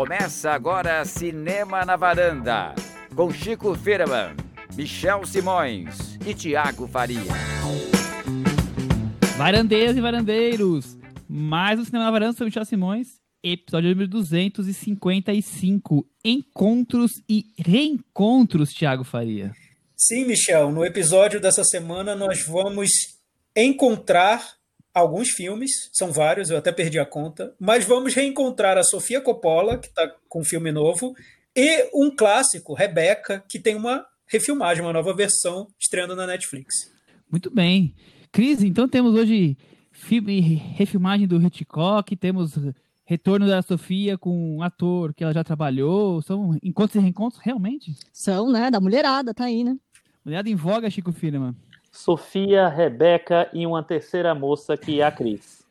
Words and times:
Começa 0.00 0.52
agora 0.52 1.04
Cinema 1.04 1.84
na 1.84 1.94
Varanda, 1.94 2.74
com 3.14 3.30
Chico 3.30 3.74
Firman, 3.74 4.34
Michel 4.74 5.26
Simões 5.26 6.18
e 6.26 6.32
Tiago 6.32 6.88
Faria. 6.88 7.20
Varandeiras 9.36 9.98
e 9.98 10.00
varandeiros, 10.00 10.96
mais 11.28 11.78
um 11.78 11.84
Cinema 11.84 12.06
na 12.06 12.10
Varanda 12.10 12.32
sobre 12.32 12.46
Michel 12.46 12.64
Simões, 12.64 13.20
episódio 13.42 13.90
número 13.90 14.08
255, 14.08 16.06
Encontros 16.24 17.22
e 17.28 17.44
Reencontros, 17.58 18.72
Tiago 18.72 19.04
Faria. 19.04 19.52
Sim, 19.94 20.24
Michel, 20.24 20.72
no 20.72 20.82
episódio 20.82 21.38
dessa 21.38 21.62
semana 21.62 22.16
nós 22.16 22.46
vamos 22.46 22.88
encontrar 23.54 24.59
alguns 24.94 25.30
filmes, 25.30 25.90
são 25.92 26.10
vários, 26.12 26.50
eu 26.50 26.58
até 26.58 26.72
perdi 26.72 26.98
a 26.98 27.06
conta, 27.06 27.54
mas 27.58 27.84
vamos 27.84 28.14
reencontrar 28.14 28.76
a 28.76 28.82
Sofia 28.82 29.20
Coppola, 29.20 29.78
que 29.78 29.88
está 29.88 30.08
com 30.28 30.40
um 30.40 30.44
filme 30.44 30.72
novo, 30.72 31.14
e 31.54 31.90
um 31.94 32.14
clássico, 32.14 32.74
Rebecca, 32.74 33.44
que 33.48 33.58
tem 33.58 33.74
uma 33.74 34.04
refilmagem, 34.26 34.82
uma 34.82 34.92
nova 34.92 35.14
versão 35.14 35.66
estreando 35.78 36.14
na 36.14 36.26
Netflix. 36.26 36.74
Muito 37.30 37.50
bem. 37.50 37.94
Cris, 38.32 38.62
então 38.62 38.88
temos 38.88 39.14
hoje 39.14 39.56
filme, 39.92 40.40
refilmagem 40.40 41.26
do 41.26 41.40
Hitchcock, 41.42 42.14
temos 42.16 42.56
retorno 43.04 43.46
da 43.46 43.60
Sofia 43.60 44.16
com 44.16 44.56
um 44.56 44.62
ator 44.62 45.12
que 45.12 45.24
ela 45.24 45.34
já 45.34 45.42
trabalhou, 45.42 46.22
são 46.22 46.56
encontros 46.62 46.94
e 46.94 47.00
reencontros, 47.00 47.42
realmente? 47.42 47.92
São, 48.12 48.52
né? 48.52 48.70
Da 48.70 48.80
mulherada, 48.80 49.34
tá 49.34 49.46
aí, 49.46 49.64
né? 49.64 49.76
Mulherada 50.24 50.48
em 50.48 50.54
voga, 50.54 50.88
Chico 50.88 51.10
Firman. 51.10 51.56
Sofia, 51.90 52.68
Rebeca 52.68 53.48
e 53.52 53.66
uma 53.66 53.82
terceira 53.82 54.34
moça 54.34 54.76
que 54.76 55.00
é 55.00 55.04
a 55.04 55.10
Cris. 55.10 55.64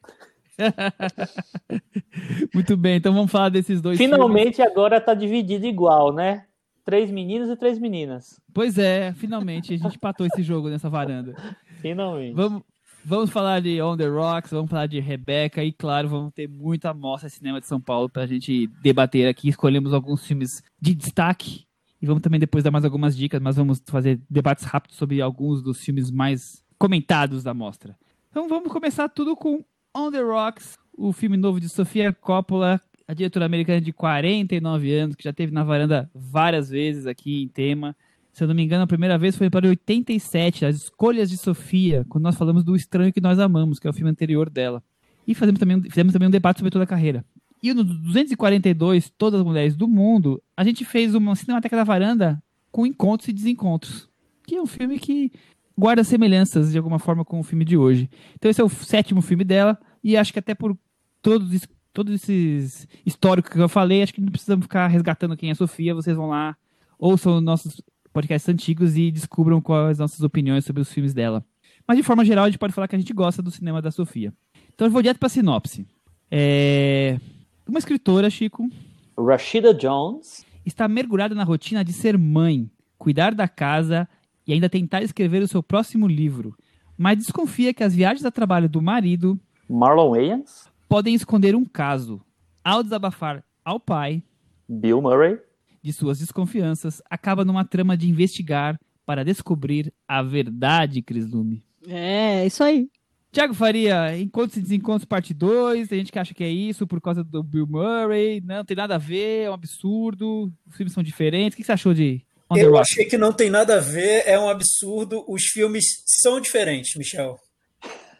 Muito 2.53 2.75
bem, 2.75 2.97
então 2.97 3.13
vamos 3.13 3.31
falar 3.31 3.49
desses 3.49 3.81
dois 3.81 3.97
Finalmente 3.97 4.57
filmes. 4.57 4.71
agora 4.71 4.99
tá 4.99 5.13
dividido 5.13 5.65
igual, 5.65 6.13
né? 6.13 6.45
Três 6.83 7.09
meninos 7.09 7.49
e 7.49 7.55
três 7.55 7.79
meninas. 7.79 8.41
Pois 8.53 8.77
é, 8.77 9.13
finalmente 9.13 9.73
a 9.73 9.77
gente 9.77 9.97
patou 9.97 10.25
esse 10.25 10.43
jogo 10.43 10.69
nessa 10.69 10.89
varanda. 10.89 11.35
Finalmente. 11.81 12.35
Vamos, 12.35 12.63
vamos 13.05 13.29
falar 13.29 13.61
de 13.61 13.81
On 13.81 13.95
The 13.95 14.07
Rocks, 14.07 14.51
vamos 14.51 14.69
falar 14.69 14.87
de 14.87 14.99
Rebeca 14.99 15.63
e, 15.63 15.71
claro, 15.71 16.09
vamos 16.09 16.33
ter 16.33 16.49
muita 16.49 16.93
mostra 16.93 17.29
de 17.29 17.35
cinema 17.35 17.61
de 17.61 17.67
São 17.67 17.79
Paulo 17.79 18.09
pra 18.09 18.25
gente 18.25 18.67
debater 18.81 19.27
aqui. 19.27 19.49
Escolhemos 19.49 19.93
alguns 19.93 20.25
filmes 20.25 20.61
de 20.81 20.93
destaque 20.93 21.68
e 22.01 22.05
vamos 22.05 22.21
também 22.21 22.39
depois 22.39 22.63
dar 22.63 22.71
mais 22.71 22.85
algumas 22.85 23.15
dicas, 23.15 23.41
mas 23.41 23.55
vamos 23.55 23.81
fazer 23.85 24.19
debates 24.29 24.63
rápidos 24.63 24.97
sobre 24.97 25.21
alguns 25.21 25.61
dos 25.61 25.83
filmes 25.83 26.09
mais 26.09 26.63
comentados 26.77 27.43
da 27.43 27.53
mostra. 27.53 27.97
Então 28.29 28.47
vamos 28.47 28.71
começar 28.71 29.09
tudo 29.09 29.35
com 29.35 29.63
On 29.95 30.11
The 30.11 30.21
Rocks, 30.21 30.77
o 30.97 31.11
filme 31.11 31.35
novo 31.35 31.59
de 31.59 31.67
Sofia 31.67 32.13
Coppola, 32.13 32.79
a 33.07 33.13
diretora 33.13 33.45
americana 33.45 33.81
de 33.81 33.91
49 33.91 34.93
anos, 34.93 35.15
que 35.15 35.23
já 35.23 35.33
teve 35.33 35.51
na 35.51 35.63
varanda 35.63 36.09
várias 36.13 36.69
vezes 36.69 37.05
aqui 37.05 37.41
em 37.41 37.47
tema. 37.47 37.95
Se 38.31 38.43
eu 38.43 38.47
não 38.47 38.55
me 38.55 38.63
engano, 38.63 38.83
a 38.83 38.87
primeira 38.87 39.17
vez 39.17 39.35
foi 39.35 39.49
para 39.49 39.67
87, 39.67 40.65
As 40.65 40.75
Escolhas 40.75 41.29
de 41.29 41.35
Sofia, 41.35 42.05
quando 42.07 42.23
nós 42.23 42.35
falamos 42.35 42.63
do 42.63 42.75
Estranho 42.75 43.11
que 43.11 43.19
Nós 43.19 43.39
Amamos, 43.39 43.79
que 43.79 43.87
é 43.87 43.89
o 43.89 43.93
filme 43.93 44.11
anterior 44.11 44.49
dela. 44.49 44.81
E 45.27 45.33
fizemos 45.33 45.59
também, 45.59 45.81
fizemos 45.81 46.13
também 46.13 46.27
um 46.27 46.31
debate 46.31 46.59
sobre 46.59 46.71
toda 46.71 46.83
a 46.83 46.87
carreira. 46.87 47.25
E 47.61 47.73
no 47.73 47.83
242, 47.83 49.09
Todas 49.17 49.39
as 49.39 49.45
Mulheres 49.45 49.75
do 49.75 49.87
Mundo, 49.87 50.41
a 50.55 50.63
gente 50.63 50.85
fez 50.85 51.13
uma 51.13 51.35
Cinemateca 51.35 51.75
da 51.75 51.83
Varanda 51.83 52.41
com 52.71 52.85
encontros 52.85 53.27
e 53.27 53.33
desencontros. 53.33 54.07
Que 54.45 54.55
é 54.55 54.61
um 54.61 54.65
filme 54.65 54.99
que 54.99 55.31
guarda 55.77 56.03
semelhanças 56.03 56.71
de 56.71 56.77
alguma 56.77 56.99
forma 56.99 57.23
com 57.23 57.39
o 57.39 57.43
filme 57.43 57.63
de 57.63 57.77
hoje. 57.77 58.09
Então 58.35 58.49
esse 58.51 58.59
é 58.59 58.63
o 58.63 58.69
sétimo 58.69 59.21
filme 59.21 59.43
dela, 59.43 59.79
e 60.03 60.17
acho 60.17 60.33
que 60.33 60.39
até 60.39 60.53
por 60.53 60.77
todos, 61.21 61.67
todos 61.93 62.13
esses 62.13 62.87
históricos 63.05 63.51
que 63.51 63.59
eu 63.59 63.69
falei, 63.69 64.03
acho 64.03 64.13
que 64.13 64.21
não 64.21 64.31
precisamos 64.31 64.65
ficar 64.65 64.87
resgatando 64.87 65.37
quem 65.37 65.49
é 65.49 65.55
Sofia, 65.55 65.95
vocês 65.95 66.17
vão 66.17 66.27
lá, 66.27 66.55
ouçam 66.97 67.39
nossos 67.39 67.81
podcasts 68.11 68.49
antigos 68.49 68.97
e 68.97 69.09
descubram 69.11 69.61
quais 69.61 69.91
as 69.91 69.99
nossas 69.99 70.21
opiniões 70.21 70.65
sobre 70.65 70.81
os 70.81 70.91
filmes 70.91 71.13
dela. 71.13 71.45
Mas 71.87 71.97
de 71.97 72.03
forma 72.03 72.25
geral, 72.25 72.45
a 72.45 72.49
gente 72.49 72.59
pode 72.59 72.73
falar 72.73 72.87
que 72.87 72.95
a 72.95 72.99
gente 72.99 73.13
gosta 73.13 73.41
do 73.41 73.49
cinema 73.49 73.81
da 73.81 73.91
Sofia. 73.91 74.33
Então 74.73 74.85
eu 74.85 74.91
vou 74.91 75.01
direto 75.01 75.17
para 75.17 75.27
a 75.27 75.29
sinopse. 75.29 75.87
É... 76.29 77.19
Uma 77.69 77.77
escritora, 77.77 78.31
Chico. 78.31 78.67
Rashida 79.15 79.75
Jones. 79.75 80.43
Está 80.65 80.87
mergulhada 80.87 81.35
na 81.35 81.43
rotina 81.43 81.83
de 81.83 81.93
ser 81.93 82.17
mãe, 82.17 82.67
cuidar 82.97 83.35
da 83.35 83.47
casa 83.47 84.09
e 84.47 84.51
ainda 84.51 84.67
tentar 84.67 85.03
escrever 85.03 85.43
o 85.43 85.47
seu 85.47 85.61
próximo 85.61 86.07
livro. 86.07 86.57
Mas 86.97 87.19
desconfia 87.19 87.71
que 87.71 87.83
as 87.83 87.93
viagens 87.93 88.25
a 88.25 88.31
trabalho 88.31 88.67
do 88.67 88.81
marido. 88.81 89.39
Marlon 89.69 90.09
Wayans. 90.09 90.67
Podem 90.89 91.13
esconder 91.13 91.55
um 91.55 91.63
caso. 91.63 92.19
Ao 92.63 92.81
desabafar 92.81 93.45
ao 93.63 93.79
pai. 93.79 94.23
Bill 94.67 94.99
Murray. 94.99 95.37
De 95.79 95.93
suas 95.93 96.17
desconfianças, 96.17 97.03
acaba 97.07 97.45
numa 97.45 97.63
trama 97.63 97.95
de 97.95 98.09
investigar 98.09 98.79
para 99.05 99.23
descobrir 99.23 99.93
a 100.07 100.23
verdade, 100.23 101.03
Cris 101.03 101.29
Lume. 101.29 101.63
É, 101.87 102.47
isso 102.47 102.63
aí. 102.63 102.89
Tiago 103.31 103.53
Faria, 103.53 104.17
Encontros 104.17 104.57
e 104.57 104.61
Desencontros 104.61 105.05
Parte 105.05 105.33
2, 105.35 105.87
tem 105.87 105.99
gente 105.99 106.11
que 106.11 106.17
acha 106.17 106.33
que 106.33 106.43
é 106.43 106.49
isso 106.49 106.87
por 106.87 106.99
causa 106.99 107.23
do 107.23 107.43
Bill 107.43 107.67
Murray, 107.67 108.41
não 108.41 108.65
tem 108.65 108.75
nada 108.75 108.95
a 108.95 108.97
ver, 108.97 109.43
é 109.43 109.49
um 109.49 109.53
absurdo, 109.53 110.51
os 110.67 110.75
filmes 110.75 110.93
são 110.93 111.03
diferentes. 111.03 111.53
O 111.53 111.57
que 111.57 111.63
você 111.63 111.71
achou 111.71 111.93
de 111.93 112.25
On 112.49 112.57
Eu 112.57 112.77
achei 112.77 113.05
que 113.05 113.17
não 113.17 113.31
tem 113.31 113.49
nada 113.49 113.75
a 113.75 113.79
ver, 113.79 114.23
é 114.25 114.39
um 114.39 114.49
absurdo, 114.49 115.23
os 115.27 115.43
filmes 115.43 116.01
são 116.05 116.41
diferentes, 116.41 116.95
Michel. 116.95 117.39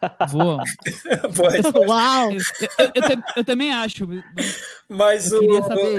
Boa. 0.31 0.63
Uau! 1.87 2.31
Eu, 2.31 2.39
eu, 2.79 2.91
eu, 2.95 3.23
eu, 3.37 3.43
também 3.43 3.71
acho. 3.71 4.07
Mas 4.87 5.31
o. 5.31 5.41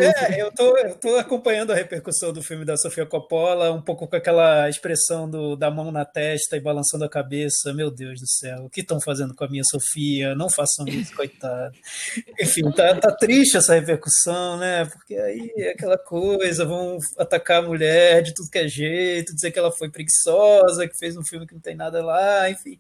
É, 0.01 0.41
eu 0.41 0.53
tô, 0.53 0.77
eu 0.79 0.95
tô 0.95 1.17
acompanhando 1.17 1.73
a 1.73 1.75
repercussão 1.75 2.33
do 2.33 2.43
filme 2.43 2.65
da 2.65 2.77
Sofia 2.77 3.05
Coppola, 3.05 3.73
um 3.73 3.83
pouco 3.83 4.09
com 4.09 4.17
aquela 4.17 4.69
expressão 4.69 5.29
do, 5.29 5.55
da 5.55 5.71
mão 5.71 5.93
na 5.93 6.05
testa 6.05 6.57
e 6.57 6.61
balançando 6.61 7.05
a 7.05 7.11
cabeça. 7.11 7.75
Meu 7.75 7.91
Deus 7.91 8.21
do 8.21 8.27
céu, 8.27 8.65
o 8.65 8.71
que 8.71 8.81
estão 8.81 9.01
fazendo 9.01 9.35
com 9.35 9.45
a 9.45 9.49
minha 9.49 9.65
Sofia? 9.65 10.35
Não 10.35 10.49
façam 10.49 10.87
isso, 10.89 11.15
coitado. 11.15 11.77
Enfim, 12.41 12.71
tá, 12.71 12.95
tá 12.95 13.13
triste 13.13 13.59
essa 13.59 13.75
repercussão, 13.75 14.57
né? 14.57 14.87
Porque 14.87 15.15
aí 15.15 15.53
é 15.57 15.71
aquela 15.73 15.99
coisa, 15.99 16.65
vão 16.65 16.97
atacar 17.19 17.63
a 17.63 17.67
mulher 17.67 18.23
de 18.23 18.35
tudo 18.35 18.51
que 18.51 18.59
é 18.59 18.69
jeito, 18.69 19.35
dizer 19.35 19.51
que 19.51 19.59
ela 19.59 19.71
foi 19.71 19.91
preguiçosa, 19.91 20.89
que 20.89 20.99
fez 20.99 21.17
um 21.17 21.25
filme 21.25 21.47
que 21.47 21.55
não 21.55 21.61
tem 21.61 21.77
nada 21.77 22.03
lá, 22.03 22.49
enfim 22.49 22.79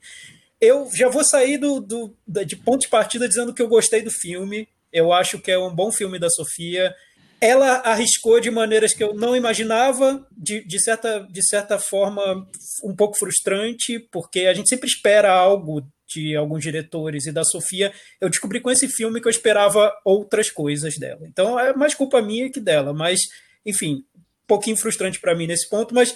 eu 0.61 0.91
já 0.93 1.09
vou 1.09 1.25
sair 1.25 1.57
do, 1.57 1.81
do, 1.81 2.15
de 2.45 2.57
ponto 2.57 2.83
de 2.83 2.89
partida 2.89 3.29
dizendo 3.29 3.55
que 3.55 3.63
eu 3.63 3.69
gostei 3.69 4.03
do 4.03 4.11
filme. 4.11 4.69
Eu 4.93 5.13
acho 5.13 5.39
que 5.39 5.51
é 5.51 5.59
um 5.59 5.75
bom 5.75 5.91
filme 5.91 6.19
da 6.19 6.29
Sofia. 6.29 6.95
Ela 7.41 7.77
arriscou 7.77 8.39
de 8.39 8.51
maneiras 8.51 8.93
que 8.93 9.03
eu 9.03 9.15
não 9.15 9.35
imaginava, 9.35 10.27
de, 10.37 10.63
de, 10.67 10.79
certa, 10.79 11.27
de 11.31 11.43
certa 11.47 11.79
forma 11.79 12.47
um 12.85 12.95
pouco 12.95 13.19
frustrante, 13.19 13.99
porque 14.13 14.41
a 14.41 14.53
gente 14.53 14.69
sempre 14.69 14.87
espera 14.87 15.33
algo 15.33 15.83
de 16.07 16.37
alguns 16.37 16.63
diretores 16.63 17.25
e 17.25 17.33
da 17.33 17.45
Sofia. 17.45 17.93
Eu 18.21 18.29
descobri 18.29 18.61
com 18.61 18.71
esse 18.71 18.89
filme 18.89 19.21
que 19.21 19.29
eu 19.29 19.31
esperava 19.31 19.91
outras 20.05 20.51
coisas 20.51 20.99
dela. 20.99 21.21
Então 21.27 21.59
é 21.59 21.73
mais 21.73 21.95
culpa 21.95 22.21
minha 22.21 22.51
que 22.51 22.61
dela, 22.61 22.93
mas 22.93 23.21
enfim, 23.65 24.05
um 24.15 24.47
pouquinho 24.47 24.77
frustrante 24.77 25.21
para 25.21 25.35
mim 25.35 25.47
nesse 25.47 25.69
ponto, 25.71 25.95
mas 25.95 26.15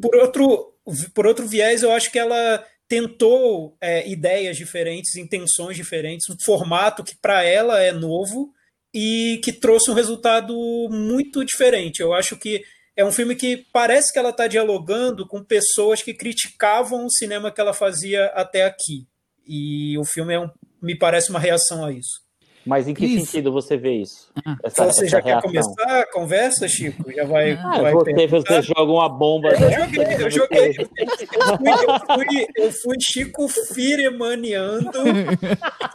por 0.00 0.16
outro, 0.16 0.74
por 1.14 1.26
outro 1.26 1.46
viés, 1.46 1.82
eu 1.82 1.92
acho 1.92 2.10
que 2.10 2.18
ela 2.18 2.64
tentou 2.94 3.76
é, 3.80 4.08
ideias 4.08 4.56
diferentes, 4.56 5.16
intenções 5.16 5.76
diferentes, 5.76 6.30
um 6.30 6.36
formato 6.44 7.02
que 7.02 7.16
para 7.20 7.42
ela 7.42 7.82
é 7.82 7.90
novo 7.90 8.52
e 8.94 9.40
que 9.42 9.52
trouxe 9.52 9.90
um 9.90 9.94
resultado 9.94 10.54
muito 10.88 11.44
diferente. 11.44 11.98
Eu 11.98 12.14
acho 12.14 12.36
que 12.36 12.62
é 12.96 13.04
um 13.04 13.10
filme 13.10 13.34
que 13.34 13.66
parece 13.72 14.12
que 14.12 14.18
ela 14.20 14.30
está 14.30 14.46
dialogando 14.46 15.26
com 15.26 15.42
pessoas 15.42 16.02
que 16.02 16.14
criticavam 16.14 17.04
o 17.04 17.10
cinema 17.10 17.50
que 17.50 17.60
ela 17.60 17.74
fazia 17.74 18.26
até 18.26 18.64
aqui. 18.64 19.08
E 19.44 19.98
o 19.98 20.04
filme 20.04 20.32
é 20.32 20.38
um, 20.38 20.48
me 20.80 20.96
parece 20.96 21.30
uma 21.30 21.40
reação 21.40 21.84
a 21.84 21.90
isso. 21.90 22.23
Mas 22.66 22.88
em 22.88 22.94
que 22.94 23.04
isso. 23.04 23.26
sentido 23.26 23.52
você 23.52 23.76
vê 23.76 23.92
isso? 23.94 24.28
Ah. 24.44 24.56
Essa, 24.64 24.84
você 24.84 25.04
essa 25.04 25.08
já 25.08 25.20
reação? 25.20 25.40
quer 25.40 25.46
começar 25.46 26.00
a 26.00 26.12
conversa, 26.12 26.68
Chico? 26.68 27.12
Já 27.12 27.24
vai. 27.24 27.52
Ah, 27.52 27.82
vai 27.82 27.92
você, 27.92 28.26
você 28.26 28.62
joga 28.62 28.90
uma 28.90 29.08
bomba. 29.08 29.48
Eu 29.50 29.70
joguei, 29.70 30.14
eu 30.14 30.30
joguei. 30.30 30.68
Eu 30.68 31.56
fui, 31.56 31.70
eu 31.70 32.16
fui, 32.16 32.46
eu 32.56 32.72
fui 32.72 32.96
Chico 33.00 33.48
Firemaniando. 33.48 34.98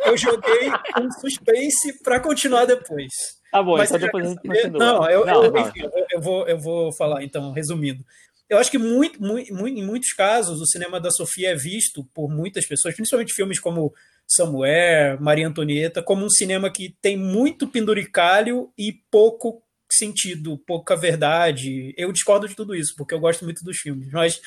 Eu 0.05 0.17
joguei 0.17 0.69
um 1.01 1.11
suspense 1.19 2.01
para 2.03 2.19
continuar 2.19 2.65
depois. 2.65 3.11
Tá 3.51 3.63
bom, 3.63 3.77
Mas 3.77 3.89
então 3.89 3.99
depois 3.99 4.25
a 4.25 4.29
gente 4.29 4.41
continua. 4.41 4.79
Não, 4.79 5.09
eu, 5.09 5.25
não, 5.25 5.43
eu, 5.43 5.51
não. 5.51 5.61
Enfim, 5.61 5.81
eu, 6.11 6.21
vou, 6.21 6.47
eu 6.47 6.59
vou 6.59 6.93
falar, 6.93 7.23
então, 7.23 7.51
resumindo. 7.51 8.03
Eu 8.47 8.57
acho 8.57 8.71
que 8.71 8.77
muito, 8.77 9.21
muito, 9.21 9.51
em 9.51 9.85
muitos 9.85 10.11
casos 10.13 10.59
o 10.59 10.65
cinema 10.65 10.99
da 10.99 11.11
Sofia 11.11 11.51
é 11.51 11.55
visto 11.55 12.03
por 12.13 12.29
muitas 12.29 12.65
pessoas, 12.67 12.95
principalmente 12.95 13.33
filmes 13.33 13.59
como 13.59 13.93
Somewhere, 14.29 15.19
Maria 15.19 15.47
Antonieta, 15.47 16.03
como 16.03 16.25
um 16.25 16.29
cinema 16.29 16.71
que 16.71 16.95
tem 17.01 17.17
muito 17.17 17.67
penduricalho 17.67 18.71
e 18.77 18.93
pouco 19.09 19.63
sentido, 19.91 20.57
pouca 20.67 20.95
verdade. 20.95 21.93
Eu 21.97 22.11
discordo 22.11 22.47
de 22.47 22.55
tudo 22.55 22.75
isso, 22.75 22.93
porque 22.95 23.13
eu 23.13 23.19
gosto 23.19 23.43
muito 23.43 23.63
dos 23.63 23.77
filmes. 23.77 24.11
Mas 24.11 24.39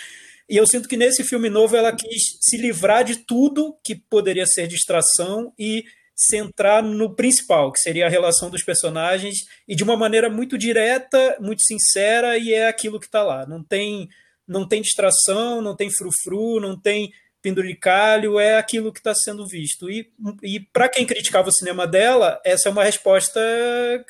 e 0.49 0.57
eu 0.57 0.67
sinto 0.67 0.89
que 0.89 0.97
nesse 0.97 1.25
filme 1.25 1.49
novo 1.49 1.77
ela 1.77 1.95
quis 1.95 2.37
se 2.41 2.57
livrar 2.57 3.05
de 3.05 3.17
tudo 3.17 3.77
que 3.83 3.95
poderia 3.95 4.47
ser 4.47 4.67
distração 4.67 5.53
e 5.59 5.85
centrar 6.15 6.83
no 6.83 7.15
principal, 7.15 7.73
que 7.73 7.81
seria 7.81 8.07
a 8.07 8.11
relação 8.11 8.51
dos 8.51 8.63
personagens, 8.63 9.39
e 9.67 9.75
de 9.75 9.83
uma 9.83 9.97
maneira 9.97 10.29
muito 10.29 10.59
direta, 10.59 11.37
muito 11.41 11.63
sincera, 11.63 12.37
e 12.37 12.53
é 12.53 12.69
aquilo 12.69 13.01
que 13.01 13.07
está 13.07 13.23
lá. 13.23 13.47
Não 13.47 13.65
tem, 13.65 14.09
não 14.47 14.69
tem 14.69 14.83
distração, 14.83 15.63
não 15.63 15.75
tem 15.75 15.91
frufru, 15.91 16.61
não 16.61 16.79
tem 16.79 17.11
penduricalho, 17.43 18.39
é 18.39 18.57
aquilo 18.57 18.93
que 18.93 19.01
está 19.01 19.15
sendo 19.15 19.47
visto. 19.47 19.91
E, 19.91 20.09
e 20.43 20.61
para 20.61 20.89
quem 20.89 21.05
criticava 21.05 21.49
o 21.49 21.53
cinema 21.53 21.87
dela, 21.87 22.41
essa 22.45 22.69
é 22.69 22.73
uma 22.73 22.85
resposta 22.85 23.41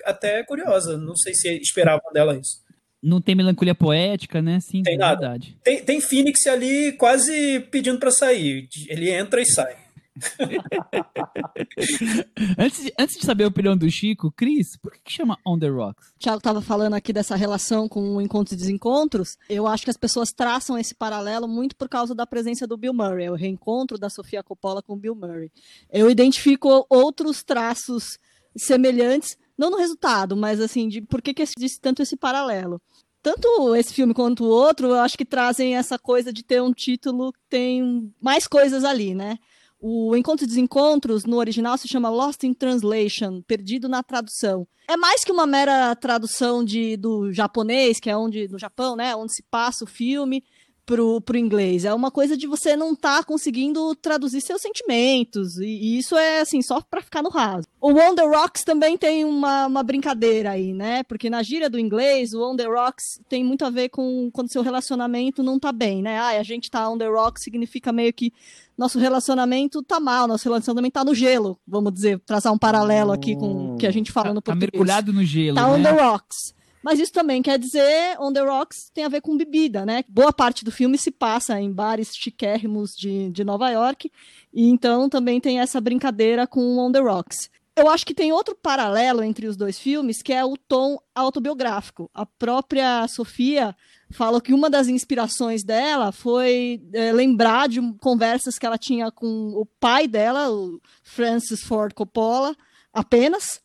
até 0.05 0.45
curiosa. 0.45 0.99
Não 0.99 1.17
sei 1.17 1.35
se 1.35 1.49
esperavam 1.59 2.13
dela 2.13 2.37
isso. 2.37 2.63
Não 3.03 3.21
tem 3.21 3.35
melancolia 3.35 3.75
poética, 3.75 4.41
né? 4.41 4.61
Sim, 4.61 4.83
tem 4.83 4.95
é 4.95 4.99
nada. 4.99 5.21
verdade. 5.21 5.57
Tem, 5.65 5.83
tem 5.83 6.01
Phoenix 6.01 6.47
ali 6.47 6.93
quase 6.93 7.61
pedindo 7.71 7.99
para 7.99 8.13
sair. 8.13 8.69
Ele 8.89 9.11
entra 9.11 9.41
e 9.41 9.47
sai. 9.47 9.82
antes, 12.59 12.85
de, 12.85 12.93
antes 12.99 13.19
de 13.19 13.25
saber 13.25 13.45
a 13.45 13.49
opinião 13.49 13.75
do 13.77 13.91
Chico, 13.91 14.31
Cris, 14.31 14.77
por 14.77 14.93
que, 14.93 15.01
que 15.05 15.13
chama 15.13 15.39
On 15.47 15.59
the 15.59 15.69
Rocks? 15.69 16.09
O 16.17 16.19
Thiago 16.19 16.39
estava 16.39 16.61
falando 16.61 16.95
aqui 16.95 17.13
dessa 17.13 17.35
relação 17.35 17.89
com 17.89 18.21
encontros 18.21 18.53
e 18.53 18.57
desencontros. 18.57 19.39
Eu 19.49 19.67
acho 19.67 19.85
que 19.85 19.91
as 19.91 19.97
pessoas 19.97 20.31
traçam 20.31 20.79
esse 20.79 20.95
paralelo 20.95 21.49
muito 21.49 21.75
por 21.77 21.89
causa 21.89 22.15
da 22.15 22.27
presença 22.27 22.67
do 22.67 22.77
Bill 22.77 22.93
Murray, 22.93 23.31
o 23.31 23.35
reencontro 23.35 23.99
da 23.99 24.11
Sofia 24.11 24.43
Coppola 24.43 24.83
com 24.83 24.93
o 24.93 24.99
Bill 24.99 25.15
Murray. 25.15 25.51
Eu 25.91 26.11
identifico 26.11 26.87
outros 26.91 27.43
traços 27.43 28.19
semelhantes, 28.57 29.37
não 29.57 29.71
no 29.71 29.79
resultado, 29.79 30.37
mas 30.37 30.61
assim, 30.61 30.89
de 30.89 31.01
por 31.01 31.23
que, 31.23 31.33
que 31.33 31.43
existe 31.43 31.81
tanto 31.81 32.03
esse 32.03 32.17
paralelo 32.17 32.81
tanto 33.23 33.77
esse 33.77 33.95
filme 33.95 34.13
quanto 34.13 34.45
o 34.45 34.49
outro, 34.49 34.89
eu 34.89 34.99
acho 34.99 35.17
que 35.17 35.25
trazem 35.25 35.77
essa 35.77 35.97
coisa 35.97 36.33
de 36.33 36.43
ter 36.43 36.61
um 36.61 36.73
título 36.73 37.33
que 37.33 37.39
tem 37.49 38.13
mais 38.21 38.49
coisas 38.49 38.83
ali, 38.83 39.15
né? 39.15 39.39
O 39.85 40.15
Encontro 40.15 40.45
e 40.45 40.47
Desencontros, 40.47 41.25
no 41.25 41.39
original, 41.39 41.77
se 41.77 41.89
chama 41.89 42.09
Lost 42.09 42.45
in 42.45 42.55
Translation, 42.55 43.43
Perdido 43.43 43.89
na 43.89 44.01
Tradução. 44.01 44.65
É 44.89 44.97
mais 44.97 45.25
que 45.25 45.33
uma 45.33 45.45
mera 45.45 45.93
tradução 45.97 46.65
de, 46.65 46.97
do 46.97 47.33
japonês, 47.33 47.99
que 47.99 48.09
é 48.09 48.17
onde, 48.17 48.47
no 48.47 48.61
Japão, 48.61 48.95
né, 48.95 49.17
onde 49.17 49.35
se 49.35 49.43
passa 49.51 49.83
o 49.83 49.89
filme, 49.89 50.45
pro, 50.85 51.21
pro 51.21 51.39
inglês. 51.39 51.85
É 51.85 51.95
uma 51.95 52.11
coisa 52.11 52.37
de 52.37 52.47
você 52.47 52.77
não 52.77 52.93
estar 52.93 53.19
tá 53.19 53.25
conseguindo 53.25 53.95
traduzir 53.97 54.41
seus 54.41 54.61
sentimentos. 54.61 55.59
E, 55.59 55.67
e 55.67 55.99
isso 55.99 56.17
é, 56.17 56.41
assim, 56.41 56.61
só 56.63 56.81
para 56.81 57.03
ficar 57.03 57.23
no 57.23 57.31
raso. 57.31 57.67
O 57.81 57.93
On 57.93 58.15
The 58.15 58.25
Rocks 58.25 58.65
também 58.65 58.97
tem 58.97 59.25
uma, 59.25 59.67
uma 59.67 59.83
brincadeira 59.83 60.51
aí, 60.51 60.73
né? 60.73 61.03
Porque 61.05 61.31
na 61.31 61.43
gíria 61.43 61.69
do 61.71 61.79
inglês, 61.79 62.33
o 62.33 62.43
On 62.43 62.57
The 62.57 62.67
Rocks 62.67 63.21
tem 63.29 63.43
muito 63.45 63.65
a 63.65 63.71
ver 63.71 63.89
com 63.89 64.31
quando 64.33 64.53
seu 64.53 64.63
relacionamento 64.63 65.43
não 65.43 65.59
tá 65.59 65.73
bem, 65.73 66.03
né? 66.03 66.19
Ah, 66.19 66.39
a 66.39 66.43
gente 66.43 66.71
tá 66.71 66.89
on 66.89 66.99
the 66.99 67.07
rocks 67.07 67.43
significa 67.43 67.93
meio 67.93 68.13
que 68.13 68.33
nosso 68.77 68.99
relacionamento 68.99 69.83
tá 69.83 70.01
mal, 70.01 70.27
nosso 70.27 70.45
relacionamento 70.45 70.95
tá 70.95 71.05
no 71.05 71.15
gelo, 71.15 71.59
vamos 71.67 71.93
dizer, 71.93 72.19
traçar 72.21 72.53
um 72.53 72.59
paralelo 72.59 73.13
aqui 73.13 73.37
com 73.37 73.75
o 73.75 73.77
que 73.77 73.87
a 73.87 73.91
gente 73.91 74.11
fala 74.11 74.29
tá, 74.29 74.35
no 74.35 74.43
português. 74.43 74.71
Tá 74.71 74.77
mergulhado 74.77 75.13
no 75.13 75.25
gelo, 75.25 75.57
Tá 75.57 75.69
né? 75.69 75.75
on 75.75 75.83
the 75.83 75.91
rocks. 75.91 76.55
Mas 76.83 76.99
isso 76.99 77.13
também 77.13 77.41
quer 77.41 77.59
dizer, 77.59 78.17
On 78.21 78.33
the 78.33 78.41
Rocks 78.41 78.91
tem 78.93 79.05
a 79.05 79.09
ver 79.09 79.21
com 79.21 79.37
bebida, 79.37 79.87
né? 79.87 80.05
Boa 80.09 80.33
parte 80.33 80.65
do 80.65 80.73
filme 80.73 80.99
se 80.99 81.11
passa 81.11 81.61
em 81.61 81.73
bares 81.73 82.15
chiquérrimos 82.15 82.91
de, 82.97 83.31
de 83.31 83.45
Nova 83.45 83.71
York, 83.71 84.11
e 84.53 84.69
então 84.69 85.09
também 85.09 85.41
tem 85.41 85.61
essa 85.61 85.81
brincadeira 85.81 86.47
com 86.47 86.79
On 86.79 86.91
the 86.91 87.01
Rocks. 87.01 87.51
Eu 87.75 87.89
acho 87.89 88.05
que 88.05 88.15
tem 88.15 88.33
outro 88.33 88.55
paralelo 88.55 89.23
entre 89.23 89.47
os 89.47 89.57
dois 89.57 89.79
filmes, 89.79 90.21
que 90.21 90.33
é 90.33 90.45
o 90.45 90.59
tom 90.59 90.99
autobiográfico. 91.15 92.11
A 92.13 92.27
própria 92.27 93.09
Sofia 93.09 93.75
fala 94.11 94.43
que 94.43 94.53
uma 94.53 94.69
das 94.69 94.89
inspirações 94.89 95.65
dela 95.65 96.13
foi 96.13 96.83
é, 96.93 97.13
lembrar 97.13 97.69
de 97.69 97.81
conversas 97.99 98.59
que 98.59 98.67
ela 98.67 98.77
tinha 98.77 99.11
com 99.11 99.55
o 99.55 99.65
pai 99.81 100.07
dela, 100.07 100.51
o 100.51 100.79
Francis 101.03 101.63
Ford 101.63 101.95
Coppola, 101.95 102.55
apenas, 102.93 103.62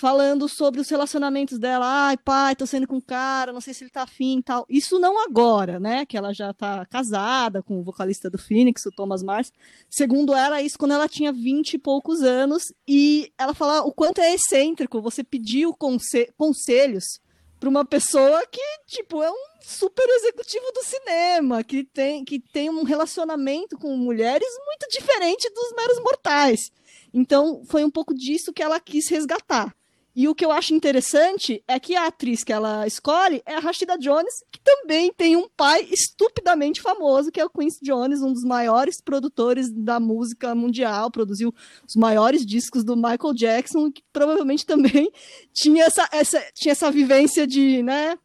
falando 0.00 0.48
sobre 0.48 0.80
os 0.80 0.88
relacionamentos 0.88 1.58
dela. 1.58 1.84
Ai, 1.86 2.16
pai, 2.16 2.56
tô 2.56 2.66
saindo 2.66 2.88
com 2.88 2.96
um 2.96 3.00
cara, 3.02 3.52
não 3.52 3.60
sei 3.60 3.74
se 3.74 3.84
ele 3.84 3.90
tá 3.90 4.04
afim 4.04 4.38
e 4.38 4.42
tal. 4.42 4.64
Isso 4.66 4.98
não 4.98 5.22
agora, 5.22 5.78
né? 5.78 6.06
Que 6.06 6.16
ela 6.16 6.32
já 6.32 6.54
tá 6.54 6.86
casada 6.86 7.62
com 7.62 7.78
o 7.78 7.84
vocalista 7.84 8.30
do 8.30 8.38
Phoenix, 8.38 8.86
o 8.86 8.90
Thomas 8.90 9.22
Mars. 9.22 9.52
Segundo 9.90 10.34
ela, 10.34 10.62
isso 10.62 10.78
quando 10.78 10.92
ela 10.92 11.06
tinha 11.06 11.30
vinte 11.30 11.74
e 11.74 11.78
poucos 11.78 12.22
anos. 12.22 12.72
E 12.88 13.30
ela 13.36 13.52
fala 13.52 13.82
o 13.82 13.92
quanto 13.92 14.22
é 14.22 14.32
excêntrico 14.32 15.02
você 15.02 15.22
pedir 15.22 15.68
conse 15.78 16.32
conselhos 16.38 17.20
para 17.60 17.68
uma 17.68 17.84
pessoa 17.84 18.42
que, 18.50 18.62
tipo, 18.86 19.22
é 19.22 19.30
um 19.30 19.44
super 19.60 20.08
executivo 20.08 20.64
do 20.72 20.82
cinema, 20.82 21.62
que 21.62 21.84
tem, 21.84 22.24
que 22.24 22.40
tem 22.40 22.70
um 22.70 22.84
relacionamento 22.84 23.76
com 23.76 23.94
mulheres 23.98 24.48
muito 24.64 24.88
diferente 24.90 25.52
dos 25.52 25.74
meros 25.76 25.98
mortais. 26.02 26.72
Então, 27.12 27.62
foi 27.66 27.84
um 27.84 27.90
pouco 27.90 28.14
disso 28.14 28.50
que 28.50 28.62
ela 28.62 28.80
quis 28.80 29.06
resgatar. 29.10 29.76
E 30.14 30.26
o 30.28 30.34
que 30.34 30.44
eu 30.44 30.50
acho 30.50 30.74
interessante 30.74 31.62
é 31.68 31.78
que 31.78 31.94
a 31.94 32.06
atriz 32.06 32.42
que 32.42 32.52
ela 32.52 32.86
escolhe 32.86 33.42
é 33.46 33.54
a 33.54 33.60
Rashida 33.60 33.96
Jones, 33.96 34.42
que 34.50 34.60
também 34.60 35.12
tem 35.12 35.36
um 35.36 35.48
pai 35.56 35.86
estupidamente 35.90 36.80
famoso, 36.80 37.30
que 37.30 37.40
é 37.40 37.44
o 37.44 37.50
Quincy 37.50 37.78
Jones, 37.82 38.20
um 38.20 38.32
dos 38.32 38.42
maiores 38.42 39.00
produtores 39.00 39.70
da 39.70 40.00
música 40.00 40.54
mundial, 40.54 41.10
produziu 41.10 41.54
os 41.86 41.94
maiores 41.94 42.44
discos 42.44 42.82
do 42.82 42.96
Michael 42.96 43.34
Jackson, 43.34 43.90
que 43.90 44.02
provavelmente 44.12 44.66
também 44.66 45.12
tinha 45.54 45.84
essa, 45.84 46.08
essa, 46.12 46.42
tinha 46.54 46.72
essa 46.72 46.90
vivência 46.90 47.46
de, 47.46 47.80
né, 47.82 48.18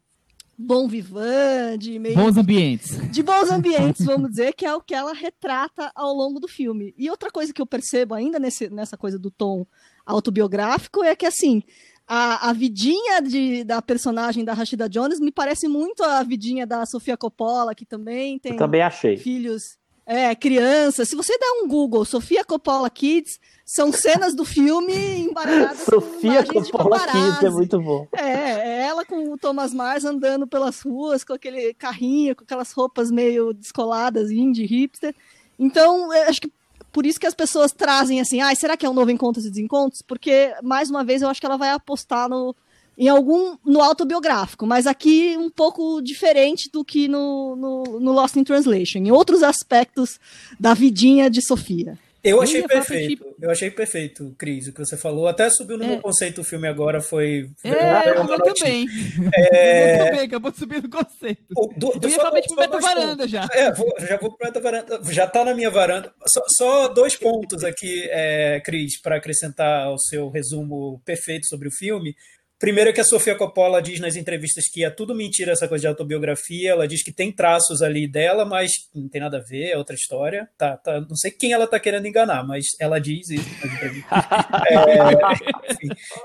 bom 0.58 0.88
vivan, 0.88 1.76
de 1.78 1.98
meio... 1.98 2.16
Bons 2.16 2.36
ambientes. 2.36 2.98
De 3.10 3.22
bons 3.22 3.50
ambientes, 3.50 4.04
vamos 4.06 4.30
dizer, 4.30 4.54
que 4.54 4.64
é 4.64 4.74
o 4.74 4.80
que 4.80 4.94
ela 4.94 5.12
retrata 5.12 5.92
ao 5.94 6.12
longo 6.12 6.40
do 6.40 6.48
filme. 6.48 6.94
E 6.96 7.10
outra 7.10 7.30
coisa 7.30 7.52
que 7.52 7.60
eu 7.60 7.66
percebo 7.66 8.14
ainda 8.14 8.38
nesse, 8.38 8.68
nessa 8.70 8.96
coisa 8.96 9.18
do 9.18 9.30
tom 9.30 9.66
autobiográfico 10.06 11.02
é 11.02 11.16
que, 11.16 11.26
assim, 11.26 11.62
a, 12.06 12.50
a 12.50 12.52
vidinha 12.52 13.20
de, 13.20 13.64
da 13.64 13.82
personagem 13.82 14.44
da 14.44 14.54
Rashida 14.54 14.88
Jones 14.88 15.18
me 15.18 15.32
parece 15.32 15.66
muito 15.66 16.04
a 16.04 16.22
vidinha 16.22 16.66
da 16.66 16.86
Sofia 16.86 17.16
Coppola, 17.16 17.74
que 17.74 17.84
também 17.84 18.38
tem 18.38 18.52
Eu 18.52 18.58
também 18.58 18.80
achei. 18.80 19.16
filhos, 19.16 19.76
é, 20.06 20.32
crianças. 20.36 21.08
Se 21.08 21.16
você 21.16 21.36
der 21.36 21.50
um 21.62 21.66
Google, 21.66 22.04
Sofia 22.04 22.44
Coppola 22.44 22.88
Kids, 22.88 23.40
são 23.64 23.92
cenas 23.92 24.36
do 24.36 24.44
filme 24.44 24.94
embaralhadas 25.18 25.80
Sofia 25.80 26.44
com 26.44 26.62
Coppola 26.62 27.00
Kids 27.00 27.42
é 27.42 27.50
muito 27.50 27.80
bom. 27.80 28.06
É, 28.12 28.22
é 28.22 28.82
ela 28.86 29.04
com 29.04 29.32
o 29.32 29.36
Thomas 29.36 29.74
Mars 29.74 30.04
andando 30.04 30.46
pelas 30.46 30.80
ruas 30.82 31.24
com 31.24 31.32
aquele 31.32 31.74
carrinho, 31.74 32.36
com 32.36 32.44
aquelas 32.44 32.70
roupas 32.70 33.10
meio 33.10 33.52
descoladas, 33.52 34.30
indie, 34.30 34.64
hipster. 34.64 35.12
Então, 35.58 36.12
acho 36.28 36.40
que 36.40 36.52
por 36.96 37.04
isso 37.04 37.20
que 37.20 37.26
as 37.26 37.34
pessoas 37.34 37.72
trazem 37.72 38.22
assim, 38.22 38.40
ah, 38.40 38.54
será 38.54 38.74
que 38.74 38.86
é 38.86 38.88
um 38.88 38.94
novo 38.94 39.10
Encontros 39.10 39.44
e 39.44 39.50
Desencontros? 39.50 40.00
Porque, 40.00 40.54
mais 40.62 40.88
uma 40.88 41.04
vez, 41.04 41.20
eu 41.20 41.28
acho 41.28 41.38
que 41.38 41.44
ela 41.44 41.58
vai 41.58 41.68
apostar 41.68 42.26
no, 42.26 42.56
em 42.96 43.06
algum 43.06 43.54
no 43.62 43.82
autobiográfico, 43.82 44.66
mas 44.66 44.86
aqui 44.86 45.36
um 45.36 45.50
pouco 45.50 46.00
diferente 46.00 46.70
do 46.72 46.82
que 46.82 47.06
no, 47.06 47.54
no, 47.54 48.00
no 48.00 48.12
Lost 48.12 48.36
in 48.36 48.44
Translation, 48.44 49.00
em 49.00 49.10
outros 49.10 49.42
aspectos 49.42 50.18
da 50.58 50.72
vidinha 50.72 51.28
de 51.28 51.46
Sofia. 51.46 51.98
Eu 52.30 52.36
Eu 52.36 52.42
achei 52.42 52.62
falar 52.62 52.74
perfeito. 52.74 53.36
Eu 53.40 53.50
achei 53.50 53.70
perfeito, 53.70 54.34
Cris, 54.38 54.66
o 54.68 54.72
que 54.72 54.78
você 54.80 54.96
falou. 54.96 55.26
Até 55.28 55.48
subiu 55.50 55.76
no 55.78 55.84
É. 55.84 55.86
meu 55.88 56.00
conceito 56.00 56.40
o 56.40 56.44
filme 56.44 56.66
agora, 56.66 57.00
foi. 57.00 57.50
É, 57.62 58.14
notinha. 58.14 58.54
também. 58.54 58.86
É, 59.34 59.94
O 59.94 59.96
meu 59.96 60.06
também, 60.06 60.20
acabou 60.26 60.50
de 60.50 60.58
subir 60.58 60.82
no 60.82 60.88
conceito. 60.88 61.44
o- 61.56 61.66
do- 61.78 61.92
Eu 62.02 62.08
ia 62.08 62.16
só- 62.16 62.30
pro 62.30 62.42
só 62.48 62.54
Beto 62.56 62.70
dois 62.72 62.84
Varanda 62.84 63.28
já. 63.28 63.46
É, 63.52 63.72
vou- 63.72 63.94
já 64.00 64.16
vou 64.18 64.36
para 64.36 64.48
a 64.58 64.60
varanda. 64.60 65.00
Já 65.10 65.26
tá 65.26 65.44
na 65.44 65.54
minha 65.54 65.70
varanda. 65.70 66.12
Só, 66.26 66.42
só 66.58 66.88
dois 66.88 67.16
pontos 67.16 67.62
aqui, 67.64 68.08
é, 68.10 68.60
Cris, 68.64 69.00
para 69.00 69.16
acrescentar 69.16 69.86
ao 69.86 69.98
seu 69.98 70.28
resumo 70.30 71.00
perfeito 71.04 71.46
sobre 71.46 71.68
o 71.68 71.72
filme. 71.72 72.14
Primeiro 72.58 72.90
é 72.90 72.92
que 72.92 73.00
a 73.00 73.04
Sofia 73.04 73.34
Coppola 73.34 73.82
diz 73.82 74.00
nas 74.00 74.16
entrevistas 74.16 74.64
que 74.72 74.84
é 74.84 74.90
tudo 74.90 75.14
mentira 75.14 75.52
essa 75.52 75.68
coisa 75.68 75.82
de 75.82 75.86
autobiografia. 75.88 76.70
Ela 76.70 76.88
diz 76.88 77.02
que 77.02 77.12
tem 77.12 77.30
traços 77.30 77.82
ali 77.82 78.08
dela, 78.10 78.44
mas 78.44 78.70
não 78.94 79.08
tem 79.08 79.20
nada 79.20 79.38
a 79.38 79.42
ver, 79.42 79.70
é 79.72 79.76
outra 79.76 79.94
história. 79.94 80.48
Tá, 80.56 80.76
tá, 80.76 81.00
não 81.00 81.16
sei 81.16 81.30
quem 81.30 81.52
ela 81.52 81.66
tá 81.66 81.78
querendo 81.78 82.06
enganar, 82.06 82.46
mas 82.46 82.64
ela 82.80 82.98
diz 82.98 83.28
isso. 83.30 83.46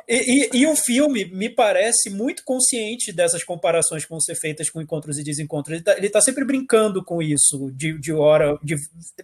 É. 0.08 0.16
E, 0.16 0.16
e- 0.58 0.62
e 0.62 0.68
o 0.68 0.76
filme 0.76 1.26
me 1.26 1.50
parece 1.50 2.10
muito 2.10 2.44
consciente 2.46 3.12
dessas 3.12 3.44
comparações 3.44 4.04
que 4.04 4.10
vão 4.10 4.20
ser 4.20 4.36
feitas 4.36 4.70
com 4.70 4.82
encontros 4.82 5.18
e 5.18 5.24
desencontros. 5.24 5.76
Ele 5.76 5.84
tá, 5.84 5.98
ele 5.98 6.10
tá 6.10 6.22
sempre 6.22 6.46
brincando 6.46 7.04
com 7.04 7.22
isso, 7.22 7.72
de, 7.74 7.98
de 8.00 8.12
hora, 8.14 8.58
de, 8.64 8.76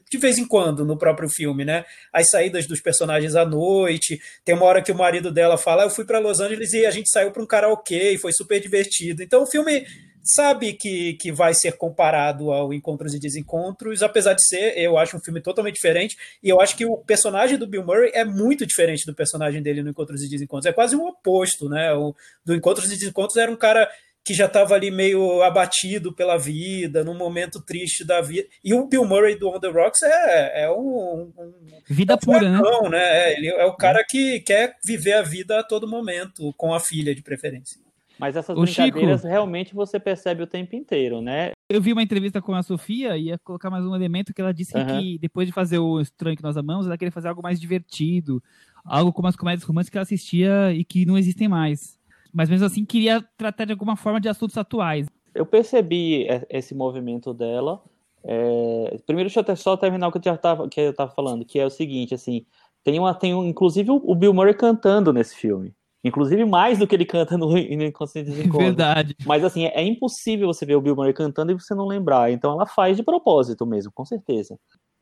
de 0.09 0.17
vez 0.17 0.37
em 0.37 0.47
quando, 0.47 0.85
no 0.85 0.97
próprio 0.97 1.29
filme, 1.29 1.63
né? 1.65 1.85
As 2.11 2.29
saídas 2.29 2.67
dos 2.67 2.81
personagens 2.81 3.35
à 3.35 3.45
noite. 3.45 4.19
Tem 4.45 4.55
uma 4.55 4.65
hora 4.65 4.81
que 4.81 4.91
o 4.91 4.95
marido 4.97 5.31
dela 5.31 5.57
fala: 5.57 5.83
"Ah, 5.83 5.85
Eu 5.85 5.89
fui 5.89 6.05
para 6.05 6.19
Los 6.19 6.39
Angeles 6.39 6.73
e 6.73 6.85
a 6.85 6.91
gente 6.97 7.09
saiu 7.09 7.31
para 7.31 7.41
um 7.41 7.47
karaokê 7.47 8.11
e 8.11 8.17
foi 8.17 8.31
super 8.33 8.59
divertido. 8.59 9.23
Então 9.23 9.43
o 9.43 9.47
filme 9.47 9.85
sabe 10.27 10.73
que, 10.73 11.13
que 11.13 11.31
vai 11.31 11.53
ser 11.53 11.73
comparado 11.77 12.51
ao 12.51 12.73
Encontros 12.73 13.13
e 13.13 13.19
Desencontros, 13.19 14.03
apesar 14.03 14.33
de 14.33 14.45
ser, 14.45 14.77
eu 14.77 14.97
acho 14.97 15.15
um 15.15 15.21
filme 15.21 15.41
totalmente 15.41 15.75
diferente, 15.75 16.17
e 16.43 16.49
eu 16.49 16.59
acho 16.59 16.75
que 16.75 16.85
o 16.85 16.97
personagem 16.97 17.57
do 17.57 17.65
Bill 17.65 17.85
Murray 17.85 18.11
é 18.13 18.25
muito 18.25 18.65
diferente 18.65 19.05
do 19.05 19.15
personagem 19.15 19.61
dele 19.61 19.81
no 19.81 19.89
Encontros 19.89 20.21
e 20.21 20.29
Desencontros. 20.29 20.65
É 20.65 20.73
quase 20.73 20.95
o 20.95 21.05
oposto, 21.05 21.69
né? 21.69 21.93
O, 21.93 22.13
do 22.45 22.53
Encontros 22.53 22.91
e 22.91 22.97
Desencontros 22.97 23.37
era 23.37 23.51
um 23.51 23.55
cara 23.55 23.89
que 24.27 24.33
já 24.33 24.45
estava 24.45 24.75
ali 24.75 24.91
meio 24.91 25.41
abatido 25.41 26.11
pela 26.11 26.35
vida, 26.35 27.01
num 27.01 27.17
momento 27.17 27.61
triste 27.61 28.03
da 28.03 28.19
vida. 28.19 28.45
E 28.61 28.73
o 28.73 28.85
Bill 28.85 29.05
Murray 29.05 29.39
do 29.39 29.47
On 29.47 29.57
the 29.57 29.69
Rocks 29.69 30.01
é, 30.03 30.63
é 30.63 30.69
um, 30.69 31.31
um 31.37 31.53
vida 31.89 32.15
é 32.15 32.17
pura, 32.17 32.49
né? 32.49 32.59
né? 32.89 32.97
É, 32.99 33.37
ele 33.37 33.47
é 33.47 33.63
o 33.63 33.77
cara 33.77 34.03
que 34.03 34.41
quer 34.41 34.75
viver 34.85 35.13
a 35.13 35.21
vida 35.21 35.61
a 35.61 35.63
todo 35.63 35.87
momento, 35.87 36.53
com 36.57 36.73
a 36.73 36.79
filha 36.81 37.15
de 37.15 37.23
preferência. 37.23 37.79
Mas 38.19 38.35
essas 38.35 38.57
o 38.57 38.63
brincadeiras 38.63 39.21
Chico, 39.21 39.29
realmente 39.29 39.73
você 39.73 39.97
percebe 39.97 40.43
o 40.43 40.47
tempo 40.47 40.75
inteiro, 40.75 41.21
né? 41.21 41.51
Eu 41.69 41.81
vi 41.81 41.93
uma 41.93 42.03
entrevista 42.03 42.41
com 42.41 42.53
a 42.53 42.63
Sofia 42.63 43.15
e 43.15 43.27
ia 43.27 43.37
colocar 43.37 43.69
mais 43.69 43.85
um 43.85 43.95
elemento 43.95 44.33
que 44.33 44.41
ela 44.41 44.53
disse 44.53 44.77
uhum. 44.77 44.99
que 44.99 45.17
depois 45.19 45.47
de 45.47 45.53
fazer 45.53 45.79
o 45.79 46.01
Estranho 46.01 46.35
que 46.35 46.43
Nós 46.43 46.57
Amamos, 46.57 46.85
ela 46.85 46.97
queria 46.97 47.13
fazer 47.13 47.29
algo 47.29 47.41
mais 47.41 47.61
divertido, 47.61 48.43
algo 48.83 49.13
como 49.13 49.29
as 49.29 49.37
comédias 49.37 49.63
românticas 49.63 49.89
que 49.89 49.97
ela 49.97 50.03
assistia 50.03 50.73
e 50.73 50.83
que 50.83 51.05
não 51.05 51.17
existem 51.17 51.47
mais. 51.47 51.96
Mas 52.33 52.49
mesmo 52.49 52.65
assim 52.65 52.85
queria 52.85 53.23
tratar 53.37 53.65
de 53.65 53.71
alguma 53.71 53.95
forma 53.95 54.19
de 54.19 54.29
assuntos 54.29 54.57
atuais. 54.57 55.07
Eu 55.33 55.45
percebi 55.45 56.27
esse 56.49 56.73
movimento 56.73 57.33
dela. 57.33 57.81
É... 58.23 58.97
Primeiro, 59.05 59.29
deixa 59.29 59.45
eu 59.47 59.55
só 59.55 59.77
terminar 59.77 60.07
o 60.07 60.11
que 60.11 60.17
eu 60.17 60.23
já 60.23 60.35
estava 60.35 60.67
que 60.67 60.81
eu 60.81 60.93
tava 60.93 61.11
falando, 61.11 61.45
que 61.45 61.59
é 61.59 61.65
o 61.65 61.69
seguinte, 61.69 62.13
assim, 62.13 62.45
tem 62.83 62.99
uma, 62.99 63.13
tem 63.13 63.35
um, 63.35 63.45
inclusive 63.45 63.91
o 63.91 64.15
Bill 64.15 64.33
Murray 64.33 64.53
cantando 64.53 65.11
nesse 65.11 65.35
filme. 65.35 65.75
Inclusive 66.03 66.45
mais 66.45 66.79
do 66.79 66.87
que 66.87 66.95
ele 66.95 67.05
canta 67.05 67.37
no, 67.37 67.49
no 67.51 67.83
Inconsciente 67.83 68.29
Desencontro. 68.29 68.59
Verdade. 68.59 69.15
Mas 69.25 69.43
assim, 69.43 69.65
é 69.65 69.83
impossível 69.83 70.47
você 70.47 70.65
ver 70.65 70.75
o 70.75 70.81
Bill 70.81 70.95
Murray 70.95 71.13
cantando 71.13 71.51
e 71.51 71.55
você 71.55 71.75
não 71.75 71.85
lembrar. 71.85 72.31
Então 72.31 72.53
ela 72.53 72.65
faz 72.65 72.95
de 72.95 73.03
propósito 73.03 73.65
mesmo, 73.65 73.91
com 73.93 74.05
certeza. 74.05 74.57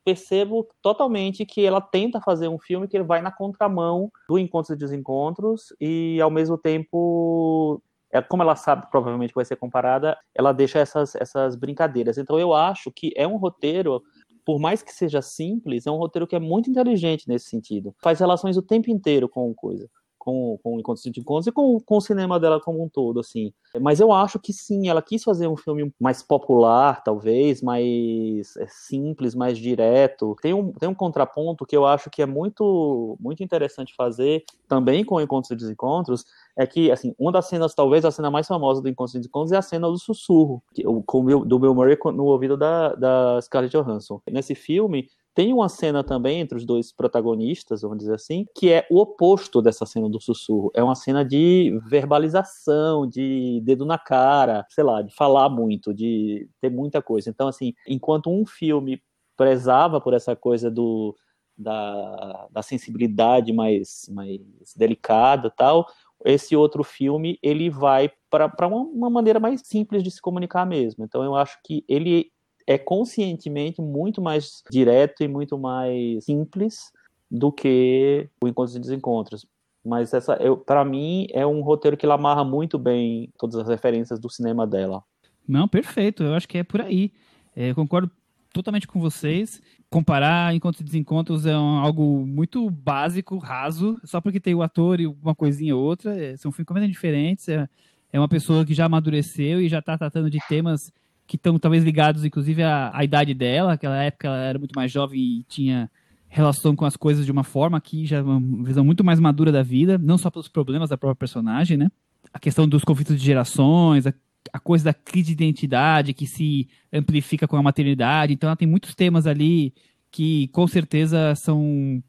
Percebo 0.06 0.68
totalmente 0.82 1.46
que 1.46 1.66
ela 1.66 1.82
tenta 1.82 2.22
fazer 2.22 2.48
um 2.48 2.60
filme 2.60 2.88
que 2.88 3.02
vai 3.02 3.22
na 3.22 3.32
contramão 3.32 4.12
do 4.30 4.38
Encontros 4.38 4.76
e 4.76 4.80
Desencontros 4.80 5.74
e 5.82 6.22
ao 6.22 6.30
mesmo 6.30 6.58
tempo 6.58 7.82
é, 8.12 8.22
como 8.22 8.44
ela 8.44 8.56
sabe 8.56 8.88
provavelmente 8.90 9.34
vai 9.34 9.44
ser 9.44 9.56
comparada, 9.56 10.18
ela 10.34 10.54
deixa 10.54 10.80
essas, 10.80 11.16
essas 11.16 11.56
brincadeiras. 11.56 12.18
Então 12.18 12.40
eu 12.40 12.54
acho 12.54 12.92
que 12.92 13.12
é 13.16 13.28
um 13.28 13.38
roteiro, 13.38 14.02
por 14.46 14.60
mais 14.60 14.84
que 14.84 14.94
seja 14.94 15.22
simples, 15.22 15.88
é 15.88 15.92
um 15.92 15.98
roteiro 15.98 16.28
que 16.28 16.36
é 16.36 16.40
muito 16.40 16.70
inteligente 16.70 17.28
nesse 17.28 17.50
sentido. 17.50 17.96
Faz 18.02 18.20
relações 18.20 18.58
o 18.58 18.62
tempo 18.62 18.92
inteiro 18.92 19.28
com 19.28 19.54
coisa 19.56 19.90
com, 20.26 20.58
com 20.64 20.80
Encontros 20.80 21.04
de 21.04 21.20
Encontros 21.20 21.46
e 21.46 21.52
com, 21.52 21.80
com 21.80 21.98
o 21.98 22.02
cinema 22.02 22.40
dela 22.40 22.60
como 22.60 22.84
um 22.84 22.90
todo, 22.90 23.20
assim. 23.20 23.54
Mas 23.80 24.00
eu 24.00 24.12
acho 24.12 24.40
que 24.40 24.52
sim, 24.52 24.90
ela 24.90 25.02
quis 25.02 25.24
fazer 25.24 25.48
um 25.48 25.56
filme 25.56 25.94
mais 26.00 26.24
popular, 26.24 27.04
talvez, 27.04 27.62
mais 27.62 28.58
é, 28.58 28.66
simples, 28.68 29.36
mais 29.36 29.58
direto. 29.58 30.36
Tem 30.42 30.54
um, 30.54 30.74
tem 30.74 30.90
um 30.90 30.96
contraponto 30.96 31.66
que 31.66 31.78
eu 31.78 31.86
acho 31.86 32.10
que 32.10 32.24
é 32.24 32.26
muito, 32.26 33.16
muito 33.20 33.44
interessante 33.44 33.94
fazer, 33.96 34.44
também 34.68 35.06
com 35.06 35.22
Encontros 35.22 35.52
e 35.52 35.56
Desencontros, 35.56 36.26
é 36.58 36.66
que, 36.66 36.92
assim, 36.92 37.14
uma 37.20 37.32
das 37.32 37.48
cenas, 37.48 37.76
talvez 37.76 38.04
a 38.04 38.12
cena 38.12 38.32
mais 38.32 38.48
famosa 38.48 38.82
do 38.82 38.90
Encontros 38.90 39.14
e 39.14 39.20
Desencontros 39.20 39.52
é 39.52 39.58
a 39.58 39.62
cena 39.62 39.88
do 39.88 40.00
sussurro, 40.00 40.64
que, 40.74 40.84
com, 41.06 41.24
do 41.46 41.60
Bill 41.60 41.76
Murray 41.76 41.98
no 42.06 42.26
ouvido 42.26 42.58
da, 42.58 42.96
da 42.96 43.40
Scarlett 43.42 43.78
Johansson. 43.78 44.20
Nesse 44.32 44.56
filme, 44.56 45.08
tem 45.36 45.54
uma 45.54 45.68
cena 45.68 46.02
também 46.02 46.40
entre 46.40 46.58
os 46.58 46.66
dois 46.66 46.94
protagonistas, 46.94 47.82
vamos 47.82 47.98
dizer 47.98 48.16
assim, 48.16 48.46
que 48.56 48.72
é 48.72 48.88
o 48.90 49.00
oposto 49.02 49.62
dessa 49.62 49.86
cena 49.86 50.10
do 50.10 50.20
sussurro. 50.22 50.72
É 50.74 50.82
uma 50.82 50.96
cena 50.96 51.26
de 51.26 51.78
verbalização, 51.86 53.06
de 53.06 53.62
dedo 53.66 53.86
na 53.86 54.00
cara, 54.00 54.66
sei 54.70 54.84
lá, 54.86 55.02
de 55.02 55.14
falar 55.14 55.50
muito, 55.50 55.94
de 55.94 56.50
ter 56.62 56.70
muita 56.70 57.02
coisa. 57.02 57.30
Então, 57.30 57.50
assim, 57.50 57.74
enquanto 57.86 58.30
um 58.30 58.46
filme 58.46 59.02
prezava 59.36 60.00
por 60.00 60.14
essa 60.14 60.38
coisa 60.38 60.72
do 60.72 61.14
da, 61.58 62.48
da 62.52 62.62
sensibilidade 62.62 63.54
mais, 63.54 64.10
mais 64.10 64.42
delicada 64.76 65.50
tal, 65.50 65.88
esse 66.24 66.56
outro 66.56 66.84
filme 66.84 67.38
ele 67.42 67.70
vai 67.70 68.12
para 68.30 68.68
uma, 68.68 68.82
uma 68.82 69.10
maneira 69.10 69.40
mais 69.40 69.62
simples 69.66 70.04
de 70.04 70.12
se 70.12 70.22
comunicar 70.22 70.66
mesmo. 70.66 71.04
Então 71.04 71.24
eu 71.24 71.36
acho 71.36 71.58
que 71.64 71.84
ele 71.88 72.32
é 72.68 72.78
conscientemente 72.78 73.82
muito 73.82 74.22
mais 74.22 74.64
direto 74.72 75.24
e 75.24 75.28
muito 75.28 75.58
mais 75.58 76.26
simples 76.26 76.92
do 77.30 77.52
que 77.52 78.30
o 78.42 78.48
Encontros 78.48 78.76
e 78.76 78.80
Desencontros. 78.80 79.46
Mas 79.84 80.14
essa, 80.14 80.38
para 80.66 80.84
mim, 80.84 81.28
é 81.32 81.46
um 81.46 81.62
roteiro 81.62 81.96
que 81.96 82.08
amarra 82.08 82.44
muito 82.44 82.80
bem 82.80 83.32
todas 83.38 83.56
as 83.56 83.68
referências 83.68 84.20
do 84.20 84.30
cinema 84.30 84.66
dela. 84.66 85.04
Não, 85.48 85.68
perfeito. 85.68 86.24
Eu 86.24 86.34
acho 86.34 86.48
que 86.48 86.58
é 86.58 86.64
por 86.64 86.82
aí. 86.82 87.12
É, 87.56 87.70
eu 87.70 87.76
concordo 87.76 88.10
totalmente 88.52 88.88
com 88.88 89.00
vocês. 89.00 89.62
Comparar 89.90 90.56
Encontros 90.56 90.82
e 90.82 90.84
Desencontros 90.84 91.46
é 91.46 91.56
um, 91.56 91.78
algo 91.78 92.26
muito 92.26 92.68
básico, 92.70 93.38
raso, 93.38 94.00
só 94.04 94.20
porque 94.20 94.40
tem 94.40 94.56
o 94.56 94.64
ator 94.64 95.00
e 95.00 95.06
uma 95.06 95.36
coisinha 95.36 95.76
ou 95.76 95.84
outra. 95.84 96.20
É, 96.20 96.36
são 96.36 96.52
filmes 96.52 96.68
completamente 96.68 96.94
diferentes. 96.94 97.48
É, 97.48 97.70
é 98.12 98.20
uma 98.20 98.28
pessoa 98.28 98.66
que 98.66 98.74
já 98.74 98.86
amadureceu 98.86 99.62
e 99.62 99.70
já 99.70 99.80
está 99.80 99.96
tratando 99.98 100.32
de 100.32 100.40
temas 100.48 100.92
que 101.28 101.36
estão 101.36 101.58
talvez 101.58 101.84
ligados, 101.84 102.24
inclusive, 102.24 102.64
à, 102.64 102.92
à, 102.94 103.04
idade 103.04 103.34
dela. 103.34 103.74
Aquela 103.74 104.02
época 104.04 104.28
ela 104.28 104.38
era 104.38 104.60
muito 104.60 104.74
mais 104.76 104.92
jovem 104.92 105.20
e 105.20 105.44
tinha 105.44 105.90
relação 106.28 106.76
com 106.76 106.86
as 106.86 106.98
coisas 106.98 107.26
de 107.26 107.32
uma 107.32 107.44
forma 107.44 107.80
que 107.80 108.06
já 108.06 108.18
é 108.18 108.22
uma 108.22 108.64
visão 108.64 108.84
muito 108.84 109.04
mais 109.04 109.20
madura 109.20 109.52
da 109.52 109.64
vida, 109.64 109.98
não 109.98 110.18
só 110.18 110.30
pelos 110.30 110.48
problemas 110.48 110.90
da 110.90 110.98
própria 110.98 111.16
personagem, 111.16 111.78
né? 111.78 111.90
A 112.34 112.40
questão 112.40 112.68
dos 112.68 112.84
conflitos 112.84 113.18
de 113.18 113.26
gerações, 113.26 114.06
a, 114.06 114.14
a 114.52 114.60
coisa 114.60 114.86
da 114.86 114.94
crise 114.94 115.28
de 115.28 115.44
identidade 115.44 116.14
que 116.14 116.28
se 116.28 116.68
amplifica 116.92 117.48
com 117.48 117.56
a 117.56 117.64
maternidade. 117.64 118.34
Então 118.34 118.50
ela 118.50 118.58
tem 118.58 118.68
muitos 118.68 118.94
temas 118.94 119.26
ali 119.26 119.74
que 120.12 120.48
com 120.50 120.68
certeza 120.68 121.34
são 121.36 122.04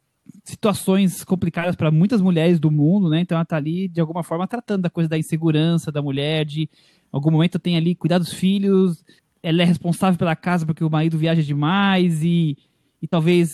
situações 0.45 1.25
complicadas 1.25 1.77
para 1.77 1.91
muitas 1.91 2.21
mulheres 2.21 2.59
do 2.59 2.71
mundo, 2.71 3.09
né? 3.09 3.21
Então 3.21 3.37
ela 3.37 3.43
está 3.43 3.57
ali 3.57 3.89
de 3.89 4.01
alguma 4.01 4.23
forma 4.23 4.47
tratando 4.47 4.83
da 4.83 4.91
coisa 4.91 5.09
da 5.09 5.19
insegurança 5.19 5.93
da 5.93 6.03
mulher, 6.03 6.45
de 6.45 6.69
algum 7.17 7.31
momento 7.31 7.59
tem 7.59 7.77
ali 7.77 7.95
cuidar 7.95 8.19
dos 8.19 8.33
filhos, 8.33 9.05
ela 9.43 9.63
é 9.63 9.65
responsável 9.65 10.19
pela 10.19 10.37
casa 10.37 10.67
porque 10.67 10.85
o 10.85 10.91
marido 10.91 11.19
viaja 11.19 11.43
demais 11.43 12.23
e, 12.23 12.57
e 13.01 13.07
talvez 13.07 13.51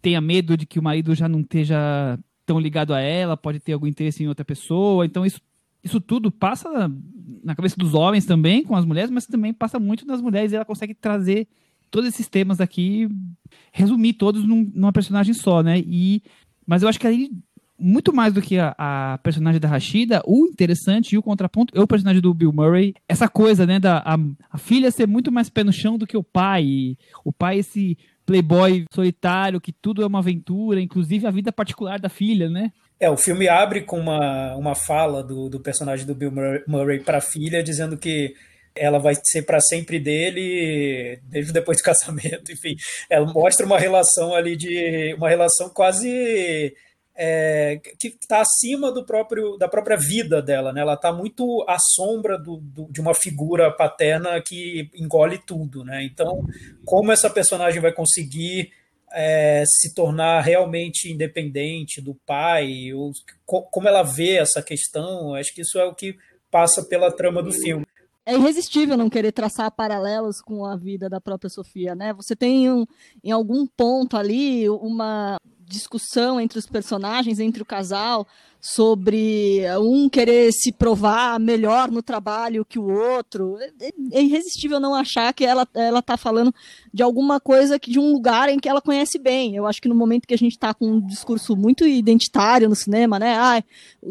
tenha 0.00 0.20
medo 0.20 0.56
de 0.56 0.66
que 0.66 0.78
o 0.78 0.82
marido 0.82 1.14
já 1.14 1.28
não 1.28 1.40
esteja 1.40 2.18
tão 2.44 2.58
ligado 2.58 2.92
a 2.92 3.00
ela, 3.00 3.36
pode 3.36 3.58
ter 3.60 3.72
algum 3.72 3.86
interesse 3.86 4.22
em 4.22 4.28
outra 4.28 4.44
pessoa. 4.44 5.06
Então 5.06 5.24
isso, 5.24 5.40
isso 5.82 6.00
tudo 6.00 6.30
passa 6.30 6.68
na 7.42 7.54
cabeça 7.54 7.76
dos 7.76 7.94
homens 7.94 8.26
também, 8.26 8.62
com 8.62 8.76
as 8.76 8.84
mulheres, 8.84 9.10
mas 9.10 9.26
também 9.26 9.52
passa 9.52 9.78
muito 9.78 10.06
nas 10.06 10.20
mulheres 10.20 10.52
e 10.52 10.56
ela 10.56 10.64
consegue 10.64 10.94
trazer 10.94 11.48
todos 11.90 12.08
esses 12.08 12.28
temas 12.28 12.60
aqui, 12.60 13.08
resumir 13.72 14.14
todos 14.14 14.44
num, 14.44 14.70
numa 14.74 14.92
personagem 14.92 15.32
só, 15.32 15.62
né? 15.62 15.78
E, 15.78 16.22
mas 16.66 16.82
eu 16.82 16.88
acho 16.88 16.98
que 16.98 17.06
aí 17.06 17.30
muito 17.84 18.14
mais 18.14 18.32
do 18.32 18.40
que 18.40 18.58
a, 18.58 18.74
a, 18.78 19.18
personagem 19.18 19.60
da 19.60 19.68
Rashida, 19.68 20.22
o 20.24 20.46
interessante 20.46 21.14
e 21.14 21.18
o 21.18 21.22
contraponto 21.22 21.76
é 21.76 21.80
o 21.80 21.86
personagem 21.86 22.22
do 22.22 22.32
Bill 22.32 22.52
Murray. 22.52 22.94
Essa 23.06 23.28
coisa, 23.28 23.66
né, 23.66 23.78
da 23.78 23.98
a, 23.98 24.16
a 24.50 24.58
filha 24.58 24.90
ser 24.90 25.06
muito 25.06 25.30
mais 25.30 25.50
pé 25.50 25.62
no 25.62 25.72
chão 25.72 25.98
do 25.98 26.06
que 26.06 26.16
o 26.16 26.24
pai. 26.24 26.96
O 27.22 27.32
pai, 27.32 27.58
esse 27.58 27.98
playboy 28.24 28.86
solitário, 28.92 29.60
que 29.60 29.70
tudo 29.70 30.02
é 30.02 30.06
uma 30.06 30.20
aventura, 30.20 30.80
inclusive 30.80 31.26
a 31.26 31.30
vida 31.30 31.52
particular 31.52 32.00
da 32.00 32.08
filha, 32.08 32.48
né? 32.48 32.72
É, 32.98 33.10
o 33.10 33.16
filme 33.16 33.48
abre 33.48 33.82
com 33.82 34.00
uma, 34.00 34.56
uma 34.56 34.74
fala 34.74 35.22
do, 35.22 35.50
do 35.50 35.60
personagem 35.60 36.06
do 36.06 36.14
Bill 36.14 36.32
Murray 36.66 37.00
para 37.00 37.18
a 37.18 37.20
filha, 37.20 37.62
dizendo 37.62 37.98
que 37.98 38.34
ela 38.74 38.98
vai 38.98 39.14
ser 39.22 39.42
para 39.42 39.60
sempre 39.60 40.00
dele, 40.00 41.20
desde 41.24 41.52
depois 41.52 41.78
do 41.78 41.84
casamento, 41.84 42.50
enfim. 42.50 42.74
Ela 43.10 43.26
mostra 43.32 43.66
uma 43.66 43.78
relação 43.78 44.34
ali 44.34 44.56
de. 44.56 45.14
uma 45.18 45.28
relação 45.28 45.68
quase 45.68 46.74
é, 47.16 47.80
que 47.98 48.08
está 48.08 48.40
acima 48.40 48.90
do 48.90 49.04
próprio 49.04 49.56
da 49.56 49.68
própria 49.68 49.96
vida 49.96 50.42
dela, 50.42 50.72
né? 50.72 50.80
Ela 50.80 50.94
está 50.94 51.12
muito 51.12 51.64
à 51.68 51.76
sombra 51.78 52.36
do, 52.36 52.56
do, 52.56 52.90
de 52.90 53.00
uma 53.00 53.14
figura 53.14 53.70
paterna 53.70 54.40
que 54.42 54.90
engole 54.94 55.38
tudo, 55.38 55.84
né? 55.84 56.04
Então, 56.04 56.44
como 56.84 57.12
essa 57.12 57.30
personagem 57.30 57.80
vai 57.80 57.92
conseguir 57.92 58.72
é, 59.12 59.62
se 59.64 59.94
tornar 59.94 60.40
realmente 60.40 61.10
independente 61.12 62.00
do 62.00 62.14
pai, 62.26 62.92
ou, 62.92 63.12
como 63.46 63.86
ela 63.86 64.02
vê 64.02 64.38
essa 64.38 64.60
questão, 64.60 65.34
acho 65.34 65.54
que 65.54 65.62
isso 65.62 65.78
é 65.78 65.84
o 65.84 65.94
que 65.94 66.16
passa 66.50 66.84
pela 66.84 67.12
trama 67.12 67.40
do 67.42 67.52
filme. 67.52 67.86
É 68.26 68.34
irresistível 68.34 68.96
não 68.96 69.10
querer 69.10 69.32
traçar 69.32 69.70
paralelos 69.70 70.40
com 70.40 70.64
a 70.64 70.76
vida 70.76 71.10
da 71.10 71.20
própria 71.20 71.50
Sofia, 71.50 71.94
né? 71.94 72.12
Você 72.14 72.34
tem 72.34 72.70
um, 72.70 72.86
em 73.22 73.30
algum 73.30 73.66
ponto 73.66 74.16
ali 74.16 74.68
uma 74.68 75.38
discussão 75.66 76.40
entre 76.40 76.58
os 76.58 76.66
personagens, 76.66 77.40
entre 77.40 77.62
o 77.62 77.66
casal, 77.66 78.26
sobre 78.66 79.60
um 79.78 80.08
querer 80.08 80.50
se 80.50 80.72
provar 80.72 81.38
melhor 81.38 81.90
no 81.90 82.02
trabalho 82.02 82.64
que 82.64 82.78
o 82.78 82.90
outro. 82.90 83.58
É, 83.60 83.90
é 84.12 84.22
irresistível 84.22 84.80
não 84.80 84.94
achar 84.94 85.34
que 85.34 85.44
ela 85.44 85.68
ela 85.74 85.98
está 85.98 86.16
falando 86.16 86.52
de 86.92 87.02
alguma 87.02 87.38
coisa 87.38 87.78
que 87.78 87.90
de 87.90 87.98
um 87.98 88.10
lugar 88.10 88.48
em 88.48 88.58
que 88.58 88.66
ela 88.66 88.80
conhece 88.80 89.18
bem. 89.18 89.54
Eu 89.54 89.66
acho 89.66 89.82
que 89.82 89.88
no 89.88 89.94
momento 89.94 90.26
que 90.26 90.32
a 90.32 90.38
gente 90.38 90.52
está 90.52 90.72
com 90.72 90.86
um 90.86 91.06
discurso 91.06 91.54
muito 91.54 91.86
identitário 91.86 92.66
no 92.66 92.74
cinema, 92.74 93.18
né, 93.18 93.36
ah, 93.36 93.62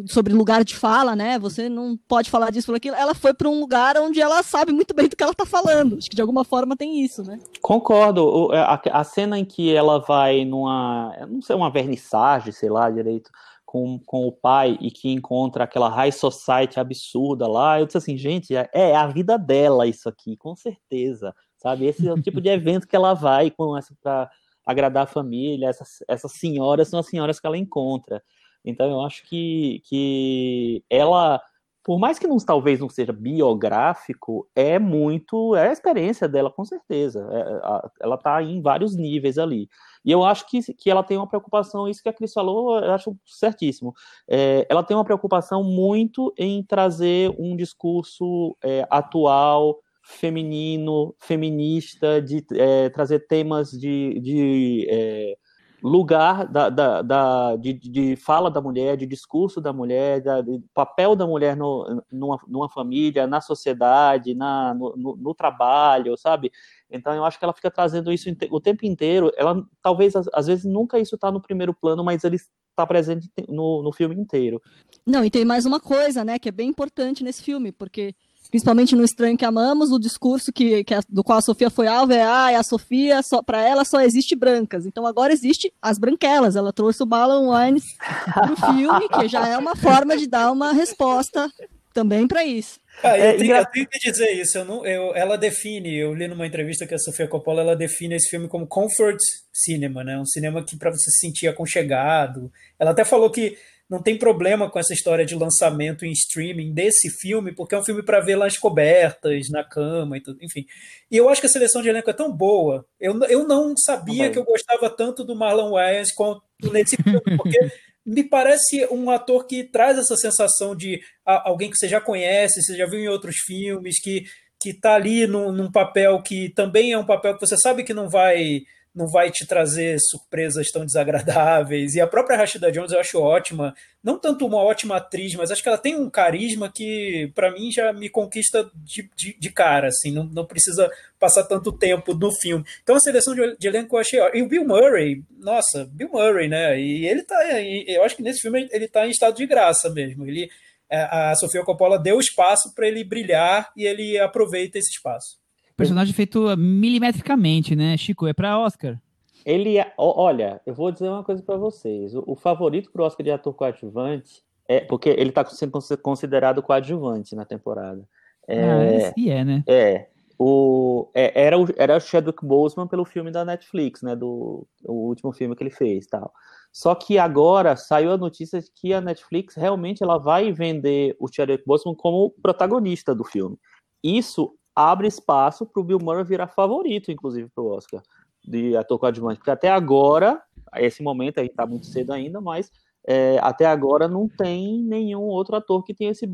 sobre 0.05 0.33
lugar 0.33 0.63
de 0.63 0.75
fala, 0.75 1.15
né, 1.15 1.39
você 1.39 1.67
não 1.67 1.97
pode 2.07 2.29
falar 2.29 2.51
disso 2.51 2.67
por 2.67 2.75
aquilo. 2.75 2.95
Ela 2.95 3.15
foi 3.15 3.33
para 3.33 3.49
um 3.49 3.59
lugar 3.59 3.97
onde 3.97 4.21
ela 4.21 4.43
sabe 4.43 4.71
muito 4.71 4.93
bem 4.93 5.07
do 5.07 5.15
que 5.15 5.23
ela 5.23 5.31
está 5.31 5.47
falando. 5.47 5.97
Acho 5.97 6.09
que 6.09 6.15
de 6.15 6.21
alguma 6.21 6.43
forma 6.43 6.77
tem 6.77 7.03
isso, 7.03 7.23
né? 7.23 7.39
Concordo. 7.59 8.49
A, 8.51 9.03
cena 9.03 9.39
em 9.39 9.45
que 9.45 9.73
ela 9.73 9.99
vai 9.99 10.45
numa, 10.45 11.11
não 11.27 11.41
sei, 11.41 11.55
uma 11.55 11.71
vernissagem, 11.71 12.53
sei 12.53 12.69
lá 12.69 12.91
direito 12.91 13.31
com, 13.73 13.97
com 14.05 14.27
o 14.27 14.31
pai 14.31 14.77
e 14.79 14.91
que 14.91 15.09
encontra 15.09 15.63
aquela 15.63 15.89
high 15.89 16.11
society 16.11 16.79
absurda 16.79 17.47
lá, 17.47 17.79
eu 17.79 17.87
disse 17.87 17.97
assim, 17.97 18.15
gente, 18.15 18.55
é, 18.55 18.69
é 18.71 18.95
a 18.95 19.07
vida 19.07 19.35
dela 19.35 19.87
isso 19.87 20.07
aqui, 20.07 20.37
com 20.37 20.55
certeza, 20.55 21.33
sabe? 21.57 21.87
Esse 21.87 22.07
é 22.07 22.13
o 22.13 22.21
tipo 22.21 22.39
de 22.39 22.49
evento 22.53 22.87
que 22.87 22.95
ela 22.95 23.15
vai 23.15 23.49
com 23.49 23.75
essa 23.75 23.91
para 23.99 24.29
agradar 24.63 25.05
a 25.05 25.07
família, 25.07 25.69
essas, 25.69 26.03
essas 26.07 26.33
senhoras 26.33 26.87
são 26.87 26.99
as 26.99 27.07
senhoras 27.07 27.39
que 27.39 27.47
ela 27.47 27.57
encontra. 27.57 28.21
Então 28.63 28.87
eu 28.91 29.01
acho 29.01 29.27
que, 29.27 29.81
que 29.85 30.83
ela 30.87 31.41
por 31.83 31.99
mais 31.99 32.19
que 32.19 32.27
não, 32.27 32.37
talvez 32.37 32.79
não 32.79 32.89
seja 32.89 33.11
biográfico, 33.11 34.47
é 34.55 34.77
muito, 34.77 35.55
é 35.55 35.69
a 35.69 35.73
experiência 35.73 36.29
dela, 36.29 36.49
com 36.49 36.63
certeza. 36.63 37.27
É, 37.31 37.41
a, 37.63 37.91
ela 38.01 38.15
está 38.15 38.41
em 38.41 38.61
vários 38.61 38.95
níveis 38.95 39.37
ali. 39.37 39.67
E 40.03 40.11
eu 40.11 40.23
acho 40.23 40.47
que, 40.47 40.61
que 40.73 40.89
ela 40.89 41.03
tem 41.03 41.17
uma 41.17 41.27
preocupação, 41.27 41.87
isso 41.87 42.01
que 42.01 42.09
a 42.09 42.13
Cris 42.13 42.33
falou, 42.33 42.77
eu 42.77 42.91
acho 42.91 43.17
certíssimo. 43.25 43.93
É, 44.27 44.65
ela 44.69 44.83
tem 44.83 44.95
uma 44.95 45.05
preocupação 45.05 45.63
muito 45.63 46.33
em 46.37 46.63
trazer 46.63 47.33
um 47.39 47.55
discurso 47.55 48.55
é, 48.63 48.85
atual, 48.89 49.79
feminino, 50.03 51.15
feminista, 51.19 52.21
de 52.21 52.45
é, 52.53 52.89
trazer 52.89 53.25
temas 53.27 53.71
de, 53.71 54.19
de 54.19 54.87
é, 54.89 55.35
lugar 55.83 56.47
da, 56.47 56.69
da, 56.69 57.01
da 57.01 57.55
de, 57.57 57.73
de, 57.73 58.15
fala 58.15 58.49
da 58.49 58.61
mulher, 58.61 58.95
de 58.95 59.05
discurso 59.05 59.59
da 59.59 59.73
mulher, 59.73 60.21
da, 60.21 60.39
de 60.39 60.63
papel 60.73 61.13
da 61.13 61.27
mulher 61.27 61.57
no, 61.57 62.01
numa, 62.09 62.39
numa 62.47 62.69
família, 62.69 63.27
na 63.27 63.41
sociedade, 63.41 64.33
na, 64.33 64.73
no, 64.73 64.95
no, 64.95 65.15
no, 65.17 65.35
trabalho, 65.35 66.15
sabe? 66.15 66.49
Então 66.89 67.13
eu 67.13 67.25
acho 67.25 67.37
que 67.37 67.43
ela 67.43 67.53
fica 67.53 67.69
trazendo 67.69 68.13
isso 68.13 68.29
o 68.49 68.61
tempo 68.61 68.85
inteiro. 68.85 69.29
Ela 69.35 69.61
talvez 69.81 70.13
às 70.15 70.47
vezes 70.47 70.63
nunca 70.63 70.97
isso 70.99 71.15
está 71.15 71.29
no 71.29 71.41
primeiro 71.41 71.73
plano, 71.73 72.01
mas 72.01 72.23
ele 72.23 72.37
está 72.37 72.87
presente 72.87 73.29
no, 73.49 73.83
no 73.83 73.91
filme 73.91 74.15
inteiro. 74.15 74.61
Não, 75.05 75.25
e 75.25 75.29
tem 75.29 75.43
mais 75.43 75.65
uma 75.65 75.81
coisa, 75.81 76.23
né, 76.23 76.39
que 76.39 76.47
é 76.47 76.51
bem 76.51 76.69
importante 76.69 77.25
nesse 77.25 77.43
filme, 77.43 77.73
porque 77.73 78.15
principalmente 78.53 78.95
no 78.95 79.03
Estranho 79.03 79.35
que 79.35 79.43
Amamos, 79.43 79.91
o 79.91 79.97
discurso 79.97 80.53
que, 80.53 80.83
que 80.83 80.93
a, 80.93 81.01
do 81.09 81.23
qual 81.23 81.39
a 81.39 81.41
Sofia 81.41 81.71
foi 81.71 81.87
alvo 81.87 82.13
é, 82.13 82.21
ah, 82.21 82.59
a 82.59 82.61
Sofia, 82.61 83.23
só, 83.23 83.41
para 83.41 83.67
ela 83.67 83.83
só 83.83 83.99
existe 83.99 84.35
brancas. 84.35 84.85
Então 84.85 85.07
agora 85.07 85.33
existe 85.33 85.73
as 85.81 85.97
branquelas. 85.97 86.55
Ela 86.55 86.71
trouxe 86.71 87.01
o 87.01 87.07
Marlon 87.07 87.47
Waynes 87.47 87.83
pro 88.31 88.55
filme, 88.77 89.09
que 89.09 89.27
já 89.27 89.47
é 89.47 89.57
uma 89.57 89.75
forma 89.75 90.15
de 90.15 90.27
dar 90.27 90.51
uma 90.51 90.71
resposta 90.71 91.51
também 91.95 92.27
para 92.27 92.45
isso. 92.45 92.79
Ah, 93.01 93.17
eu, 93.17 93.25
é, 93.25 93.33
tenho, 93.37 93.55
eu, 93.55 93.65
tenho, 93.65 93.87
que 93.87 94.11
dizer 94.11 94.29
isso. 94.33 94.55
Eu 94.59 94.65
não, 94.65 94.85
eu, 94.85 95.15
ela 95.15 95.35
define, 95.35 95.91
eu 95.97 96.13
li 96.13 96.27
numa 96.27 96.45
entrevista 96.45 96.85
que 96.85 96.93
a 96.93 96.99
Sofia 96.99 97.27
Coppola 97.27 97.61
ela 97.61 97.75
define 97.75 98.13
esse 98.13 98.29
filme 98.29 98.47
como 98.47 98.67
comfort 98.67 99.17
cinema, 99.51 100.03
né? 100.03 100.15
Um 100.15 100.27
cinema 100.27 100.63
que 100.63 100.77
para 100.77 100.91
você 100.91 101.09
se 101.09 101.21
sentir 101.21 101.47
aconchegado. 101.47 102.51
Ela 102.79 102.91
até 102.91 103.03
falou 103.03 103.31
que 103.31 103.57
não 103.89 104.01
tem 104.01 104.17
problema 104.17 104.69
com 104.69 104.79
essa 104.79 104.93
história 104.93 105.25
de 105.25 105.35
lançamento 105.35 106.05
em 106.05 106.11
streaming 106.11 106.73
desse 106.73 107.09
filme, 107.09 107.53
porque 107.53 107.75
é 107.75 107.77
um 107.77 107.83
filme 107.83 108.01
para 108.01 108.19
ver 108.19 108.35
lá 108.35 108.47
as 108.47 108.57
cobertas, 108.57 109.49
na 109.49 109.63
cama 109.63 110.17
e 110.17 110.21
tudo, 110.21 110.39
enfim. 110.41 110.65
E 111.11 111.17
eu 111.17 111.29
acho 111.29 111.41
que 111.41 111.47
a 111.47 111.49
seleção 111.49 111.81
de 111.81 111.89
elenco 111.89 112.09
é 112.09 112.13
tão 112.13 112.31
boa. 112.31 112.85
Eu, 112.99 113.21
eu 113.25 113.47
não 113.47 113.75
sabia 113.77 114.29
que 114.29 114.39
eu 114.39 114.43
gostava 114.43 114.89
tanto 114.89 115.23
do 115.23 115.35
Marlon 115.35 115.71
Wayans 115.71 116.11
quanto 116.11 116.41
nesse 116.71 116.95
filme, 117.01 117.37
porque 117.37 117.59
me 118.05 118.23
parece 118.23 118.87
um 118.91 119.09
ator 119.09 119.45
que 119.45 119.63
traz 119.63 119.97
essa 119.97 120.15
sensação 120.15 120.75
de 120.75 121.01
alguém 121.25 121.69
que 121.69 121.77
você 121.77 121.87
já 121.87 122.01
conhece, 122.01 122.61
você 122.61 122.75
já 122.75 122.85
viu 122.85 122.99
em 122.99 123.07
outros 123.07 123.37
filmes, 123.37 123.99
que 124.01 124.25
que 124.63 124.69
está 124.69 124.95
ali 124.95 125.27
num, 125.27 125.51
num 125.51 125.69
papel 125.69 126.21
que 126.21 126.47
também 126.47 126.93
é 126.93 126.97
um 126.97 127.05
papel 127.05 127.33
que 127.33 127.45
você 127.45 127.57
sabe 127.57 127.83
que 127.83 127.93
não 127.93 128.07
vai 128.07 128.61
não 128.93 129.07
vai 129.07 129.31
te 129.31 129.45
trazer 129.45 129.97
surpresas 129.99 130.69
tão 130.69 130.85
desagradáveis. 130.85 131.95
E 131.95 132.01
a 132.01 132.07
própria 132.07 132.37
Rashida 132.37 132.71
Jones 132.71 132.91
eu 132.91 132.99
acho 132.99 133.19
ótima, 133.19 133.75
não 134.03 134.19
tanto 134.19 134.45
uma 134.45 134.57
ótima 134.57 134.97
atriz, 134.97 135.33
mas 135.35 135.51
acho 135.51 135.63
que 135.63 135.69
ela 135.69 135.77
tem 135.77 135.95
um 135.95 136.09
carisma 136.09 136.71
que 136.71 137.31
para 137.33 137.51
mim 137.51 137.71
já 137.71 137.91
me 137.91 138.09
conquista 138.09 138.69
de, 138.75 139.09
de, 139.15 139.37
de, 139.39 139.49
cara, 139.51 139.87
assim, 139.87 140.11
não, 140.11 140.25
não 140.25 140.45
precisa 140.45 140.91
passar 141.19 141.43
tanto 141.43 141.71
tempo 141.71 142.13
no 142.13 142.31
filme. 142.39 142.65
Então 142.83 142.95
a 142.95 142.99
seleção 142.99 143.33
de, 143.33 143.57
de 143.57 143.67
elenco 143.67 143.95
eu 143.95 143.99
achei 143.99 144.19
ótima. 144.19 144.37
E 144.37 144.43
o 144.43 144.47
Bill 144.47 144.65
Murray, 144.65 145.23
nossa, 145.39 145.85
Bill 145.91 146.09
Murray, 146.09 146.47
né? 146.47 146.79
E 146.79 147.07
ele 147.07 147.23
tá, 147.23 147.39
eu 147.87 148.03
acho 148.03 148.15
que 148.15 148.23
nesse 148.23 148.41
filme 148.41 148.67
ele 148.71 148.87
tá 148.87 149.07
em 149.07 149.11
estado 149.11 149.35
de 149.35 149.45
graça 149.47 149.89
mesmo. 149.89 150.27
Ele 150.27 150.49
é, 150.93 151.07
a 151.09 151.35
Sofia 151.35 151.63
Coppola 151.63 151.97
deu 151.97 152.19
espaço 152.19 152.71
para 152.75 152.87
ele 152.87 153.03
brilhar 153.03 153.71
e 153.75 153.83
ele 153.83 154.19
aproveita 154.19 154.77
esse 154.77 154.91
espaço. 154.91 155.42
Personagem 155.75 156.13
feito 156.13 156.55
milimetricamente, 156.57 157.75
né, 157.75 157.97
Chico? 157.97 158.27
É 158.27 158.33
para 158.33 158.59
Oscar. 158.59 158.99
Ele, 159.45 159.77
é, 159.77 159.93
olha, 159.97 160.61
eu 160.65 160.73
vou 160.73 160.91
dizer 160.91 161.09
uma 161.09 161.23
coisa 161.23 161.41
para 161.41 161.57
vocês. 161.57 162.15
O, 162.15 162.23
o 162.27 162.35
favorito 162.35 162.91
pro 162.91 163.03
Oscar 163.03 163.23
de 163.23 163.31
ator 163.31 163.53
coadjuvante 163.53 164.43
é 164.67 164.79
porque 164.79 165.09
ele 165.09 165.29
está 165.29 165.45
sendo 165.45 165.71
considerado 166.01 166.61
coadjuvante 166.61 167.35
na 167.35 167.45
temporada. 167.45 168.07
É, 168.47 169.07
ah, 169.07 169.13
e 169.17 169.29
é, 169.29 169.43
né? 169.43 169.63
É. 169.67 170.07
O, 170.37 171.09
é, 171.13 171.45
era, 171.45 171.57
o, 171.57 171.67
era 171.77 171.97
o 171.97 171.99
Chadwick 171.99 172.45
Boseman 172.45 172.87
pelo 172.87 173.05
filme 173.05 173.31
da 173.31 173.45
Netflix, 173.45 174.01
né? 174.01 174.15
Do 174.15 174.67
o 174.85 175.07
último 175.07 175.31
filme 175.31 175.55
que 175.55 175.63
ele 175.63 175.69
fez, 175.69 176.07
tal. 176.07 176.31
Só 176.71 176.95
que 176.95 177.17
agora 177.17 177.75
saiu 177.75 178.11
a 178.11 178.17
notícia 178.17 178.59
de 178.59 178.69
que 178.75 178.93
a 178.93 179.01
Netflix 179.01 179.55
realmente 179.55 180.01
ela 180.01 180.17
vai 180.17 180.51
vender 180.51 181.15
o 181.19 181.27
Chadwick 181.31 181.63
Boseman 181.65 181.95
como 181.95 182.31
protagonista 182.41 183.13
do 183.13 183.23
filme. 183.23 183.57
Isso 184.03 184.55
abre 184.75 185.07
espaço 185.07 185.65
para 185.65 185.81
o 185.81 185.83
Bill 185.83 185.99
Murray 186.01 186.23
virar 186.23 186.47
favorito, 186.47 187.11
inclusive, 187.11 187.49
para 187.53 187.63
o 187.63 187.67
Oscar 187.67 188.01
de 188.45 188.75
ator 188.75 188.99
coadjuvante, 188.99 189.37
porque 189.37 189.51
até 189.51 189.69
agora, 189.69 190.41
a 190.71 190.81
esse 190.81 191.01
momento, 191.01 191.39
aí 191.39 191.47
está 191.47 191.65
muito 191.65 191.85
cedo 191.85 192.11
ainda, 192.11 192.41
mas 192.41 192.69
é, 193.05 193.37
até 193.41 193.65
agora 193.65 194.07
não 194.07 194.27
tem 194.27 194.81
nenhum 194.83 195.21
outro 195.21 195.55
ator 195.55 195.83
que 195.83 195.93
tenha 195.93 196.11
esse 196.11 196.27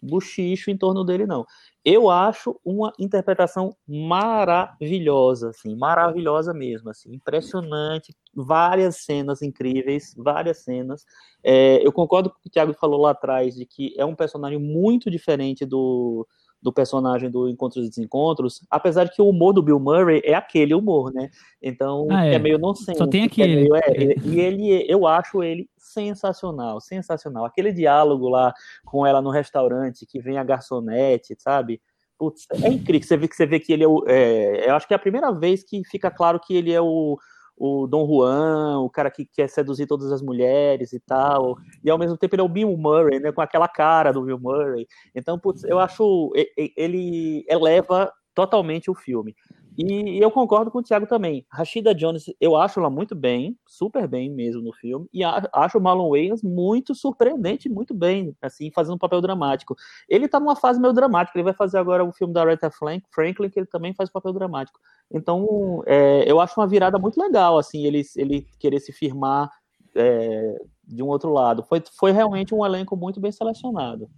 buchicho 0.00 0.70
em 0.70 0.76
torno 0.76 1.04
dele, 1.04 1.26
não. 1.26 1.44
Eu 1.84 2.10
acho 2.10 2.58
uma 2.64 2.92
interpretação 2.98 3.74
maravilhosa, 3.86 5.50
assim, 5.50 5.74
maravilhosa 5.74 6.54
mesmo, 6.54 6.90
assim, 6.90 7.14
impressionante, 7.14 8.14
várias 8.34 8.96
cenas 8.96 9.42
incríveis, 9.42 10.14
várias 10.16 10.58
cenas. 10.58 11.04
É, 11.42 11.84
eu 11.84 11.92
concordo 11.92 12.30
com 12.30 12.36
o 12.36 12.40
que 12.40 12.48
o 12.48 12.50
Thiago 12.50 12.74
falou 12.74 13.00
lá 13.00 13.10
atrás, 13.10 13.54
de 13.54 13.66
que 13.66 13.94
é 13.96 14.04
um 14.04 14.14
personagem 14.14 14.58
muito 14.58 15.10
diferente 15.10 15.64
do, 15.64 16.26
do 16.60 16.72
personagem 16.72 17.30
do 17.30 17.48
Encontros 17.48 17.86
e 17.86 17.88
Desencontros, 17.88 18.60
apesar 18.70 19.04
de 19.04 19.12
que 19.14 19.22
o 19.22 19.28
humor 19.28 19.52
do 19.52 19.62
Bill 19.62 19.78
Murray 19.78 20.20
é 20.24 20.34
aquele 20.34 20.74
humor, 20.74 21.12
né? 21.12 21.30
Então, 21.62 22.08
ah, 22.10 22.26
é. 22.26 22.34
é. 22.34 22.38
meio 22.38 22.58
nonsense. 22.58 22.98
Só 22.98 23.06
tem 23.06 23.24
aquele. 23.24 23.52
É 23.52 23.56
meio, 23.56 23.76
é, 23.76 24.14
e 24.24 24.40
ele, 24.40 24.84
eu 24.88 25.06
acho 25.06 25.42
ele 25.42 25.68
sensacional, 25.76 26.80
sensacional. 26.80 27.44
Aquele 27.44 27.72
diálogo 27.72 28.28
lá 28.28 28.52
com 28.84 29.06
ela 29.06 29.22
no 29.22 29.30
restaurante, 29.30 30.06
que 30.06 30.20
vem 30.20 30.38
a 30.38 30.44
garçonete, 30.44 31.36
sabe? 31.38 31.80
Putz, 32.18 32.46
é 32.50 32.68
incrível. 32.68 33.06
Você 33.06 33.16
vê 33.16 33.28
que 33.28 33.36
você 33.36 33.46
vê 33.46 33.60
que 33.60 33.72
ele 33.72 33.84
é 33.84 33.88
o. 33.88 34.04
É, 34.06 34.68
eu 34.68 34.74
acho 34.74 34.88
que 34.88 34.94
é 34.94 34.96
a 34.96 35.00
primeira 35.00 35.30
vez 35.32 35.62
que 35.62 35.82
fica 35.84 36.10
claro 36.10 36.40
que 36.40 36.54
ele 36.56 36.72
é 36.72 36.80
o 36.80 37.18
o 37.56 37.86
Dom 37.86 38.06
Juan, 38.06 38.80
o 38.80 38.90
cara 38.90 39.10
que 39.10 39.24
quer 39.24 39.48
seduzir 39.48 39.86
todas 39.86 40.12
as 40.12 40.20
mulheres 40.20 40.92
e 40.92 41.00
tal, 41.00 41.56
e 41.82 41.90
ao 41.90 41.98
mesmo 41.98 42.16
tempo 42.16 42.34
ele 42.34 42.42
é 42.42 42.44
o 42.44 42.48
Bill 42.48 42.76
Murray, 42.76 43.18
né, 43.18 43.32
com 43.32 43.40
aquela 43.40 43.66
cara 43.68 44.12
do 44.12 44.22
Bill 44.22 44.38
Murray. 44.38 44.86
Então, 45.14 45.38
putz, 45.38 45.64
eu 45.64 45.78
acho 45.78 46.32
ele 46.76 47.44
eleva 47.48 48.12
totalmente 48.34 48.90
o 48.90 48.94
filme. 48.94 49.34
E, 49.76 50.18
eu 50.18 50.30
concordo 50.30 50.70
com 50.70 50.78
o 50.78 50.82
Thiago 50.82 51.06
também. 51.06 51.44
Rashida 51.50 51.94
Jones, 51.94 52.26
eu 52.40 52.56
acho 52.56 52.80
ela 52.80 52.88
muito 52.88 53.14
bem, 53.14 53.58
super 53.66 54.08
bem 54.08 54.30
mesmo 54.30 54.62
no 54.62 54.72
filme, 54.72 55.06
e 55.12 55.22
acho 55.24 55.78
o 55.78 55.80
Marlon 55.80 56.10
Wayans 56.10 56.42
muito 56.42 56.94
surpreendente, 56.94 57.68
muito 57.68 57.92
bem, 57.92 58.34
assim, 58.40 58.70
fazendo 58.70 58.94
um 58.94 58.98
papel 58.98 59.20
dramático. 59.20 59.76
Ele 60.08 60.28
tá 60.28 60.40
numa 60.40 60.56
fase 60.56 60.80
meio 60.80 60.94
dramática, 60.94 61.36
ele 61.36 61.44
vai 61.44 61.54
fazer 61.54 61.78
agora 61.78 62.04
o 62.04 62.12
filme 62.12 62.32
da 62.32 62.42
Aretha 62.42 62.70
Franklin, 62.70 63.50
que 63.50 63.58
ele 63.58 63.66
também 63.66 63.92
faz 63.92 64.10
papel 64.10 64.32
dramático. 64.32 64.80
Então, 65.10 65.82
é, 65.86 66.30
eu 66.30 66.40
acho 66.40 66.58
uma 66.58 66.66
virada 66.66 66.98
muito 66.98 67.20
legal, 67.20 67.58
assim, 67.58 67.84
ele, 67.84 68.02
ele 68.16 68.46
querer 68.58 68.80
se 68.80 68.92
firmar 68.92 69.50
é, 69.94 70.56
de 70.86 71.02
um 71.02 71.08
outro 71.08 71.32
lado. 71.32 71.62
Foi, 71.64 71.82
foi 71.98 72.12
realmente 72.12 72.54
um 72.54 72.64
elenco 72.64 72.96
muito 72.96 73.20
bem 73.20 73.32
selecionado. 73.32 74.08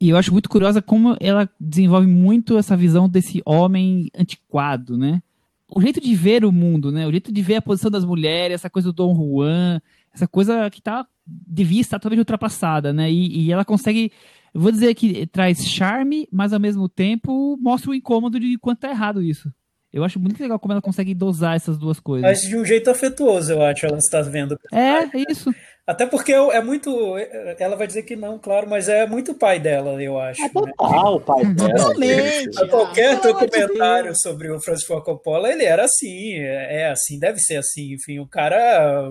E, 0.00 0.08
eu 0.08 0.16
acho 0.16 0.32
muito 0.32 0.48
curiosa 0.48 0.82
como 0.82 1.16
ela 1.20 1.48
desenvolve 1.58 2.06
muito 2.06 2.58
essa 2.58 2.76
visão 2.76 3.08
desse 3.08 3.42
homem 3.44 4.10
antiquado, 4.16 4.96
né? 4.96 5.22
O 5.68 5.80
jeito 5.80 6.00
de 6.00 6.14
ver 6.14 6.44
o 6.44 6.52
mundo, 6.52 6.92
né? 6.92 7.06
O 7.06 7.10
jeito 7.10 7.32
de 7.32 7.42
ver 7.42 7.56
a 7.56 7.62
posição 7.62 7.90
das 7.90 8.04
mulheres, 8.04 8.56
essa 8.56 8.68
coisa 8.68 8.88
do 8.88 8.92
Dom 8.92 9.14
Juan, 9.14 9.80
essa 10.12 10.28
coisa 10.28 10.68
que 10.70 10.82
tá 10.82 11.06
devia 11.26 11.80
estar 11.80 11.98
totalmente 11.98 12.18
ultrapassada, 12.18 12.92
né? 12.92 13.10
E, 13.10 13.44
e 13.44 13.52
ela 13.52 13.64
consegue, 13.64 14.12
vou 14.52 14.70
dizer 14.70 14.94
que 14.94 15.26
traz 15.26 15.64
charme, 15.64 16.28
mas 16.30 16.52
ao 16.52 16.60
mesmo 16.60 16.88
tempo 16.88 17.56
mostra 17.60 17.90
o 17.90 17.94
incômodo 17.94 18.38
de 18.38 18.58
quanto 18.58 18.84
é 18.84 18.90
errado 18.90 19.22
isso. 19.22 19.52
Eu 19.92 20.04
acho 20.04 20.18
muito 20.18 20.40
legal 20.40 20.58
como 20.58 20.72
ela 20.72 20.80
consegue 20.80 21.14
dosar 21.14 21.54
essas 21.54 21.76
duas 21.76 22.00
coisas. 22.00 22.28
Mas 22.28 22.40
de 22.40 22.56
um 22.56 22.64
jeito 22.64 22.90
afetuoso, 22.90 23.52
eu 23.52 23.62
acho, 23.62 23.84
ela 23.84 23.98
está 23.98 24.22
vendo. 24.22 24.58
É, 24.72 25.04
isso. 25.30 25.54
Até 25.86 26.06
porque 26.06 26.32
é 26.32 26.60
muito. 26.62 27.16
Ela 27.58 27.74
vai 27.74 27.88
dizer 27.88 28.04
que 28.04 28.14
não, 28.14 28.38
claro, 28.38 28.68
mas 28.68 28.88
é 28.88 29.04
muito 29.04 29.34
pai 29.34 29.58
dela, 29.58 30.00
eu 30.00 30.18
acho. 30.18 30.40
É 30.42 30.48
total, 30.48 31.18
né? 31.18 31.24
pai 31.26 31.44
dela. 31.44 31.74
Totalmente. 31.74 32.68
Qualquer 32.68 33.20
documentário 33.20 34.14
sobre 34.14 34.50
o 34.50 34.60
Francis 34.60 34.86
Ford 34.86 35.04
Coppola, 35.04 35.50
ele 35.50 35.64
era 35.64 35.84
assim, 35.84 36.34
é, 36.34 36.82
é 36.82 36.90
assim, 36.90 37.18
deve 37.18 37.40
ser 37.40 37.56
assim. 37.56 37.94
Enfim, 37.94 38.20
o 38.20 38.28
cara 38.28 39.10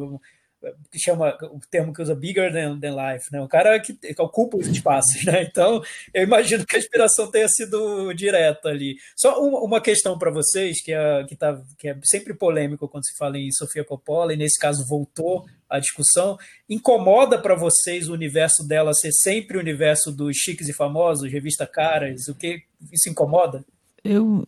que 0.91 0.99
chama 0.99 1.37
o 1.43 1.59
termo 1.69 1.93
que 1.93 2.01
usa 2.01 2.13
bigger 2.13 2.51
than, 2.51 2.79
than 2.79 2.95
life, 2.95 3.31
né? 3.31 3.41
O 3.41 3.47
cara 3.47 3.79
que, 3.79 3.93
que 3.93 4.21
ocupa 4.21 4.57
os 4.57 4.67
espaços, 4.67 5.23
né? 5.25 5.43
Então, 5.43 5.81
eu 6.13 6.23
imagino 6.23 6.65
que 6.65 6.75
a 6.75 6.79
inspiração 6.79 7.29
tenha 7.29 7.47
sido 7.47 8.13
direta 8.13 8.69
ali. 8.69 8.95
Só 9.15 9.41
uma, 9.41 9.59
uma 9.61 9.81
questão 9.81 10.17
para 10.17 10.31
vocês 10.31 10.81
que 10.83 10.93
é, 10.93 11.23
que, 11.25 11.35
tá, 11.35 11.61
que 11.77 11.89
é 11.89 11.97
sempre 12.03 12.33
polêmico 12.33 12.87
quando 12.87 13.05
se 13.05 13.17
fala 13.17 13.37
em 13.37 13.51
Sofia 13.51 13.83
Coppola, 13.83 14.33
e 14.33 14.37
nesse 14.37 14.59
caso 14.59 14.85
voltou 14.87 15.45
a 15.69 15.79
discussão. 15.79 16.37
Incomoda 16.69 17.41
para 17.41 17.55
vocês 17.55 18.09
o 18.09 18.13
universo 18.13 18.67
dela 18.67 18.93
ser 18.93 19.11
sempre 19.11 19.57
o 19.57 19.59
universo 19.59 20.11
dos 20.11 20.35
chiques 20.35 20.67
e 20.67 20.73
famosos, 20.73 21.31
revista 21.31 21.65
Caras? 21.65 22.27
O 22.27 22.35
que 22.35 22.63
isso 22.91 23.09
incomoda? 23.09 23.63
Eu, 24.03 24.47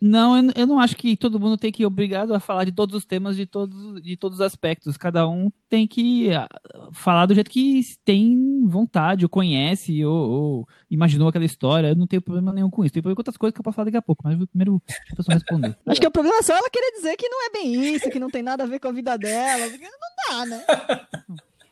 não, 0.00 0.50
eu 0.54 0.66
não 0.66 0.78
acho 0.78 0.94
que 0.94 1.16
todo 1.16 1.40
mundo 1.40 1.56
tem 1.56 1.72
que 1.72 1.82
ir 1.82 1.86
obrigado 1.86 2.34
a 2.34 2.40
falar 2.40 2.64
de 2.64 2.72
todos 2.72 2.94
os 2.94 3.06
temas, 3.06 3.36
de 3.36 3.46
todos, 3.46 4.02
de 4.02 4.16
todos 4.18 4.38
os 4.38 4.44
aspectos. 4.44 4.98
Cada 4.98 5.26
um 5.26 5.50
tem 5.68 5.86
que 5.86 6.30
ah, 6.30 6.46
falar 6.92 7.24
do 7.24 7.34
jeito 7.34 7.50
que 7.50 7.80
tem 8.04 8.66
vontade, 8.66 9.24
ou 9.24 9.30
conhece, 9.30 10.04
ou, 10.04 10.30
ou 10.30 10.68
imaginou 10.90 11.28
aquela 11.28 11.46
história. 11.46 11.88
Eu 11.88 11.96
não 11.96 12.06
tenho 12.06 12.20
problema 12.20 12.52
nenhum 12.52 12.68
com 12.68 12.84
isso. 12.84 12.92
Tem 12.92 13.02
problema 13.02 13.16
com 13.16 13.20
outras 13.20 13.38
coisas 13.38 13.54
que 13.54 13.60
eu 13.60 13.64
posso 13.64 13.76
falar 13.76 13.86
daqui 13.86 13.96
a 13.96 14.02
pouco, 14.02 14.22
mas 14.24 14.38
eu 14.38 14.46
primeiro 14.46 14.82
a 15.10 15.16
pessoa 15.16 15.34
responder. 15.34 15.76
acho 15.86 16.00
que 16.00 16.06
o 16.06 16.10
problema 16.10 16.38
é 16.38 16.42
só 16.42 16.54
ela 16.54 16.68
querer 16.70 16.92
dizer 16.92 17.16
que 17.16 17.28
não 17.28 17.46
é 17.46 17.50
bem 17.50 17.94
isso, 17.94 18.10
que 18.10 18.20
não 18.20 18.30
tem 18.30 18.42
nada 18.42 18.64
a 18.64 18.66
ver 18.66 18.78
com 18.78 18.88
a 18.88 18.92
vida 18.92 19.16
dela. 19.16 19.66
Não 19.68 20.38
dá, 20.38 20.46
né? 20.46 20.64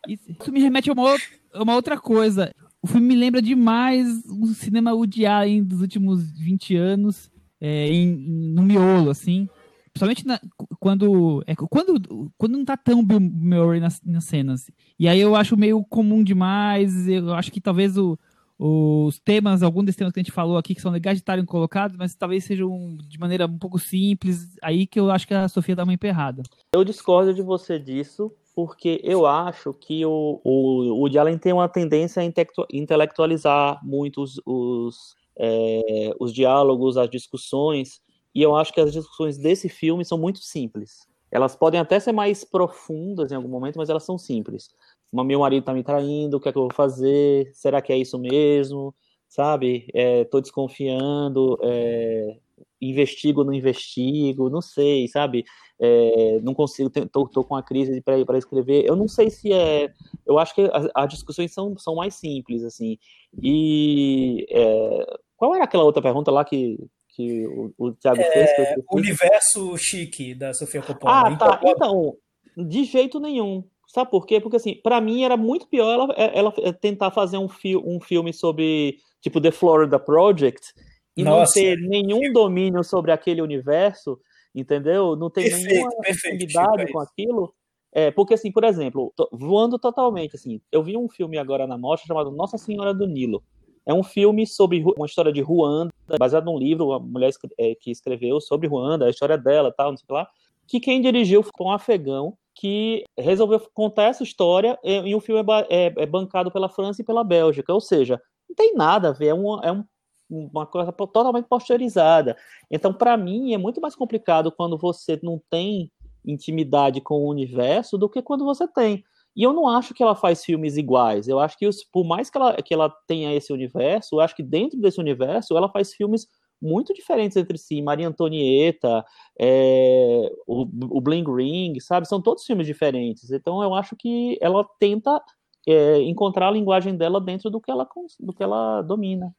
Isso 0.08 0.50
me 0.50 0.60
remete 0.60 0.88
a 0.88 0.94
uma, 0.94 1.16
uma 1.54 1.74
outra 1.74 2.00
coisa. 2.00 2.50
O 2.82 2.86
filme 2.86 3.08
me 3.08 3.14
lembra 3.14 3.42
demais 3.42 4.24
o 4.26 4.46
cinema 4.54 4.94
Woody 4.94 5.26
Allen 5.26 5.62
dos 5.62 5.80
últimos 5.80 6.30
20 6.32 6.76
anos 6.76 7.30
é, 7.60 7.88
em, 7.88 8.06
no 8.54 8.62
miolo, 8.62 9.10
assim. 9.10 9.48
Principalmente 9.92 10.26
na, 10.26 10.40
quando, 10.78 11.42
é, 11.46 11.54
quando, 11.54 12.32
quando 12.38 12.52
não 12.52 12.64
tá 12.64 12.76
tão 12.76 13.04
Bill 13.04 13.20
Murray 13.20 13.80
nas, 13.80 14.00
nas 14.02 14.24
cenas. 14.24 14.70
E 14.98 15.08
aí 15.08 15.20
eu 15.20 15.36
acho 15.36 15.56
meio 15.56 15.84
comum 15.84 16.22
demais. 16.22 17.08
Eu 17.08 17.34
acho 17.34 17.52
que 17.52 17.60
talvez 17.60 17.98
o, 17.98 18.18
os 18.58 19.18
temas, 19.18 19.62
alguns 19.62 19.84
desses 19.84 19.96
temas 19.96 20.12
que 20.12 20.20
a 20.20 20.22
gente 20.22 20.32
falou 20.32 20.56
aqui, 20.56 20.74
que 20.74 20.80
são 20.80 20.92
legais 20.92 21.16
de 21.16 21.22
estarem 21.22 21.44
colocados, 21.44 21.96
mas 21.96 22.14
talvez 22.14 22.44
sejam 22.44 22.96
de 23.08 23.18
maneira 23.18 23.46
um 23.46 23.58
pouco 23.58 23.78
simples. 23.78 24.56
Aí 24.62 24.86
que 24.86 25.00
eu 25.00 25.10
acho 25.10 25.26
que 25.26 25.34
a 25.34 25.48
Sofia 25.48 25.74
dá 25.74 25.82
uma 25.82 25.94
emperrada. 25.94 26.42
Eu 26.74 26.84
discordo 26.84 27.34
de 27.34 27.42
você 27.42 27.78
disso, 27.78 28.32
porque 28.66 29.00
eu 29.02 29.26
acho 29.26 29.72
que 29.72 30.04
o, 30.04 30.40
o, 30.44 31.00
Woody 31.00 31.18
Allen 31.18 31.38
tem 31.38 31.52
uma 31.52 31.68
tendência 31.68 32.22
a 32.22 32.24
intelectualizar 32.72 33.80
muito 33.82 34.22
os, 34.22 34.40
os 34.44 35.16
é, 35.38 36.14
os 36.20 36.34
diálogos, 36.34 36.98
as 36.98 37.08
discussões, 37.08 38.02
e 38.34 38.42
eu 38.42 38.54
acho 38.54 38.72
que 38.72 38.80
as 38.80 38.92
discussões 38.92 39.38
desse 39.38 39.68
filme 39.70 40.04
são 40.04 40.18
muito 40.18 40.40
simples. 40.40 41.08
Elas 41.30 41.56
podem 41.56 41.80
até 41.80 41.98
ser 41.98 42.12
mais 42.12 42.44
profundas 42.44 43.32
em 43.32 43.36
algum 43.36 43.48
momento, 43.48 43.76
mas 43.76 43.88
elas 43.88 44.04
são 44.04 44.18
simples. 44.18 44.68
Meu 45.10 45.40
marido 45.40 45.64
tá 45.64 45.72
me 45.72 45.82
traindo, 45.82 46.36
o 46.36 46.40
que 46.40 46.48
é 46.48 46.52
que 46.52 46.58
eu 46.58 46.62
vou 46.62 46.74
fazer? 46.74 47.50
Será 47.54 47.80
que 47.80 47.92
é 47.92 47.96
isso 47.96 48.18
mesmo? 48.18 48.94
Sabe? 49.28 49.88
É, 49.94 50.24
tô 50.24 50.40
desconfiando, 50.40 51.58
é, 51.62 52.36
investigo 52.80 53.40
ou 53.40 53.46
não 53.46 53.52
investigo, 53.52 54.48
não 54.50 54.60
sei, 54.60 55.06
sabe? 55.08 55.44
É, 55.78 56.38
não 56.42 56.54
consigo, 56.54 56.90
tô, 56.90 57.26
tô, 57.26 57.44
com 57.44 57.56
a 57.56 57.62
crise 57.62 58.00
para 58.02 58.38
escrever. 58.38 58.84
Eu 58.86 58.96
não 58.96 59.08
sei 59.08 59.30
se 59.30 59.52
é. 59.52 59.92
Eu 60.26 60.38
acho 60.38 60.54
que 60.54 60.62
as, 60.72 60.88
as 60.94 61.08
discussões 61.08 61.52
são, 61.52 61.76
são 61.78 61.94
mais 61.94 62.14
simples, 62.14 62.62
assim. 62.64 62.98
E 63.42 64.46
é, 64.50 65.18
qual 65.36 65.54
era 65.54 65.64
aquela 65.64 65.84
outra 65.84 66.02
pergunta 66.02 66.30
lá 66.30 66.44
que, 66.44 66.78
que 67.08 67.46
o, 67.46 67.72
o 67.78 67.92
Thiago 67.92 68.20
é, 68.20 68.46
fez? 68.46 68.74
universo 68.92 69.76
chique 69.78 70.34
da 70.34 70.52
Sofia 70.52 70.82
Coppola. 70.82 71.28
Ah, 71.28 71.36
tá. 71.36 71.60
Então, 71.64 72.16
de 72.56 72.84
jeito 72.84 73.18
nenhum. 73.18 73.64
Sabe 73.86 74.10
por 74.10 74.24
quê? 74.24 74.40
Porque, 74.40 74.56
assim, 74.56 74.76
para 74.76 75.00
mim 75.00 75.24
era 75.24 75.36
muito 75.36 75.66
pior 75.66 75.92
ela, 75.92 76.14
ela 76.14 76.52
tentar 76.74 77.10
fazer 77.10 77.38
um, 77.38 77.48
fi 77.48 77.76
um 77.76 78.00
filme 78.00 78.32
sobre, 78.32 78.98
tipo, 79.20 79.40
The 79.40 79.50
Florida 79.50 79.98
Project 79.98 80.72
e 81.16 81.24
Nossa. 81.24 81.38
não 81.38 81.64
ter 81.64 81.76
nenhum 81.78 82.32
domínio 82.32 82.82
sobre 82.84 83.12
aquele 83.12 83.42
universo, 83.42 84.18
entendeu? 84.54 85.16
Não 85.16 85.30
ter 85.30 85.42
perfeito, 85.42 85.68
nenhuma 85.68 85.92
intimidade 86.08 86.92
com 86.92 87.00
aquilo. 87.00 87.54
É, 87.92 88.10
porque, 88.10 88.34
assim, 88.34 88.52
por 88.52 88.64
exemplo, 88.64 89.12
voando 89.32 89.78
totalmente, 89.78 90.36
assim, 90.36 90.60
eu 90.70 90.82
vi 90.82 90.96
um 90.96 91.08
filme 91.08 91.38
agora 91.38 91.66
na 91.66 91.76
mostra 91.76 92.06
chamado 92.06 92.30
Nossa 92.30 92.56
Senhora 92.56 92.94
do 92.94 93.06
Nilo. 93.06 93.42
É 93.84 93.92
um 93.92 94.02
filme 94.02 94.46
sobre 94.46 94.84
uma 94.96 95.06
história 95.06 95.32
de 95.32 95.40
Ruanda, 95.40 95.92
baseado 96.18 96.44
num 96.44 96.58
livro, 96.58 96.88
uma 96.88 97.00
mulher 97.00 97.32
é, 97.58 97.74
que 97.74 97.90
escreveu 97.90 98.40
sobre 98.40 98.68
Ruanda, 98.68 99.06
a 99.06 99.10
história 99.10 99.36
dela, 99.36 99.72
tal, 99.72 99.90
não 99.90 99.96
sei 99.96 100.06
lá, 100.08 100.28
que 100.66 100.78
quem 100.78 101.00
dirigiu 101.00 101.42
foi 101.42 101.66
um 101.66 101.72
afegão 101.72 102.36
que 102.54 103.04
resolveu 103.18 103.60
contar 103.72 104.04
essa 104.04 104.22
história 104.22 104.78
e 104.84 105.14
o 105.14 105.20
filme 105.20 105.42
é, 105.68 105.86
é, 105.86 105.94
é, 105.96 106.06
bancado 106.06 106.50
pela 106.50 106.68
França 106.68 107.00
e 107.02 107.04
pela 107.04 107.24
Bélgica, 107.24 107.72
ou 107.72 107.80
seja, 107.80 108.20
não 108.48 108.54
tem 108.54 108.74
nada 108.74 109.08
a 109.08 109.12
ver, 109.12 109.28
é, 109.28 109.34
um, 109.34 109.60
é 109.64 109.72
um, 109.72 109.84
uma 110.30 110.66
coisa 110.66 110.92
totalmente 110.92 111.46
posteriorizada. 111.46 112.36
Então, 112.70 112.92
para 112.92 113.16
mim, 113.16 113.52
é 113.52 113.58
muito 113.58 113.80
mais 113.80 113.96
complicado 113.96 114.52
quando 114.52 114.78
você 114.78 115.18
não 115.22 115.40
tem 115.50 115.90
intimidade 116.24 117.00
com 117.00 117.14
o 117.14 117.28
universo 117.28 117.98
do 117.98 118.08
que 118.08 118.22
quando 118.22 118.44
você 118.44 118.68
tem. 118.68 119.02
E 119.34 119.42
eu 119.42 119.52
não 119.52 119.68
acho 119.68 119.94
que 119.94 120.02
ela 120.02 120.14
faz 120.14 120.44
filmes 120.44 120.76
iguais. 120.76 121.28
Eu 121.28 121.38
acho 121.38 121.56
que, 121.56 121.66
os, 121.66 121.84
por 121.84 122.04
mais 122.04 122.28
que 122.28 122.36
ela, 122.36 122.54
que 122.56 122.74
ela 122.74 122.92
tenha 123.06 123.34
esse 123.34 123.52
universo, 123.52 124.16
eu 124.16 124.20
acho 124.20 124.34
que 124.34 124.42
dentro 124.42 124.80
desse 124.80 125.00
universo 125.00 125.56
ela 125.56 125.68
faz 125.68 125.94
filmes 125.94 126.26
muito 126.60 126.92
diferentes 126.92 127.36
entre 127.36 127.56
si. 127.56 127.80
Maria 127.80 128.08
Antonieta, 128.08 129.04
é, 129.40 130.30
o, 130.46 130.62
o 130.96 131.00
Bling 131.00 131.24
Ring, 131.24 131.80
sabe? 131.80 132.06
São 132.06 132.20
todos 132.20 132.44
filmes 132.44 132.66
diferentes. 132.66 133.30
Então 133.30 133.62
eu 133.62 133.74
acho 133.74 133.96
que 133.96 134.36
ela 134.40 134.66
tenta 134.78 135.22
é, 135.66 136.00
encontrar 136.02 136.48
a 136.48 136.52
linguagem 136.52 136.96
dela 136.96 137.20
dentro 137.20 137.50
do 137.50 137.60
que 137.60 137.70
ela, 137.70 137.88
do 138.18 138.32
que 138.32 138.42
ela 138.42 138.82
domina. 138.82 139.34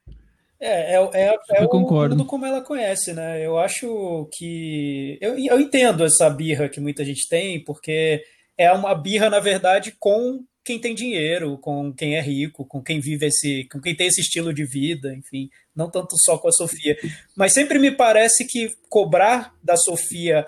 É, 0.61 0.95
é, 0.95 1.09
é, 1.13 1.39
é 1.55 1.65
o 1.65 1.79
mundo 1.79 2.25
como 2.25 2.45
ela 2.45 2.61
conhece, 2.61 3.13
né? 3.13 3.43
Eu 3.43 3.57
acho 3.57 4.29
que. 4.31 5.17
Eu, 5.19 5.35
eu 5.37 5.59
entendo 5.59 6.05
essa 6.05 6.29
birra 6.29 6.69
que 6.69 6.79
muita 6.79 7.03
gente 7.03 7.27
tem, 7.27 7.63
porque 7.63 8.23
é 8.55 8.71
uma 8.71 8.93
birra, 8.93 9.27
na 9.27 9.39
verdade, 9.39 9.95
com 9.99 10.43
quem 10.63 10.77
tem 10.77 10.93
dinheiro, 10.93 11.57
com 11.57 11.91
quem 11.91 12.15
é 12.15 12.21
rico, 12.21 12.63
com 12.63 12.79
quem 12.79 12.99
vive 12.99 13.25
esse, 13.25 13.67
com 13.71 13.81
quem 13.81 13.95
tem 13.95 14.05
esse 14.05 14.21
estilo 14.21 14.53
de 14.53 14.63
vida, 14.63 15.11
enfim, 15.15 15.49
não 15.75 15.89
tanto 15.89 16.15
só 16.19 16.37
com 16.37 16.47
a 16.47 16.51
Sofia. 16.51 16.95
Mas 17.35 17.53
sempre 17.53 17.79
me 17.79 17.89
parece 17.89 18.45
que 18.45 18.69
cobrar 18.87 19.55
da 19.63 19.75
Sofia 19.75 20.45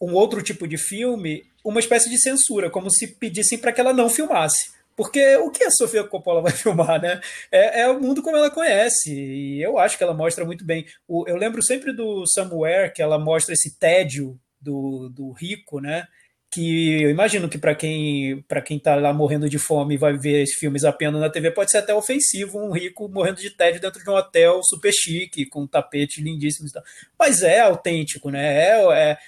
um 0.00 0.14
outro 0.14 0.42
tipo 0.42 0.66
de 0.66 0.76
filme, 0.76 1.44
uma 1.64 1.78
espécie 1.78 2.10
de 2.10 2.18
censura, 2.18 2.68
como 2.70 2.90
se 2.90 3.06
pedissem 3.06 3.58
para 3.58 3.72
que 3.72 3.80
ela 3.80 3.92
não 3.92 4.10
filmasse. 4.10 4.73
Porque 4.96 5.36
o 5.36 5.50
que 5.50 5.64
a 5.64 5.70
Sofia 5.70 6.04
Coppola 6.04 6.42
vai 6.42 6.52
filmar, 6.52 7.00
né? 7.00 7.20
É, 7.50 7.82
é, 7.82 7.88
o 7.88 8.00
mundo 8.00 8.22
como 8.22 8.36
ela 8.36 8.50
conhece. 8.50 9.12
E 9.12 9.62
eu 9.62 9.78
acho 9.78 9.98
que 9.98 10.04
ela 10.04 10.14
mostra 10.14 10.44
muito 10.44 10.64
bem. 10.64 10.86
O, 11.06 11.24
eu 11.26 11.36
lembro 11.36 11.62
sempre 11.62 11.92
do 11.92 12.24
Somewhere, 12.26 12.92
que 12.92 13.02
ela 13.02 13.18
mostra 13.18 13.54
esse 13.54 13.78
tédio 13.78 14.38
do, 14.60 15.08
do 15.08 15.32
rico, 15.32 15.80
né? 15.80 16.06
que 16.54 17.02
eu 17.02 17.10
imagino 17.10 17.48
que 17.48 17.58
para 17.58 17.74
quem 17.74 18.40
para 18.42 18.62
quem 18.62 18.76
está 18.76 18.94
lá 18.94 19.12
morrendo 19.12 19.50
de 19.50 19.58
fome 19.58 19.94
e 19.94 19.98
vai 19.98 20.16
ver 20.16 20.42
esses 20.42 20.54
filmes 20.54 20.84
apenas 20.84 21.20
na 21.20 21.28
TV 21.28 21.50
pode 21.50 21.72
ser 21.72 21.78
até 21.78 21.92
ofensivo 21.92 22.60
um 22.60 22.70
rico 22.70 23.08
morrendo 23.08 23.40
de 23.40 23.50
tédio 23.50 23.80
dentro 23.80 24.00
de 24.00 24.08
um 24.08 24.14
hotel 24.14 24.60
super 24.62 24.92
chique 24.92 25.46
com 25.46 25.66
tapetes 25.66 26.22
lindíssimos 26.22 26.70
mas 27.18 27.42
é 27.42 27.58
autêntico 27.58 28.30
né 28.30 28.68
é, 28.68 28.92
é 28.92 29.18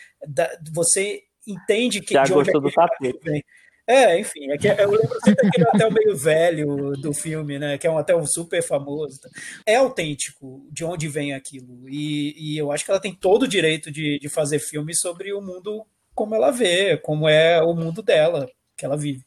você 0.72 1.24
entende 1.44 2.00
que 2.00 2.14
Já 2.14 2.22
de 2.22 2.32
onde 2.32 2.50
é 2.50 2.52
do 2.52 2.70
tapete 2.70 3.18
vem. 3.24 3.44
É, 3.86 4.18
enfim, 4.18 4.50
é 4.50 4.58
que 4.58 4.66
eu 4.66 4.90
lembro 4.90 5.20
sempre 5.24 5.44
daquele 5.44 5.68
hotel 5.68 5.90
meio 5.92 6.16
velho 6.16 6.92
do 7.00 7.14
filme, 7.14 7.58
né? 7.58 7.78
Que 7.78 7.86
é 7.86 7.90
um 7.90 7.96
hotel 7.96 8.24
super 8.26 8.60
famoso. 8.60 9.20
É 9.64 9.76
autêntico 9.76 10.66
de 10.72 10.84
onde 10.84 11.06
vem 11.08 11.32
aquilo. 11.32 11.88
E, 11.88 12.34
e 12.36 12.58
eu 12.58 12.72
acho 12.72 12.84
que 12.84 12.90
ela 12.90 13.00
tem 13.00 13.14
todo 13.14 13.44
o 13.44 13.48
direito 13.48 13.90
de, 13.92 14.18
de 14.18 14.28
fazer 14.28 14.58
filmes 14.58 14.98
sobre 15.00 15.32
o 15.32 15.40
mundo 15.40 15.86
como 16.14 16.34
ela 16.34 16.50
vê, 16.50 16.96
como 16.96 17.28
é 17.28 17.62
o 17.62 17.74
mundo 17.74 18.02
dela, 18.02 18.48
que 18.76 18.84
ela 18.84 18.96
vive. 18.96 19.22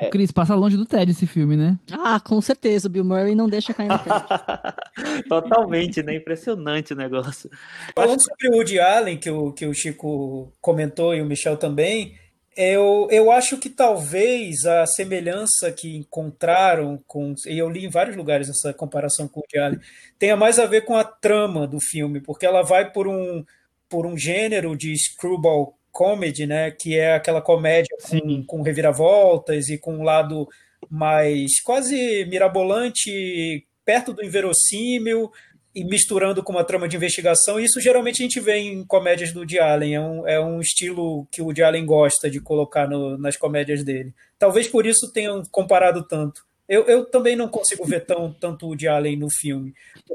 É. 0.00 0.08
Cris, 0.08 0.32
passa 0.32 0.54
longe 0.54 0.76
do 0.76 0.86
Ted 0.86 1.10
esse 1.10 1.26
filme, 1.26 1.56
né? 1.56 1.78
Ah, 1.92 2.18
com 2.18 2.40
certeza. 2.40 2.88
O 2.88 2.90
Bill 2.90 3.04
Murray 3.04 3.34
não 3.34 3.48
deixa 3.48 3.74
cair 3.74 3.88
no 3.88 3.98
Ted. 3.98 4.14
Totalmente, 5.28 6.02
né? 6.02 6.16
Impressionante 6.16 6.92
o 6.92 6.96
negócio. 6.96 7.50
Falando 7.94 8.20
sobre 8.20 8.48
o 8.48 8.56
Woody 8.56 8.80
Allen, 8.80 9.18
que 9.18 9.30
o, 9.30 9.52
que 9.52 9.66
o 9.66 9.74
Chico 9.74 10.52
comentou 10.60 11.14
e 11.14 11.20
o 11.20 11.26
Michel 11.26 11.56
também, 11.56 12.14
eu, 12.56 13.08
eu 13.10 13.30
acho 13.30 13.58
que 13.58 13.70
talvez 13.70 14.64
a 14.64 14.86
semelhança 14.86 15.72
que 15.72 15.96
encontraram 15.96 17.02
com. 17.06 17.34
E 17.46 17.58
eu 17.58 17.68
li 17.68 17.84
em 17.86 17.88
vários 17.88 18.16
lugares 18.16 18.48
essa 18.48 18.72
comparação 18.72 19.26
com 19.26 19.40
o 19.40 19.60
Allen, 19.60 19.80
tenha 20.18 20.36
mais 20.36 20.58
a 20.58 20.66
ver 20.66 20.84
com 20.84 20.96
a 20.96 21.04
trama 21.04 21.66
do 21.66 21.78
filme, 21.80 22.20
porque 22.20 22.44
ela 22.46 22.62
vai 22.62 22.90
por 22.92 23.08
um, 23.08 23.44
por 23.88 24.06
um 24.06 24.16
gênero 24.16 24.76
de 24.76 24.94
screwball 24.96 25.78
comedy, 25.90 26.46
né? 26.46 26.70
Que 26.70 26.98
é 26.98 27.14
aquela 27.14 27.40
comédia 27.40 27.96
com, 28.02 28.44
com, 28.44 28.62
reviravoltas 28.62 29.68
e 29.68 29.78
com 29.78 29.94
um 29.94 30.02
lado 30.02 30.48
mais 30.90 31.60
quase 31.62 32.24
mirabolante, 32.26 33.66
perto 33.84 34.12
do 34.12 34.24
inverossímil, 34.24 35.30
e 35.74 35.84
misturando 35.84 36.42
com 36.42 36.52
uma 36.52 36.64
trama 36.64 36.86
de 36.86 36.96
investigação. 36.96 37.58
Isso 37.58 37.80
geralmente 37.80 38.22
a 38.22 38.24
gente 38.24 38.40
vê 38.40 38.58
em 38.58 38.84
comédias 38.84 39.32
do 39.32 39.40
Woody 39.40 39.58
Allen. 39.58 39.94
É 39.94 40.00
um, 40.00 40.28
é 40.28 40.40
um 40.40 40.60
estilo 40.60 41.26
que 41.30 41.40
o 41.40 41.46
Woody 41.46 41.62
Allen 41.62 41.86
gosta 41.86 42.30
de 42.30 42.40
colocar 42.40 42.88
no, 42.88 43.16
nas 43.16 43.36
comédias 43.36 43.82
dele. 43.82 44.12
Talvez 44.38 44.68
por 44.68 44.86
isso 44.86 45.10
tenham 45.12 45.42
comparado 45.50 46.02
tanto. 46.02 46.44
Eu, 46.68 46.84
eu 46.84 47.04
também 47.04 47.36
não 47.36 47.48
consigo 47.48 47.84
ver 47.84 48.04
tão, 48.04 48.32
tanto 48.32 48.64
o 48.64 48.68
Woody 48.70 48.86
Allen 48.86 49.16
no 49.16 49.28
filme. 49.30 49.74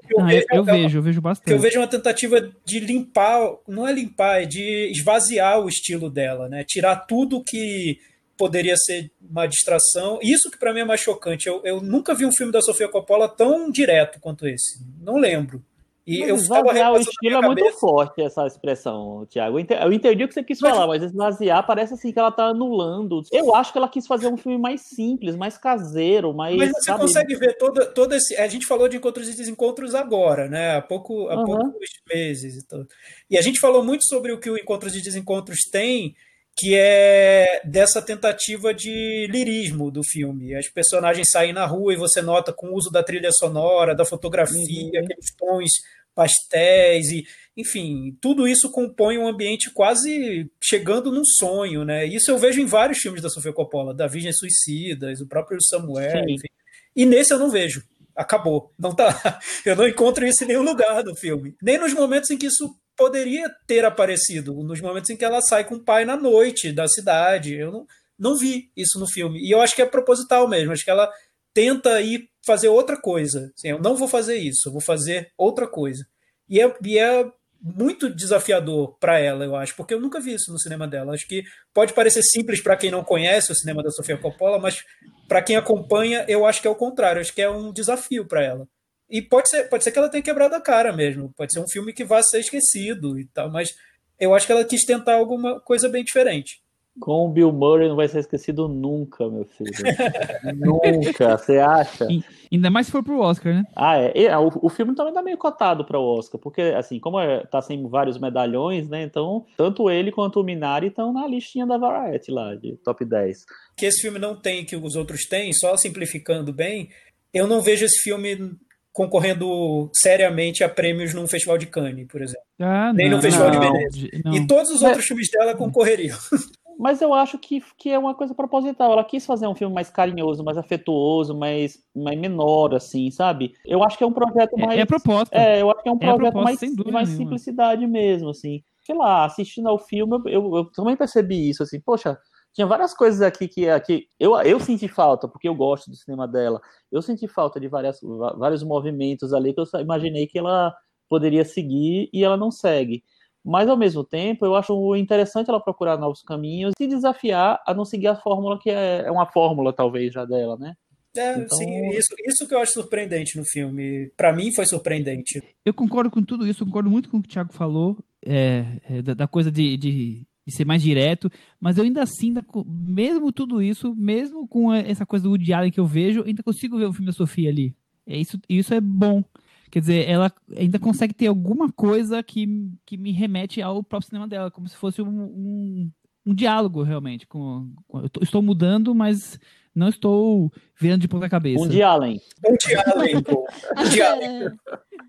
Eu, 0.10 0.22
ah, 0.22 0.26
vejo, 0.26 0.46
eu, 0.52 0.58
eu 0.58 0.63
vejo, 0.63 0.98
eu 0.98 1.02
vejo 1.04 1.22
bastante. 1.22 1.52
Eu 1.52 1.60
vejo 1.60 1.80
uma 1.80 1.88
tentativa 1.88 2.50
de 2.65 2.80
limpar, 2.80 3.39
não 3.67 3.88
é 3.88 3.91
limpar, 3.91 4.43
é 4.43 4.46
de 4.46 4.91
esvaziar 4.91 5.60
o 5.60 5.67
estilo 5.67 6.10
dela, 6.10 6.48
né? 6.48 6.63
Tirar 6.63 6.96
tudo 6.96 7.43
que 7.43 8.00
poderia 8.38 8.76
ser 8.78 9.12
uma 9.21 9.47
distração. 9.47 10.19
Isso 10.21 10.52
que 10.52 10.58
para 10.58 10.73
mim 10.73 10.82
é 10.82 10.86
mais 10.86 11.02
chocante. 11.02 11.47
Eu, 11.47 11.62
eu 11.63 11.82
nunca 11.82 12.13
vi 12.13 12.26
um 12.26 12.32
filme 12.32 12.52
da 12.52 12.62
Sofia 12.62 12.88
Coppola 12.88 13.28
tão 13.28 13.69
direto 13.69 14.19
quanto 14.19 14.47
esse. 14.47 14.80
Não 15.02 15.17
lembro. 15.17 15.63
E 16.08 16.21
mas 16.21 16.30
eu 16.30 16.36
esvaziar 16.38 16.93
o 16.93 16.97
estilo 16.97 17.36
é 17.36 17.41
muito 17.41 17.80
forte 17.80 18.21
essa 18.21 18.47
expressão, 18.47 19.28
Thiago. 19.30 19.60
Eu 19.60 19.91
entendi 19.91 20.23
o 20.23 20.28
que 20.30 20.34
você 20.34 20.41
quis 20.41 20.58
mas... 20.62 20.71
falar, 20.71 20.88
mas 20.88 21.04
esvaziar 21.04 21.67
parece 21.67 21.95
assim 21.95 22.13
que 22.13 22.17
ela 22.17 22.32
tá 22.32 22.45
anulando. 22.45 23.21
Eu 23.30 23.54
acho 23.54 23.73
que 23.73 23.78
ela 23.78 23.89
quis 23.89 24.08
fazer 24.08 24.28
um 24.28 24.38
filme 24.38 24.58
mais 24.58 24.88
simples, 24.88 25.36
mais 25.36 25.58
caseiro, 25.58 26.34
mais. 26.34 26.56
Mas 26.56 26.69
você 26.69 26.84
sabe... 26.84 27.02
consegue 27.02 27.36
ver 27.36 27.58
todo, 27.58 27.93
todo 27.93 28.15
esse. 28.15 28.38
A 28.38 28.47
gente 28.47 28.65
falou 28.65 28.88
de 28.88 28.95
encontros 28.95 29.28
e 29.28 29.36
desencontros 29.36 29.93
agora, 29.93 30.47
né? 30.47 30.78
Há, 30.78 30.82
pouco, 30.82 31.28
há 31.28 31.39
uhum. 31.39 31.45
poucos 31.45 31.89
meses 32.08 32.56
e 32.56 32.65
tudo. 32.65 32.88
E 33.30 33.38
a 33.38 33.41
gente 33.41 33.60
falou 33.60 33.84
muito 33.84 34.06
sobre 34.06 34.32
o 34.32 34.39
que 34.39 34.50
o 34.50 34.58
Encontros 34.58 34.95
e 34.95 35.02
Desencontros 35.02 35.60
tem 35.69 36.15
que 36.58 36.74
é 36.76 37.62
dessa 37.63 38.02
tentativa 38.02 38.74
de 38.74 39.28
lirismo 39.30 39.91
do 39.91 40.02
filme. 40.04 40.56
As 40.56 40.67
personagens 40.67 41.30
saem 41.30 41.54
na 41.54 41.67
rua 41.67 41.93
e 41.93 41.98
você 41.98 42.20
nota 42.20 42.52
com 42.52 42.70
o 42.70 42.76
uso 42.76 42.89
da 42.89 43.04
trilha 43.04 43.32
sonora, 43.32 43.93
da 43.93 44.04
fotografia, 44.04 44.60
uhum. 44.65 45.04
aqueles 45.04 45.36
tons 45.38 45.72
pastéis 46.15 47.12
e, 47.12 47.28
enfim, 47.56 48.17
tudo 48.20 48.48
isso 48.48 48.72
compõe 48.72 49.20
um 49.20 49.28
ambiente 49.28 49.70
quase 49.72 50.50
chegando 50.60 51.12
num 51.12 51.24
sonho, 51.24 51.86
né? 51.86 52.08
Isso 52.08 52.32
eu 52.32 52.39
vejo 52.39 52.60
em 52.60 52.65
vários 52.65 52.98
filmes 52.98 53.22
da 53.22 53.30
Sofia 53.30 53.54
Coppola, 53.54 53.93
da 53.93 54.08
Virgem 54.08 54.34
Suicidas, 54.34 55.22
o 55.22 55.28
próprio 55.28 55.62
Samuel, 55.62 56.24
Sim. 56.26 56.34
enfim. 56.34 56.48
E 56.96 57.06
nesse 57.06 57.32
eu 57.32 57.38
não 57.38 57.52
vejo. 57.52 57.84
Acabou. 58.15 58.74
Não 58.80 58.96
tá. 58.96 59.39
Eu 59.63 59.76
não 59.76 59.88
encontro 59.88 60.26
isso 60.26 60.43
em 60.43 60.48
nenhum 60.48 60.63
lugar 60.63 61.04
do 61.04 61.15
filme. 61.15 61.56
Nem 61.62 61.78
nos 61.78 61.93
momentos 61.93 62.32
em 62.32 62.38
que 62.38 62.48
isso 62.48 62.76
poderia 62.98 63.50
ter 63.68 63.86
aparecido 63.86 64.54
nos 64.64 64.82
momentos 64.82 65.10
em 65.10 65.16
que 65.16 65.24
ela 65.24 65.40
sai 65.42 65.64
com 65.64 65.76
o 65.76 65.84
pai 65.84 66.04
na 66.04 66.18
noite 66.18 66.72
da 66.72 66.88
cidade. 66.88 67.56
Eu 67.56 67.72
não, 67.72 67.88
não 68.18 68.38
vi 68.38 68.72
isso 68.76 69.00
no 69.00 69.08
filme. 69.08 69.40
E 69.40 69.52
eu 69.52 69.62
acho 69.62 69.76
que 69.76 69.82
é 69.82 69.86
proposital 69.86 70.48
mesmo. 70.48 70.74
Acho 70.74 70.84
que 70.84 70.92
ela 70.92 71.10
tenta 71.54 72.02
ir 72.02 72.30
fazer 72.46 72.68
outra 72.68 73.00
coisa. 73.00 73.52
Assim, 73.56 73.70
eu 73.70 73.80
não 73.80 73.96
vou 73.96 74.08
fazer 74.08 74.38
isso, 74.38 74.68
eu 74.68 74.72
vou 74.72 74.82
fazer 74.82 75.32
outra 75.38 75.68
coisa. 75.68 76.06
E 76.50 76.60
é, 76.60 76.76
e 76.84 76.98
é 76.98 77.26
muito 77.62 78.14
desafiador 78.14 78.98
para 79.00 79.20
ela, 79.20 79.44
eu 79.44 79.56
acho, 79.56 79.76
porque 79.76 79.94
eu 79.94 80.00
nunca 80.00 80.20
vi 80.20 80.34
isso 80.34 80.52
no 80.52 80.60
cinema 80.60 80.88
dela. 80.88 81.14
Acho 81.14 81.28
que 81.28 81.44
pode 81.74 81.94
parecer 81.94 82.22
simples 82.24 82.62
para 82.62 82.78
quem 82.78 82.92
não 82.92 83.04
conhece 83.04 83.52
o 83.52 83.56
cinema 83.56 83.84
da 83.84 83.92
Sofia 83.92 84.18
Coppola, 84.18 84.60
mas 84.60 84.84
para 85.28 85.42
quem 85.42 85.56
acompanha, 85.56 86.26
eu 86.28 86.46
acho 86.46 86.62
que 86.62 86.68
é 86.68 86.72
o 86.72 86.76
contrário. 86.76 87.20
Acho 87.20 87.34
que 87.34 87.42
é 87.42 87.50
um 87.50 87.74
desafio 87.74 88.26
para 88.26 88.44
ela. 88.44 88.68
E 89.10 89.22
pode 89.22 89.50
ser, 89.50 89.63
pode 89.70 89.84
ser 89.84 89.91
que 89.91 90.00
ela 90.00 90.10
tenha 90.10 90.24
quebrado 90.24 90.56
a 90.56 90.62
cara 90.62 90.91
mesmo. 90.91 91.34
Pode 91.36 91.54
ser 91.54 91.60
um 91.60 91.67
filme 91.67 91.93
que 91.93 92.04
vá 92.04 92.22
ser 92.22 92.39
esquecido 92.39 93.17
e 93.20 93.26
tal, 93.26 93.50
mas 93.50 93.76
eu 94.20 94.34
acho 94.34 94.46
que 94.46 94.52
ela 94.52 94.65
quis 94.65 94.84
tentar 94.84 95.15
alguma 95.15 95.60
coisa 95.62 95.88
bem 95.88 96.04
diferente. 96.04 96.62
Com 97.00 97.28
o 97.28 97.30
Bill 97.30 97.54
Murray 97.54 97.88
não 97.88 97.96
vai 97.96 98.08
ser 98.08 98.20
esquecido 98.20 98.67
nunca, 98.67 99.30
meu 99.30 99.46
filho. 99.46 99.72
nunca, 100.58 101.38
você 101.38 101.60
acha? 101.60 102.08
E, 102.10 102.24
ainda 102.52 102.72
mais 102.72 102.88
se 102.88 102.91
for 102.91 103.04
pro 103.04 103.20
Oscar, 103.20 103.54
né? 103.54 103.63
Ah, 103.76 104.00
é. 104.00 104.12
E, 104.15 104.28
o, 104.36 104.52
o, 104.63 104.70
filme 104.70 104.96
também 104.96 105.13
tá 105.13 105.22
meio 105.22 105.38
cotado 105.38 105.86
para 105.86 106.00
o 106.00 106.17
Oscar, 106.17 106.41
porque, 106.41 106.62
assim, 106.62 107.00
como 107.00 107.20
é, 107.20 107.46
tá 107.46 107.62
sem 107.62 107.88
vários 107.88 108.17
medalhões, 108.17 108.89
né? 108.89 109.04
Então, 109.04 109.46
tanto 109.56 109.91
ele 109.91 110.12
quanto 110.12 110.39
o 110.39 110.43
Minari 110.43 110.88
estão 110.88 111.13
na 111.13 111.28
listinha 111.28 111.67
da 111.67 111.78
Variety 111.78 112.32
lá, 112.32 112.56
de 112.56 112.76
top 112.78 113.06
10. 113.06 113.46
Que 113.76 113.86
esse 113.86 114.02
filme 114.02 114.17
não 114.17 114.36
tem, 114.36 114.65
que 114.65 114.76
os 114.76 114.96
outros 114.96 115.28
têm, 115.28 115.54
só 115.54 115.78
simplificando 115.78 116.52
bem, 116.52 116.89
eu 117.32 117.46
não 117.46 117.62
vejo 117.62 117.86
esse 117.86 118.02
filme 118.02 118.58
concorrendo 118.98 119.92
seriamente 119.94 120.64
a 120.64 120.70
prêmios 120.70 121.14
num 121.14 121.28
festival 121.28 121.56
de 121.56 121.68
Cannes, 121.68 122.08
por 122.08 122.20
exemplo. 122.20 122.42
Ah, 122.60 122.92
Nem 122.92 123.12
no 123.12 123.22
Festival 123.22 123.52
não, 123.52 123.60
de 123.60 123.68
Veneza. 123.68 124.08
E 124.34 124.48
todos 124.48 124.72
os 124.72 124.82
outros 124.82 125.06
filmes 125.06 125.30
dela 125.30 125.54
concorreriam. 125.54 126.18
Mas 126.80 127.00
eu 127.00 127.14
acho 127.14 127.38
que, 127.38 127.62
que 127.78 127.92
é 127.92 127.98
uma 127.98 128.16
coisa 128.16 128.34
proposital. 128.34 128.92
Ela 128.92 129.04
quis 129.04 129.24
fazer 129.24 129.48
um 129.48 129.54
filme 129.54 129.74
mais 129.74 129.92
carinhoso, 129.92 130.44
mais 130.44 130.58
afetuoso, 130.58 131.38
mais, 131.38 131.78
mais 131.96 132.20
menor, 132.20 132.74
assim, 132.74 133.12
sabe? 133.12 133.54
Eu 133.64 133.84
acho 133.84 134.00
que 134.00 134.04
é 134.04 134.08
um 134.08 134.12
projeto 134.12 134.58
mais. 134.58 134.80
É, 134.80 134.82
é 134.82 134.86
proposta. 134.86 135.36
É, 135.36 135.62
eu 135.62 135.70
acho 135.70 135.84
que 135.84 135.90
é 135.90 135.92
um 135.92 135.98
é 136.02 136.16
projeto 136.16 136.36
mais, 136.36 136.60
mais 136.92 137.10
simplicidade 137.10 137.86
mesmo, 137.86 138.30
assim. 138.30 138.64
Sei 138.84 138.96
lá, 138.96 139.26
assistindo 139.26 139.70
ao 139.70 139.78
filme, 139.78 140.18
eu, 140.26 140.32
eu, 140.32 140.56
eu 140.56 140.66
também 140.72 140.96
percebi 140.96 141.50
isso, 141.50 141.62
assim, 141.62 141.80
poxa, 141.80 142.18
tinha 142.58 142.65
várias 142.65 142.91
coisas 142.91 143.22
aqui 143.22 143.48
que, 143.48 143.70
aqui 143.70 144.08
eu, 144.20 144.36
eu 144.41 144.60
senti 144.60 144.88
falta, 144.88 145.28
porque 145.28 145.48
eu 145.48 145.54
gosto 145.54 145.91
do 145.91 145.96
cinema 145.96 146.28
dela. 146.28 146.60
Eu 146.91 147.04
senti 147.04 147.28
falta 147.28 147.60
de 147.60 147.67
várias, 147.67 148.00
vários 148.36 148.63
movimentos 148.63 149.32
ali 149.32 149.54
que 149.54 149.60
eu 149.60 149.65
imaginei 149.80 150.26
que 150.26 150.39
ela 150.39 150.76
poderia 151.08 151.46
seguir 151.46 152.10
e 152.12 152.24
ela 152.24 152.36
não 152.36 152.50
segue. 152.50 153.04
Mas, 153.46 153.70
ao 153.70 153.78
mesmo 153.78 154.04
tempo, 154.04 154.43
eu 154.43 154.56
acho 154.56 154.96
interessante 154.96 155.52
ela 155.52 155.60
procurar 155.60 156.00
novos 156.00 156.24
caminhos 156.24 156.74
e 156.80 156.88
desafiar 156.88 157.62
a 157.63 157.76
não 157.76 157.86
seguir 157.86 158.08
a 158.08 158.15
fórmula 158.15 158.60
que 158.60 158.72
é, 158.72 159.04
é 159.06 159.12
uma 159.12 159.28
fórmula, 159.28 159.72
talvez, 159.72 160.12
já 160.12 160.26
dela, 160.26 160.58
né? 160.58 160.74
É, 161.15 161.38
então... 161.38 161.56
sim, 161.60 161.89
isso, 161.89 162.15
isso 162.26 162.48
que 162.48 162.56
eu 162.56 162.60
acho 162.60 162.74
surpreendente 162.74 163.38
no 163.38 163.46
filme. 163.46 164.12
Para 164.17 164.34
mim 164.34 164.52
foi 164.52 164.65
surpreendente. 164.65 165.43
Eu 165.63 165.76
concordo 165.76 166.10
com 166.10 166.24
tudo 166.24 166.48
isso, 166.48 166.65
concordo 166.65 166.89
muito 166.89 167.08
com 167.08 167.17
o 167.17 167.22
que 167.22 167.30
o 167.30 167.32
Thiago 167.32 167.54
falou, 167.54 168.04
é, 168.26 168.65
é, 168.89 169.02
da, 169.04 169.13
da, 169.13 169.28
coisa 169.28 169.52
de, 169.52 169.78
de 169.78 170.28
de 170.48 170.54
ser 170.54 170.64
mais 170.64 170.82
direto, 170.82 171.30
mas 171.60 171.78
eu 171.78 171.84
ainda 171.84 172.02
assim, 172.02 172.34
mesmo 172.66 173.34
tudo 173.34 173.62
isso, 173.62 173.94
mesmo 173.94 174.48
com 174.48 174.74
essa 174.74 175.06
coisa 175.06 175.24
do 175.24 175.32
Woody 175.32 175.52
Allen 175.52 175.72
que 175.72 175.80
eu 175.80 175.86
vejo, 175.86 176.24
ainda 176.26 176.42
consigo 176.42 176.78
ver 176.78 176.86
o 176.86 176.94
filme 176.94 177.08
da 177.08 177.12
Sofia 177.12 177.50
ali. 177.50 177.76
É 178.08 178.18
isso, 178.18 178.40
isso 178.48 178.74
é 178.74 178.80
bom. 178.80 179.22
Quer 179.70 179.82
dizer, 179.82 180.08
ela 180.08 180.32
ainda 180.56 180.80
consegue 180.80 181.14
ter 181.14 181.28
alguma 181.28 181.70
coisa 181.70 182.24
que, 182.24 182.48
que 182.86 182.96
me 182.96 183.12
remete 183.12 183.62
ao 183.62 183.84
próprio 183.84 184.08
cinema 184.08 184.26
dela, 184.26 184.50
como 184.50 184.70
se 184.70 184.78
fosse 184.78 185.02
um, 185.02 185.10
um, 185.10 185.92
um 186.26 186.34
diálogo 186.34 186.82
realmente. 186.82 187.28
Com, 187.28 187.74
com 187.86 188.00
eu 188.00 188.10
tô, 188.10 188.24
estou 188.24 188.42
mudando, 188.42 188.96
mas 188.96 189.38
não 189.76 189.90
estou 189.90 190.50
vendo 190.80 191.02
de 191.02 191.10
ponta 191.10 191.28
cabeça. 191.28 191.66
Um 191.66 191.68
Allen. 191.84 192.22
Um 192.48 192.56
de 192.56 192.76
Allen. 192.76 193.16
um 193.18 193.84
de 193.92 194.02
Allen. 194.02 194.58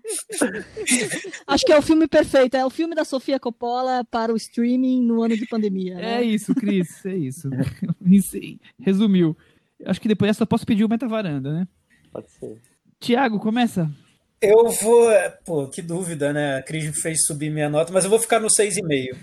Acho 1.47 1.65
que 1.65 1.71
é 1.71 1.77
o 1.77 1.81
filme 1.81 2.07
perfeito. 2.07 2.55
É 2.55 2.65
o 2.65 2.69
filme 2.69 2.95
da 2.95 3.05
Sofia 3.05 3.39
Coppola 3.39 4.03
para 4.09 4.33
o 4.33 4.37
streaming 4.37 5.01
no 5.01 5.21
ano 5.21 5.35
de 5.35 5.45
pandemia. 5.45 5.95
Né? 5.95 6.21
É 6.21 6.23
isso, 6.23 6.53
Cris. 6.55 7.05
É 7.05 7.15
isso. 7.15 7.49
Resumiu. 8.79 9.35
Acho 9.85 10.01
que 10.01 10.07
depois 10.07 10.35
só 10.35 10.45
posso 10.45 10.65
pedir 10.65 10.83
o 10.83 10.89
meta-varanda, 10.89 11.53
né? 11.53 11.67
Pode 12.11 12.29
ser. 12.31 12.61
Tiago, 12.99 13.39
começa. 13.39 13.89
Eu 14.41 14.69
vou. 14.69 15.09
Pô, 15.45 15.67
que 15.67 15.81
dúvida, 15.81 16.33
né? 16.33 16.57
A 16.57 16.63
Cris 16.63 16.99
fez 17.01 17.25
subir 17.25 17.49
minha 17.49 17.69
nota, 17.69 17.91
mas 17.91 18.03
eu 18.03 18.09
vou 18.09 18.19
ficar 18.19 18.39
no 18.39 18.47
6,5. 18.47 19.17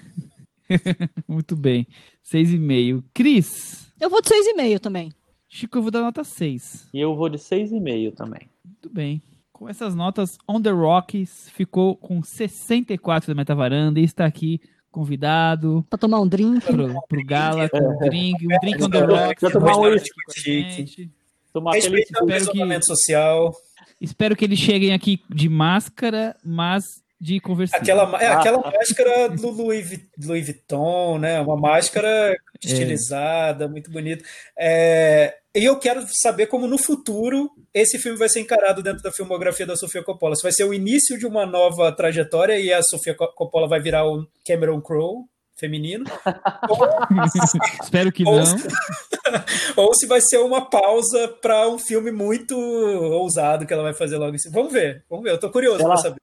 Muito 1.28 1.56
bem. 1.56 1.86
6,5. 2.32 3.04
Cris? 3.14 3.92
Eu 4.00 4.10
vou 4.10 4.20
de 4.20 4.28
6,5 4.28 4.78
também. 4.78 5.12
Chico, 5.48 5.78
eu 5.78 5.82
vou 5.82 5.90
dar 5.90 6.02
nota 6.02 6.24
6. 6.24 6.88
E 6.92 7.00
eu 7.00 7.14
vou 7.14 7.28
de 7.28 7.38
6,5 7.38 8.14
também. 8.14 8.50
Muito 8.64 8.90
bem. 8.90 9.22
Com 9.56 9.70
essas 9.70 9.94
notas, 9.94 10.36
On 10.46 10.60
The 10.60 10.68
Rocks 10.68 11.48
ficou 11.48 11.96
com 11.96 12.22
64 12.22 13.26
da 13.26 13.34
Metavaranda 13.34 13.98
e 13.98 14.04
está 14.04 14.26
aqui 14.26 14.60
convidado. 14.90 15.82
Para 15.88 15.98
tomar 15.98 16.20
um 16.20 16.28
drink. 16.28 16.60
Pro, 16.60 17.02
pro 17.08 17.24
Gala, 17.24 17.66
com 17.66 17.78
um 17.78 17.98
drink. 18.00 18.44
Um 18.44 18.58
drink 18.60 18.84
On 18.84 18.90
The 18.90 19.00
Rocks. 19.00 19.40
Para 19.40 19.50
tomar 19.50 19.78
um 19.78 19.80
whisky. 19.80 21.10
Tomar 21.54 21.74
aquele 21.74 22.02
espero 22.02 22.50
que, 22.52 22.82
social. 22.84 23.54
Espero 23.98 24.36
que 24.36 24.44
eles 24.44 24.58
cheguem 24.58 24.92
aqui 24.92 25.22
de 25.30 25.48
máscara, 25.48 26.36
mas 26.44 26.84
de 27.18 27.40
conversar. 27.40 27.78
Aquela, 27.78 28.22
é, 28.22 28.26
aquela 28.26 28.58
ah. 28.58 28.70
máscara 28.70 29.30
do 29.30 29.48
Louis, 29.48 30.06
Louis 30.22 30.44
Vuitton, 30.44 31.16
né? 31.16 31.40
Uma 31.40 31.56
máscara 31.56 32.08
é. 32.08 32.36
estilizada, 32.62 33.64
é. 33.64 33.68
muito 33.68 33.90
bonita. 33.90 34.22
É, 34.58 35.34
e 35.56 35.64
eu 35.64 35.78
quero 35.78 36.06
saber 36.12 36.48
como 36.48 36.66
no 36.66 36.76
futuro 36.76 37.50
esse 37.72 37.98
filme 37.98 38.18
vai 38.18 38.28
ser 38.28 38.40
encarado 38.40 38.82
dentro 38.82 39.02
da 39.02 39.10
filmografia 39.10 39.66
da 39.66 39.74
Sofia 39.74 40.02
Coppola. 40.02 40.36
Se 40.36 40.42
vai 40.42 40.52
ser 40.52 40.64
o 40.64 40.74
início 40.74 41.18
de 41.18 41.26
uma 41.26 41.46
nova 41.46 41.90
trajetória 41.92 42.58
e 42.58 42.70
a 42.70 42.82
Sofia 42.82 43.14
Coppola 43.14 43.66
vai 43.66 43.80
virar 43.80 44.06
o 44.06 44.28
Cameron 44.46 44.82
Crowe 44.82 45.24
feminino. 45.56 46.04
Espero 47.82 48.12
que 48.12 48.22
ou, 48.26 48.36
não. 48.36 48.44
ou 49.76 49.94
se 49.94 50.06
vai 50.06 50.20
ser 50.20 50.38
uma 50.38 50.68
pausa 50.68 51.26
para 51.40 51.66
um 51.68 51.78
filme 51.78 52.12
muito 52.12 52.54
ousado 52.54 53.66
que 53.66 53.72
ela 53.72 53.82
vai 53.82 53.94
fazer 53.94 54.18
logo 54.18 54.36
assim. 54.36 54.50
Vamos 54.50 54.70
ver, 54.70 55.04
vamos 55.08 55.24
ver. 55.24 55.32
Eu 55.32 55.40
tô 55.40 55.50
curioso 55.50 55.82
para 55.82 55.96
saber. 55.96 56.20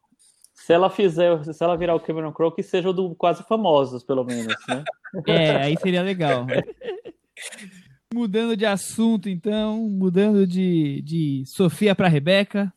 Se 0.54 0.72
ela 0.72 0.90
fizer, 0.90 1.44
se 1.44 1.64
ela 1.64 1.76
virar 1.76 1.96
o 1.96 2.00
Cameron 2.00 2.32
Crowe, 2.32 2.54
que 2.54 2.64
seja 2.64 2.90
o 2.90 2.94
do 2.94 3.16
Quase 3.16 3.44
Famosos, 3.44 4.04
pelo 4.04 4.24
menos, 4.24 4.56
né? 4.68 4.84
É, 5.28 5.56
aí 5.58 5.78
seria 5.82 6.04
legal. 6.04 6.46
Mudando 8.14 8.56
de 8.56 8.64
assunto, 8.64 9.28
então, 9.28 9.90
mudando 9.90 10.46
de, 10.46 11.02
de 11.02 11.44
Sofia 11.48 11.96
para 11.96 12.08
Rebeca. 12.08 12.72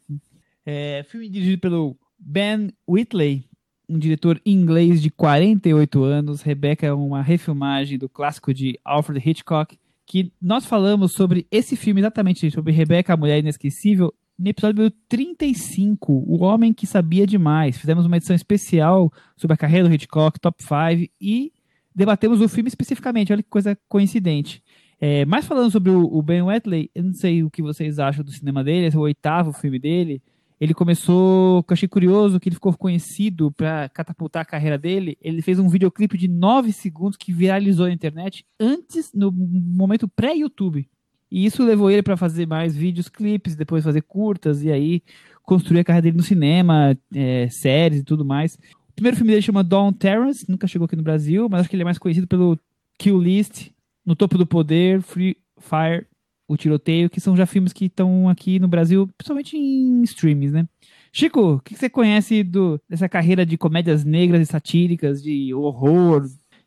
É, 0.64 1.05
filme 1.11 1.29
dirigido 1.29 1.61
pelo 1.61 1.94
Ben 2.18 2.72
Whitley, 2.88 3.44
um 3.87 3.99
diretor 3.99 4.40
inglês 4.46 5.03
de 5.03 5.11
48 5.11 6.03
anos. 6.03 6.40
Rebecca 6.40 6.87
é 6.87 6.92
uma 6.92 7.20
refilmagem 7.20 7.99
do 7.99 8.09
clássico 8.09 8.55
de 8.55 8.81
Alfred 8.83 9.29
Hitchcock, 9.29 9.79
que 10.07 10.33
nós 10.40 10.64
falamos 10.64 11.12
sobre 11.12 11.46
esse 11.51 11.77
filme 11.77 12.01
exatamente, 12.01 12.51
sobre 12.51 12.72
Rebecca, 12.72 13.12
a 13.12 13.16
Mulher 13.16 13.38
Inesquecível, 13.38 14.14
no 14.38 14.49
episódio 14.49 14.90
35, 15.07 16.12
O 16.27 16.42
Homem 16.44 16.72
que 16.72 16.87
Sabia 16.87 17.27
Demais. 17.27 17.77
Fizemos 17.77 18.07
uma 18.07 18.16
edição 18.16 18.35
especial 18.35 19.12
sobre 19.37 19.53
a 19.53 19.59
carreira 19.59 19.87
do 19.87 19.94
Hitchcock, 19.94 20.40
Top 20.40 20.62
5, 20.62 21.12
e 21.20 21.53
debatemos 21.94 22.40
o 22.40 22.49
filme 22.49 22.68
especificamente. 22.68 23.35
Olha 23.35 23.42
que 23.42 23.51
coisa 23.51 23.79
coincidente. 23.87 24.62
É, 25.01 25.25
mas 25.27 25.47
falando 25.47 25.71
sobre 25.71 25.91
o, 25.91 26.05
o 26.05 26.23
Ben 26.23 26.43
Wheatley, 26.43 26.91
eu 26.95 27.05
não 27.05 27.13
sei 27.13 27.43
o 27.43 27.51
que 27.51 27.63
vocês 27.63 27.99
acham 27.99 28.25
do 28.25 28.31
cinema 28.31 28.65
dele, 28.65 28.87
esse 28.87 28.97
é 28.97 29.01
o 29.01 29.03
oitavo 29.03 29.53
filme 29.53 29.79
dele. 29.79 30.23
Ele 30.59 30.73
começou, 30.73 31.63
que 31.65 31.73
eu 31.73 31.75
achei 31.75 31.89
curioso, 31.89 32.41
que 32.41 32.49
ele 32.49 32.57
ficou 32.57 32.73
conhecido 32.77 33.53
para 33.53 33.91
catapultar 33.91 34.41
a 34.41 34.47
carreira 34.47 34.79
dele. 34.79 35.19
Ele 35.21 35.43
fez 35.43 35.59
um 35.59 35.69
videoclipe 35.69 36.17
de 36.17 36.29
9 36.29 36.73
segundos 36.73 37.17
que 37.19 37.31
viralizou 37.31 37.87
na 37.87 37.93
internet 37.93 38.45
antes, 38.59 39.13
no 39.13 39.31
momento 39.31 40.09
pré-YouTube. 40.09 40.89
E 41.31 41.45
isso 41.45 41.63
levou 41.63 41.91
ele 41.91 42.03
para 42.03 42.17
fazer 42.17 42.47
mais 42.47 42.75
vídeos, 42.75 43.09
clipes, 43.09 43.55
depois 43.55 43.85
fazer 43.85 44.01
curtas, 44.03 44.63
e 44.63 44.73
aí 44.73 45.03
construir 45.43 45.81
a 45.81 45.85
carreira 45.85 46.05
dele 46.05 46.17
no 46.17 46.23
cinema, 46.23 46.97
é, 47.15 47.49
séries 47.51 48.01
e 48.01 48.05
tudo 48.05 48.25
mais. 48.25 48.55
O 48.89 48.95
primeiro 48.95 49.17
filme 49.17 49.33
dele 49.33 49.43
chama 49.43 49.63
Dawn 49.63 49.93
Terrence, 49.93 50.49
nunca 50.49 50.67
chegou 50.67 50.87
aqui 50.87 50.97
no 50.97 51.03
Brasil, 51.03 51.49
mas 51.51 51.61
acho 51.61 51.69
que 51.69 51.77
ele 51.77 51.83
é 51.83 51.85
mais 51.85 51.99
conhecido 51.99 52.27
pelo 52.27 52.59
Kill 52.99 53.21
List, 53.21 53.71
No 54.07 54.14
Topo 54.16 54.38
do 54.38 54.47
Poder, 54.47 55.03
Free 55.03 55.37
Fire 55.59 56.07
o 56.49 56.57
Tiroteio, 56.57 57.11
que 57.11 57.21
são 57.21 57.37
já 57.37 57.45
filmes 57.45 57.73
que 57.73 57.87
estão 57.87 58.29
aqui 58.29 58.59
no 58.59 58.69
Brasil, 58.69 59.09
principalmente 59.19 59.57
em 59.57 60.03
streams, 60.03 60.53
né? 60.53 60.69
Chico, 61.12 61.55
o 61.55 61.61
que 61.61 61.75
você 61.75 61.88
conhece 61.88 62.42
do, 62.42 62.81
dessa 62.88 63.09
carreira 63.09 63.45
de 63.45 63.59
comédias 63.59 64.05
negras 64.05 64.42
e 64.42 64.47
satíricas, 64.47 65.23
de 65.23 65.53
horror, 65.53 66.23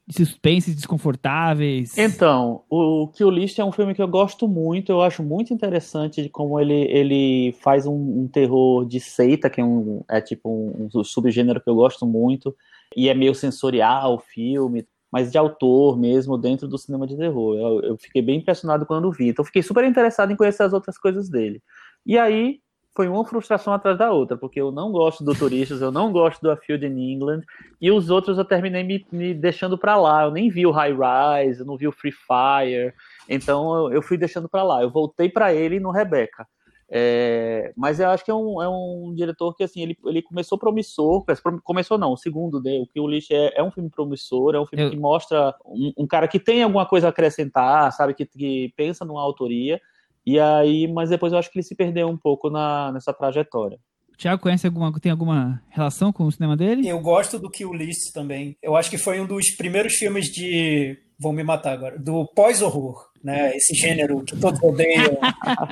de 0.08 0.16
suspense 0.16 0.74
desconfortáveis? 0.74 1.98
Então, 1.98 2.64
o 2.70 3.08
Kill 3.10 3.30
List 3.30 3.60
é 3.60 3.64
um 3.64 3.72
filme 3.72 3.94
que 3.94 4.02
eu 4.02 4.08
gosto 4.08 4.48
muito, 4.48 4.92
eu 4.92 5.02
acho 5.02 5.24
muito 5.24 5.54
interessante 5.54 6.22
de 6.24 6.30
como 6.30 6.60
ele, 6.60 6.74
ele 6.74 7.56
faz 7.62 7.86
um, 7.86 7.94
um 7.94 8.28
terror 8.28 8.86
de 8.86 9.00
seita, 9.00 9.50
que 9.50 9.62
é, 9.62 9.64
um, 9.64 10.04
é 10.10 10.20
tipo 10.20 10.50
um, 10.50 10.90
um 10.94 11.04
subgênero 11.04 11.62
que 11.62 11.70
eu 11.70 11.76
gosto 11.76 12.06
muito, 12.06 12.54
e 12.98 13.08
é 13.08 13.14
meio 13.14 13.36
sensorial 13.36 14.16
o 14.16 14.20
filme 14.20 14.86
mas 15.12 15.32
de 15.32 15.38
autor 15.38 15.98
mesmo 15.98 16.38
dentro 16.38 16.68
do 16.68 16.78
cinema 16.78 17.08
de 17.08 17.18
terror. 17.18 17.56
Eu, 17.56 17.82
eu, 17.82 17.98
fiquei 17.98 18.22
bem 18.22 18.40
impressionado 18.40 18.86
quando 18.86 19.12
vi. 19.12 19.30
Então 19.30 19.44
fiquei 19.46 19.62
super 19.64 19.84
interessado 19.84 20.32
em 20.32 20.36
conhecer 20.36 20.64
as 20.64 20.74
outras 20.74 20.98
coisas 20.98 21.30
dele. 21.30 21.62
E 22.06 22.18
aí 22.18 22.60
foi 22.96 23.08
uma 23.08 23.24
frustração 23.24 23.72
atrás 23.72 23.98
da 23.98 24.12
outra, 24.12 24.36
porque 24.36 24.60
eu 24.60 24.72
não 24.72 24.92
gosto 24.92 25.24
do 25.24 25.34
Turistas, 25.34 25.82
eu 25.82 25.92
não 25.92 26.12
gosto 26.12 26.42
do 26.42 26.52
A 26.52 26.58
Field 26.58 26.86
in 26.86 27.14
England, 27.14 27.44
e 27.80 27.90
os 27.92 28.10
outros 28.10 28.38
eu 28.38 28.44
terminei 28.44 28.84
me, 28.84 29.06
me 29.12 29.34
deixando 29.34 29.78
para 29.78 29.96
lá. 29.96 30.24
Eu 30.24 30.32
nem 30.32 30.50
vi 30.50 30.66
o 30.66 30.72
High 30.72 30.94
Rise, 30.94 31.62
eu 31.62 31.66
não 31.66 31.78
vi 31.78 31.88
o 31.88 31.92
Free 31.92 32.12
Fire, 32.12 32.94
então 33.28 33.86
eu, 33.86 33.94
eu 33.94 34.02
fui 34.02 34.18
deixando 34.18 34.50
para 34.50 34.64
lá. 34.64 34.82
Eu 34.82 34.90
voltei 34.90 35.30
para 35.30 35.54
ele 35.54 35.80
no 35.80 35.92
Rebecca. 35.92 36.46
É, 36.92 37.72
mas 37.78 38.00
eu 38.00 38.10
acho 38.10 38.26
que 38.26 38.32
é 38.32 38.34
um, 38.34 38.62
é 38.62 38.68
um 38.68 39.14
diretor 39.16 39.56
que 39.56 39.64
assim 39.64 39.82
ele, 39.84 39.98
ele 40.06 40.24
começou 40.24 40.58
promissor, 40.58 41.24
começou 41.64 42.00
não, 42.00 42.14
o 42.14 42.18
segundo 42.18 42.60
dele, 42.60 42.84
o 42.84 42.88
que 42.88 43.00
o 43.00 43.08
Lixo 43.08 43.32
é, 43.32 43.54
é 43.58 43.64
um 43.64 43.70
filme 43.70 43.90
promissor, 43.92 44.56
é 44.56 44.60
um 44.60 44.66
filme 44.66 44.86
eu... 44.86 44.90
que 44.90 44.98
mostra 44.98 45.54
um, 45.66 45.94
um, 46.00 46.08
cara 46.08 46.28
que 46.28 46.40
tem 46.40 46.64
alguma 46.64 46.88
coisa 46.88 47.08
a 47.08 47.10
acrescentar, 47.12 47.92
sabe, 47.92 48.16
que, 48.16 48.26
que 48.26 48.74
pensa 48.76 49.06
numa 49.06 49.22
autoria, 49.22 49.80
e 50.26 50.40
aí, 50.40 50.92
mas 50.92 51.12
depois 51.12 51.32
eu 51.32 51.38
acho 51.38 51.52
que 51.52 51.60
ele 51.60 51.64
se 51.64 51.76
perdeu 51.76 52.08
um 52.08 52.18
pouco 52.18 52.50
na, 52.50 52.92
nessa 52.92 53.14
trajetória. 53.14 53.80
Tiago 54.18 54.42
conhece 54.42 54.68
alguma, 54.68 54.92
tem 55.00 55.12
alguma 55.12 55.64
relação 55.70 56.12
com 56.12 56.26
o 56.26 56.32
cinema 56.32 56.58
dele? 56.58 56.86
Eu 56.88 57.00
gosto 57.00 57.40
do 57.40 57.50
Kill 57.50 57.72
List 57.72 58.12
também. 58.14 58.58
Eu 58.62 58.76
acho 58.76 58.90
que 58.90 58.98
foi 58.98 59.22
um 59.22 59.26
dos 59.26 59.52
primeiros 59.52 59.94
filmes 59.94 60.26
de 60.26 60.98
vão 61.20 61.34
me 61.34 61.44
matar 61.44 61.74
agora, 61.74 62.00
do 62.00 62.26
pós-horror, 62.34 63.10
né? 63.22 63.56
Esse 63.56 63.76
gênero 63.76 64.24
que 64.24 64.38
todos 64.38 64.62
odeiam. 64.64 65.18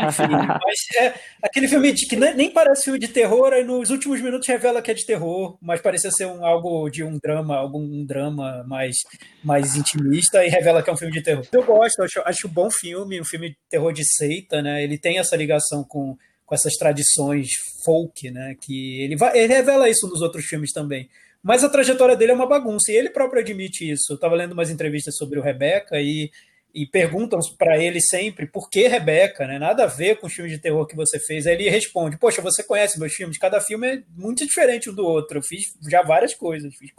Enfim, 0.08 0.28
mas 0.30 0.80
é 0.98 1.14
aquele 1.42 1.70
filme 1.70 1.94
de, 1.94 2.06
que 2.06 2.18
nem 2.18 2.52
parece 2.52 2.84
filme 2.84 3.00
de 3.00 3.08
terror, 3.08 3.54
aí 3.54 3.64
nos 3.64 3.90
últimos 3.90 4.20
minutos 4.22 4.48
revela 4.48 4.82
que 4.82 4.92
é 4.92 4.94
de 4.94 5.06
terror, 5.06 5.58
mas 5.62 5.82
parecia 5.82 6.12
ser 6.12 6.26
um, 6.26 6.46
algo 6.46 6.90
de 6.90 7.04
um 7.04 7.18
drama, 7.18 7.56
algum 7.56 8.06
drama 8.06 8.66
mais, 8.68 8.98
mais 9.42 9.76
intimista 9.76 10.46
e 10.46 10.50
revela 10.50 10.84
que 10.84 10.90
é 10.90 10.94
um 10.94 10.98
filme 10.98 11.14
de 11.14 11.24
terror. 11.24 11.46
Eu 11.52 11.64
gosto, 11.64 12.04
acho, 12.04 12.22
acho 12.26 12.48
um 12.48 12.52
bom 12.52 12.70
filme, 12.70 13.22
um 13.22 13.26
filme 13.26 13.52
de 13.52 13.58
terror 13.70 13.94
de 13.94 14.04
seita, 14.04 14.62
né? 14.62 14.84
Ele 14.84 14.98
tem 14.98 15.18
essa 15.18 15.38
ligação 15.38 15.84
com, 15.84 16.18
com 16.46 16.56
essas 16.56 16.74
tradições 16.74 17.48
folk, 17.86 18.30
né? 18.32 18.56
Que 18.60 19.02
ele, 19.02 19.16
vai, 19.16 19.38
ele 19.38 19.54
revela 19.54 19.90
isso 19.90 20.08
nos 20.08 20.22
outros 20.22 20.46
filmes 20.46 20.74
também. 20.74 21.10
Mas 21.44 21.64
a 21.64 21.70
trajetória 21.70 22.16
dele 22.16 22.32
é 22.32 22.36
uma 22.36 22.48
bagunça, 22.48 22.92
e 22.92 22.96
ele 22.96 23.10
próprio 23.10 23.42
admite 23.42 23.90
isso. 23.90 24.12
Eu 24.12 24.16
estava 24.16 24.36
lendo 24.36 24.54
umas 24.54 24.70
entrevistas 24.70 25.16
sobre 25.16 25.40
o 25.40 25.42
Rebeca 25.42 26.00
e, 26.02 26.30
e 26.74 26.86
perguntam 26.86 27.40
para 27.58 27.82
ele 27.82 28.02
sempre 28.02 28.46
por 28.46 28.70
que 28.70 28.88
Rebeca, 28.88 29.48
né? 29.48 29.58
Nada 29.58 29.84
a 29.84 29.88
ver 29.88 30.20
com 30.20 30.28
os 30.28 30.34
filmes 30.34 30.54
de 30.54 30.60
terror 30.60 30.86
que 30.86 30.96
você 30.96 31.20
fez. 31.20 31.48
Aí 31.48 31.56
ele 31.56 31.70
responde: 31.70 32.18
Poxa, 32.18 32.42
você 32.42 32.64
conhece 32.64 33.00
meus 33.00 33.14
filmes? 33.14 33.38
Cada 33.38 33.62
filme 33.62 33.88
é 33.88 34.04
muito 34.16 34.46
diferente 34.46 34.90
um 34.90 34.94
do 34.94 35.06
outro. 35.06 35.38
Eu 35.38 35.44
fiz 35.44 35.74
já 35.90 36.02
várias 36.02 36.34
coisas, 36.34 36.76
fiz 36.76 36.92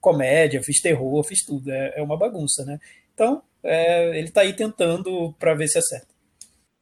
comédia, 0.00 0.62
fiz 0.62 0.80
terror, 0.80 1.22
fiz 1.24 1.44
tudo. 1.44 1.70
É, 1.70 1.94
é 1.96 2.02
uma 2.02 2.16
bagunça, 2.16 2.64
né? 2.64 2.78
Então, 3.12 3.42
é, 3.62 4.18
ele 4.18 4.28
está 4.28 4.42
aí 4.42 4.52
tentando 4.52 5.34
para 5.38 5.54
ver 5.54 5.68
se 5.68 5.78
acerta. 5.78 6.16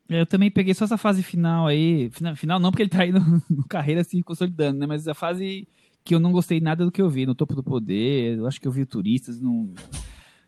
Eu 0.09 0.27
também 0.27 0.51
peguei 0.51 0.75
só 0.75 0.85
essa 0.85 0.99
fase 0.99 1.23
final 1.23 1.67
aí. 1.67 2.11
Final 2.37 2.61
não, 2.61 2.71
porque 2.71 2.83
ele 2.83 2.89
está 2.89 3.03
aí 3.03 3.13
no, 3.13 3.21
no 3.49 3.67
carreira 3.67 4.05
se 4.05 4.23
consolidando, 4.23 4.79
né? 4.79 4.87
Mas 4.87 5.09
a 5.09 5.15
fase 5.15 5.67
que 6.05 6.15
eu 6.15 6.21
não 6.21 6.33
gostei 6.33 6.61
nada 6.61 6.85
do 6.85 6.93
que 6.93 7.01
eu 7.01 7.09
vi. 7.09 7.25
No 7.25 7.35
Topo 7.35 7.55
do 7.55 7.65
Poder, 7.65 8.37
eu 8.39 8.47
acho 8.47 8.61
que 8.61 8.69
eu 8.69 8.73
vi 8.73 8.85
Turistas, 8.85 9.41
não, 9.41 9.73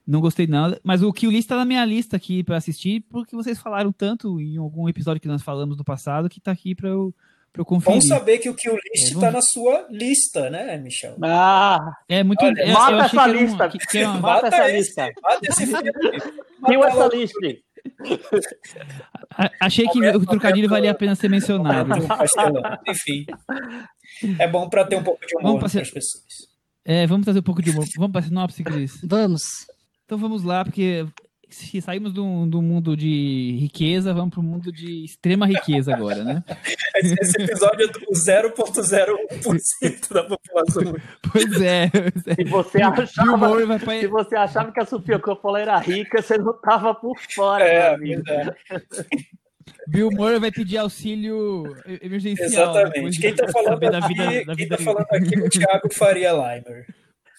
não 0.07 0.21
gostei 0.21 0.47
nada. 0.47 0.79
Mas 0.85 1.03
o 1.03 1.12
Kill 1.12 1.31
List 1.31 1.49
tá 1.49 1.57
na 1.57 1.64
minha 1.64 1.85
lista 1.85 2.16
aqui 2.16 2.45
para 2.45 2.57
assistir, 2.57 3.05
porque 3.11 3.35
vocês 3.35 3.59
falaram 3.59 3.90
tanto 3.90 4.40
em 4.40 4.59
algum 4.59 4.88
episódio 4.88 5.21
que 5.21 5.29
nós 5.29 5.42
falamos 5.42 5.77
no 5.77 5.85
passado, 5.85 6.29
que 6.29 6.40
tá 6.40 6.51
aqui 6.51 6.75
para 6.75 6.90
eu, 6.90 7.14
pra 7.53 7.62
eu 7.62 7.64
conferir. 7.64 8.01
Bom 8.01 8.07
saber 8.07 8.38
que 8.38 8.51
o 8.51 8.55
Kill 8.55 8.75
List 8.75 9.16
é, 9.16 9.21
tá 9.21 9.31
na 9.31 9.40
sua 9.40 9.87
lista, 9.90 10.51
né, 10.51 10.77
Michel? 10.77 11.16
Ah! 11.23 11.81
É 12.09 12.23
muito... 12.23 12.45
Olha, 12.45 12.61
eu, 12.61 12.75
mata 12.75 12.92
eu 12.92 13.01
essa 13.01 13.27
lista! 13.27 13.66
Um, 13.66 13.71
que, 13.71 13.79
que 13.79 14.05
uma... 14.05 14.21
Mata 14.21 14.47
essa 14.49 14.69
esse, 14.69 14.77
lista! 14.77 15.12
Mata 15.23 15.40
esse 15.49 15.66
filme! 15.66 15.90
Kill 16.66 16.85
essa 16.85 17.07
lista! 17.09 17.65
Achei 19.61 19.87
que 19.88 19.99
o 20.11 20.27
trocadilho 20.27 20.68
valia 20.68 20.90
a 20.90 20.94
pena 20.94 21.14
ser 21.14 21.29
mencionado. 21.29 21.90
Enfim. 22.88 23.27
É 24.38 24.49
bom 24.49 24.68
para 24.68 24.85
ter 24.85 24.96
um 24.96 25.03
pouco 25.03 25.27
de 25.27 25.37
humor 25.37 25.59
para 25.59 25.66
as 25.66 25.90
pessoas. 25.90 26.25
É, 26.85 27.07
vamos 27.07 27.25
trazer 27.25 27.40
um 27.40 27.42
pouco 27.42 27.62
de 27.62 27.70
humor. 27.70 27.85
Vamos 27.96 28.12
para 28.12 28.20
a 28.20 28.25
sinopse, 28.25 28.62
Cris? 28.62 29.01
Vamos. 29.03 29.42
Então 30.05 30.16
vamos 30.16 30.44
lá, 30.44 30.64
porque 30.64 31.07
se 31.48 31.80
saímos 31.80 32.12
do, 32.12 32.46
do 32.46 32.61
mundo 32.61 32.96
de 32.96 33.56
riqueza, 33.61 34.12
vamos 34.12 34.30
para 34.30 34.40
o 34.40 34.42
mundo 34.42 34.72
de 34.72 35.04
extrema 35.04 35.46
riqueza 35.46 35.94
agora, 35.94 36.24
né? 36.24 36.42
Esse 36.96 37.40
episódio 37.40 37.85
é 37.85 37.88
do 37.88 38.00
0,01% 38.12 40.12
da 40.12 40.24
população. 40.24 40.96
Pois 41.32 41.61
é. 41.61 41.88
Se 42.35 42.44
você, 42.44 42.82
achava, 42.82 43.06
se 43.06 44.06
você 44.06 44.37
achava 44.37 44.72
que 44.72 44.80
a 44.80 44.87
Sofia 44.87 45.18
Coppola 45.18 45.61
era 45.61 45.78
rica, 45.78 46.20
você 46.20 46.37
não 46.38 46.52
estava 46.52 46.94
por 46.94 47.18
fora, 47.35 47.64
é, 47.64 47.94
amigo. 47.94 48.22
É. 48.28 48.54
Bill 49.88 50.11
Murray 50.11 50.40
vai 50.40 50.50
pedir 50.50 50.78
auxílio 50.78 51.76
emergencial. 52.02 52.48
Exatamente. 52.48 53.20
Quem 53.20 53.30
está 53.30 53.46
falando, 53.48 53.85
aqui, 53.85 53.90
da 53.90 54.00
vida, 54.06 54.44
da 54.44 54.54
vida 54.54 54.76
tá 54.76 54.82
falando 54.82 55.06
aqui 55.11 55.35
é 55.35 55.38
o 55.38 55.48
Thiago 55.48 55.94
Faria 55.94 56.32
Limer. 56.32 56.87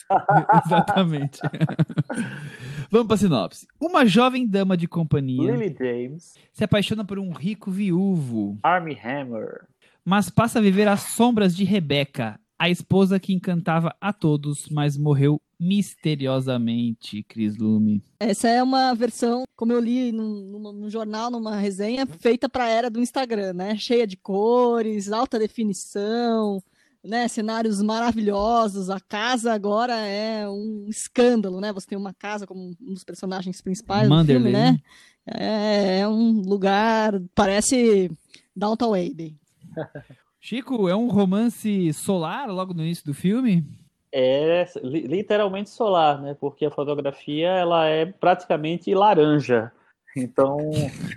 Exatamente. 0.66 1.40
Vamos 2.90 3.08
para 3.08 3.16
a 3.16 3.18
sinopse. 3.18 3.68
Uma 3.80 4.06
jovem 4.06 4.48
dama 4.48 4.78
de 4.78 4.88
companhia 4.88 5.52
Lily 5.52 5.76
James 5.78 6.36
se 6.54 6.64
apaixona 6.64 7.04
por 7.04 7.20
um 7.20 7.32
rico 7.32 7.70
viúvo 7.70 8.58
Army 8.64 8.98
Hammer, 9.04 9.68
mas 10.06 10.30
passa 10.30 10.60
a 10.60 10.62
viver 10.62 10.88
às 10.88 11.02
sombras 11.02 11.56
de 11.56 11.66
Rebecca, 11.66 12.40
a 12.58 12.70
esposa 12.70 13.20
que 13.20 13.34
encantava 13.34 13.94
a 14.00 14.14
todos, 14.14 14.70
mas 14.70 14.98
morreu 14.98 15.42
misteriosamente, 15.60 17.24
Cris 17.24 17.58
Lume. 17.58 18.04
Essa 18.20 18.48
é 18.48 18.64
uma 18.64 18.94
versão, 18.94 19.44
como 19.56 19.74
eu 19.74 19.80
li 19.80 20.12
num, 20.12 20.74
num 20.74 20.90
jornal, 20.90 21.30
numa 21.30 21.58
resenha, 21.58 22.06
feita 22.06 22.48
para 22.48 22.66
a 22.66 22.70
era 22.70 22.90
do 22.90 23.02
Instagram, 23.02 23.54
né? 23.54 23.76
Cheia 23.76 24.08
de 24.08 24.16
cores, 24.16 25.12
alta 25.12 25.38
definição, 25.40 26.64
né? 27.04 27.28
Cenários 27.28 27.82
maravilhosos. 27.82 28.90
A 28.90 29.00
casa 29.00 29.54
agora 29.54 29.96
é 29.96 30.48
um 30.48 30.86
escândalo, 30.90 31.60
né? 31.60 31.72
Você 31.74 31.88
tem 31.88 31.98
uma 31.98 32.14
casa 32.14 32.46
como 32.46 32.76
um 32.82 32.94
dos 32.94 33.04
personagens 33.04 33.62
principais 33.62 34.08
Manderley, 34.08 34.52
do 34.52 34.58
filme, 34.58 34.72
né? 34.72 34.80
É, 35.26 36.00
é 36.00 36.08
um 36.08 36.42
lugar, 36.42 37.22
parece 37.36 38.10
Downtown 38.56 38.94
Abbey. 38.94 39.36
Chico, 40.40 40.88
é 40.88 40.96
um 40.96 41.10
romance 41.10 41.92
solar 41.94 42.48
logo 42.48 42.74
no 42.74 42.84
início 42.84 43.06
do 43.06 43.14
filme? 43.14 43.66
é 44.12 44.66
literalmente 44.82 45.70
solar, 45.70 46.22
né? 46.22 46.36
Porque 46.40 46.66
a 46.66 46.72
fotografia 46.72 47.50
ela 47.50 47.86
é 47.88 48.06
praticamente 48.06 48.94
laranja. 48.94 49.72
Então. 50.18 50.58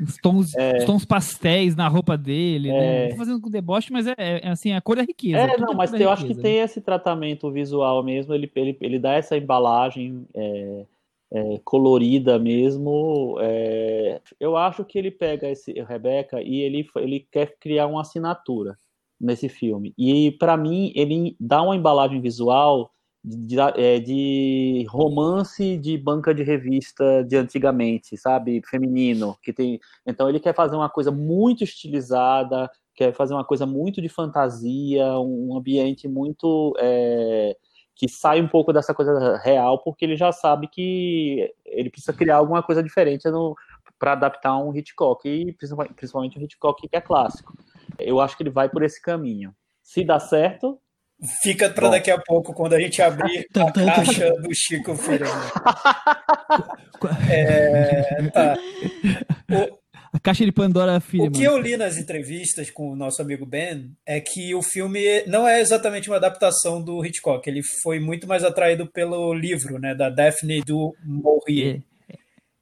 Os 0.01 0.16
tons, 0.16 0.55
é... 0.55 0.78
os 0.78 0.84
tons 0.84 1.05
pastéis 1.05 1.74
na 1.74 1.88
roupa 1.88 2.16
dele, 2.16 2.68
né? 2.68 3.07
é... 3.07 3.09
né? 3.09 3.16
Fazendo 3.16 3.40
com 3.40 3.51
deboche, 3.51 3.92
mas 3.92 4.07
é, 4.07 4.14
é, 4.16 4.48
assim, 4.48 4.72
a 4.72 4.80
cor 4.80 4.96
da 4.96 5.03
riqueza. 5.03 5.38
É, 5.38 5.59
não, 5.59 5.74
mas 5.74 5.92
eu 5.92 6.11
acho 6.11 6.26
que 6.26 6.34
tem 6.34 6.59
esse 6.59 6.80
tratamento 6.80 7.51
visual 7.51 8.03
mesmo, 8.03 8.34
ele, 8.34 8.51
ele, 8.55 8.76
ele 8.80 8.98
dá 8.98 9.14
essa 9.14 9.36
embalagem. 9.36 10.26
É, 10.34 10.84
é, 11.32 11.61
colorida 11.64 12.38
mesmo. 12.38 13.36
É, 13.40 14.20
eu 14.38 14.57
acho 14.57 14.84
que 14.84 14.98
ele 14.98 15.11
pega 15.11 15.48
esse 15.48 15.72
Rebecca 15.82 16.42
e 16.42 16.61
ele, 16.61 16.88
ele 16.96 17.26
quer 17.30 17.57
criar 17.59 17.86
uma 17.86 18.01
assinatura 18.01 18.76
nesse 19.20 19.48
filme. 19.48 19.94
E 19.96 20.32
para 20.32 20.57
mim 20.57 20.92
ele 20.94 21.36
dá 21.38 21.62
uma 21.62 21.76
embalagem 21.76 22.20
visual 22.20 22.90
de, 23.22 23.36
de, 23.46 23.60
é, 23.60 24.00
de, 24.00 24.86
romance 24.88 25.76
de 25.76 25.98
banca 25.98 26.34
de 26.34 26.42
revista 26.42 27.24
de 27.24 27.36
antigamente, 27.36 28.16
sabe, 28.16 28.62
feminino, 28.68 29.36
que 29.42 29.52
tem. 29.52 29.78
Então 30.06 30.28
ele 30.28 30.40
quer 30.40 30.54
fazer 30.54 30.76
uma 30.76 30.88
coisa 30.88 31.10
muito 31.10 31.62
estilizada, 31.64 32.70
quer 32.94 33.12
fazer 33.14 33.34
uma 33.34 33.44
coisa 33.44 33.66
muito 33.66 34.00
de 34.00 34.08
fantasia, 34.08 35.18
um 35.18 35.56
ambiente 35.56 36.08
muito 36.08 36.74
é, 36.78 37.56
que 37.94 38.08
sai 38.08 38.40
um 38.40 38.48
pouco 38.48 38.72
dessa 38.72 38.94
coisa 38.94 39.36
real, 39.38 39.78
porque 39.82 40.06
ele 40.06 40.16
já 40.16 40.32
sabe 40.32 40.66
que 40.68 41.52
ele 41.66 41.90
precisa 41.90 42.14
criar 42.14 42.36
alguma 42.36 42.62
coisa 42.62 42.82
diferente 42.82 43.28
para 43.98 44.12
adaptar 44.12 44.56
um 44.56 44.74
Hitchcock, 44.74 45.28
e 45.28 45.52
principalmente 45.52 46.38
um 46.38 46.42
Hitchcock 46.42 46.88
que 46.88 46.96
é 46.96 47.00
clássico. 47.00 47.52
Eu 47.98 48.18
acho 48.18 48.36
que 48.36 48.42
ele 48.42 48.50
vai 48.50 48.70
por 48.70 48.82
esse 48.82 49.02
caminho. 49.02 49.54
Se 49.82 50.02
dá 50.02 50.18
certo, 50.18 50.80
Fica 51.42 51.68
para 51.68 51.90
daqui 51.90 52.10
a 52.10 52.18
pouco, 52.18 52.54
quando 52.54 52.74
a 52.74 52.80
gente 52.80 53.00
abrir 53.02 53.46
a 53.54 53.72
caixa 53.72 54.32
do 54.34 54.54
Chico 54.54 54.94
Firano. 54.94 55.32
é, 57.30 58.28
tá. 58.32 58.56
O, 59.50 59.80
a 60.12 60.20
caixa 60.20 60.44
de 60.44 60.52
Pandora 60.52 61.00
filha. 61.00 61.24
O 61.24 61.30
que 61.32 61.42
eu 61.42 61.58
li 61.58 61.76
nas 61.76 61.96
entrevistas 61.96 62.70
com 62.70 62.92
o 62.92 62.96
nosso 62.96 63.20
amigo 63.20 63.44
Ben 63.44 63.90
é 64.06 64.20
que 64.20 64.54
o 64.54 64.62
filme 64.62 65.24
não 65.26 65.46
é 65.46 65.60
exatamente 65.60 66.08
uma 66.08 66.16
adaptação 66.16 66.80
do 66.80 67.04
Hitchcock. 67.04 67.48
Ele 67.48 67.62
foi 67.82 67.98
muito 67.98 68.28
mais 68.28 68.44
atraído 68.44 68.88
pelo 68.90 69.34
livro, 69.34 69.80
né, 69.80 69.92
da 69.92 70.08
Daphne 70.08 70.62
du 70.62 70.94
Maurier. 71.04 71.82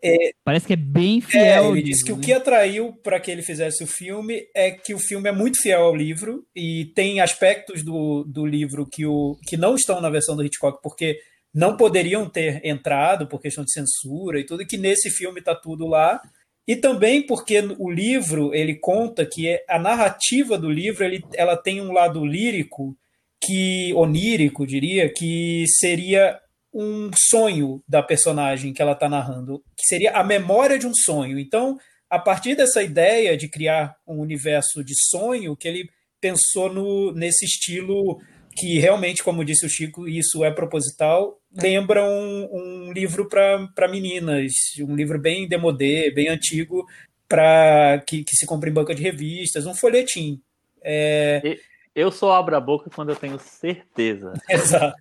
É, 0.03 0.29
é, 0.29 0.31
Parece 0.45 0.67
que 0.67 0.73
é 0.73 0.77
bem 0.77 1.21
fiel. 1.21 1.67
É, 1.67 1.69
ele 1.69 1.83
disse 1.83 2.05
que 2.05 2.13
né? 2.13 2.19
o 2.19 2.21
que 2.21 2.33
atraiu 2.33 2.93
para 3.03 3.19
que 3.19 3.31
ele 3.31 3.43
fizesse 3.43 3.83
o 3.83 3.87
filme 3.87 4.47
é 4.55 4.71
que 4.71 4.95
o 4.95 4.99
filme 4.99 5.29
é 5.29 5.33
muito 5.33 5.61
fiel 5.61 5.83
ao 5.83 5.95
livro 5.95 6.47
e 6.55 6.87
tem 6.95 7.21
aspectos 7.21 7.83
do, 7.83 8.25
do 8.25 8.47
livro 8.47 8.87
que, 8.91 9.05
o, 9.05 9.37
que 9.47 9.57
não 9.57 9.75
estão 9.75 10.01
na 10.01 10.11
versão 10.11 10.37
do 10.37 10.45
Hitchcock, 10.45 10.81
porque 10.83 11.19
não 11.55 11.77
poderiam 11.77 12.29
ter 12.29 12.65
entrado 12.65 13.27
por 13.27 13.41
questão 13.41 13.65
de 13.65 13.73
censura 13.73 14.39
e 14.39 14.45
tudo, 14.45 14.63
e 14.63 14.67
que 14.67 14.77
nesse 14.77 15.11
filme 15.11 15.41
está 15.41 15.55
tudo 15.55 15.87
lá. 15.87 16.21
E 16.67 16.77
também 16.77 17.27
porque 17.27 17.61
o 17.79 17.91
livro 17.91 18.55
ele 18.55 18.75
conta 18.75 19.25
que 19.25 19.49
é, 19.49 19.65
a 19.69 19.79
narrativa 19.79 20.59
do 20.59 20.71
livro 20.71 21.03
ele, 21.03 21.25
ela 21.35 21.57
tem 21.57 21.81
um 21.81 21.93
lado 21.93 22.25
lírico 22.25 22.97
que 23.43 23.93
onírico 23.95 24.67
diria 24.67 25.11
que 25.13 25.65
seria 25.79 26.39
um 26.81 27.11
sonho 27.13 27.83
da 27.89 28.01
personagem 28.01 28.73
que 28.73 28.81
ela 28.81 28.93
está 28.93 29.09
narrando, 29.09 29.61
que 29.77 29.85
seria 29.85 30.13
a 30.13 30.23
memória 30.23 30.79
de 30.79 30.87
um 30.87 30.95
sonho. 30.95 31.37
Então, 31.37 31.77
a 32.09 32.21
partir 32.21 32.55
dessa 32.55 32.85
ideia 32.85 33.37
de 33.37 33.49
criar 33.49 33.97
um 34.07 34.21
universo 34.21 34.85
de 34.85 34.95
sonho, 35.11 35.57
que 35.57 35.67
ele 35.67 35.91
pensou 36.21 36.73
no, 36.73 37.13
nesse 37.13 37.45
estilo 37.45 38.21
que 38.57 38.79
realmente, 38.79 39.25
como 39.25 39.45
disse 39.45 39.67
o 39.67 39.69
Chico, 39.69 40.09
isso 40.09 40.45
é 40.45 40.53
proposital, 40.53 41.41
lembra 41.53 42.05
um, 42.05 42.49
um 42.53 42.93
livro 42.93 43.29
para 43.29 43.89
meninas, 43.89 44.53
um 44.81 44.95
livro 44.95 45.19
bem 45.19 45.49
demodé, 45.49 46.13
bem 46.13 46.29
antigo, 46.29 46.87
para 47.29 48.03
que, 48.07 48.23
que 48.23 48.37
se 48.37 48.47
compra 48.47 48.71
em 48.71 48.73
banca 48.73 48.95
de 48.95 49.03
revistas, 49.03 49.67
um 49.67 49.75
folhetim. 49.75 50.41
É... 50.83 51.59
Eu 51.99 52.13
só 52.13 52.33
abro 52.35 52.57
a 52.57 52.61
boca 52.61 52.89
quando 52.95 53.09
eu 53.09 53.17
tenho 53.17 53.41
certeza. 53.41 54.33
Exato. 54.49 54.97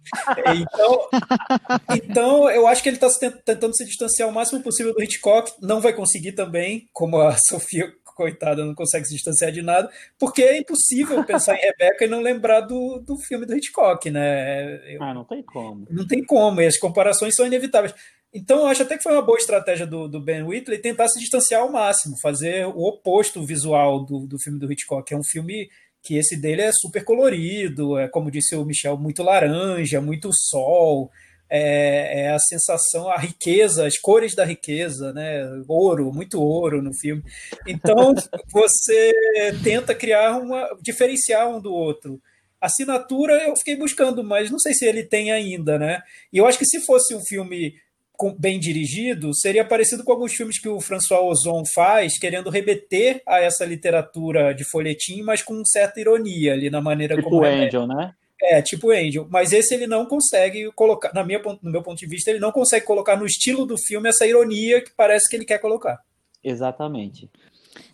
Então, 0.55 1.09
então 1.93 2.49
eu 2.49 2.65
acho 2.65 2.81
que 2.81 2.89
ele 2.89 2.97
está 2.97 3.07
tentando 3.45 3.77
se 3.77 3.85
distanciar 3.85 4.27
o 4.27 4.33
máximo 4.33 4.63
possível 4.63 4.95
do 4.95 5.03
Hitchcock. 5.03 5.53
Não 5.61 5.79
vai 5.79 5.93
conseguir 5.93 6.31
também, 6.31 6.89
como 6.91 7.21
a 7.21 7.37
Sofia 7.47 7.93
coitada, 8.15 8.65
não 8.65 8.73
consegue 8.73 9.05
se 9.05 9.13
distanciar 9.13 9.51
de 9.51 9.61
nada, 9.61 9.91
porque 10.17 10.41
é 10.41 10.57
impossível 10.57 11.23
pensar 11.23 11.53
em 11.55 11.61
Rebecca 11.61 12.03
e 12.03 12.07
não 12.07 12.19
lembrar 12.19 12.61
do, 12.61 12.97
do 12.97 13.15
filme 13.19 13.45
do 13.45 13.55
Hitchcock, 13.55 14.09
né? 14.09 14.91
Eu, 14.91 15.03
ah, 15.03 15.13
não 15.13 15.23
tem 15.23 15.43
como. 15.43 15.85
Não 15.87 16.07
tem 16.07 16.25
como, 16.25 16.59
e 16.59 16.65
as 16.65 16.79
comparações 16.79 17.35
são 17.35 17.45
inevitáveis. 17.45 17.93
Então, 18.33 18.61
eu 18.61 18.65
acho 18.65 18.81
até 18.81 18.97
que 18.97 19.03
foi 19.03 19.13
uma 19.13 19.21
boa 19.21 19.37
estratégia 19.37 19.85
do, 19.85 20.07
do 20.07 20.19
Ben 20.19 20.41
Whitley 20.41 20.79
tentar 20.79 21.07
se 21.07 21.19
distanciar 21.19 21.61
ao 21.61 21.71
máximo, 21.71 22.19
fazer 22.19 22.65
o 22.65 22.87
oposto 22.87 23.45
visual 23.45 24.03
do, 24.03 24.25
do 24.25 24.39
filme 24.39 24.59
do 24.59 24.71
Hitchcock. 24.71 25.13
É 25.13 25.17
um 25.17 25.23
filme 25.23 25.69
que 26.07 26.17
esse 26.17 26.37
dele 26.37 26.61
é 26.61 26.71
super 26.71 27.03
colorido, 27.03 27.97
é 27.97 28.07
como 28.07 28.31
disse 28.31 28.55
o 28.55 28.63
Michel, 28.63 28.97
muito 28.97 29.21
laranja, 29.21 29.99
muito 29.99 30.29
sol, 30.33 31.11
é, 31.49 32.21
é, 32.21 32.29
a 32.29 32.39
sensação, 32.39 33.09
a 33.09 33.17
riqueza, 33.17 33.85
as 33.85 33.97
cores 33.97 34.33
da 34.33 34.45
riqueza, 34.45 35.11
né? 35.11 35.43
Ouro, 35.67 36.13
muito 36.13 36.41
ouro 36.41 36.81
no 36.81 36.93
filme. 36.93 37.21
Então 37.67 38.15
você 38.51 39.11
tenta 39.61 39.93
criar 39.93 40.37
uma 40.37 40.69
diferenciar 40.81 41.49
um 41.49 41.59
do 41.59 41.73
outro. 41.73 42.21
Assinatura 42.59 43.33
eu 43.45 43.55
fiquei 43.57 43.75
buscando, 43.75 44.23
mas 44.23 44.49
não 44.49 44.59
sei 44.59 44.73
se 44.73 44.85
ele 44.85 45.03
tem 45.03 45.31
ainda, 45.31 45.77
né? 45.77 46.01
E 46.31 46.37
eu 46.37 46.45
acho 46.47 46.57
que 46.57 46.65
se 46.65 46.79
fosse 46.85 47.13
um 47.13 47.21
filme 47.25 47.75
bem 48.37 48.59
dirigido, 48.59 49.31
seria 49.35 49.63
parecido 49.63 50.03
com 50.03 50.11
alguns 50.11 50.33
filmes 50.33 50.59
que 50.59 50.67
o 50.67 50.81
François 50.81 51.21
Ozon 51.21 51.63
faz, 51.73 52.17
querendo 52.17 52.49
remeter 52.49 53.21
a 53.27 53.39
essa 53.39 53.65
literatura 53.65 54.53
de 54.53 54.63
folhetim, 54.63 55.21
mas 55.21 55.41
com 55.41 55.63
certa 55.63 55.99
ironia 55.99 56.53
ali 56.53 56.69
na 56.69 56.81
maneira 56.81 57.15
tipo 57.15 57.29
como. 57.29 57.43
Tipo 57.43 57.55
Angel, 57.55 57.87
né? 57.87 58.13
É, 58.41 58.61
tipo 58.61 58.91
Angel. 58.91 59.27
Mas 59.29 59.51
esse 59.51 59.73
ele 59.73 59.87
não 59.87 60.05
consegue 60.05 60.71
colocar, 60.73 61.13
na 61.13 61.23
minha, 61.23 61.41
no 61.61 61.71
meu 61.71 61.83
ponto 61.83 61.97
de 61.97 62.07
vista, 62.07 62.29
ele 62.29 62.39
não 62.39 62.51
consegue 62.51 62.85
colocar 62.85 63.15
no 63.15 63.25
estilo 63.25 63.65
do 63.65 63.77
filme 63.77 64.09
essa 64.09 64.25
ironia 64.25 64.81
que 64.81 64.91
parece 64.95 65.29
que 65.29 65.35
ele 65.35 65.45
quer 65.45 65.59
colocar. 65.59 65.99
Exatamente. 66.43 67.29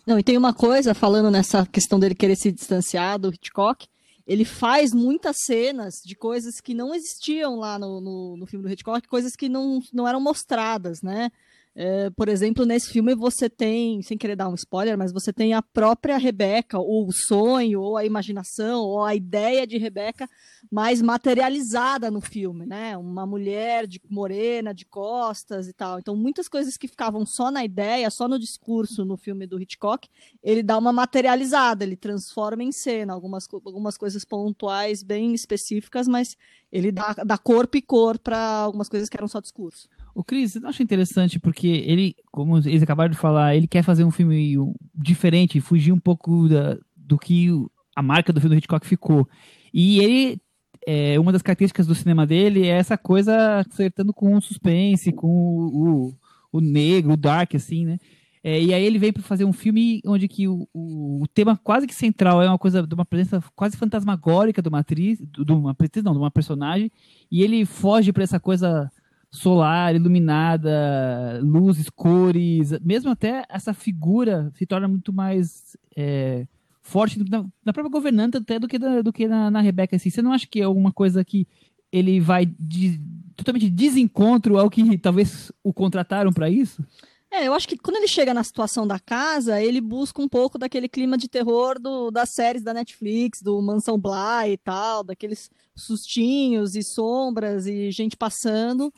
Não, 0.06 0.18
e 0.18 0.22
tem 0.22 0.36
uma 0.36 0.54
coisa, 0.54 0.94
falando 0.94 1.30
nessa 1.30 1.66
questão 1.66 1.98
dele 1.98 2.14
querer 2.14 2.36
se 2.36 2.52
distanciar 2.52 3.18
do 3.18 3.28
Hitchcock, 3.28 3.86
ele 4.26 4.44
faz 4.44 4.92
muitas 4.92 5.36
cenas 5.44 6.00
de 6.04 6.14
coisas 6.14 6.60
que 6.60 6.74
não 6.74 6.94
existiam 6.94 7.56
lá 7.56 7.78
no, 7.78 8.00
no, 8.00 8.36
no 8.36 8.46
filme 8.46 8.64
do 8.64 8.72
Hitchcock, 8.72 9.06
coisas 9.06 9.36
que 9.36 9.48
não, 9.48 9.82
não 9.92 10.08
eram 10.08 10.20
mostradas, 10.20 11.02
né? 11.02 11.30
É, 11.76 12.08
por 12.10 12.28
exemplo, 12.28 12.64
nesse 12.64 12.92
filme 12.92 13.16
você 13.16 13.50
tem, 13.50 14.00
sem 14.00 14.16
querer 14.16 14.36
dar 14.36 14.48
um 14.48 14.54
spoiler, 14.54 14.96
mas 14.96 15.12
você 15.12 15.32
tem 15.32 15.54
a 15.54 15.60
própria 15.60 16.16
Rebeca, 16.16 16.78
ou 16.78 17.08
o 17.08 17.12
sonho, 17.12 17.80
ou 17.80 17.96
a 17.96 18.04
imaginação, 18.04 18.80
ou 18.80 19.02
a 19.02 19.12
ideia 19.12 19.66
de 19.66 19.76
Rebeca 19.76 20.28
mais 20.70 21.02
materializada 21.02 22.12
no 22.12 22.20
filme, 22.20 22.64
né? 22.64 22.96
Uma 22.96 23.26
mulher 23.26 23.88
de 23.88 24.00
morena, 24.08 24.72
de 24.72 24.84
costas 24.84 25.66
e 25.66 25.72
tal. 25.72 25.98
Então, 25.98 26.14
muitas 26.14 26.46
coisas 26.46 26.76
que 26.76 26.86
ficavam 26.86 27.26
só 27.26 27.50
na 27.50 27.64
ideia, 27.64 28.08
só 28.08 28.28
no 28.28 28.38
discurso 28.38 29.04
no 29.04 29.16
filme 29.16 29.44
do 29.44 29.60
Hitchcock, 29.60 30.08
ele 30.44 30.62
dá 30.62 30.78
uma 30.78 30.92
materializada, 30.92 31.82
ele 31.84 31.96
transforma 31.96 32.62
em 32.62 32.70
cena 32.70 33.12
algumas, 33.12 33.48
algumas 33.52 33.96
coisas 33.96 34.24
pontuais 34.24 35.02
bem 35.02 35.34
específicas, 35.34 36.06
mas 36.06 36.36
ele 36.70 36.92
dá, 36.92 37.14
dá 37.26 37.36
corpo 37.36 37.76
e 37.76 37.82
cor 37.82 38.16
para 38.16 38.38
algumas 38.38 38.88
coisas 38.88 39.08
que 39.08 39.16
eram 39.16 39.26
só 39.26 39.40
discurso. 39.40 39.88
O 40.14 40.22
Cris, 40.22 40.54
eu 40.54 40.68
acho 40.68 40.82
interessante 40.82 41.40
porque 41.40 41.66
ele, 41.66 42.14
como 42.30 42.56
eles 42.58 42.82
acabaram 42.82 43.10
de 43.10 43.16
falar, 43.16 43.56
ele 43.56 43.66
quer 43.66 43.82
fazer 43.82 44.04
um 44.04 44.10
filme 44.12 44.54
diferente, 44.94 45.60
fugir 45.60 45.90
um 45.92 45.98
pouco 45.98 46.48
da, 46.48 46.78
do 46.96 47.18
que 47.18 47.48
a 47.96 48.02
marca 48.02 48.32
do 48.32 48.40
filme 48.40 48.54
do 48.54 48.58
Hitchcock 48.58 48.86
ficou. 48.86 49.28
E 49.72 49.98
ele, 49.98 50.40
é, 50.86 51.18
uma 51.18 51.32
das 51.32 51.42
características 51.42 51.86
do 51.86 51.94
cinema 51.96 52.24
dele 52.24 52.66
é 52.66 52.78
essa 52.78 52.96
coisa 52.96 53.64
flertando 53.70 54.14
com 54.14 54.36
o 54.36 54.40
suspense, 54.40 55.12
com 55.12 55.26
o, 55.26 56.08
o, 56.08 56.16
o 56.52 56.60
negro, 56.60 57.14
o 57.14 57.16
dark, 57.16 57.56
assim, 57.56 57.84
né? 57.84 57.98
É, 58.46 58.60
e 58.60 58.74
aí 58.74 58.84
ele 58.84 58.98
vem 58.98 59.10
para 59.10 59.22
fazer 59.22 59.46
um 59.46 59.54
filme 59.54 60.02
onde 60.04 60.28
que 60.28 60.46
o, 60.46 60.68
o, 60.72 61.22
o, 61.22 61.26
tema 61.26 61.56
quase 61.56 61.86
que 61.86 61.94
central 61.94 62.42
é 62.42 62.48
uma 62.48 62.58
coisa 62.58 62.86
de 62.86 62.94
uma 62.94 63.06
presença 63.06 63.42
quase 63.56 63.74
fantasmagórica 63.74 64.60
de 64.60 64.68
uma 64.68 64.80
atriz, 64.80 65.18
de 65.18 65.50
uma 65.50 65.74
não, 66.04 66.12
de 66.12 66.18
uma 66.18 66.30
personagem, 66.30 66.92
e 67.30 67.42
ele 67.42 67.64
foge 67.64 68.12
para 68.12 68.22
essa 68.22 68.38
coisa 68.38 68.92
solar, 69.34 69.96
iluminada, 69.96 71.40
luzes, 71.42 71.90
cores, 71.90 72.70
mesmo 72.80 73.10
até 73.10 73.44
essa 73.48 73.74
figura 73.74 74.52
se 74.54 74.64
torna 74.64 74.86
muito 74.86 75.12
mais 75.12 75.76
é, 75.96 76.46
forte 76.80 77.18
na, 77.28 77.44
na, 77.64 77.72
própria 77.72 77.90
governanta 77.90 78.38
até 78.38 78.60
do 78.60 78.68
que, 78.68 78.78
da, 78.78 79.02
do 79.02 79.12
que 79.12 79.26
na, 79.26 79.50
na 79.50 79.60
Rebeca. 79.60 79.96
Assim. 79.96 80.08
Você 80.08 80.22
não 80.22 80.32
acha 80.32 80.46
que 80.46 80.60
é 80.60 80.64
alguma 80.64 80.92
coisa 80.92 81.24
que 81.24 81.48
ele 81.90 82.20
vai 82.20 82.46
de, 82.46 83.00
totalmente 83.34 83.68
desencontro 83.68 84.56
ao 84.56 84.70
que 84.70 84.96
talvez 84.98 85.50
o 85.64 85.72
contrataram 85.72 86.32
para 86.32 86.48
isso? 86.48 86.84
É, 87.28 87.48
eu 87.48 87.54
acho 87.54 87.66
que 87.66 87.76
quando 87.76 87.96
ele 87.96 88.06
chega 88.06 88.32
na 88.32 88.44
situação 88.44 88.86
da 88.86 89.00
casa, 89.00 89.60
ele 89.60 89.80
busca 89.80 90.22
um 90.22 90.28
pouco 90.28 90.56
daquele 90.56 90.88
clima 90.88 91.18
de 91.18 91.28
terror 91.28 91.80
do, 91.80 92.12
das 92.12 92.30
séries 92.30 92.62
da 92.62 92.72
Netflix, 92.72 93.42
do 93.42 93.60
Mansão 93.60 93.98
Bly 93.98 94.52
e 94.52 94.56
tal, 94.56 95.02
daqueles 95.02 95.50
sustinhos 95.74 96.76
e 96.76 96.84
sombras 96.84 97.66
e 97.66 97.90
gente 97.90 98.16
passando. 98.16 98.94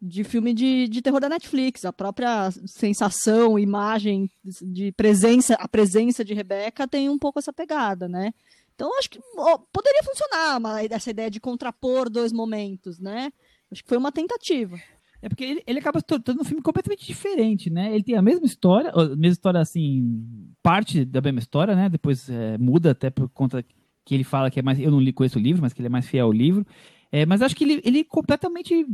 De 0.00 0.24
filme 0.24 0.54
de, 0.54 0.88
de 0.88 1.02
terror 1.02 1.20
da 1.20 1.28
Netflix. 1.28 1.84
A 1.84 1.92
própria 1.92 2.50
sensação, 2.66 3.58
imagem 3.58 4.30
de 4.62 4.92
presença, 4.92 5.54
a 5.54 5.68
presença 5.68 6.24
de 6.24 6.34
Rebeca 6.34 6.86
tem 6.86 7.08
um 7.08 7.18
pouco 7.18 7.38
essa 7.38 7.52
pegada, 7.52 8.08
né? 8.08 8.32
Então, 8.74 8.96
acho 8.98 9.10
que 9.10 9.20
ó, 9.36 9.58
poderia 9.72 10.02
funcionar 10.02 10.58
uma, 10.58 10.82
essa 10.82 11.10
ideia 11.10 11.30
de 11.30 11.40
contrapor 11.40 12.10
dois 12.10 12.32
momentos, 12.32 12.98
né? 12.98 13.32
Acho 13.70 13.82
que 13.82 13.88
foi 13.88 13.98
uma 13.98 14.12
tentativa. 14.12 14.76
É 15.22 15.28
porque 15.28 15.44
ele, 15.44 15.62
ele 15.66 15.78
acaba 15.78 16.00
se 16.00 16.04
tornando 16.04 16.42
um 16.42 16.44
filme 16.44 16.62
completamente 16.62 17.06
diferente, 17.06 17.70
né? 17.70 17.94
Ele 17.94 18.04
tem 18.04 18.16
a 18.16 18.22
mesma 18.22 18.44
história, 18.44 18.90
a 18.90 19.08
mesma 19.08 19.28
história, 19.28 19.60
assim, 19.60 20.22
parte 20.62 21.04
da 21.04 21.20
mesma 21.20 21.38
história, 21.38 21.74
né? 21.74 21.88
Depois 21.88 22.28
é, 22.28 22.58
muda 22.58 22.90
até 22.90 23.08
por 23.08 23.28
conta 23.30 23.64
que 24.04 24.14
ele 24.14 24.24
fala 24.24 24.50
que 24.50 24.60
é 24.60 24.62
mais. 24.62 24.78
Eu 24.78 24.90
não 24.90 25.00
li 25.00 25.12
com 25.12 25.24
esse 25.24 25.38
livro, 25.38 25.62
mas 25.62 25.72
que 25.72 25.80
ele 25.80 25.86
é 25.86 25.90
mais 25.90 26.06
fiel 26.06 26.26
ao 26.26 26.32
livro. 26.32 26.66
É, 27.10 27.24
mas 27.24 27.40
acho 27.40 27.56
que 27.56 27.64
ele, 27.64 27.80
ele 27.84 28.04
completamente 28.04 28.86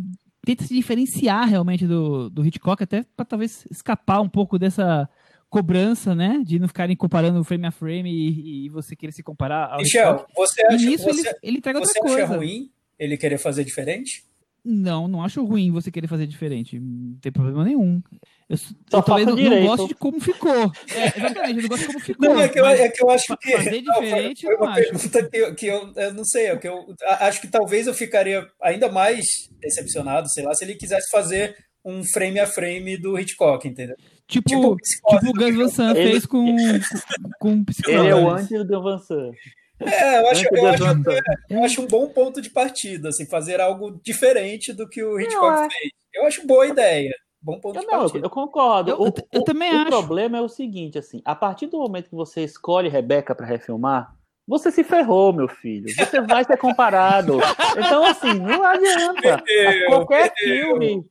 tenta 0.44 0.64
se 0.64 0.74
diferenciar 0.74 1.48
realmente 1.48 1.86
do, 1.86 2.30
do 2.30 2.44
Hitchcock, 2.44 2.82
até 2.82 3.04
para 3.16 3.24
talvez 3.24 3.64
escapar 3.70 4.20
um 4.20 4.28
pouco 4.28 4.58
dessa 4.58 5.08
cobrança, 5.48 6.14
né? 6.14 6.42
De 6.44 6.58
não 6.58 6.68
ficarem 6.68 6.96
comparando 6.96 7.42
frame 7.44 7.66
a 7.66 7.70
frame 7.70 8.10
e, 8.10 8.66
e 8.66 8.68
você 8.68 8.94
querer 8.94 9.12
se 9.12 9.22
comparar. 9.22 9.70
Ao 9.70 9.78
Michel, 9.78 10.14
Hitchcock. 10.14 10.32
você 10.34 10.66
acha, 10.66 10.76
e 10.76 10.86
nisso 10.86 11.04
você, 11.04 11.28
ele, 11.28 11.38
ele 11.42 11.58
entrega 11.58 11.78
você 11.78 11.98
outra 11.98 12.12
acha 12.14 12.26
coisa. 12.26 12.36
ruim 12.38 12.70
ele 12.98 13.16
querer 13.16 13.38
fazer 13.38 13.64
diferente? 13.64 14.24
Não, 14.64 15.08
não 15.08 15.22
acho 15.24 15.44
ruim 15.44 15.70
você 15.70 15.90
querer 15.90 16.06
fazer 16.06 16.26
diferente. 16.26 16.78
Não 16.78 17.16
tem 17.20 17.32
problema 17.32 17.64
nenhum. 17.64 18.02
Eu, 18.48 18.56
Só 18.56 18.98
eu 18.98 19.02
talvez 19.02 19.24
faça 19.24 19.24
não, 19.24 19.36
não 19.36 19.36
direito. 19.36 19.66
gosto 19.66 19.88
de 19.88 19.94
como 19.94 20.20
ficou. 20.20 20.72
É, 20.94 21.18
exatamente, 21.18 21.56
eu 21.56 21.62
não 21.62 21.68
gosto 21.68 21.80
de 21.80 21.86
como 21.86 22.00
ficou. 22.00 22.28
Não, 22.28 22.40
é 22.40 22.48
que 22.48 22.60
eu, 22.60 22.66
é 22.66 22.88
que 22.88 23.02
eu 23.02 23.10
acho 23.10 23.36
que. 23.38 23.52
fazer 23.56 23.82
não, 23.82 23.94
foi- 23.94 24.04
diferente, 24.04 24.42
foi 24.46 24.56
uma 24.56 24.74
pergunta 24.74 25.28
que, 25.30 25.36
eu, 25.36 25.54
que 25.54 25.66
eu, 25.66 25.92
eu 25.96 26.14
não 26.14 26.24
sei, 26.24 26.46
é 26.46 26.56
que 26.56 26.68
eu 26.68 26.84
acho 27.20 27.40
que 27.40 27.48
talvez 27.48 27.86
eu 27.86 27.94
ficaria 27.94 28.46
ainda 28.62 28.90
mais 28.90 29.24
decepcionado, 29.60 30.28
sei 30.30 30.44
lá, 30.44 30.52
se 30.54 30.64
ele 30.64 30.74
quisesse 30.74 31.08
fazer 31.10 31.56
um 31.84 32.02
frame 32.04 32.38
a 32.38 32.46
frame 32.46 32.98
do 33.00 33.18
Hitchcock, 33.18 33.66
entendeu? 33.66 33.96
Tipo, 34.28 34.48
Tipo 34.48 34.48
tipo, 34.48 34.72
o 34.72 34.76
Psicose 34.76 35.28
o 35.28 35.32
do 35.32 35.38
Gus 35.40 35.56
Van 35.56 35.68
Sant 35.68 35.94
fez 35.96 36.26
com, 36.26 36.56
com 37.40 37.50
um 37.52 37.64
psicólogo. 37.64 38.02
Ele 38.04 38.10
é 38.10 38.14
o 38.14 38.30
anti 38.30 38.64
do 38.64 38.82
Van 38.82 38.98
Sant. 38.98 39.34
É, 39.80 40.18
eu 40.20 40.28
acho, 40.30 40.44
eu 40.52 40.66
acho, 40.66 40.82
eu 41.48 41.64
acho 41.64 41.82
um 41.82 41.86
bom 41.86 42.06
ponto 42.08 42.40
de 42.42 42.50
partida, 42.50 43.08
assim, 43.08 43.24
fazer 43.26 43.60
algo 43.60 43.98
diferente 44.02 44.72
do 44.72 44.88
que 44.88 45.02
o 45.02 45.18
Hitchcock 45.18 45.62
Eu 45.64 45.70
fez. 45.70 45.90
Eu 46.14 46.26
acho 46.26 46.46
boa 46.46 46.66
ideia. 46.66 47.14
Bom 47.42 47.58
ponto 47.58 47.76
Eu, 47.76 47.80
de 47.80 47.86
não, 47.86 48.00
partida. 48.00 48.26
eu 48.26 48.30
concordo. 48.30 48.90
Eu- 48.90 49.00
o, 49.00 49.06
eu- 49.06 49.14
eu 49.32 49.40
o- 49.40 49.44
também 49.44 49.72
o 49.72 49.78
acho. 49.78 49.86
problema 49.88 50.36
é 50.38 50.40
o 50.42 50.48
seguinte, 50.48 50.98
assim, 50.98 51.22
a 51.24 51.34
partir 51.34 51.66
do 51.68 51.78
momento 51.78 52.10
que 52.10 52.14
você 52.14 52.42
escolhe 52.44 52.88
Rebeca 52.90 53.34
pra 53.34 53.46
refilmar, 53.46 54.14
você 54.46 54.70
se 54.70 54.82
ferrou, 54.84 55.32
meu 55.32 55.48
filho. 55.48 55.88
Você 55.94 56.20
vai 56.20 56.44
ser 56.44 56.56
comparado. 56.58 57.38
Então, 58.00 58.04
assim, 58.04 58.34
não 58.34 58.62
adianta. 58.64 59.42
Perdeu, 59.42 59.86
Qualquer 59.86 60.32
perdeu. 60.34 60.66
filme. 60.78 61.06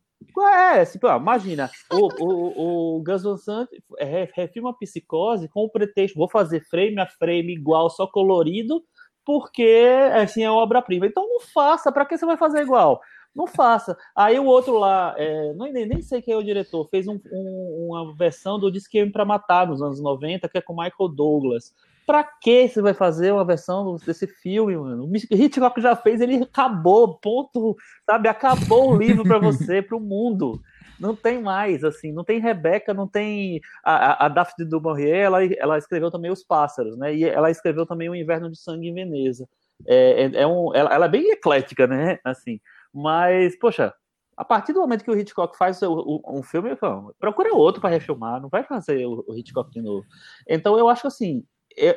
É, 0.48 0.86
tipo, 0.86 1.08
ó, 1.08 1.18
imagina, 1.18 1.70
o, 1.92 2.08
o, 2.24 2.98
o 2.98 3.04
Gus 3.04 3.24
Van 3.24 3.38
Sant 3.38 3.70
re- 4.00 4.30
refilma 4.34 4.78
Psicose 4.78 5.48
com 5.50 5.64
o 5.66 5.70
pretexto, 5.70 6.18
vou 6.18 6.30
fazer 6.30 6.62
frame 6.62 7.00
a 7.00 7.06
frame 7.08 7.54
igual, 7.54 7.90
só 7.90 8.06
colorido, 8.08 8.84
porque 9.26 9.86
assim 10.14 10.44
é 10.44 10.50
obra-prima. 10.52 11.06
Então 11.06 11.28
não 11.28 11.40
faça, 11.40 11.92
pra 11.92 12.06
que 12.06 12.18
você 12.18 12.26
vai 12.26 12.38
fazer 12.38 12.62
igual? 12.62 13.02
Não 13.36 13.46
faça. 13.46 13.96
Aí 14.16 14.40
o 14.40 14.46
outro 14.46 14.78
lá, 14.80 15.14
é, 15.18 15.54
não, 15.54 15.72
nem, 15.72 15.86
nem 15.88 16.02
sei 16.02 16.22
quem 16.22 16.34
é 16.34 16.38
o 16.38 16.44
diretor, 16.44 16.88
fez 16.90 17.08
um- 17.08 17.20
um- 17.32 17.88
uma 17.90 18.16
versão 18.16 18.60
do 18.60 18.72
Disque 18.72 19.06
para 19.12 19.24
Matar 19.26 19.68
nos 19.68 19.82
anos 19.82 20.02
90, 20.02 20.50
que 20.50 20.58
é 20.58 20.62
com 20.62 20.74
Michael 20.74 21.10
Douglas. 21.10 21.74
Pra 22.10 22.24
que 22.24 22.68
você 22.68 22.82
vai 22.82 22.96
fazer 22.96 23.32
uma 23.32 23.46
versão 23.46 23.96
desse 24.04 24.26
filme, 24.26 24.76
mano? 24.76 25.06
O 25.06 25.16
Hitchcock 25.16 25.80
já 25.80 25.96
fez, 25.96 26.20
ele 26.20 26.42
acabou, 26.42 27.20
ponto, 27.20 27.76
sabe? 28.04 28.28
Acabou 28.28 28.90
o 28.90 28.98
livro 28.98 29.24
pra 29.24 29.38
você, 29.78 29.80
pro 29.80 30.00
mundo. 30.00 30.60
Não 31.00 31.16
tem 31.16 31.40
mais, 31.40 31.84
assim, 31.84 32.12
não 32.12 32.24
tem 32.24 32.40
Rebeca, 32.40 32.96
não 32.96 33.08
tem 33.08 33.62
a, 33.86 33.94
a, 34.24 34.26
a 34.26 34.28
Daphne 34.28 34.66
du 34.66 34.82
Maurier, 34.82 35.18
ela, 35.26 35.46
ela 35.46 35.78
escreveu 35.78 36.10
também 36.10 36.32
Os 36.32 36.44
Pássaros, 36.44 36.98
né? 36.98 37.14
E 37.14 37.24
ela 37.26 37.52
escreveu 37.52 37.86
também 37.86 38.10
O 38.10 38.16
Inverno 38.16 38.50
de 38.50 38.58
Sangue 38.60 38.88
em 38.88 38.94
Veneza. 38.96 39.48
É, 39.86 40.24
é, 40.24 40.42
é 40.42 40.48
um, 40.48 40.74
ela, 40.74 40.92
ela 40.92 41.06
é 41.06 41.10
bem 41.10 41.30
eclética, 41.30 41.86
né? 41.86 42.18
Assim, 42.26 42.60
mas, 42.92 43.56
poxa, 43.60 43.94
a 44.36 44.44
partir 44.44 44.74
do 44.74 44.80
momento 44.82 45.04
que 45.04 45.12
o 45.12 45.16
Hitchcock 45.16 45.56
faz 45.56 45.80
o- 45.84 45.94
o- 46.26 46.40
um 46.40 46.42
filme, 46.42 46.76
falo, 46.76 47.14
procura 47.20 47.54
outro 47.54 47.80
para 47.80 47.92
refilmar, 47.92 48.42
não 48.42 48.50
vai 48.50 48.64
fazer 48.64 49.06
o, 49.06 49.24
o 49.28 49.38
Hitchcock 49.38 49.70
de 49.70 49.80
novo. 49.84 50.08
Então 50.50 50.76
eu 50.76 50.90
acho 50.90 51.06
assim, 51.06 51.44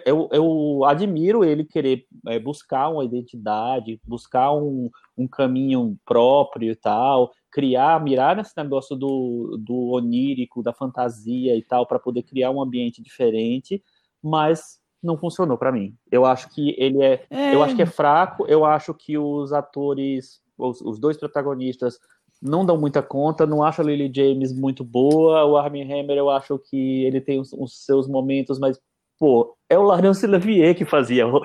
eu, 0.07 0.29
eu, 0.33 0.85
admiro 0.85 1.45
ele 1.45 1.65
querer 1.65 2.07
é, 2.29 2.39
buscar 2.39 2.89
uma 2.89 3.05
identidade, 3.05 4.01
buscar 4.05 4.53
um, 4.53 4.91
um 5.17 5.27
caminho 5.27 5.97
próprio 6.05 6.71
e 6.71 6.77
tal, 6.77 7.31
criar, 7.51 8.03
mirar 8.03 8.37
nesse 8.37 8.53
negócio 8.57 8.97
do, 8.97 9.59
do 9.61 9.93
onírico, 9.93 10.63
da 10.63 10.73
fantasia 10.73 11.57
e 11.57 11.63
tal, 11.63 11.87
para 11.87 11.99
poder 11.99 12.23
criar 12.23 12.51
um 12.51 12.63
ambiente 12.63 13.03
diferente, 13.03 13.83
mas 14.23 14.81
não 15.03 15.19
funcionou 15.19 15.59
para 15.59 15.73
mim. 15.73 15.95
Eu 16.11 16.25
acho 16.25 16.49
que 16.51 16.75
ele 16.79 17.03
é 17.03 17.25
É, 17.29 17.55
eu 17.55 17.63
acho 17.63 17.75
que 17.75 17.83
é 17.83 17.87
fraco, 17.87 18.47
eu 18.47 18.65
acho 18.65 18.95
que 18.95 19.19
os 19.19 19.53
atores, 19.53 20.41
os, 20.57 20.81
os 20.81 20.99
dois 20.99 21.17
protagonistas, 21.17 21.99
não 22.43 22.67
dão 22.67 22.77
muita 22.77 23.03
conta, 23.03 23.47
não 23.47 23.63
acho 23.63 23.81
a 23.81 23.85
Lily 23.85 24.11
James 24.15 24.53
muito 24.53 24.83
boa, 24.83 25.45
o 25.45 25.57
Armie 25.57 25.83
Hammer 25.83 26.19
eu 26.19 26.29
acho 26.29 26.59
que 26.59 27.05
ele 27.05 27.21
tem 27.21 27.39
os, 27.41 27.53
os 27.53 27.85
seus 27.85 28.09
momentos, 28.09 28.59
mas, 28.59 28.81
pô, 29.23 29.57
é 29.71 29.79
o 29.79 29.83
Laurence 29.83 30.27
Olivier 30.27 30.75
que 30.75 30.85
fazia 30.85 31.29
o, 31.29 31.41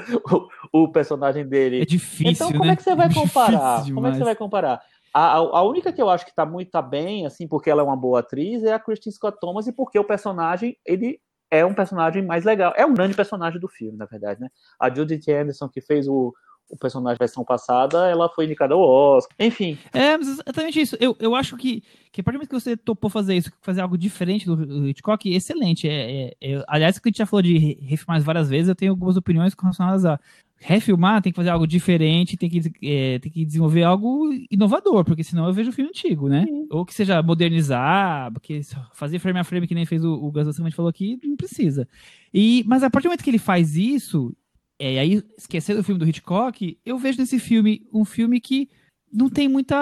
o, 0.73 0.81
o 0.85 0.91
personagem 0.91 1.47
dele. 1.47 1.83
é 1.83 1.85
difícil, 1.85 2.31
Então, 2.31 2.51
como 2.51 2.65
né? 2.65 2.71
é 2.71 2.75
que 2.75 2.81
você 2.81 2.95
vai 2.95 3.07
Difícil 3.07 3.29
comparar? 3.29 3.83
Como 3.93 4.07
é 4.07 4.09
que 4.09 4.17
você 4.17 4.23
vai 4.23 4.35
comparar? 4.35 4.81
A, 5.13 5.33
a, 5.33 5.35
a 5.35 5.61
única 5.61 5.93
que 5.93 6.01
eu 6.01 6.09
acho 6.09 6.25
que 6.25 6.33
tá 6.33 6.43
muito 6.43 6.71
tá 6.71 6.81
bem, 6.81 7.27
assim, 7.27 7.47
porque 7.47 7.69
ela 7.69 7.83
é 7.83 7.85
uma 7.85 7.95
boa 7.95 8.21
atriz, 8.21 8.63
é 8.63 8.73
a 8.73 8.79
Kristen 8.79 9.13
Scott 9.13 9.37
Thomas, 9.39 9.67
e 9.67 9.71
porque 9.71 9.99
o 9.99 10.03
personagem, 10.03 10.75
ele 10.83 11.19
é 11.51 11.63
um 11.63 11.73
personagem 11.75 12.25
mais 12.25 12.43
legal. 12.43 12.73
É 12.75 12.83
um 12.83 12.95
grande 12.95 13.13
personagem 13.13 13.59
do 13.59 13.67
filme, 13.67 13.95
na 13.95 14.05
verdade, 14.05 14.41
né? 14.41 14.49
A 14.81 14.89
Judith 14.89 15.29
Anderson, 15.29 15.69
que 15.69 15.79
fez 15.79 16.07
o, 16.07 16.33
o 16.69 16.77
personagem 16.77 17.17
da 17.17 17.23
versão 17.25 17.43
passada, 17.43 18.07
ela 18.07 18.29
foi 18.29 18.45
indicada 18.45 18.73
ao 18.73 18.81
Oscar. 18.81 19.35
Enfim, 19.39 19.77
É, 19.93 20.17
mas 20.17 20.27
exatamente 20.27 20.79
isso. 20.81 20.97
Eu, 20.99 21.15
eu 21.19 21.33
acho 21.35 21.55
que, 21.57 21.81
que 22.11 22.21
a 22.21 22.23
partir 22.23 22.37
do 22.37 22.39
momento 22.39 22.49
que 22.49 22.59
você 22.59 22.75
topou 22.75 23.09
fazer 23.09 23.35
isso, 23.35 23.51
fazer 23.61 23.81
algo 23.81 23.97
diferente 23.97 24.45
do, 24.45 24.55
do 24.55 24.87
Hitchcock, 24.87 25.29
excelente. 25.33 25.87
É, 25.87 26.27
é, 26.29 26.35
é- 26.41 26.63
aliás, 26.67 26.99
que 26.99 27.07
a 27.07 27.09
gente 27.09 27.17
já 27.19 27.25
falou 27.25 27.41
de 27.41 27.57
re- 27.57 27.77
refilmar 27.81 28.21
várias 28.21 28.49
vezes, 28.49 28.69
eu 28.69 28.75
tenho 28.75 28.91
algumas 28.91 29.15
opiniões 29.17 29.53
relacionadas 29.59 30.05
a 30.05 30.19
refilmar, 30.59 31.21
tem 31.21 31.31
que 31.31 31.35
fazer 31.35 31.51
algo 31.51 31.67
diferente, 31.67 32.35
tem 32.35 32.49
que, 32.49 32.59
é, 32.83 33.19
tem 33.19 33.31
que 33.31 33.45
desenvolver 33.45 33.83
algo 33.83 34.29
inovador, 34.49 35.05
porque 35.05 35.23
senão 35.23 35.45
eu 35.45 35.53
vejo 35.53 35.69
o 35.69 35.73
filme 35.73 35.89
antigo, 35.89 36.27
né? 36.27 36.45
Ou 36.71 36.83
que 36.83 36.95
seja 36.95 37.21
modernizar, 37.21 38.31
porque 38.33 38.61
fazer 38.93 39.19
frame 39.19 39.39
a 39.39 39.43
frame 39.43 39.67
que 39.67 39.75
nem 39.75 39.85
fez 39.85 40.03
o, 40.03 40.13
o 40.13 40.31
Van 40.31 40.43
Sant, 40.45 40.59
a 40.59 40.63
gente 40.63 40.75
falou 40.75 40.89
aqui, 40.89 41.19
não 41.23 41.35
precisa. 41.37 41.87
E, 42.33 42.63
mas 42.67 42.81
a 42.83 42.89
partir 42.89 43.03
do 43.05 43.09
momento 43.09 43.23
que 43.23 43.29
ele 43.29 43.37
faz 43.37 43.75
isso, 43.77 44.33
é, 44.79 44.99
aí 44.99 45.23
esquecendo 45.37 45.79
o 45.79 45.83
filme 45.83 45.99
do 45.99 46.07
Hitchcock, 46.07 46.79
eu 46.85 46.97
vejo 46.97 47.19
nesse 47.19 47.39
filme 47.39 47.87
um 47.93 48.05
filme 48.05 48.39
que 48.39 48.69
não 49.11 49.29
tem 49.29 49.47
muita 49.47 49.75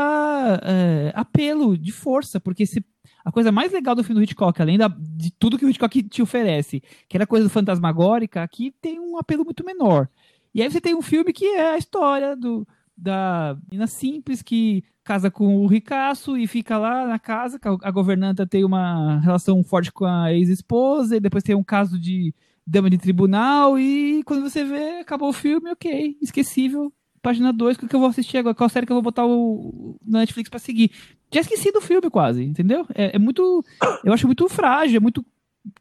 é, 0.64 1.12
apelo 1.16 1.78
de 1.78 1.91
força, 1.91 2.39
porque 2.39 2.66
se, 2.66 2.84
a 3.24 3.32
coisa 3.32 3.52
mais 3.52 3.72
legal 3.72 3.96
do 3.96 4.04
filme 4.04 4.22
do 4.22 4.24
Hitchcock, 4.24 4.62
além 4.62 4.78
da- 4.78 4.88
de 4.88 5.32
tudo 5.32 5.58
que 5.58 5.66
o 5.66 5.70
Hitchcock 5.70 6.04
te 6.04 6.22
oferece, 6.22 6.82
que 7.10 7.18
era 7.18 7.28
coisa 7.28 7.50
fantasmagórica, 7.50 8.43
aqui 8.43 8.74
tem 8.82 9.00
um 9.00 9.18
apelo 9.18 9.43
muito 9.43 9.66
menor. 9.66 10.08
E 10.54 10.62
aí 10.62 10.72
você 10.72 10.80
tem 10.80 10.96
um 10.96 11.02
filme 11.02 11.34
que 11.34 11.46
é 11.46 11.72
a 11.74 11.78
história 11.78 12.36
do, 12.36 12.68
da 12.96 13.58
menina 13.70 13.88
simples 13.88 14.41
que 14.41 14.84
casa 15.04 15.30
com 15.30 15.58
o 15.58 15.68
ricaço 15.68 16.38
e 16.38 16.48
fica 16.48 16.78
lá 16.78 17.06
na 17.06 17.20
casa, 17.20 17.60
a 17.84 17.91
governanta 17.91 18.46
tem 18.48 18.64
uma 18.64 19.20
relação 19.20 19.64
forte 19.64 19.91
com 19.91 20.06
a 20.06 20.34
ex-esposa, 20.34 21.18
e 21.18 21.20
depois 21.20 21.43
tem 21.43 21.56
um 21.56 21.64
caso 21.64 22.00
de 22.00 22.34
dama 22.66 22.89
de 22.89 22.97
tribunal, 22.97 23.78
e 23.78 24.24
quando 24.24 24.49
você 24.49 24.63
vê, 24.63 24.99
acabou 24.99 25.30
o 25.30 25.34
filme, 25.34 25.72
ok, 25.72 26.18
esquecível, 26.22 26.91
página 27.22 27.51
2, 27.51 27.78
o 27.78 27.88
que 27.88 27.95
eu 27.95 27.99
vou 27.99 28.09
assistir 28.09 28.38
agora? 28.38 28.55
Qual 28.55 28.70
série 28.70 28.86
que 28.86 28.91
eu 28.91 28.95
vou 28.95 29.03
botar 29.03 29.26
o, 29.26 29.97
na 30.05 30.20
Netflix 30.20 30.49
pra 30.49 30.59
seguir? 30.59 30.91
Já 31.34 31.41
esqueci 31.41 31.72
do 31.72 31.82
filme 31.82 32.09
quase, 32.09 32.43
entendeu? 32.43 32.86
É, 32.93 33.16
é 33.16 33.20
muito. 33.20 33.63
Eu 34.03 34.13
acho 34.13 34.28
muito 34.28 34.47
frágil, 34.47 34.97
é 34.97 34.99
muito. 34.99 35.26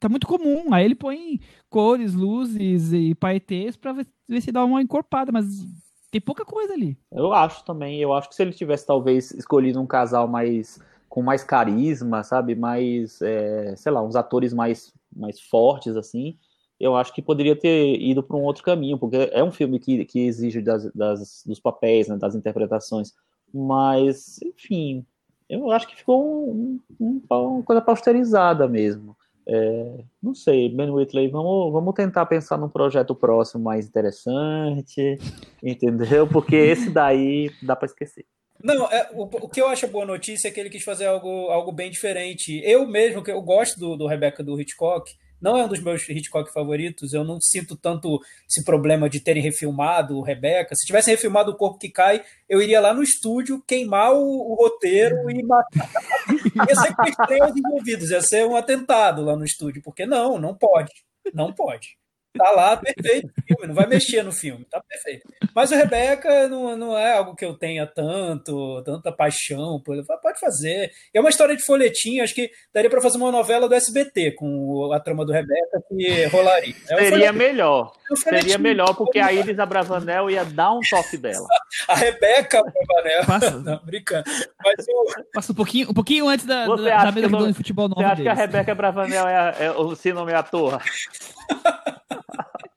Tá 0.00 0.08
muito 0.08 0.26
comum. 0.26 0.72
Aí 0.72 0.84
ele 0.84 0.94
põe 0.94 1.38
cores, 1.68 2.14
luzes 2.14 2.92
e 2.94 3.14
paetês 3.14 3.76
pra 3.76 3.92
ver, 3.92 4.06
ver 4.26 4.40
se 4.40 4.50
dá 4.50 4.64
uma 4.64 4.80
encorpada, 4.80 5.30
mas 5.30 5.46
tem 6.10 6.20
pouca 6.20 6.44
coisa 6.44 6.72
ali. 6.72 6.96
eu 7.12 7.32
acho 7.34 7.62
também. 7.64 8.00
Eu 8.00 8.14
acho 8.14 8.28
que 8.28 8.34
se 8.34 8.42
ele 8.42 8.52
tivesse, 8.52 8.86
talvez, 8.86 9.30
escolhido 9.32 9.80
um 9.80 9.86
casal 9.86 10.26
mais 10.26 10.80
com 11.08 11.22
mais 11.22 11.44
carisma, 11.44 12.24
sabe? 12.24 12.56
Mais, 12.56 13.20
é, 13.22 13.76
sei 13.76 13.92
lá, 13.92 14.02
uns 14.02 14.16
atores 14.16 14.52
mais, 14.52 14.92
mais 15.14 15.40
fortes, 15.40 15.94
assim, 15.96 16.36
eu 16.80 16.96
acho 16.96 17.12
que 17.14 17.22
poderia 17.22 17.54
ter 17.56 18.00
ido 18.00 18.22
para 18.22 18.36
um 18.36 18.42
outro 18.42 18.62
caminho, 18.62 18.98
porque 18.98 19.16
é 19.32 19.42
um 19.42 19.50
filme 19.52 19.78
que, 19.78 20.04
que 20.04 20.20
exige 20.26 20.60
das, 20.60 20.92
das- 20.92 21.42
dos 21.46 21.60
papéis, 21.60 22.08
né, 22.08 22.16
das 22.16 22.34
interpretações. 22.34 23.12
Mas, 23.52 24.40
enfim, 24.42 25.04
eu 25.48 25.70
acho 25.70 25.86
que 25.86 25.96
ficou 25.96 26.50
um- 26.50 26.80
um- 27.00 27.22
uma 27.30 27.62
coisa 27.62 27.80
pasteurizada 27.80 28.66
mesmo. 28.68 29.16
É, 29.46 29.98
não 30.22 30.34
sei, 30.34 30.68
Ben 30.70 30.90
Whitley, 30.90 31.28
vamos, 31.28 31.70
vamos 31.72 31.94
tentar 31.94 32.24
pensar 32.26 32.56
num 32.56 32.68
projeto 32.68 33.14
próximo 33.14 33.62
mais 33.62 33.86
interessante, 33.86 35.18
entendeu? 35.62 36.26
Porque 36.26 36.56
esse 36.56 36.90
daí 36.90 37.50
dá 37.62 37.76
para 37.76 37.86
esquecer. 37.86 38.24
Não, 38.62 38.86
é, 38.90 39.10
o, 39.12 39.24
o, 39.24 39.48
que 39.48 39.60
eu 39.60 39.68
acho 39.68 39.86
boa 39.88 40.06
notícia 40.06 40.48
é 40.48 40.50
que 40.50 40.58
ele 40.58 40.70
quis 40.70 40.82
fazer 40.82 41.06
algo, 41.06 41.28
algo 41.50 41.70
bem 41.70 41.90
diferente. 41.90 42.62
Eu 42.64 42.86
mesmo, 42.86 43.22
que 43.22 43.30
eu 43.30 43.42
gosto 43.42 43.78
do, 43.78 43.96
do 43.96 44.06
Rebecca 44.06 44.42
do 44.42 44.58
Hitchcock, 44.58 45.12
não 45.40 45.56
é 45.58 45.64
um 45.64 45.68
dos 45.68 45.80
meus 45.80 46.08
Hitchcock 46.08 46.52
favoritos. 46.52 47.12
Eu 47.12 47.24
não 47.24 47.40
sinto 47.40 47.76
tanto 47.76 48.20
esse 48.48 48.64
problema 48.64 49.08
de 49.08 49.20
terem 49.20 49.42
refilmado 49.42 50.16
o 50.16 50.22
Rebecca. 50.22 50.74
Se 50.74 50.86
tivessem 50.86 51.14
refilmado 51.14 51.50
o 51.50 51.56
Corpo 51.56 51.78
que 51.78 51.90
Cai, 51.90 52.22
eu 52.48 52.62
iria 52.62 52.80
lá 52.80 52.94
no 52.94 53.02
estúdio 53.02 53.62
queimar 53.66 54.12
o, 54.12 54.22
o 54.22 54.54
roteiro 54.54 55.30
e 55.30 55.42
matar. 55.42 55.90
ia 56.68 56.74
ser 56.74 56.94
com 56.94 57.04
estrelas 57.04 57.56
envolvidos, 57.56 58.10
ia 58.10 58.20
ser 58.20 58.46
um 58.46 58.56
atentado 58.56 59.22
lá 59.22 59.36
no 59.36 59.44
estúdio, 59.44 59.82
porque 59.82 60.06
não, 60.06 60.38
não 60.38 60.54
pode. 60.54 60.92
Não 61.32 61.52
pode. 61.52 61.96
Tá 62.36 62.50
lá 62.50 62.76
perfeito 62.76 63.32
filme, 63.64 63.68
não 63.68 63.74
vai 63.74 63.86
mexer 63.86 64.22
no 64.22 64.32
filme, 64.32 64.64
tá 64.70 64.80
perfeito. 64.82 65.28
Mas 65.54 65.70
o 65.70 65.74
Rebeca 65.74 66.48
não, 66.48 66.76
não 66.76 66.98
é 66.98 67.16
algo 67.16 67.34
que 67.34 67.44
eu 67.44 67.54
tenha 67.54 67.86
tanto, 67.86 68.82
tanta 68.82 69.10
paixão 69.10 69.80
por 69.80 69.94
Pode 70.22 70.38
fazer. 70.38 70.90
É 71.12 71.20
uma 71.20 71.30
história 71.30 71.56
de 71.56 71.62
folhetim, 71.62 72.20
acho 72.20 72.34
que 72.34 72.50
daria 72.72 72.90
para 72.90 73.00
fazer 73.00 73.16
uma 73.16 73.32
novela 73.32 73.68
do 73.68 73.74
SBT 73.74 74.32
com 74.32 74.92
a 74.92 75.00
trama 75.00 75.24
do 75.24 75.32
Rebeca 75.32 75.82
que 75.88 76.24
rolaria. 76.26 76.74
É 76.90 77.08
Seria 77.08 77.32
melhor. 77.32 77.92
É 78.10 78.16
Seria 78.16 78.58
melhor, 78.58 78.94
porque 78.94 79.18
a 79.18 79.32
Iris 79.32 79.58
Abravanel 79.58 80.30
ia 80.30 80.44
dar 80.44 80.72
um 80.72 80.80
toque 80.80 81.16
dela. 81.16 81.46
a 81.88 81.94
Rebeca 81.94 82.60
Abravanel. 82.60 83.24
Passa. 83.26 83.50
Não, 83.64 83.80
brincando. 83.84 84.24
Mas 84.62 84.86
o... 84.88 85.24
Passa 85.32 85.52
um 85.52 85.54
pouquinho, 85.54 85.90
um 85.90 85.94
pouquinho 85.94 86.28
antes 86.28 86.44
da, 86.44 86.66
você 86.66 86.84
da, 86.84 87.04
da 87.04 87.12
mesa 87.12 87.28
de 87.28 87.54
futebol 87.54 87.88
nova 87.88 88.00
Você 88.00 88.06
acha 88.06 88.16
deles. 88.16 88.32
que 88.32 88.40
a 88.40 88.46
Rebeca 88.46 88.72
Abravanel 88.72 89.28
é, 89.28 89.54
é, 89.66 89.70
o 89.70 89.94
síndrome 89.94 90.32
à 90.32 90.42
toa? 90.42 90.80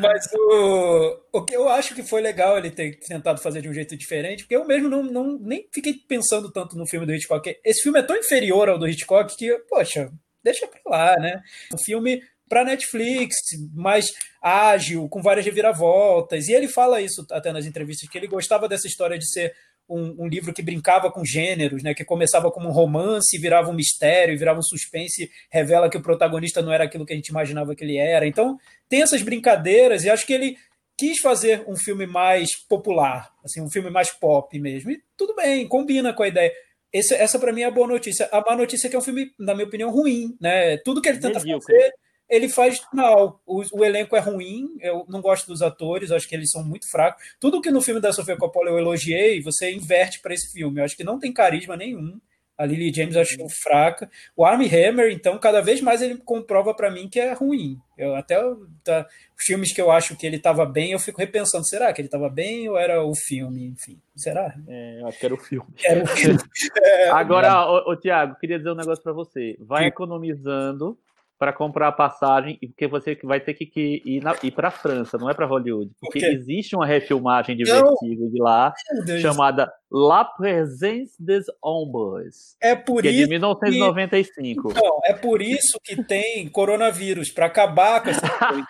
Mas 0.00 0.26
o, 0.32 1.20
o 1.32 1.44
que 1.44 1.54
eu 1.54 1.68
acho 1.68 1.94
que 1.94 2.02
foi 2.02 2.20
legal 2.20 2.58
ele 2.58 2.70
ter 2.70 2.98
tentado 2.98 3.40
fazer 3.40 3.62
de 3.62 3.68
um 3.68 3.74
jeito 3.74 3.96
diferente, 3.96 4.44
porque 4.44 4.56
eu 4.56 4.66
mesmo 4.66 4.88
não, 4.88 5.02
não 5.02 5.38
nem 5.38 5.68
fiquei 5.72 5.94
pensando 5.94 6.50
tanto 6.50 6.76
no 6.76 6.86
filme 6.86 7.06
do 7.06 7.14
Hitchcock. 7.14 7.56
Esse 7.64 7.82
filme 7.82 7.98
é 7.98 8.02
tão 8.02 8.16
inferior 8.16 8.68
ao 8.68 8.78
do 8.78 8.88
Hitchcock 8.88 9.36
que, 9.36 9.56
poxa, 9.68 10.10
deixa 10.42 10.66
pra 10.66 10.80
lá, 10.86 11.16
né? 11.18 11.42
Um 11.72 11.78
filme 11.78 12.22
para 12.48 12.64
Netflix, 12.64 13.34
mais 13.74 14.12
ágil, 14.42 15.08
com 15.08 15.22
várias 15.22 15.44
reviravoltas. 15.46 16.48
E 16.48 16.52
ele 16.52 16.68
fala 16.68 17.00
isso 17.00 17.26
até 17.30 17.52
nas 17.52 17.66
entrevistas, 17.66 18.08
que 18.08 18.18
ele 18.18 18.26
gostava 18.26 18.68
dessa 18.68 18.86
história 18.86 19.18
de 19.18 19.28
ser 19.30 19.54
um, 19.88 20.24
um, 20.24 20.26
livro 20.26 20.52
que 20.52 20.62
brincava 20.62 21.10
com 21.10 21.24
gêneros, 21.24 21.82
né? 21.82 21.94
Que 21.94 22.04
começava 22.04 22.50
como 22.50 22.68
um 22.68 22.72
romance, 22.72 23.38
virava 23.38 23.70
um 23.70 23.74
mistério, 23.74 24.38
virava 24.38 24.58
um 24.58 24.62
suspense, 24.62 25.30
revela 25.50 25.90
que 25.90 25.96
o 25.96 26.02
protagonista 26.02 26.62
não 26.62 26.72
era 26.72 26.84
aquilo 26.84 27.04
que 27.04 27.12
a 27.12 27.16
gente 27.16 27.28
imaginava 27.28 27.74
que 27.74 27.84
ele 27.84 27.96
era. 27.96 28.26
Então 28.26 28.58
tem 28.88 29.02
essas 29.02 29.22
brincadeiras 29.22 30.04
e 30.04 30.10
acho 30.10 30.26
que 30.26 30.32
ele 30.32 30.56
quis 30.96 31.18
fazer 31.20 31.64
um 31.66 31.76
filme 31.76 32.06
mais 32.06 32.50
popular, 32.68 33.30
assim, 33.44 33.60
um 33.60 33.70
filme 33.70 33.90
mais 33.90 34.10
pop 34.10 34.58
mesmo. 34.58 34.90
E 34.90 35.02
tudo 35.16 35.34
bem, 35.34 35.66
combina 35.68 36.12
com 36.12 36.22
a 36.22 36.28
ideia. 36.28 36.52
Esse, 36.92 37.14
essa 37.14 37.38
para 37.38 37.52
mim 37.52 37.62
é 37.62 37.66
a 37.66 37.70
boa 37.70 37.88
notícia. 37.88 38.28
A 38.30 38.40
má 38.40 38.56
notícia 38.56 38.86
é 38.86 38.90
que 38.90 38.94
é 38.94 38.98
um 38.98 39.02
filme, 39.02 39.30
na 39.38 39.54
minha 39.54 39.66
opinião, 39.66 39.90
ruim, 39.90 40.36
né? 40.40 40.76
Tudo 40.78 41.02
que 41.02 41.08
ele 41.08 41.18
tenta 41.18 41.40
fazer 41.40 41.92
ele 42.28 42.48
faz 42.48 42.80
mal. 42.92 43.40
O, 43.46 43.62
o, 43.72 43.84
elenco 43.84 44.16
é 44.16 44.20
ruim, 44.20 44.76
eu 44.80 45.04
não 45.08 45.20
gosto 45.20 45.46
dos 45.46 45.62
atores, 45.62 46.10
acho 46.10 46.28
que 46.28 46.34
eles 46.34 46.50
são 46.50 46.64
muito 46.64 46.90
fracos. 46.90 47.22
Tudo 47.38 47.60
que 47.60 47.70
no 47.70 47.82
filme 47.82 48.00
da 48.00 48.12
Sofia 48.12 48.36
Coppola 48.36 48.70
eu 48.70 48.78
elogiei, 48.78 49.40
você 49.42 49.72
inverte 49.72 50.20
para 50.20 50.34
esse 50.34 50.52
filme. 50.52 50.80
Eu 50.80 50.84
acho 50.84 50.96
que 50.96 51.04
não 51.04 51.18
tem 51.18 51.32
carisma 51.32 51.76
nenhum. 51.76 52.18
A 52.56 52.64
Lily 52.64 52.94
James 52.94 53.16
eu 53.16 53.22
acho 53.22 53.36
fraca. 53.48 54.08
O 54.36 54.44
Armie 54.44 54.68
Hammer, 54.68 55.10
então, 55.10 55.36
cada 55.38 55.60
vez 55.60 55.80
mais 55.80 56.00
ele 56.00 56.16
comprova 56.18 56.72
para 56.72 56.90
mim 56.90 57.08
que 57.08 57.18
é 57.18 57.32
ruim. 57.32 57.80
Eu 57.98 58.14
até 58.14 58.36
tá, 58.84 59.06
os 59.36 59.44
filmes 59.44 59.72
que 59.72 59.80
eu 59.80 59.90
acho 59.90 60.16
que 60.16 60.24
ele 60.24 60.36
estava 60.36 60.64
bem, 60.64 60.92
eu 60.92 60.98
fico 61.00 61.18
repensando, 61.18 61.66
será 61.66 61.92
que 61.92 62.00
ele 62.00 62.06
estava 62.06 62.28
bem 62.28 62.68
ou 62.68 62.78
era 62.78 63.04
o 63.04 63.14
filme, 63.14 63.66
enfim. 63.66 64.00
Será? 64.14 64.54
É, 64.68 65.00
eu 65.00 65.08
acho 65.08 65.18
que 65.18 65.26
era 65.26 65.34
o 65.34 65.38
filme. 65.38 65.66
Era 65.84 66.04
o 66.04 66.06
filme. 66.06 66.38
é, 66.80 67.10
Agora, 67.10 67.66
ô, 67.66 67.90
ô 67.90 67.96
Tiago, 67.96 68.36
queria 68.38 68.58
dizer 68.58 68.70
um 68.70 68.76
negócio 68.76 69.02
para 69.02 69.12
você. 69.12 69.56
Vai 69.58 69.86
economizando 69.86 70.96
para 71.44 71.52
comprar 71.52 71.88
a 71.88 71.92
passagem, 71.92 72.58
porque 72.58 72.86
você 72.86 73.18
vai 73.22 73.38
ter 73.38 73.52
que, 73.52 73.66
que 73.66 74.00
ir, 74.02 74.22
ir 74.42 74.50
para 74.50 74.68
a 74.68 74.70
França, 74.70 75.18
não 75.18 75.28
é 75.28 75.34
para 75.34 75.44
Hollywood. 75.44 75.90
Porque 76.00 76.20
Por 76.20 76.26
existe 76.26 76.74
uma 76.74 76.86
refilmagem 76.86 77.54
de 77.54 77.64
Vertigo 77.64 78.30
de 78.30 78.40
lá, 78.40 78.72
chamada 79.20 79.70
La 79.92 80.24
Présence 80.24 81.22
des 81.22 81.44
Ombres. 81.62 82.56
É 82.62 82.74
por 82.74 83.02
que 83.02 83.10
isso. 83.10 83.20
É 83.20 83.24
de 83.24 83.28
1995. 83.28 84.68
Que, 84.68 84.78
então, 84.78 85.00
é 85.04 85.12
por 85.12 85.42
isso 85.42 85.78
que 85.84 86.02
tem 86.02 86.48
coronavírus, 86.48 87.30
para 87.30 87.44
acabar 87.44 88.02
com 88.02 88.08
essa 88.08 88.26
coisa. 88.26 88.66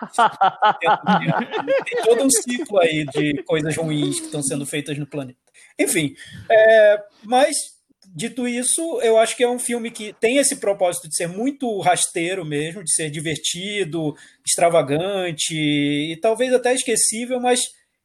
tem 1.85 2.03
todo 2.03 2.25
um 2.25 2.29
ciclo 2.29 2.77
aí 2.79 3.05
de 3.05 3.41
coisas 3.43 3.73
ruins 3.77 4.19
que 4.19 4.25
estão 4.25 4.43
sendo 4.43 4.65
feitas 4.65 4.97
no 4.97 5.07
planeta. 5.07 5.39
Enfim, 5.79 6.13
é, 6.51 7.01
mas 7.23 7.74
Dito 8.17 8.47
isso, 8.47 9.01
eu 9.01 9.17
acho 9.17 9.35
que 9.35 9.43
é 9.43 9.49
um 9.49 9.59
filme 9.59 9.91
que 9.91 10.13
tem 10.21 10.37
esse 10.37 10.55
propósito 10.55 11.09
de 11.09 11.17
ser 11.17 11.27
muito 11.27 11.81
rasteiro 11.81 12.45
mesmo, 12.45 12.81
de 12.81 12.93
ser 12.93 13.09
divertido, 13.09 14.15
extravagante 14.47 15.53
e 15.53 16.17
talvez 16.21 16.53
até 16.53 16.73
esquecível, 16.73 17.41
mas 17.41 17.59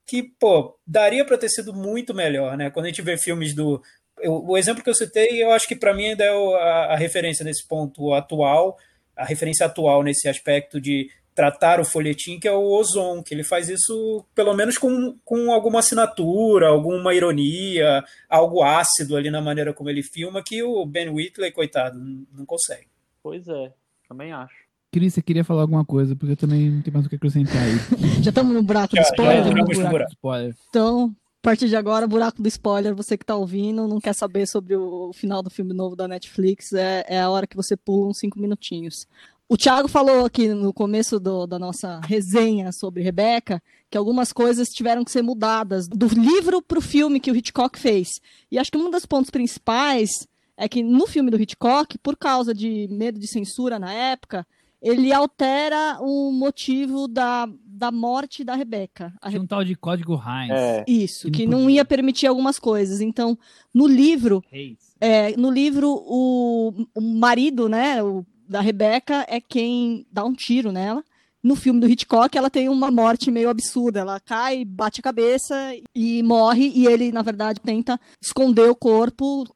que, 0.04 0.24
pô, 0.24 0.76
daria 0.84 1.24
para 1.24 1.38
ter 1.38 1.48
sido 1.48 1.72
muito 1.72 2.12
melhor, 2.12 2.56
né? 2.56 2.70
Quando 2.70 2.86
a 2.86 2.88
gente 2.88 3.02
vê 3.02 3.16
filmes 3.16 3.54
do. 3.54 3.80
Eu, 4.18 4.44
o 4.44 4.58
exemplo 4.58 4.82
que 4.82 4.90
eu 4.90 4.94
citei, 4.94 5.40
eu 5.40 5.52
acho 5.52 5.68
que 5.68 5.76
para 5.76 5.94
mim 5.94 6.06
ainda 6.06 6.24
é 6.24 6.30
a, 6.30 6.94
a 6.94 6.96
referência 6.96 7.44
nesse 7.44 7.64
ponto 7.68 8.12
atual, 8.12 8.76
a 9.14 9.24
referência 9.24 9.64
atual 9.64 10.02
nesse 10.02 10.28
aspecto 10.28 10.80
de 10.80 11.08
tratar 11.34 11.80
o 11.80 11.84
folhetim, 11.84 12.38
que 12.38 12.48
é 12.48 12.52
o 12.52 12.70
Ozon, 12.70 13.22
que 13.22 13.34
ele 13.34 13.44
faz 13.44 13.68
isso 13.68 14.24
pelo 14.34 14.54
menos 14.54 14.76
com, 14.76 15.16
com 15.24 15.52
alguma 15.52 15.78
assinatura, 15.78 16.68
alguma 16.68 17.14
ironia, 17.14 18.04
algo 18.28 18.62
ácido 18.62 19.16
ali 19.16 19.30
na 19.30 19.40
maneira 19.40 19.72
como 19.72 19.88
ele 19.88 20.02
filma, 20.02 20.42
que 20.44 20.62
o 20.62 20.84
Ben 20.84 21.08
Whitley, 21.08 21.52
coitado, 21.52 21.98
não, 21.98 22.44
consegue. 22.44 22.86
Pois 23.22 23.46
é, 23.48 23.72
também 24.08 24.32
acho. 24.32 24.54
Cris, 24.92 25.14
você 25.14 25.22
queria 25.22 25.44
falar 25.44 25.62
alguma 25.62 25.84
coisa, 25.84 26.16
porque 26.16 26.32
eu 26.32 26.36
também 26.36 26.68
não 26.68 26.82
tenho 26.82 26.94
mais 26.94 27.06
o 27.06 27.08
que 27.08 27.14
acrescentar 27.14 27.62
aí. 27.62 27.76
já 28.22 28.30
estamos 28.30 28.52
no 28.52 28.62
buraco 28.62 28.94
do 28.94 29.02
spoiler? 29.02 29.44
Já, 29.44 29.50
já 29.50 29.88
buraco 29.88 30.08
do 30.08 30.14
spoiler. 30.14 30.54
Então, 30.68 31.16
a 31.40 31.42
partir 31.42 31.68
de 31.68 31.76
agora, 31.76 32.06
buraco 32.06 32.42
do 32.42 32.48
spoiler, 32.48 32.94
você 32.94 33.16
que 33.16 33.22
está 33.22 33.34
ouvindo, 33.36 33.88
não 33.88 33.98
quer 33.98 34.14
saber 34.14 34.46
sobre 34.46 34.76
o 34.76 35.12
final 35.14 35.42
do 35.42 35.48
filme 35.48 35.72
novo 35.72 35.94
da 35.94 36.06
Netflix, 36.08 36.72
é, 36.72 37.04
é 37.08 37.20
a 37.20 37.30
hora 37.30 37.46
que 37.46 37.56
você 37.56 37.76
pula 37.76 38.08
uns 38.08 38.18
cinco 38.18 38.38
minutinhos. 38.38 39.06
O 39.52 39.56
Thiago 39.56 39.88
falou 39.88 40.24
aqui 40.24 40.46
no 40.54 40.72
começo 40.72 41.18
do, 41.18 41.44
da 41.44 41.58
nossa 41.58 42.00
resenha 42.04 42.70
sobre 42.70 43.02
Rebeca 43.02 43.60
que 43.90 43.98
algumas 43.98 44.32
coisas 44.32 44.68
tiveram 44.68 45.04
que 45.04 45.10
ser 45.10 45.22
mudadas 45.22 45.88
do 45.88 46.06
livro 46.06 46.62
para 46.62 46.78
o 46.78 46.80
filme 46.80 47.18
que 47.18 47.32
o 47.32 47.34
Hitchcock 47.34 47.76
fez. 47.76 48.20
E 48.48 48.60
acho 48.60 48.70
que 48.70 48.78
um 48.78 48.88
dos 48.88 49.04
pontos 49.04 49.28
principais 49.28 50.08
é 50.56 50.68
que 50.68 50.84
no 50.84 51.04
filme 51.04 51.32
do 51.32 51.42
Hitchcock, 51.42 51.98
por 51.98 52.16
causa 52.16 52.54
de 52.54 52.86
medo 52.92 53.18
de 53.18 53.26
censura 53.26 53.76
na 53.76 53.92
época, 53.92 54.46
ele 54.80 55.12
altera 55.12 55.98
o 56.00 56.30
motivo 56.30 57.08
da, 57.08 57.48
da 57.64 57.90
morte 57.90 58.44
da 58.44 58.54
Rebeca. 58.54 59.12
A 59.20 59.28
Re... 59.28 59.40
um 59.40 59.46
tal 59.48 59.64
de 59.64 59.74
código 59.74 60.14
Heinz. 60.14 60.52
É. 60.52 60.84
Isso, 60.86 61.28
que, 61.28 61.44
não, 61.44 61.58
que 61.58 61.64
não, 61.64 61.70
ia 61.70 61.84
permitir 61.84 62.28
algumas 62.28 62.60
coisas. 62.60 63.00
Então, 63.00 63.36
no 63.74 63.88
livro, 63.88 64.44
é, 65.00 65.36
no 65.36 65.50
livro 65.50 65.90
o, 66.06 66.86
o 66.94 67.00
marido, 67.00 67.68
né, 67.68 68.00
o 68.00 68.24
da 68.50 68.60
Rebeca 68.60 69.24
é 69.28 69.40
quem 69.40 70.04
dá 70.10 70.24
um 70.24 70.34
tiro 70.34 70.72
nela. 70.72 71.04
No 71.42 71.56
filme 71.56 71.80
do 71.80 71.88
Hitchcock, 71.88 72.36
ela 72.36 72.50
tem 72.50 72.68
uma 72.68 72.90
morte 72.90 73.30
meio 73.30 73.48
absurda. 73.48 74.00
Ela 74.00 74.20
cai, 74.20 74.62
bate 74.62 75.00
a 75.00 75.02
cabeça 75.02 75.54
e 75.94 76.22
morre. 76.22 76.70
E 76.74 76.86
ele, 76.86 77.10
na 77.12 77.22
verdade, 77.22 77.60
tenta 77.60 77.98
esconder 78.20 78.68
o 78.68 78.74
corpo 78.74 79.46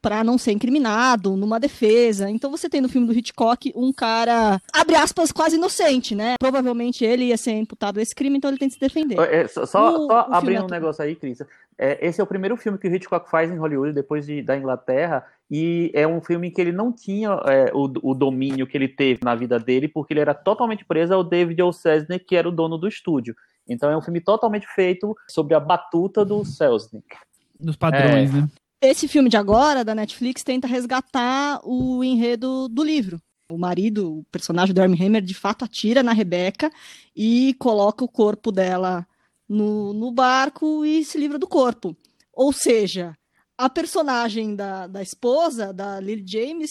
para 0.00 0.24
não 0.24 0.38
ser 0.38 0.52
incriminado, 0.52 1.36
numa 1.36 1.60
defesa. 1.60 2.30
Então 2.30 2.50
você 2.50 2.70
tem 2.70 2.80
no 2.80 2.88
filme 2.88 3.06
do 3.06 3.12
Hitchcock 3.12 3.70
um 3.76 3.92
cara, 3.92 4.62
abre 4.72 4.96
aspas, 4.96 5.30
quase 5.30 5.56
inocente, 5.56 6.14
né? 6.14 6.36
Provavelmente 6.40 7.04
ele 7.04 7.26
ia 7.26 7.36
ser 7.36 7.52
imputado 7.52 7.98
a 7.98 8.02
esse 8.02 8.14
crime, 8.14 8.38
então 8.38 8.48
ele 8.48 8.58
tem 8.58 8.68
que 8.68 8.74
se 8.74 8.80
defender. 8.80 9.18
É, 9.18 9.46
só, 9.46 9.66
só 9.66 10.08
abrindo 10.30 10.64
um 10.64 10.68
negócio 10.68 11.04
aí, 11.04 11.14
Cris. 11.14 11.42
É, 11.78 12.06
esse 12.06 12.20
é 12.20 12.24
o 12.24 12.26
primeiro 12.26 12.56
filme 12.56 12.78
que 12.78 12.88
o 12.88 12.94
Hitchcock 12.94 13.30
faz 13.30 13.50
em 13.50 13.58
Hollywood 13.58 13.92
depois 13.92 14.24
de, 14.24 14.42
da 14.42 14.56
Inglaterra 14.56 15.26
e 15.50 15.90
é 15.94 16.06
um 16.06 16.22
filme 16.22 16.50
que 16.50 16.60
ele 16.60 16.72
não 16.72 16.90
tinha 16.90 17.28
é, 17.46 17.70
o, 17.74 17.84
o, 18.02 18.14
domínio 18.14 18.66
que 18.66 18.76
ele 18.76 18.88
teve 18.88 19.20
na 19.22 19.34
vida 19.34 19.58
dele 19.58 19.86
porque 19.86 20.14
ele 20.14 20.20
era 20.20 20.32
totalmente 20.32 20.84
preso 20.84 21.12
ao 21.12 21.22
David 21.22 21.62
O. 21.62 21.72
Selznick, 21.72 22.24
que 22.24 22.34
era 22.34 22.48
o 22.48 22.52
dono 22.52 22.78
do 22.78 22.88
estúdio. 22.88 23.36
Então 23.68 23.90
é 23.90 23.96
um 23.96 24.00
filme 24.00 24.20
totalmente 24.20 24.66
feito 24.66 25.14
sobre 25.28 25.54
a 25.54 25.60
batuta 25.60 26.24
do 26.24 26.44
Selznick. 26.44 27.16
Dos 27.60 27.76
padrões, 27.76 28.30
é... 28.30 28.40
né? 28.40 28.48
Esse 28.80 29.08
filme 29.08 29.28
de 29.28 29.36
agora, 29.36 29.84
da 29.84 29.94
Netflix, 29.94 30.42
tenta 30.42 30.66
resgatar 30.66 31.60
o 31.64 32.04
enredo 32.04 32.68
do 32.68 32.84
livro. 32.84 33.20
O 33.50 33.58
marido, 33.58 34.18
o 34.18 34.24
personagem 34.30 34.74
do 34.74 34.80
Armie 34.80 35.02
Hammer, 35.04 35.22
de 35.22 35.34
fato 35.34 35.64
atira 35.64 36.02
na 36.02 36.12
Rebeca 36.12 36.70
e 37.14 37.54
coloca 37.58 38.04
o 38.04 38.08
corpo 38.08 38.52
dela 38.52 39.06
no, 39.48 39.92
no 39.92 40.10
barco 40.10 40.84
e 40.84 41.04
se 41.04 41.18
livra 41.18 41.38
do 41.38 41.46
corpo. 41.46 41.96
Ou 42.32 42.52
seja, 42.52 43.16
a 43.56 43.70
personagem 43.70 44.54
da, 44.54 44.86
da 44.86 45.02
esposa, 45.02 45.72
da 45.72 45.98
Lily 46.00 46.24
James, 46.26 46.70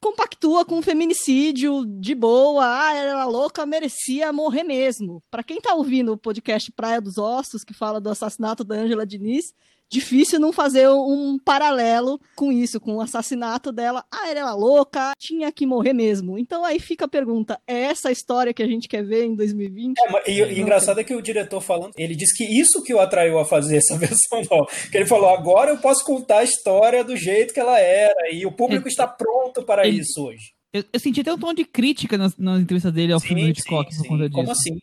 compactua 0.00 0.64
com 0.64 0.78
o 0.78 0.82
feminicídio 0.82 1.84
de 1.86 2.14
boa, 2.14 2.64
ah, 2.64 2.94
ela 2.94 3.24
louca, 3.24 3.66
merecia 3.66 4.32
morrer 4.32 4.62
mesmo. 4.62 5.22
Para 5.30 5.42
quem 5.42 5.60
tá 5.60 5.74
ouvindo 5.74 6.12
o 6.12 6.18
podcast 6.18 6.70
Praia 6.72 7.00
dos 7.00 7.18
Ossos, 7.18 7.64
que 7.64 7.74
fala 7.74 8.00
do 8.00 8.10
assassinato 8.10 8.64
da 8.64 8.76
Angela 8.76 9.06
Diniz, 9.06 9.52
difícil 9.90 10.40
não 10.40 10.52
fazer 10.52 10.88
um 10.88 11.38
paralelo 11.38 12.20
com 12.34 12.50
isso, 12.52 12.80
com 12.80 12.96
o 12.96 13.00
assassinato 13.00 13.72
dela. 13.72 14.04
Ah, 14.10 14.28
ela 14.28 14.40
era 14.40 14.54
louca, 14.54 15.12
tinha 15.18 15.50
que 15.52 15.66
morrer 15.66 15.92
mesmo. 15.92 16.38
Então 16.38 16.64
aí 16.64 16.78
fica 16.78 17.04
a 17.04 17.08
pergunta: 17.08 17.60
é 17.66 17.82
essa 17.82 18.08
a 18.08 18.12
história 18.12 18.52
que 18.52 18.62
a 18.62 18.66
gente 18.66 18.88
quer 18.88 19.04
ver 19.04 19.24
em 19.24 19.34
2020? 19.34 19.96
É, 19.98 20.30
e, 20.30 20.42
e 20.42 20.60
engraçado 20.60 21.00
é 21.00 21.04
que 21.04 21.14
o 21.14 21.22
diretor 21.22 21.60
falando, 21.60 21.92
ele 21.96 22.14
disse 22.14 22.36
que 22.36 22.44
isso 22.44 22.82
que 22.82 22.94
o 22.94 23.00
atraiu 23.00 23.38
a 23.38 23.44
fazer 23.44 23.76
essa 23.76 23.96
versão 23.98 24.42
nova. 24.50 24.66
Que 24.90 24.98
ele 24.98 25.06
falou: 25.06 25.30
agora 25.30 25.70
eu 25.70 25.78
posso 25.78 26.04
contar 26.04 26.38
a 26.38 26.44
história 26.44 27.04
do 27.04 27.16
jeito 27.16 27.54
que 27.54 27.60
ela 27.60 27.78
era, 27.78 28.32
e 28.32 28.44
o 28.46 28.52
público 28.52 28.88
é, 28.88 28.90
está 28.90 29.06
pronto 29.06 29.62
para 29.62 29.86
isso 29.86 30.24
hoje. 30.24 30.56
Eu, 30.72 30.84
eu, 30.92 31.00
senti 31.00 31.20
até 31.22 31.32
um 31.32 31.38
tom 31.38 31.54
de 31.54 31.64
crítica 31.64 32.18
nas, 32.18 32.36
nas 32.36 32.60
entrevistas 32.60 32.92
dele 32.92 33.12
ao 33.12 33.20
sim, 33.20 33.28
filme 33.28 33.44
do 33.44 33.48
Hitchcock 33.48 33.94
sim, 33.94 34.02
por 34.02 34.08
conta 34.08 34.24
sim. 34.24 34.28
disso. 34.28 34.36
Como 34.36 34.50
assim? 34.52 34.78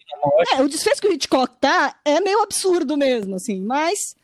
É, 0.55 0.61
o 0.61 0.67
desfecho 0.67 1.01
que 1.01 1.07
o 1.07 1.13
Hitchcock 1.13 1.55
tá 1.59 1.95
é 2.03 2.19
meio 2.19 2.41
absurdo 2.41 2.97
mesmo, 2.97 3.35
assim, 3.35 3.61
mas 3.61 4.15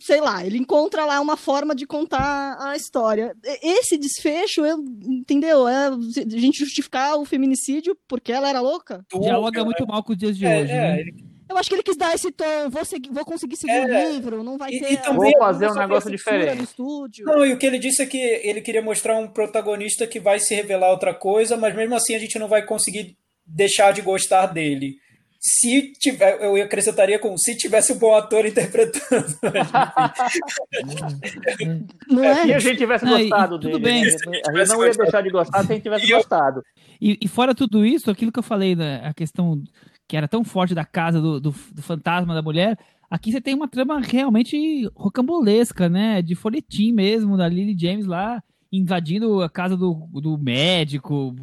sei 0.00 0.20
lá, 0.20 0.44
ele 0.44 0.58
encontra 0.58 1.04
lá 1.04 1.20
uma 1.20 1.36
forma 1.36 1.74
de 1.74 1.86
contar 1.86 2.56
a 2.60 2.76
história. 2.76 3.34
Esse 3.62 3.96
desfecho, 3.96 4.64
eu, 4.64 4.78
entendeu? 5.02 5.68
É 5.68 5.88
a 5.88 6.38
gente 6.38 6.58
justificar 6.58 7.16
o 7.16 7.24
feminicídio 7.24 7.96
porque 8.08 8.32
ela 8.32 8.48
era 8.48 8.60
louca. 8.60 9.04
Dialoga 9.20 9.64
muito 9.64 9.86
mal 9.86 10.02
com 10.02 10.12
os 10.12 10.18
dias 10.18 10.36
de 10.36 10.46
é, 10.46 10.60
hoje, 10.60 10.72
é, 10.72 10.74
né? 10.74 11.00
Ele... 11.00 11.28
Eu 11.50 11.56
acho 11.56 11.70
que 11.70 11.76
ele 11.76 11.82
quis 11.82 11.96
dar 11.96 12.14
esse 12.14 12.30
tom, 12.30 12.68
vou, 12.68 12.84
seguir, 12.84 13.10
vou 13.10 13.24
conseguir 13.24 13.56
seguir 13.56 13.72
é, 13.72 13.84
o 13.84 14.12
livro, 14.12 14.44
não 14.44 14.58
vai 14.58 14.70
e, 14.70 14.80
ter... 14.80 14.92
E 14.92 14.96
também 14.98 15.32
vou 15.32 15.40
fazer 15.40 15.70
um 15.70 15.74
negócio 15.74 16.10
diferente. 16.10 16.56
No 16.56 16.64
estúdio. 16.64 17.24
Não, 17.24 17.46
e 17.46 17.54
o 17.54 17.58
que 17.58 17.64
ele 17.64 17.78
disse 17.78 18.02
é 18.02 18.06
que 18.06 18.18
ele 18.18 18.60
queria 18.60 18.82
mostrar 18.82 19.18
um 19.18 19.26
protagonista 19.26 20.06
que 20.06 20.20
vai 20.20 20.38
se 20.38 20.54
revelar 20.54 20.90
outra 20.90 21.14
coisa, 21.14 21.56
mas 21.56 21.74
mesmo 21.74 21.94
assim 21.94 22.14
a 22.14 22.18
gente 22.18 22.38
não 22.38 22.48
vai 22.48 22.66
conseguir 22.66 23.16
deixar 23.46 23.92
de 23.92 24.02
gostar 24.02 24.46
dele 24.46 24.96
se 25.40 25.92
tiver, 25.92 26.42
eu 26.42 26.60
acrescentaria 26.62 27.18
com 27.18 27.36
se 27.38 27.56
tivesse 27.56 27.92
um 27.92 27.98
bom 27.98 28.14
ator 28.14 28.44
interpretando. 28.44 29.38
não 32.08 32.24
é? 32.24 32.42
Se 32.42 32.54
a 32.54 32.58
gente 32.58 32.78
tivesse 32.78 33.06
gostado 33.06 33.52
não, 33.52 33.58
dele, 33.58 33.72
tudo 33.72 33.82
bem. 33.82 34.02
A 34.02 34.10
gente 34.10 34.68
não 34.68 34.84
ia 34.84 34.92
deixar 34.92 35.22
de 35.22 35.30
gostar 35.30 35.64
se 35.64 35.70
a 35.70 35.74
gente 35.74 35.84
tivesse 35.84 36.08
gostado. 36.08 36.60
E, 37.00 37.16
e, 37.22 37.28
fora 37.28 37.54
tudo 37.54 37.86
isso, 37.86 38.10
aquilo 38.10 38.32
que 38.32 38.40
eu 38.40 38.42
falei, 38.42 38.74
né, 38.74 39.00
a 39.04 39.14
questão 39.14 39.62
que 40.08 40.16
era 40.16 40.26
tão 40.26 40.42
forte 40.42 40.74
da 40.74 40.84
casa 40.84 41.20
do, 41.20 41.38
do, 41.38 41.54
do 41.72 41.82
fantasma 41.82 42.34
da 42.34 42.42
mulher, 42.42 42.76
aqui 43.08 43.30
você 43.30 43.40
tem 43.40 43.54
uma 43.54 43.68
trama 43.68 44.00
realmente 44.00 44.90
rocambolesca, 44.96 45.88
né? 45.88 46.20
De 46.20 46.34
folhetim 46.34 46.92
mesmo, 46.92 47.36
da 47.36 47.48
Lily 47.48 47.76
James 47.78 48.06
lá 48.06 48.42
invadindo 48.72 49.42
a 49.42 49.48
casa 49.48 49.76
do, 49.76 49.94
do 50.12 50.36
médico. 50.36 51.34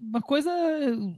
Uma 0.00 0.20
coisa 0.20 0.50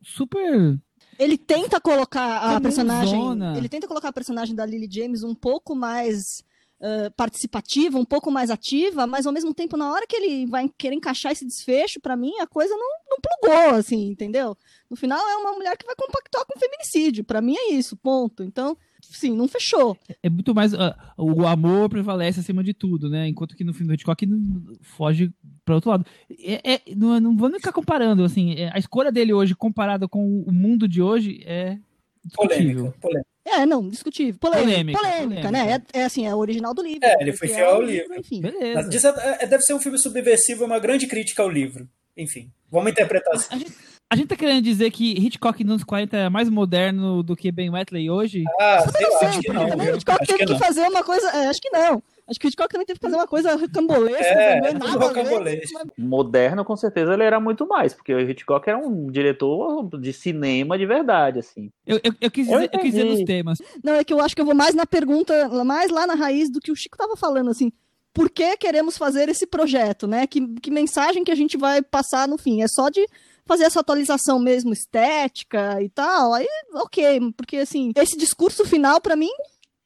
super 0.03 0.79
ele 1.19 1.39
tenta 1.39 1.81
colocar 1.81 2.57
a 2.57 2.61
personagem. 2.61 3.21
Ele 3.57 3.69
tenta 3.69 3.87
colocar 3.87 4.09
a 4.09 4.13
personagem 4.13 4.55
da 4.55 4.65
Lily 4.65 4.89
James 4.91 5.23
um 5.23 5.35
pouco 5.35 5.75
mais 5.75 6.45
uh, 6.81 7.11
participativa, 7.17 7.99
um 7.99 8.05
pouco 8.05 8.31
mais 8.31 8.51
ativa, 8.51 9.07
mas 9.07 9.27
ao 9.27 9.33
mesmo 9.33 9.55
tempo, 9.55 9.77
na 9.77 9.91
hora 9.93 10.07
que 10.07 10.17
ele 10.17 10.47
vai 10.47 10.69
querer 10.77 10.95
encaixar 10.95 11.33
esse 11.33 11.45
desfecho, 11.45 12.01
para 12.01 12.17
mim, 12.17 12.33
a 12.41 12.47
coisa 12.47 12.75
não, 12.75 12.89
não 13.11 13.19
plugou, 13.21 13.79
assim, 13.79 14.09
entendeu? 14.09 14.57
No 14.89 14.97
final, 14.97 15.19
é 15.29 15.37
uma 15.37 15.53
mulher 15.53 15.77
que 15.77 15.87
vai 15.87 15.95
compactuar 15.95 16.45
com 16.47 16.59
feminicídio. 16.59 17.25
para 17.25 17.41
mim 17.41 17.57
é 17.57 17.73
isso, 17.73 17.97
ponto. 17.97 18.43
Então 18.43 18.77
sim, 19.11 19.35
não 19.35 19.49
fechou. 19.49 19.97
É 20.23 20.29
muito 20.29 20.55
mais. 20.55 20.73
Uh, 20.73 20.95
o 21.17 21.47
amor 21.47 21.89
prevalece 21.89 22.41
acima 22.41 22.63
de 22.63 22.75
tudo, 22.75 23.09
né? 23.09 23.29
Enquanto 23.29 23.57
que 23.57 23.65
no 23.65 23.73
filme 23.73 23.89
do 23.89 23.95
Hitchcock 23.95 24.27
foge 24.83 25.33
para 25.65 25.75
outro 25.75 25.91
lado. 25.91 26.07
É, 26.43 26.75
é, 26.75 26.81
não, 26.95 27.19
não 27.21 27.37
vamos 27.37 27.59
ficar 27.59 27.73
comparando, 27.73 28.25
assim. 28.25 28.55
É, 28.55 28.71
a 28.73 28.79
escolha 28.79 29.11
dele 29.11 29.33
hoje, 29.33 29.55
comparada 29.55 30.07
com 30.07 30.41
o 30.43 30.53
mundo 30.53 30.89
de 30.89 31.03
hoje, 31.03 31.43
é. 31.45 31.79
Polêmica, 32.35 32.95
polêmica. 33.01 33.29
É, 33.45 33.67
não, 33.67 33.89
discutível. 33.89 34.39
Polêmica, 34.41 34.71
polêmica, 34.71 34.99
polêmica, 34.99 35.51
né? 35.51 35.83
É, 35.93 36.01
é, 36.01 36.05
assim, 36.05 36.27
é 36.27 36.35
original 36.35 36.73
do 36.73 36.83
livro. 36.83 37.07
É, 37.07 37.17
ele 37.21 37.33
foi 37.33 37.49
fiel 37.49 37.75
ao 37.75 37.83
livro. 37.83 38.19
Enfim. 38.19 38.41
Beleza. 38.41 39.15
É, 39.41 39.47
deve 39.47 39.63
ser 39.63 39.75
um 39.75 39.81
filme 39.81 39.99
subversivo, 39.99 40.65
uma 40.65 40.79
grande 40.79 41.07
crítica 41.07 41.43
ao 41.43 41.51
livro. 41.51 41.87
Enfim, 42.17 42.51
vamos 42.71 42.91
interpretar 42.91 43.35
assim. 43.35 43.65
A 44.11 44.17
gente, 44.17 44.29
tá 44.29 44.37
querendo 44.37 44.63
dizer 44.63 44.91
que 44.91 45.13
Hitchcock 45.13 45.65
nos 45.65 45.83
40 45.83 46.17
é 46.17 46.29
mais 46.29 46.49
moderno 46.49 47.23
do 47.23 47.35
que 47.35 47.51
Ben 47.51 47.71
Wheatley 47.71 48.11
hoje? 48.11 48.45
Ah, 48.61 48.85
sei 48.89 49.09
lá, 49.09 49.19
acho 49.29 49.41
que 49.41 49.53
não. 49.53 49.69
Também 49.69 49.89
Hitchcock 49.89 50.27
teve 50.27 50.39
que, 50.39 50.47
que 50.47 50.59
fazer 50.59 50.83
uma 50.89 51.03
coisa. 51.03 51.29
É, 51.31 51.47
acho 51.49 51.61
que 51.61 51.71
não. 51.71 52.03
Acho 52.27 52.41
que 52.41 52.47
o 52.47 52.49
Hitchcock 52.49 52.71
também 52.71 52.87
teve 52.87 52.99
que 52.99 53.05
fazer 53.05 53.17
uma 53.17 53.27
coisa 53.27 53.55
rocambolesca. 53.55 54.25
É, 54.25 54.61
não 54.61 54.69
é 54.69 54.73
nada 54.73 55.07
rocambolesco. 55.07 55.81
Moderno, 55.99 56.65
com 56.65 56.77
certeza, 56.77 57.13
ele 57.13 57.23
era 57.23 57.41
muito 57.41 57.67
mais, 57.67 57.93
porque 57.93 58.15
o 58.15 58.21
Hitchcock 58.21 58.69
era 58.69 58.79
um 58.79 59.11
diretor 59.11 59.89
de 59.99 60.13
cinema 60.13 60.79
de 60.79 60.87
verdade, 60.87 61.41
assim. 61.41 61.71
Eu, 61.87 62.01
eu, 62.03 62.15
eu 62.21 62.31
quis, 62.31 62.47
dizer, 62.47 62.57
eu, 62.57 62.69
eu 62.73 62.81
quis 62.81 62.93
dizer 62.93 63.05
nos 63.05 63.23
temas. 63.25 63.59
Não, 63.83 63.95
é 63.95 64.05
que 64.05 64.13
eu 64.13 64.21
acho 64.21 64.35
que 64.35 64.41
eu 64.41 64.47
vou 64.47 64.55
mais 64.55 64.75
na 64.75 64.87
pergunta, 64.87 65.49
mais 65.65 65.91
lá 65.91 66.07
na 66.07 66.15
raiz 66.15 66.51
do 66.51 66.61
que 66.61 66.73
o 66.73 66.77
Chico 66.77 66.97
tava 66.97 67.17
falando, 67.17 67.51
assim. 67.51 67.73
Por 68.13 68.31
que 68.31 68.57
queremos 68.57 68.97
fazer 68.97 69.29
esse 69.29 69.45
projeto, 69.45 70.07
né? 70.07 70.25
Que, 70.27 70.47
que 70.61 70.71
mensagem 70.71 71.25
que 71.25 71.33
a 71.33 71.35
gente 71.35 71.57
vai 71.57 71.83
passar 71.83 72.29
no 72.29 72.39
fim? 72.39 72.63
É 72.63 72.69
só 72.69 72.89
de 72.89 73.05
fazer 73.47 73.65
essa 73.65 73.81
atualização 73.81 74.39
mesmo 74.39 74.73
estética 74.73 75.81
e 75.83 75.89
tal, 75.89 76.33
aí 76.33 76.47
ok, 76.75 77.33
porque 77.37 77.59
assim, 77.59 77.93
esse 77.97 78.17
discurso 78.17 78.65
final 78.65 79.01
para 79.01 79.17
mim 79.17 79.31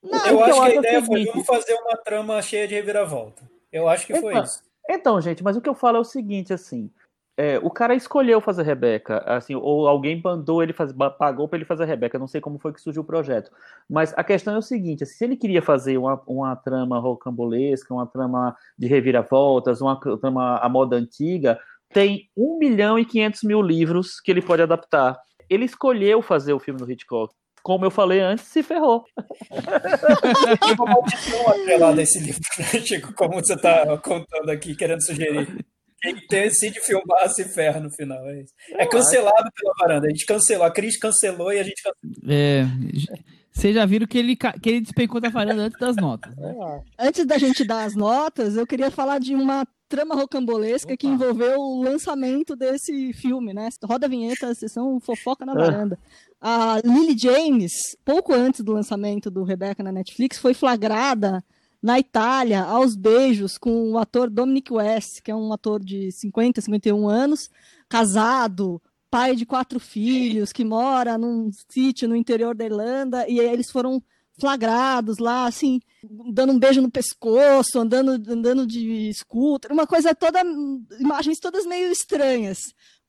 não, 0.02 0.26
eu 0.26 0.44
acho 0.44 0.60
que 0.60 0.66
a 0.66 0.74
ideia 0.76 1.04
foi 1.04 1.24
vamos 1.24 1.46
fazer 1.46 1.74
uma 1.74 1.96
trama 1.96 2.40
cheia 2.40 2.68
de 2.68 2.74
reviravolta. 2.74 3.42
Eu 3.72 3.88
acho 3.88 4.06
que 4.06 4.12
então, 4.12 4.30
foi 4.30 4.40
isso. 4.40 4.62
Então, 4.88 5.20
gente, 5.20 5.42
mas 5.42 5.56
o 5.56 5.60
que 5.60 5.68
eu 5.68 5.74
falo 5.74 5.98
é 5.98 6.00
o 6.00 6.04
seguinte, 6.04 6.52
assim, 6.52 6.90
é, 7.36 7.58
o 7.58 7.70
cara 7.70 7.94
escolheu 7.94 8.40
fazer 8.40 8.62
Rebeca, 8.62 9.18
assim, 9.18 9.54
ou 9.54 9.86
alguém 9.86 10.20
mandou 10.22 10.62
ele 10.62 10.72
fazer, 10.72 10.94
pagou 11.18 11.46
para 11.46 11.58
ele 11.58 11.64
fazer 11.64 11.84
Rebeca, 11.84 12.18
não 12.18 12.26
sei 12.26 12.40
como 12.40 12.58
foi 12.58 12.72
que 12.72 12.80
surgiu 12.80 13.02
o 13.02 13.04
projeto. 13.04 13.50
Mas 13.88 14.12
a 14.16 14.24
questão 14.24 14.54
é 14.54 14.58
o 14.58 14.62
seguinte: 14.62 15.04
assim, 15.04 15.14
se 15.14 15.24
ele 15.24 15.36
queria 15.36 15.62
fazer 15.62 15.98
uma, 15.98 16.20
uma 16.26 16.56
trama 16.56 16.98
rocambolesca, 16.98 17.92
uma 17.92 18.06
trama 18.06 18.56
de 18.76 18.86
reviravoltas, 18.86 19.80
uma 19.80 20.00
trama 20.20 20.58
à 20.58 20.68
moda 20.68 20.96
antiga, 20.96 21.60
tem 21.92 22.28
1 22.36 22.58
milhão 22.58 22.98
e 22.98 23.04
500 23.04 23.42
mil 23.42 23.62
livros 23.62 24.20
que 24.20 24.30
ele 24.30 24.42
pode 24.42 24.62
adaptar. 24.62 25.18
Ele 25.48 25.64
escolheu 25.64 26.20
fazer 26.20 26.52
o 26.52 26.58
filme 26.58 26.78
do 26.78 26.90
Hitchcock. 26.90 27.34
Como 27.62 27.84
eu 27.84 27.90
falei 27.90 28.20
antes, 28.20 28.44
se 28.46 28.62
ferrou. 28.62 29.04
Tem 30.60 30.72
uma 30.74 30.86
maldição 30.86 31.48
atrelada 31.48 32.02
esse 32.02 32.18
livro, 32.20 32.40
né, 32.58 32.80
Chico? 32.80 33.12
Como 33.14 33.34
você 33.34 33.54
está 33.54 33.96
contando 33.98 34.50
aqui, 34.50 34.74
querendo 34.74 35.02
sugerir. 35.02 35.66
Quem 36.00 36.14
decide 36.30 36.80
filmar 36.80 37.28
se 37.28 37.44
ferra 37.44 37.80
no 37.80 37.90
final. 37.90 38.24
É, 38.28 38.40
isso. 38.40 38.54
é 38.70 38.86
cancelado 38.86 39.50
pela 39.54 39.74
varanda. 39.80 40.06
A 40.06 40.10
gente 40.10 40.24
cancelou. 40.24 40.64
A 40.64 40.70
Cris 40.70 40.96
cancelou 40.96 41.52
e 41.52 41.58
a 41.58 41.62
gente 41.64 41.82
cancelou. 41.82 42.32
É. 42.32 42.64
Vocês 43.52 43.74
já 43.74 43.84
viram 43.84 44.06
que 44.06 44.16
ele, 44.16 44.36
que 44.36 44.68
ele 44.68 44.80
despencou 44.80 45.20
da 45.20 45.28
varanda 45.28 45.62
antes 45.62 45.78
das 45.80 45.96
notas. 45.96 46.34
Né? 46.36 46.54
Antes 46.96 47.26
da 47.26 47.36
gente 47.36 47.64
dar 47.64 47.82
as 47.84 47.96
notas, 47.96 48.56
eu 48.56 48.64
queria 48.64 48.90
falar 48.90 49.18
de 49.18 49.34
uma 49.34 49.66
trama 49.88 50.14
rocambolesca 50.14 50.92
Opa. 50.92 50.96
que 50.96 51.06
envolveu 51.06 51.58
o 51.58 51.82
lançamento 51.82 52.54
desse 52.54 53.12
filme, 53.12 53.54
né? 53.54 53.68
Roda 53.82 54.06
a 54.06 54.08
vinheta, 54.08 54.54
sessão 54.54 55.00
fofoca 55.00 55.46
na 55.46 55.52
ah. 55.52 55.56
varanda. 55.56 55.98
A 56.40 56.80
Lily 56.84 57.16
James, 57.18 57.96
pouco 58.04 58.32
antes 58.32 58.60
do 58.60 58.72
lançamento 58.72 59.30
do 59.30 59.42
Rebecca 59.42 59.82
na 59.82 59.90
Netflix, 59.90 60.38
foi 60.38 60.54
flagrada 60.54 61.42
na 61.82 61.98
Itália 61.98 62.62
aos 62.62 62.96
beijos 62.96 63.56
com 63.56 63.92
o 63.92 63.98
ator 63.98 64.28
Dominic 64.28 64.72
West, 64.72 65.22
que 65.22 65.30
é 65.30 65.34
um 65.34 65.52
ator 65.52 65.82
de 65.82 66.10
50, 66.12 66.60
51 66.60 67.08
anos, 67.08 67.50
casado, 67.88 68.82
pai 69.10 69.34
de 69.34 69.46
quatro 69.46 69.80
filhos, 69.80 70.52
que 70.52 70.64
mora 70.64 71.16
num 71.16 71.50
sítio 71.68 72.08
no 72.08 72.16
interior 72.16 72.54
da 72.54 72.64
Irlanda, 72.64 73.28
e 73.28 73.38
eles 73.38 73.70
foram 73.70 74.02
flagrados 74.38 75.18
lá, 75.18 75.46
assim, 75.46 75.80
dando 76.32 76.52
um 76.52 76.58
beijo 76.58 76.80
no 76.80 76.90
pescoço, 76.90 77.78
andando, 77.78 78.10
andando 78.30 78.66
de 78.66 79.12
scooter, 79.12 79.72
uma 79.72 79.86
coisa 79.86 80.14
toda, 80.14 80.40
imagens 80.98 81.38
todas 81.38 81.66
meio 81.66 81.90
estranhas. 81.90 82.58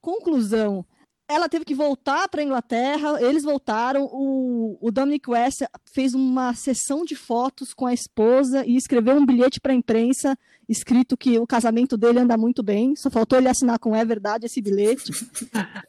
Conclusão, 0.02 0.86
ela 1.28 1.48
teve 1.48 1.64
que 1.64 1.76
voltar 1.76 2.28
para 2.28 2.42
a 2.42 2.44
Inglaterra, 2.44 3.22
eles 3.22 3.44
voltaram, 3.44 4.10
o, 4.12 4.78
o 4.82 4.92
Dominic 4.92 5.30
West 5.30 5.62
fez 5.94 6.16
uma 6.16 6.56
sessão 6.56 7.06
de 7.06 7.16
fotos 7.16 7.74
com 7.74 7.86
a 7.86 7.94
esposa 7.94 8.66
e 8.66 8.76
escreveu 8.76 9.16
um 9.16 9.26
bilhete 9.26 9.62
para 9.62 9.72
a 9.72 9.76
imprensa 9.76 10.38
escrito 10.68 11.16
que 11.16 11.38
o 11.40 11.48
casamento 11.48 11.98
dele 11.98 12.20
anda 12.20 12.38
muito 12.38 12.64
bem, 12.64 12.96
só 12.96 13.10
faltou 13.10 13.38
ele 13.38 13.50
assinar 13.50 13.80
com 13.80 13.96
é 13.96 14.06
verdade 14.06 14.46
esse 14.46 14.62
bilhete. 14.62 15.12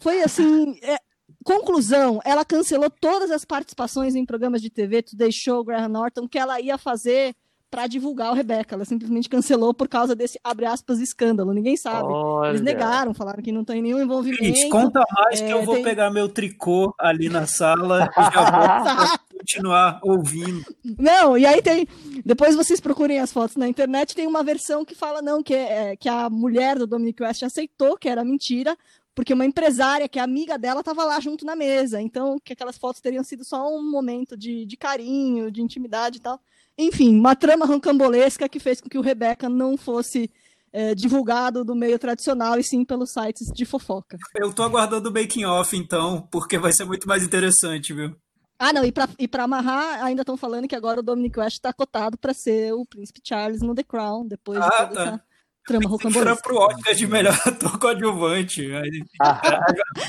Foi 0.00 0.22
assim, 0.22 0.78
é, 0.82 0.96
conclusão, 1.44 2.20
ela 2.24 2.44
cancelou 2.44 2.90
todas 2.90 3.30
as 3.30 3.44
participações 3.44 4.14
em 4.14 4.24
programas 4.24 4.60
de 4.60 4.70
TV, 4.70 5.02
Today 5.02 5.32
Show, 5.32 5.64
Graham 5.64 5.88
Norton, 5.88 6.28
que 6.28 6.38
ela 6.38 6.60
ia 6.60 6.76
fazer 6.76 7.34
para 7.70 7.86
divulgar 7.86 8.32
o 8.32 8.34
Rebeca. 8.34 8.74
Ela 8.74 8.84
simplesmente 8.84 9.28
cancelou 9.28 9.72
por 9.72 9.88
causa 9.88 10.14
desse, 10.14 10.38
abre 10.42 10.66
aspas, 10.66 10.98
escambalo. 10.98 11.54
Ninguém 11.54 11.76
sabe. 11.76 12.08
Olha. 12.08 12.50
Eles 12.50 12.60
negaram, 12.60 13.14
falaram 13.14 13.42
que 13.42 13.52
não 13.52 13.64
tem 13.64 13.80
nenhum 13.80 14.00
envolvimento. 14.00 14.42
Gente, 14.42 14.68
conta 14.68 15.00
mais 15.12 15.40
é, 15.40 15.46
que 15.46 15.52
eu 15.52 15.64
vou 15.64 15.76
tem... 15.76 15.84
pegar 15.84 16.10
meu 16.10 16.28
tricô 16.28 16.92
ali 16.98 17.28
na 17.28 17.46
sala 17.46 18.10
e 18.18 18.22
já 18.34 18.50
vou 18.50 19.18
continuar 19.38 20.00
ouvindo. 20.02 20.64
Não, 20.98 21.38
e 21.38 21.46
aí 21.46 21.62
tem. 21.62 21.86
Depois 22.24 22.56
vocês 22.56 22.80
procurem 22.80 23.20
as 23.20 23.32
fotos 23.32 23.56
na 23.56 23.68
internet, 23.68 24.14
tem 24.14 24.26
uma 24.26 24.42
versão 24.42 24.84
que 24.84 24.94
fala 24.94 25.22
não, 25.22 25.42
que, 25.42 25.54
é, 25.54 25.96
que 25.96 26.08
a 26.08 26.28
mulher 26.28 26.76
do 26.76 26.86
Dominic 26.86 27.22
West 27.22 27.42
aceitou 27.42 27.96
que 27.96 28.08
era 28.08 28.24
mentira, 28.24 28.76
porque 29.14 29.34
uma 29.34 29.44
empresária 29.44 30.08
que 30.08 30.18
é 30.18 30.22
amiga 30.22 30.58
dela 30.58 30.80
estava 30.80 31.04
lá 31.04 31.20
junto 31.20 31.44
na 31.44 31.56
mesa. 31.56 32.00
Então, 32.00 32.38
que 32.42 32.52
aquelas 32.52 32.78
fotos 32.78 33.00
teriam 33.00 33.24
sido 33.24 33.44
só 33.44 33.68
um 33.68 33.90
momento 33.90 34.36
de, 34.36 34.64
de 34.64 34.76
carinho, 34.76 35.50
de 35.50 35.62
intimidade 35.62 36.18
e 36.18 36.20
tal. 36.20 36.40
Enfim, 36.78 37.18
uma 37.18 37.36
trama 37.36 37.66
rancambolesca 37.66 38.48
que 38.48 38.60
fez 38.60 38.80
com 38.80 38.88
que 38.88 38.98
o 38.98 39.02
Rebecca 39.02 39.48
não 39.48 39.76
fosse 39.76 40.30
é, 40.72 40.94
divulgado 40.94 41.64
do 41.64 41.74
meio 41.74 41.98
tradicional 41.98 42.58
e 42.58 42.64
sim 42.64 42.84
pelos 42.84 43.12
sites 43.12 43.48
de 43.52 43.64
fofoca. 43.64 44.16
Eu 44.36 44.52
tô 44.52 44.62
aguardando 44.62 45.10
o 45.10 45.12
making 45.12 45.44
off 45.44 45.76
então, 45.76 46.26
porque 46.30 46.58
vai 46.58 46.72
ser 46.72 46.84
muito 46.84 47.06
mais 47.08 47.22
interessante, 47.22 47.92
viu? 47.92 48.16
Ah, 48.58 48.72
não, 48.72 48.84
e 48.84 48.92
pra, 48.92 49.08
pra 49.30 49.44
amarrar, 49.44 50.04
ainda 50.04 50.22
estão 50.22 50.36
falando 50.36 50.68
que 50.68 50.76
agora 50.76 51.00
o 51.00 51.02
Dominic 51.02 51.38
West 51.38 51.56
está 51.56 51.72
cotado 51.72 52.18
para 52.18 52.34
ser 52.34 52.74
o 52.74 52.84
Príncipe 52.84 53.20
Charles 53.26 53.62
no 53.62 53.74
The 53.74 53.82
Crown, 53.82 54.26
depois 54.26 54.60
ah, 54.60 54.68
de 54.68 54.76
toda 54.76 54.94
tá. 54.94 55.02
essa 55.02 55.24
trama 55.64 55.88
rocambolesca. 55.88 56.30
Era 56.30 56.40
pro 56.40 56.56
Oscar 56.56 56.94
de 56.94 57.06
melhor 57.06 57.34
ator 57.46 57.78
coadjuvante. 57.78 58.68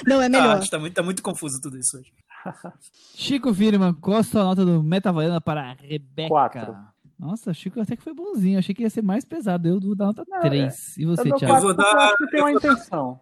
não, 0.06 0.22
é 0.22 0.30
melhor. 0.30 0.62
Ah, 0.62 0.70
tá, 0.70 0.80
muito, 0.80 0.94
tá 0.94 1.04
muito 1.04 1.22
confuso 1.22 1.60
tudo 1.62 1.78
isso 1.78 1.98
hoje. 1.98 2.12
Chico 3.16 3.54
Firman, 3.54 3.94
qual 3.96 4.18
a 4.18 4.24
sua 4.24 4.44
nota 4.44 4.66
do 4.66 4.84
Metavaiana 4.84 5.40
para 5.40 5.74
Rebeca? 5.74 6.30
Quatro. 6.30 6.76
Nossa, 7.20 7.54
Chico 7.54 7.80
até 7.80 7.96
que 7.96 8.04
foi 8.04 8.16
bonzinho. 8.16 8.58
Achei 8.58 8.74
que 8.74 8.82
ia 8.82 8.90
ser 8.90 9.04
mais 9.04 9.24
pesado. 9.24 9.68
Eu 9.68 9.80
vou 9.80 9.96
dar 9.96 10.08
nota 10.08 10.26
3. 10.42 10.74
É. 10.74 11.02
E 11.02 11.06
você, 11.06 11.32
eu 11.32 11.36
Thiago? 11.36 11.56
Eu 11.56 11.62
vou 11.62 11.74
dar. 11.76 11.94
Eu 11.94 12.00
acho 12.00 12.18
que 12.18 12.28
tem 12.32 12.42
uma 12.42 12.52
intenção. 12.52 13.20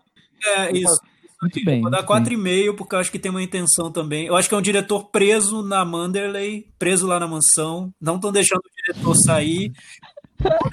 É, 0.55 0.71
isso. 0.71 1.01
Muito 1.41 1.63
bem. 1.63 1.81
Vou 1.81 1.91
dar 1.91 2.05
4,5 2.05 2.75
porque 2.75 2.95
eu 2.95 2.99
acho 2.99 3.11
que 3.11 3.19
tem 3.19 3.31
uma 3.31 3.41
intenção 3.41 3.91
também. 3.91 4.25
Eu 4.25 4.35
acho 4.35 4.49
que 4.49 4.55
é 4.55 4.57
um 4.57 4.61
diretor 4.61 5.05
preso 5.05 5.61
na 5.61 5.85
Manderley, 5.85 6.69
preso 6.77 7.07
lá 7.07 7.19
na 7.19 7.27
mansão. 7.27 7.93
Não 7.99 8.15
estão 8.15 8.31
deixando 8.31 8.59
o 8.59 8.93
diretor 8.93 9.15
sair. 9.15 9.71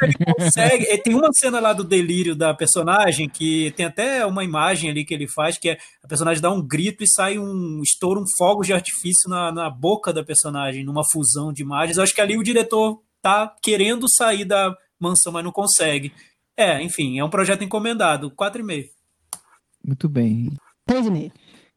Ele 0.02 0.34
consegue. 0.34 0.98
Tem 0.98 1.14
uma 1.14 1.32
cena 1.32 1.60
lá 1.60 1.72
do 1.72 1.82
delírio 1.82 2.36
da 2.36 2.54
personagem 2.54 3.28
que 3.28 3.72
tem 3.72 3.86
até 3.86 4.24
uma 4.24 4.44
imagem 4.44 4.90
ali 4.90 5.04
que 5.04 5.12
ele 5.12 5.26
faz, 5.28 5.58
que 5.58 5.70
é 5.70 5.78
a 6.02 6.08
personagem 6.08 6.42
dá 6.42 6.50
um 6.50 6.64
grito 6.64 7.02
e 7.02 7.08
sai 7.08 7.38
um 7.38 7.80
estouro, 7.82 8.20
um 8.20 8.36
fogo 8.38 8.62
de 8.62 8.72
artifício 8.72 9.28
na, 9.28 9.50
na 9.52 9.70
boca 9.70 10.12
da 10.12 10.24
personagem, 10.24 10.84
numa 10.84 11.02
fusão 11.10 11.52
de 11.52 11.62
imagens. 11.62 11.96
Eu 11.96 12.02
acho 12.02 12.14
que 12.14 12.20
ali 12.20 12.38
o 12.38 12.42
diretor 12.42 13.00
tá 13.20 13.52
querendo 13.62 14.06
sair 14.08 14.44
da 14.44 14.74
mansão, 15.00 15.32
mas 15.32 15.44
não 15.44 15.52
consegue. 15.52 16.12
É, 16.56 16.82
enfim, 16.82 17.18
é 17.18 17.24
um 17.24 17.30
projeto 17.30 17.64
encomendado. 17.64 18.30
4,5. 18.30 18.86
Muito 19.84 20.08
bem. 20.08 20.52
3,5. 20.88 21.32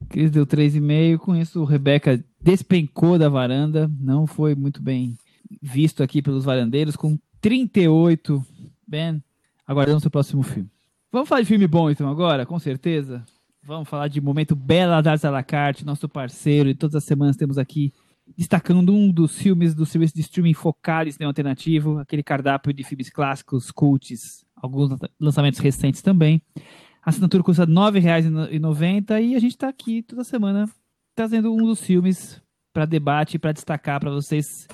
Cris 0.07 0.31
deu 0.31 0.45
3,5. 0.45 1.17
Com 1.17 1.35
isso, 1.35 1.63
Rebeca 1.63 2.23
despencou 2.41 3.17
da 3.17 3.27
varanda. 3.27 3.89
Não 3.99 4.25
foi 4.25 4.55
muito 4.55 4.81
bem 4.81 5.17
visto 5.61 6.01
aqui 6.01 6.21
pelos 6.21 6.45
varandeiros. 6.45 6.95
Com 6.95 7.17
38. 7.41 8.45
Ben, 8.87 9.23
aguardamos 9.65 10.05
o 10.05 10.09
próximo 10.09 10.43
filme. 10.43 10.69
Vamos 11.11 11.27
falar 11.27 11.41
de 11.41 11.47
filme 11.47 11.67
bom 11.67 11.89
então 11.89 12.09
agora, 12.09 12.45
com 12.45 12.59
certeza. 12.59 13.23
Vamos 13.63 13.89
falar 13.89 14.07
de 14.07 14.21
Momento 14.21 14.55
Bela 14.55 15.01
das 15.01 15.25
à 15.25 15.29
la 15.29 15.43
carte, 15.43 15.85
nosso 15.85 16.07
parceiro. 16.07 16.69
E 16.69 16.75
todas 16.75 16.95
as 16.95 17.03
semanas 17.03 17.35
temos 17.35 17.57
aqui 17.57 17.93
destacando 18.37 18.93
um 18.93 19.11
dos 19.11 19.37
filmes 19.37 19.73
do 19.73 19.85
serviço 19.85 20.13
de 20.13 20.21
streaming 20.21 20.53
focado 20.53 21.09
em 21.09 21.11
cinema 21.11 21.29
alternativo, 21.29 21.97
aquele 21.97 22.23
cardápio 22.23 22.73
de 22.73 22.83
filmes 22.83 23.09
clássicos, 23.09 23.71
cults, 23.71 24.45
alguns 24.55 24.97
lançamentos 25.19 25.59
recentes 25.59 26.01
também. 26.01 26.41
A 27.03 27.09
assinatura 27.09 27.43
custa 27.43 27.65
R$ 27.65 27.71
9,90 27.71 29.21
e 29.23 29.35
a 29.35 29.39
gente 29.39 29.51
está 29.51 29.67
aqui 29.67 30.03
toda 30.03 30.23
semana 30.23 30.69
trazendo 31.15 31.53
um 31.53 31.65
dos 31.65 31.81
filmes 31.81 32.41
para 32.71 32.85
debate, 32.85 33.39
para 33.39 33.51
destacar 33.51 33.99
para 33.99 34.11
vocês 34.11 34.67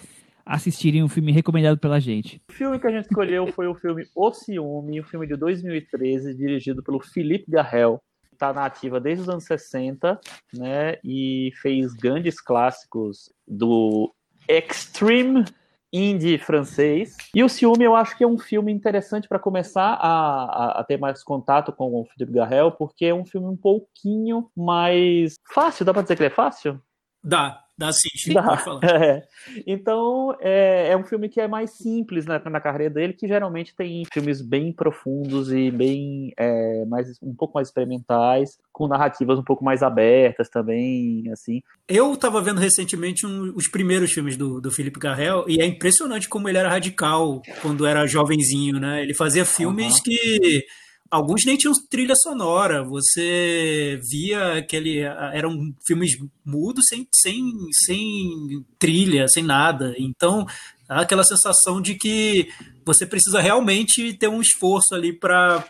assistirem 0.46 1.04
um 1.04 1.10
filme 1.10 1.32
recomendado 1.32 1.78
pela 1.78 2.00
gente. 2.00 2.42
O 2.50 2.54
filme 2.54 2.80
que 2.80 2.88
a 2.88 2.92
gente 2.92 3.06
escolheu 3.06 3.48
foi 3.48 3.68
o 3.68 3.76
filme 3.76 4.08
O 4.16 4.32
Ciúme, 4.32 5.02
um 5.02 5.04
filme 5.04 5.26
de 5.26 5.36
2013, 5.36 6.36
dirigido 6.36 6.84
pelo 6.84 7.00
Philippe 7.00 7.50
Garrel. 7.50 8.02
Está 8.32 8.54
na 8.54 8.66
ativa 8.66 9.00
desde 9.00 9.24
os 9.24 9.30
anos 9.30 9.46
60, 9.46 10.20
né? 10.54 10.98
E 11.04 11.52
fez 11.62 11.94
grandes 11.94 12.40
clássicos 12.40 13.32
do 13.48 14.14
extreme 14.48 15.46
indie 15.92 16.38
francês. 16.38 17.16
E 17.34 17.42
o 17.42 17.48
Ciúme 17.48 17.86
eu 17.86 17.96
acho 17.96 18.18
que 18.18 18.24
é 18.24 18.28
um 18.28 18.38
filme 18.38 18.72
interessante 18.72 19.30
para 19.30 19.40
começar 19.40 19.94
a, 19.94 20.44
a, 20.44 20.80
a, 20.82 20.84
ter 20.84 20.98
mais 20.98 21.24
contato 21.24 21.72
com 21.72 21.94
o 21.94 22.06
Philippe 22.06 22.34
Garrel, 22.34 22.72
porque 22.72 23.06
é 23.06 23.14
um 23.14 23.26
filme 23.26 23.48
um 23.48 23.56
pouquinho 23.56 24.50
mais 24.56 25.36
fácil. 25.54 25.86
Dá 25.86 25.94
para 25.94 26.02
dizer 26.02 26.18
que 26.18 26.24
ele 26.24 26.34
é 26.34 26.36
fácil? 26.36 26.82
Dá, 27.24 27.65
dá 27.78 27.92
sim, 27.92 28.34
dá. 28.34 28.44
pode 28.44 28.64
falar. 28.64 28.82
É. 29.06 29.24
Então, 29.68 30.36
é, 30.40 30.90
é, 30.90 30.98
um 30.98 31.04
filme 31.04 31.30
que 31.30 31.40
é 31.40 31.48
mais 31.48 31.72
simples 31.72 32.26
na, 32.26 32.40
na, 32.50 32.60
carreira 32.60 32.94
dele, 32.94 33.14
que 33.14 33.28
geralmente 33.28 33.76
tem 33.76 34.04
filmes 34.12 34.42
bem 34.42 34.72
profundos 34.72 35.52
e 35.52 35.70
bem 35.70 36.34
é, 36.38 36.86
mais 36.86 37.20
um 37.22 37.34
pouco 37.36 37.54
mais 37.54 37.68
experimentais, 37.68 38.58
com 38.72 38.88
narrativas 38.88 39.38
um 39.38 39.44
pouco 39.44 39.64
mais 39.64 39.84
abertas 39.84 40.50
também, 40.50 41.30
assim. 41.32 41.62
Eu 41.88 42.14
estava 42.14 42.42
vendo 42.42 42.60
recentemente 42.60 43.26
um, 43.26 43.54
os 43.56 43.68
primeiros 43.68 44.12
filmes 44.12 44.36
do, 44.36 44.60
do 44.60 44.72
Felipe 44.72 45.00
Garrel, 45.00 45.46
e 45.48 45.62
é 45.62 45.66
impressionante 45.66 46.28
como 46.28 46.50
ele 46.50 46.58
era 46.58 46.70
radical 46.70 47.42
quando 47.62 47.86
era 47.86 48.08
jovenzinho, 48.08 48.80
né? 48.80 49.02
Ele 49.04 49.14
fazia 49.14 49.46
filmes 49.46 49.96
uhum. 49.96 50.04
que 50.04 50.66
alguns 51.10 51.46
nem 51.46 51.58
tinham 51.58 51.74
trilha 51.90 52.16
sonora. 52.16 52.84
Você 52.84 54.00
via 54.10 54.58
aquele. 54.58 55.00
Eram 55.00 55.74
filmes 55.86 56.12
mudos 56.46 56.86
sem, 56.88 57.08
sem, 57.16 57.52
sem 57.86 58.66
trilha, 58.80 59.28
sem 59.28 59.44
nada. 59.44 59.94
Então, 59.98 60.46
aquela 60.88 61.24
sensação 61.24 61.82
de 61.82 61.96
que 61.96 62.50
você 62.86 63.06
precisa 63.06 63.40
realmente 63.40 64.14
ter 64.14 64.28
um 64.28 64.42
esforço 64.42 64.94
ali 64.94 65.14
para 65.14 65.64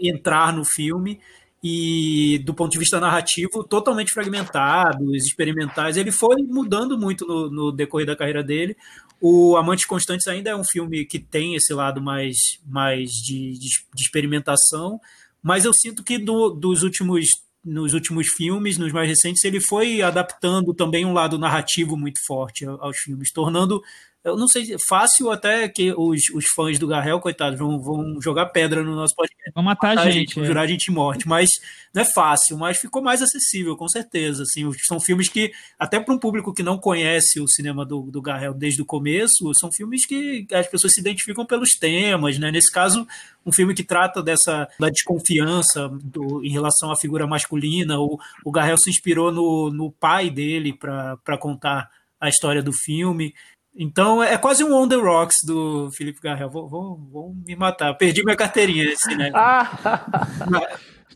entrar 0.00 0.52
no 0.52 0.64
filme. 0.64 1.20
E 1.60 2.38
do 2.44 2.54
ponto 2.54 2.70
de 2.70 2.78
vista 2.78 3.00
narrativo, 3.00 3.64
totalmente 3.64 4.12
fragmentados, 4.12 5.26
experimentais. 5.26 5.96
Ele 5.96 6.12
foi 6.12 6.36
mudando 6.42 6.96
muito 6.96 7.26
no, 7.26 7.50
no 7.50 7.72
decorrer 7.72 8.06
da 8.06 8.14
carreira 8.14 8.44
dele. 8.44 8.76
O 9.20 9.56
Amantes 9.56 9.84
Constantes 9.86 10.26
ainda 10.26 10.50
é 10.50 10.56
um 10.56 10.64
filme 10.64 11.04
que 11.04 11.18
tem 11.18 11.54
esse 11.54 11.72
lado 11.74 12.00
mais, 12.00 12.36
mais 12.66 13.10
de, 13.10 13.52
de, 13.52 13.68
de 13.94 14.02
experimentação, 14.02 15.00
mas 15.42 15.64
eu 15.64 15.72
sinto 15.74 16.04
que 16.04 16.18
do, 16.18 16.50
dos 16.50 16.82
últimos 16.82 17.26
nos 17.64 17.92
últimos 17.92 18.28
filmes, 18.28 18.78
nos 18.78 18.92
mais 18.92 19.08
recentes, 19.08 19.44
ele 19.44 19.60
foi 19.60 20.00
adaptando 20.00 20.72
também 20.72 21.04
um 21.04 21.12
lado 21.12 21.38
narrativo 21.38 21.96
muito 21.96 22.18
forte 22.26 22.64
aos 22.64 22.96
filmes, 22.98 23.32
tornando 23.32 23.82
eu 24.28 24.36
não 24.36 24.48
sei, 24.48 24.76
fácil 24.88 25.30
até 25.30 25.68
que 25.68 25.92
os, 25.96 26.22
os 26.34 26.44
fãs 26.54 26.78
do 26.78 26.86
Garrel, 26.86 27.20
coitados, 27.20 27.58
vão, 27.58 27.80
vão 27.80 28.20
jogar 28.20 28.46
pedra 28.46 28.82
no 28.82 28.94
nosso 28.94 29.14
podcast. 29.14 29.52
Vão 29.54 29.64
matar, 29.64 29.96
matar 29.96 30.08
a 30.08 30.10
gente. 30.10 30.34
Vão 30.34 30.44
é. 30.44 30.46
jurar 30.46 30.62
a 30.62 30.66
gente 30.66 30.90
morte. 30.90 31.26
Mas 31.26 31.48
não 31.94 32.02
é 32.02 32.04
fácil, 32.04 32.56
mas 32.58 32.78
ficou 32.78 33.02
mais 33.02 33.22
acessível, 33.22 33.76
com 33.76 33.88
certeza. 33.88 34.42
Assim, 34.42 34.70
são 34.86 35.00
filmes 35.00 35.28
que, 35.28 35.50
até 35.78 35.98
para 35.98 36.14
um 36.14 36.18
público 36.18 36.52
que 36.52 36.62
não 36.62 36.78
conhece 36.78 37.40
o 37.40 37.48
cinema 37.48 37.84
do, 37.84 38.02
do 38.10 38.22
Garrel 38.22 38.54
desde 38.54 38.82
o 38.82 38.86
começo, 38.86 39.52
são 39.54 39.70
filmes 39.72 40.06
que 40.06 40.46
as 40.52 40.66
pessoas 40.66 40.92
se 40.92 41.00
identificam 41.00 41.46
pelos 41.46 41.70
temas, 41.70 42.38
né? 42.38 42.50
Nesse 42.50 42.70
caso, 42.70 43.06
um 43.44 43.52
filme 43.52 43.74
que 43.74 43.82
trata 43.82 44.22
dessa 44.22 44.68
da 44.78 44.88
desconfiança 44.88 45.88
do, 46.02 46.44
em 46.44 46.50
relação 46.50 46.90
à 46.90 46.96
figura 46.96 47.26
masculina. 47.26 47.98
O, 47.98 48.18
o 48.44 48.50
Garrel 48.50 48.76
se 48.78 48.90
inspirou 48.90 49.32
no, 49.32 49.70
no 49.70 49.90
pai 49.90 50.30
dele 50.30 50.72
para 50.72 51.38
contar 51.38 51.90
a 52.20 52.28
história 52.28 52.62
do 52.62 52.72
filme. 52.72 53.34
Então 53.80 54.20
é 54.20 54.36
quase 54.36 54.64
um 54.64 54.74
On 54.74 54.88
The 54.88 54.96
Rocks 54.96 55.36
do 55.46 55.88
Felipe 55.92 56.20
Garrel. 56.20 56.50
Vou, 56.50 56.68
vou, 56.68 56.96
vou 56.96 57.34
me 57.46 57.54
matar. 57.54 57.94
Perdi 57.94 58.24
minha 58.24 58.36
carteirinha 58.36 58.92
assim, 58.92 59.14
né? 59.14 59.30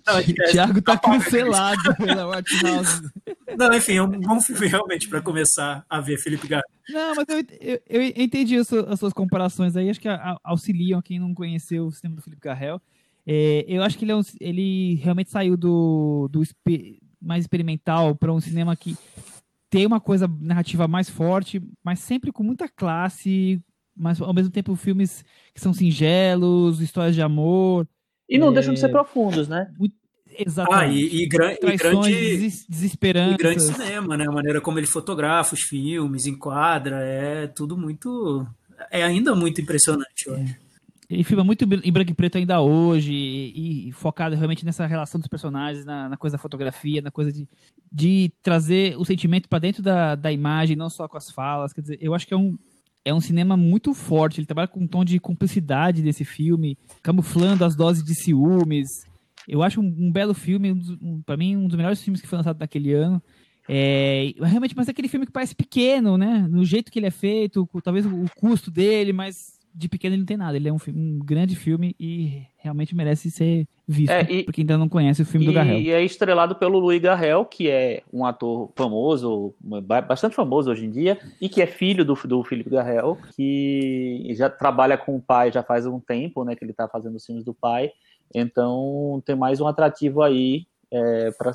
Não, 0.06 0.18
é, 0.18 0.22
Thiago 0.50 0.82
tá 0.82 0.96
cancelado 0.96 1.94
pela 1.96 2.24
House. 2.24 3.02
Não, 3.56 3.72
enfim, 3.72 3.96
é 3.96 4.02
um 4.02 4.08
bom 4.08 4.40
filme 4.40 4.66
realmente 4.66 5.08
para 5.08 5.20
começar 5.20 5.84
a 5.88 6.00
ver 6.00 6.18
Felipe 6.18 6.48
Garrel. 6.48 6.64
Não, 6.88 7.14
mas 7.14 7.26
eu, 7.28 7.44
eu, 7.60 7.80
eu 7.88 8.02
entendi 8.16 8.56
as 8.56 8.66
suas, 8.66 8.88
as 8.88 8.98
suas, 8.98 9.12
comparações 9.12 9.76
aí, 9.76 9.88
acho 9.90 10.00
que 10.00 10.08
auxiliam 10.42 11.00
quem 11.02 11.18
não 11.18 11.34
conheceu 11.34 11.86
o 11.86 11.92
sistema 11.92 12.16
do 12.16 12.22
Felipe 12.22 12.42
Garrel. 12.42 12.80
É, 13.26 13.64
eu 13.68 13.82
acho 13.82 13.96
que 13.96 14.04
ele, 14.04 14.12
é 14.12 14.16
um, 14.16 14.22
ele 14.40 14.94
realmente 14.96 15.30
saiu 15.30 15.56
do, 15.56 16.28
do 16.30 16.42
mais 17.20 17.44
experimental 17.44 18.16
para 18.16 18.32
um 18.32 18.40
cinema 18.40 18.74
que 18.74 18.96
ter 19.72 19.86
uma 19.86 19.98
coisa 19.98 20.30
narrativa 20.38 20.86
mais 20.86 21.08
forte, 21.08 21.58
mas 21.82 21.98
sempre 21.98 22.30
com 22.30 22.42
muita 22.42 22.68
classe, 22.68 23.58
mas 23.96 24.20
ao 24.20 24.34
mesmo 24.34 24.52
tempo 24.52 24.76
filmes 24.76 25.24
que 25.54 25.60
são 25.62 25.72
singelos, 25.72 26.82
histórias 26.82 27.14
de 27.14 27.22
amor. 27.22 27.88
E 28.28 28.38
não 28.38 28.50
é... 28.50 28.52
deixam 28.52 28.74
de 28.74 28.80
ser 28.80 28.90
profundos, 28.90 29.48
né? 29.48 29.72
Exatamente. 30.38 30.84
Ah, 30.84 30.94
e, 30.94 31.22
e, 31.22 31.26
gran, 31.26 31.52
e 31.52 31.76
grande 31.76 32.50
desesperança. 32.68 33.32
E 33.32 33.36
grande 33.38 33.62
cinema, 33.62 34.14
né? 34.14 34.26
A 34.28 34.32
maneira 34.32 34.60
como 34.60 34.78
ele 34.78 34.86
fotografa 34.86 35.54
os 35.54 35.62
filmes, 35.62 36.26
enquadra, 36.26 37.02
é 37.02 37.46
tudo 37.46 37.74
muito. 37.74 38.46
É 38.90 39.02
ainda 39.02 39.34
muito 39.34 39.62
impressionante, 39.62 40.26
eu 40.26 40.34
acho. 40.34 40.54
Ele 41.12 41.24
filma 41.24 41.44
muito 41.44 41.64
em 41.64 41.92
branco 41.92 42.10
e 42.10 42.14
preto 42.14 42.38
ainda 42.38 42.62
hoje 42.62 43.12
e, 43.12 43.88
e 43.88 43.92
focado 43.92 44.34
realmente 44.34 44.64
nessa 44.64 44.86
relação 44.86 45.20
dos 45.20 45.28
personagens, 45.28 45.84
na, 45.84 46.08
na, 46.08 46.16
coisa 46.16 46.38
da 46.38 46.42
fotografia, 46.42 47.02
na 47.02 47.10
coisa 47.10 47.30
de, 47.30 47.46
de 47.92 48.32
trazer 48.42 48.96
o 48.96 49.04
sentimento 49.04 49.46
para 49.46 49.58
dentro 49.58 49.82
da, 49.82 50.14
da 50.14 50.32
imagem, 50.32 50.74
não 50.74 50.88
só 50.88 51.06
com 51.06 51.18
as 51.18 51.30
falas. 51.30 51.74
Quer 51.74 51.82
dizer, 51.82 51.98
eu 52.00 52.14
acho 52.14 52.26
que 52.26 52.32
é 52.32 52.36
um, 52.36 52.56
é 53.04 53.12
um 53.12 53.20
cinema 53.20 53.58
muito 53.58 53.92
forte. 53.92 54.40
Ele 54.40 54.46
trabalha 54.46 54.68
com 54.68 54.80
um 54.80 54.86
tom 54.86 55.04
de 55.04 55.20
cumplicidade 55.20 56.00
desse 56.00 56.24
filme, 56.24 56.78
camuflando 57.02 57.62
as 57.62 57.76
doses 57.76 58.02
de 58.02 58.14
ciúmes. 58.14 58.88
Eu 59.46 59.62
acho 59.62 59.82
um, 59.82 59.94
um 59.98 60.10
belo 60.10 60.32
filme, 60.32 60.72
um, 60.72 60.80
um, 61.02 61.20
para 61.20 61.36
mim, 61.36 61.56
um 61.58 61.66
dos 61.66 61.76
melhores 61.76 62.02
filmes 62.02 62.22
que 62.22 62.26
foi 62.26 62.38
lançado 62.38 62.58
naquele 62.58 62.94
ano. 62.94 63.22
É, 63.68 64.32
realmente, 64.40 64.74
mas 64.74 64.88
é 64.88 64.92
aquele 64.92 65.08
filme 65.08 65.26
que 65.26 65.32
parece 65.32 65.54
pequeno, 65.54 66.16
né? 66.16 66.48
No 66.48 66.64
jeito 66.64 66.90
que 66.90 66.98
ele 66.98 67.06
é 67.06 67.10
feito, 67.10 67.68
talvez 67.84 68.06
o 68.06 68.24
custo 68.34 68.70
dele, 68.70 69.12
mas 69.12 69.51
de 69.74 69.88
pequeno 69.88 70.14
ele 70.14 70.20
não 70.22 70.26
tem 70.26 70.36
nada. 70.36 70.56
Ele 70.56 70.68
é 70.68 70.72
um, 70.72 70.78
um 70.88 71.18
grande 71.18 71.56
filme 71.56 71.94
e 71.98 72.42
realmente 72.58 72.94
merece 72.94 73.30
ser 73.30 73.66
visto. 73.86 74.10
É, 74.10 74.22
e, 74.30 74.44
porque 74.44 74.60
ainda 74.60 74.78
não 74.78 74.88
conhece 74.88 75.22
o 75.22 75.26
filme 75.26 75.46
e, 75.46 75.48
do 75.48 75.54
Garrel. 75.54 75.78
E 75.78 75.90
é 75.90 76.02
estrelado 76.02 76.54
pelo 76.56 76.78
Louis 76.78 77.00
Garrel, 77.00 77.44
que 77.44 77.68
é 77.68 78.02
um 78.12 78.24
ator 78.24 78.70
famoso, 78.76 79.54
bastante 80.06 80.34
famoso 80.34 80.70
hoje 80.70 80.86
em 80.86 80.90
dia, 80.90 81.18
e 81.40 81.48
que 81.48 81.62
é 81.62 81.66
filho 81.66 82.04
do, 82.04 82.14
do 82.14 82.44
Felipe 82.44 82.70
Garrel, 82.70 83.18
que 83.36 84.32
já 84.36 84.48
trabalha 84.48 84.96
com 84.96 85.16
o 85.16 85.22
pai 85.22 85.50
já 85.50 85.62
faz 85.62 85.86
um 85.86 86.00
tempo, 86.00 86.44
né? 86.44 86.54
Que 86.54 86.64
ele 86.64 86.72
está 86.72 86.88
fazendo 86.88 87.16
os 87.16 87.24
filmes 87.24 87.44
do 87.44 87.54
pai. 87.54 87.90
Então 88.34 89.22
tem 89.26 89.36
mais 89.36 89.60
um 89.60 89.66
atrativo 89.66 90.22
aí 90.22 90.66
é, 90.90 91.30
para 91.32 91.52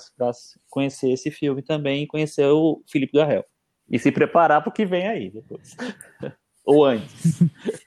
conhecer 0.69 1.11
esse 1.11 1.29
filme 1.29 1.61
também 1.61 2.07
conhecer 2.07 2.45
o 2.47 2.81
Felipe 2.87 3.17
Garrel. 3.17 3.45
E 3.89 3.97
se 3.97 4.11
preparar 4.11 4.61
para 4.61 4.69
o 4.69 4.73
que 4.73 4.85
vem 4.85 5.07
aí 5.07 5.29
depois. 5.29 5.77
Ou 6.65 6.83
antes. 6.83 7.39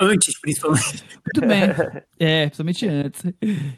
Antes, 0.00 0.38
principalmente. 0.40 1.04
Muito 1.24 1.48
bem. 1.48 1.62
É, 2.18 2.46
principalmente 2.46 2.86
antes. 2.86 3.24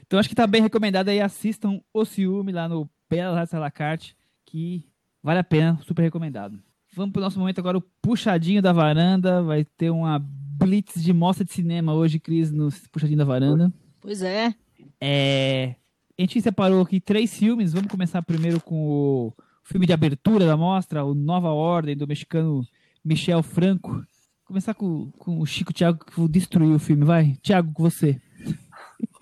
Então 0.06 0.18
acho 0.18 0.28
que 0.28 0.34
tá 0.34 0.46
bem 0.46 0.62
recomendado 0.62 1.08
aí. 1.08 1.20
Assistam 1.20 1.80
O 1.92 2.04
Ciúme 2.04 2.52
lá 2.52 2.68
no 2.68 2.88
Bela 3.08 3.46
La 3.52 3.70
Carte, 3.70 4.16
que 4.44 4.84
vale 5.22 5.40
a 5.40 5.44
pena, 5.44 5.78
super 5.82 6.02
recomendado. 6.02 6.60
Vamos 6.94 7.12
pro 7.12 7.22
nosso 7.22 7.38
momento 7.38 7.58
agora, 7.58 7.78
o 7.78 7.84
puxadinho 8.00 8.62
da 8.62 8.72
varanda. 8.72 9.42
Vai 9.42 9.64
ter 9.64 9.90
uma 9.90 10.18
blitz 10.18 11.02
de 11.02 11.12
mostra 11.12 11.44
de 11.44 11.52
cinema 11.52 11.94
hoje, 11.94 12.18
Cris, 12.18 12.50
no 12.50 12.68
puxadinho 12.90 13.18
da 13.18 13.24
varanda. 13.24 13.72
Pois 14.00 14.22
é. 14.22 14.54
É. 15.00 15.74
A 16.18 16.22
gente 16.22 16.40
separou 16.40 16.82
aqui 16.82 17.00
três 17.00 17.36
filmes. 17.36 17.72
Vamos 17.72 17.90
começar 17.90 18.22
primeiro 18.22 18.60
com 18.60 18.86
o 18.86 19.34
filme 19.64 19.86
de 19.86 19.92
abertura 19.92 20.46
da 20.46 20.56
mostra, 20.56 21.04
o 21.04 21.14
Nova 21.14 21.48
Ordem, 21.48 21.96
do 21.96 22.06
mexicano 22.06 22.66
Michel 23.04 23.42
Franco 23.42 24.04
começar 24.46 24.74
com, 24.74 25.10
com 25.18 25.40
o 25.40 25.46
Chico 25.46 25.72
Thiago 25.72 26.04
que 26.04 26.28
destruiu 26.28 26.76
o 26.76 26.78
filme. 26.78 27.04
Vai, 27.04 27.36
Thiago, 27.42 27.72
com 27.72 27.82
você. 27.82 28.18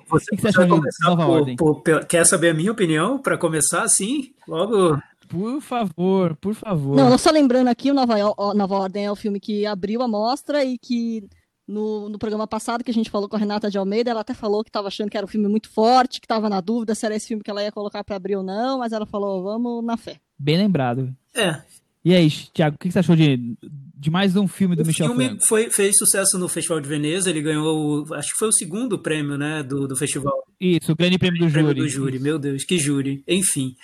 Você, 0.08 0.26
o 0.32 0.36
que, 0.36 0.42
você 0.42 0.48
acha 0.48 0.64
de 0.64 0.68
Nova 1.02 1.26
por, 1.26 1.30
Ordem? 1.30 1.56
Por, 1.56 1.82
por, 1.82 2.04
quer 2.04 2.24
saber 2.26 2.50
a 2.50 2.54
minha 2.54 2.70
opinião 2.70 3.18
para 3.18 3.38
começar 3.38 3.82
assim? 3.82 4.32
Logo. 4.46 5.00
Por 5.26 5.60
favor, 5.62 6.36
por 6.36 6.54
favor. 6.54 6.94
Não, 6.94 7.16
só 7.16 7.30
lembrando 7.30 7.68
aqui, 7.68 7.90
o 7.90 7.94
Nova, 7.94 8.14
o 8.36 8.54
Nova 8.54 8.74
Ordem 8.76 9.06
é 9.06 9.10
o 9.10 9.16
filme 9.16 9.40
que 9.40 9.64
abriu 9.64 10.02
a 10.02 10.08
mostra 10.08 10.62
e 10.62 10.76
que 10.78 11.26
no, 11.66 12.10
no 12.10 12.18
programa 12.18 12.46
passado 12.46 12.84
que 12.84 12.90
a 12.90 12.94
gente 12.94 13.08
falou 13.08 13.26
com 13.26 13.36
a 13.36 13.38
Renata 13.38 13.70
de 13.70 13.78
Almeida, 13.78 14.10
ela 14.10 14.20
até 14.20 14.34
falou 14.34 14.62
que 14.62 14.68
estava 14.68 14.88
achando 14.88 15.10
que 15.10 15.16
era 15.16 15.24
um 15.24 15.28
filme 15.28 15.48
muito 15.48 15.70
forte, 15.70 16.20
que 16.20 16.26
estava 16.26 16.50
na 16.50 16.60
dúvida 16.60 16.94
se 16.94 17.06
era 17.06 17.16
esse 17.16 17.28
filme 17.28 17.42
que 17.42 17.50
ela 17.50 17.62
ia 17.62 17.72
colocar 17.72 18.04
para 18.04 18.16
abrir 18.16 18.36
ou 18.36 18.42
não, 18.42 18.78
mas 18.78 18.92
ela 18.92 19.06
falou, 19.06 19.42
vamos 19.42 19.82
na 19.82 19.96
fé. 19.96 20.20
Bem 20.38 20.58
lembrado. 20.58 21.16
É. 21.34 21.62
E 22.04 22.14
aí, 22.14 22.30
Thiago, 22.30 22.76
o 22.76 22.78
que 22.78 22.92
você 22.92 22.98
achou 22.98 23.16
de, 23.16 23.56
de 23.96 24.10
mais 24.10 24.34
um 24.36 24.48
filme 24.48 24.74
do 24.74 24.82
o 24.82 24.86
Michel 24.86 25.08
filme 25.08 25.26
Franco? 25.26 25.46
Foi, 25.46 25.70
fez 25.70 25.96
sucesso 25.96 26.38
no 26.38 26.48
Festival 26.48 26.80
de 26.80 26.88
Veneza, 26.88 27.30
ele 27.30 27.40
ganhou, 27.40 28.06
acho 28.14 28.32
que 28.32 28.38
foi 28.38 28.48
o 28.48 28.52
segundo 28.52 28.98
prêmio, 28.98 29.38
né, 29.38 29.62
do, 29.62 29.86
do 29.86 29.96
festival. 29.96 30.44
Isso, 30.60 30.92
o 30.92 30.96
grande 30.96 31.18
prêmio 31.18 31.46
do 31.46 31.50
prêmio 31.50 31.70
júri. 31.70 31.80
do 31.80 31.88
júri, 31.88 32.18
meu 32.18 32.38
Deus, 32.38 32.64
que 32.64 32.78
júri. 32.78 33.22
Enfim. 33.26 33.76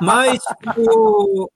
Mas 0.00 0.40
o, 0.76 1.48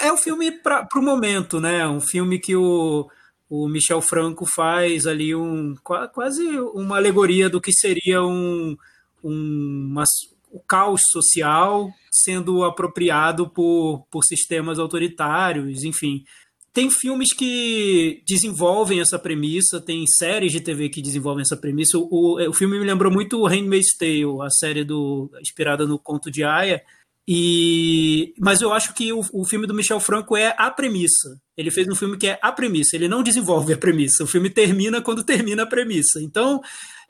é 0.00 0.12
um 0.12 0.16
filme 0.16 0.50
para 0.50 0.86
o 0.96 1.02
momento, 1.02 1.60
né? 1.60 1.86
Um 1.86 2.00
filme 2.00 2.38
que 2.38 2.56
o, 2.56 3.08
o 3.48 3.68
Michel 3.68 4.00
Franco 4.00 4.46
faz 4.46 5.06
ali 5.06 5.34
um 5.34 5.74
quase 5.82 6.42
uma 6.74 6.96
alegoria 6.96 7.50
do 7.50 7.60
que 7.60 7.72
seria 7.72 8.22
um, 8.22 8.76
um 9.22 9.88
uma, 9.90 10.04
o 10.50 10.60
caos 10.60 11.02
social 11.10 11.90
sendo 12.10 12.64
apropriado 12.64 13.48
por, 13.48 14.06
por 14.10 14.22
sistemas 14.22 14.78
autoritários, 14.78 15.82
enfim. 15.82 16.24
Tem 16.72 16.90
filmes 16.90 17.34
que 17.34 18.22
desenvolvem 18.26 19.00
essa 19.00 19.18
premissa, 19.18 19.80
tem 19.80 20.04
séries 20.06 20.52
de 20.52 20.60
TV 20.60 20.88
que 20.88 21.02
desenvolvem 21.02 21.42
essa 21.42 21.56
premissa. 21.56 21.98
O, 21.98 22.08
o, 22.10 22.48
o 22.48 22.52
filme 22.54 22.78
me 22.78 22.86
lembrou 22.86 23.12
muito 23.12 23.38
o 23.38 23.46
Handmaid's 23.46 23.94
Tale, 23.98 24.40
a 24.42 24.48
série 24.48 24.82
do, 24.82 25.30
inspirada 25.40 25.86
no 25.86 25.98
conto 25.98 26.30
de 26.30 26.42
Aya. 26.42 26.82
E, 27.28 28.34
mas 28.38 28.60
eu 28.62 28.72
acho 28.72 28.94
que 28.94 29.12
o, 29.12 29.20
o 29.32 29.44
filme 29.44 29.66
do 29.66 29.74
Michel 29.74 30.00
Franco 30.00 30.36
é 30.36 30.54
a 30.58 30.70
premissa. 30.70 31.38
Ele 31.56 31.70
fez 31.70 31.86
um 31.88 31.94
filme 31.94 32.16
que 32.16 32.26
é 32.26 32.38
a 32.42 32.50
premissa, 32.50 32.96
ele 32.96 33.06
não 33.06 33.22
desenvolve 33.22 33.72
a 33.74 33.78
premissa. 33.78 34.24
O 34.24 34.26
filme 34.26 34.48
termina 34.48 35.02
quando 35.02 35.22
termina 35.22 35.64
a 35.64 35.66
premissa. 35.66 36.22
Então, 36.22 36.60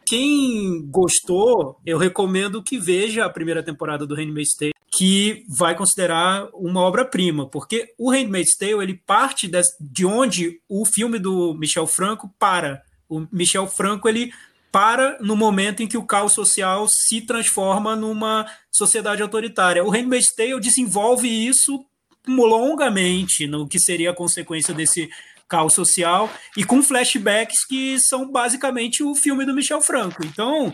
quem 0.04 0.84
gostou, 0.90 1.78
eu 1.86 1.98
recomendo 1.98 2.62
que 2.62 2.78
veja 2.78 3.24
a 3.24 3.30
primeira 3.30 3.62
temporada 3.62 4.06
do 4.06 4.14
Handmaid's 4.14 4.56
Tale, 4.56 4.71
que 4.94 5.44
vai 5.48 5.74
considerar 5.74 6.48
uma 6.52 6.80
obra-prima, 6.80 7.48
porque 7.48 7.94
o 7.98 8.10
Handmaid's 8.10 8.56
Tale 8.56 8.82
ele 8.82 8.94
parte 9.06 9.50
de 9.80 10.04
onde 10.04 10.60
o 10.68 10.84
filme 10.84 11.18
do 11.18 11.54
Michel 11.54 11.86
Franco 11.86 12.32
para. 12.38 12.82
O 13.08 13.26
Michel 13.32 13.66
Franco 13.66 14.06
ele 14.06 14.32
para 14.70 15.18
no 15.20 15.34
momento 15.34 15.82
em 15.82 15.86
que 15.86 15.96
o 15.96 16.04
caos 16.04 16.32
social 16.32 16.86
se 16.88 17.22
transforma 17.22 17.96
numa 17.96 18.46
sociedade 18.70 19.22
autoritária. 19.22 19.84
O 19.84 19.90
Handmaid's 19.90 20.34
Tale 20.34 20.60
desenvolve 20.60 21.26
isso 21.26 21.84
longamente 22.28 23.46
no 23.46 23.66
que 23.66 23.78
seria 23.78 24.10
a 24.10 24.14
consequência 24.14 24.74
desse 24.74 25.08
caos 25.48 25.74
social 25.74 26.30
e 26.56 26.64
com 26.64 26.82
flashbacks 26.82 27.66
que 27.66 27.98
são 27.98 28.30
basicamente 28.30 29.02
o 29.02 29.14
filme 29.14 29.44
do 29.44 29.54
Michel 29.54 29.82
Franco. 29.82 30.24
Então, 30.24 30.72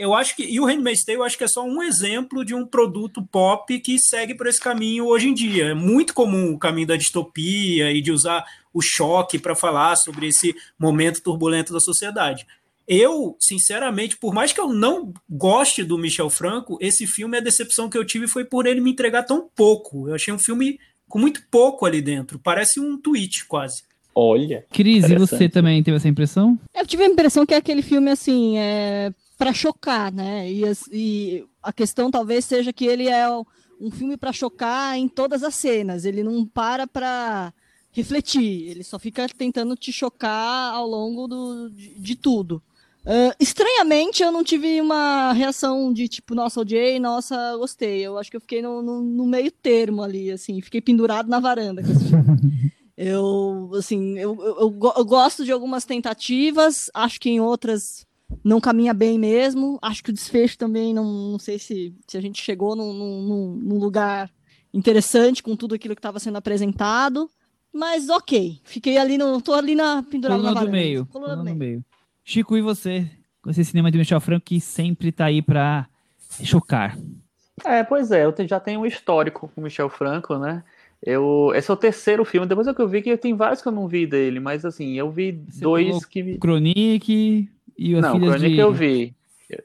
eu 0.00 0.14
acho 0.14 0.34
que. 0.34 0.42
E 0.42 0.58
o 0.58 0.64
Handmaid's 0.64 1.04
Tale 1.04 1.18
eu 1.18 1.24
acho 1.24 1.36
que 1.36 1.44
é 1.44 1.48
só 1.48 1.62
um 1.62 1.82
exemplo 1.82 2.42
de 2.42 2.54
um 2.54 2.66
produto 2.66 3.22
pop 3.22 3.78
que 3.80 3.98
segue 3.98 4.34
por 4.34 4.46
esse 4.46 4.58
caminho 4.58 5.04
hoje 5.04 5.28
em 5.28 5.34
dia. 5.34 5.66
É 5.66 5.74
muito 5.74 6.14
comum 6.14 6.54
o 6.54 6.58
caminho 6.58 6.86
da 6.86 6.96
distopia 6.96 7.92
e 7.92 8.00
de 8.00 8.10
usar 8.10 8.46
o 8.72 8.80
choque 8.80 9.38
para 9.38 9.54
falar 9.54 9.96
sobre 9.96 10.28
esse 10.28 10.56
momento 10.78 11.22
turbulento 11.22 11.70
da 11.70 11.80
sociedade. 11.80 12.46
Eu, 12.88 13.36
sinceramente, 13.38 14.16
por 14.16 14.32
mais 14.32 14.54
que 14.54 14.60
eu 14.60 14.72
não 14.72 15.12
goste 15.28 15.84
do 15.84 15.98
Michel 15.98 16.30
Franco, 16.30 16.78
esse 16.80 17.06
filme, 17.06 17.36
a 17.36 17.40
decepção 17.40 17.90
que 17.90 17.98
eu 17.98 18.04
tive 18.04 18.26
foi 18.26 18.44
por 18.44 18.66
ele 18.66 18.80
me 18.80 18.90
entregar 18.90 19.24
tão 19.24 19.50
pouco. 19.54 20.08
Eu 20.08 20.14
achei 20.14 20.32
um 20.32 20.38
filme 20.38 20.80
com 21.06 21.18
muito 21.18 21.42
pouco 21.50 21.84
ali 21.84 22.00
dentro. 22.00 22.38
Parece 22.38 22.80
um 22.80 22.96
tweet, 22.96 23.44
quase. 23.44 23.82
Olha. 24.14 24.64
Cris, 24.72 25.08
e 25.10 25.14
você 25.14 25.46
também 25.46 25.82
teve 25.82 25.98
essa 25.98 26.08
impressão? 26.08 26.58
Eu 26.74 26.86
tive 26.86 27.04
a 27.04 27.06
impressão 27.06 27.44
que 27.44 27.52
é 27.52 27.58
aquele 27.58 27.82
filme, 27.82 28.10
assim, 28.10 28.56
é 28.56 29.12
para 29.40 29.54
chocar, 29.54 30.12
né? 30.12 30.52
E, 30.52 30.62
e, 30.92 31.44
a 31.62 31.72
questão 31.72 32.10
talvez 32.10 32.44
seja 32.44 32.74
que 32.74 32.84
ele 32.84 33.08
é 33.08 33.26
um 33.80 33.90
filme 33.90 34.14
para 34.14 34.34
chocar 34.34 34.98
em 34.98 35.08
todas 35.08 35.42
as 35.42 35.54
cenas. 35.54 36.04
Ele 36.04 36.22
não 36.22 36.44
para 36.44 36.86
para 36.86 37.50
refletir. 37.90 38.68
Ele 38.68 38.84
só 38.84 38.98
fica 38.98 39.26
tentando 39.30 39.74
te 39.76 39.90
chocar 39.90 40.74
ao 40.74 40.86
longo 40.86 41.26
do, 41.26 41.70
de, 41.70 41.94
de 41.94 42.16
tudo. 42.16 42.62
Uh, 43.00 43.32
estranhamente, 43.40 44.22
eu 44.22 44.30
não 44.30 44.44
tive 44.44 44.78
uma 44.78 45.32
reação 45.32 45.90
de 45.90 46.06
tipo, 46.06 46.34
nossa, 46.34 46.60
odiei, 46.60 47.00
nossa, 47.00 47.56
gostei. 47.56 48.02
Eu 48.02 48.18
acho 48.18 48.30
que 48.30 48.36
eu 48.36 48.42
fiquei 48.42 48.60
no, 48.60 48.82
no, 48.82 49.00
no 49.00 49.24
meio 49.24 49.50
termo 49.50 50.02
ali, 50.02 50.30
assim, 50.30 50.60
fiquei 50.60 50.82
pendurado 50.82 51.30
na 51.30 51.40
varanda. 51.40 51.82
Eu, 53.02 53.70
assim, 53.78 54.18
eu, 54.18 54.38
eu, 54.44 54.92
eu, 54.94 55.04
gosto 55.06 55.42
de 55.42 55.50
algumas 55.50 55.86
tentativas, 55.86 56.90
acho 56.92 57.18
que 57.18 57.30
em 57.30 57.40
outras 57.40 58.06
não 58.44 58.60
caminha 58.60 58.94
bem 58.94 59.18
mesmo. 59.18 59.78
Acho 59.82 60.02
que 60.02 60.10
o 60.10 60.12
desfecho 60.12 60.56
também, 60.56 60.94
não, 60.94 61.04
não 61.32 61.38
sei 61.38 61.58
se, 61.58 61.94
se 62.06 62.16
a 62.16 62.20
gente 62.20 62.42
chegou 62.42 62.76
num, 62.76 62.92
num, 62.92 63.56
num 63.56 63.78
lugar 63.78 64.30
interessante 64.72 65.42
com 65.42 65.56
tudo 65.56 65.74
aquilo 65.74 65.94
que 65.94 65.98
estava 65.98 66.18
sendo 66.18 66.36
apresentado. 66.36 67.30
Mas 67.72 68.08
ok, 68.08 68.60
fiquei 68.64 68.98
ali 68.98 69.16
no. 69.16 69.40
tô 69.40 69.52
ali 69.52 69.74
na 69.74 70.02
pendurada 70.02 70.42
na 70.42 70.52
varanda. 70.52 70.70
Meio. 70.70 71.06
Coluna 71.06 71.36
do 71.36 71.44
meio. 71.44 71.56
meio. 71.56 71.84
Chico, 72.24 72.56
e 72.56 72.60
você? 72.60 73.08
Com 73.42 73.50
esse 73.50 73.64
cinema 73.64 73.90
de 73.90 73.98
Michel 73.98 74.20
Franco 74.20 74.44
que 74.44 74.60
sempre 74.60 75.12
tá 75.12 75.26
aí 75.26 75.40
para 75.40 75.86
chocar. 76.42 76.98
É, 77.64 77.82
pois 77.84 78.10
é, 78.10 78.24
eu 78.24 78.34
já 78.46 78.58
tenho 78.58 78.80
um 78.80 78.86
histórico 78.86 79.50
com 79.54 79.60
o 79.60 79.64
Michel 79.64 79.88
Franco, 79.88 80.36
né? 80.36 80.62
Eu, 81.02 81.52
esse 81.54 81.70
é 81.70 81.74
o 81.74 81.76
terceiro 81.76 82.24
filme. 82.24 82.46
Depois 82.46 82.66
é 82.66 82.74
que 82.74 82.80
eu 82.80 82.88
vi 82.88 83.00
que 83.00 83.16
tem 83.16 83.34
vários 83.34 83.62
que 83.62 83.68
eu 83.68 83.72
não 83.72 83.88
vi 83.88 84.06
dele, 84.06 84.38
mas 84.38 84.64
assim, 84.64 84.94
eu 84.94 85.10
vi 85.10 85.42
Você 85.48 85.60
dois 85.60 86.04
que. 86.04 86.38
Chronique 86.38 87.48
e 87.80 87.94
Não, 87.98 88.20
Chronique 88.20 88.56
de... 88.56 88.58
eu 88.58 88.72
vi. 88.74 89.16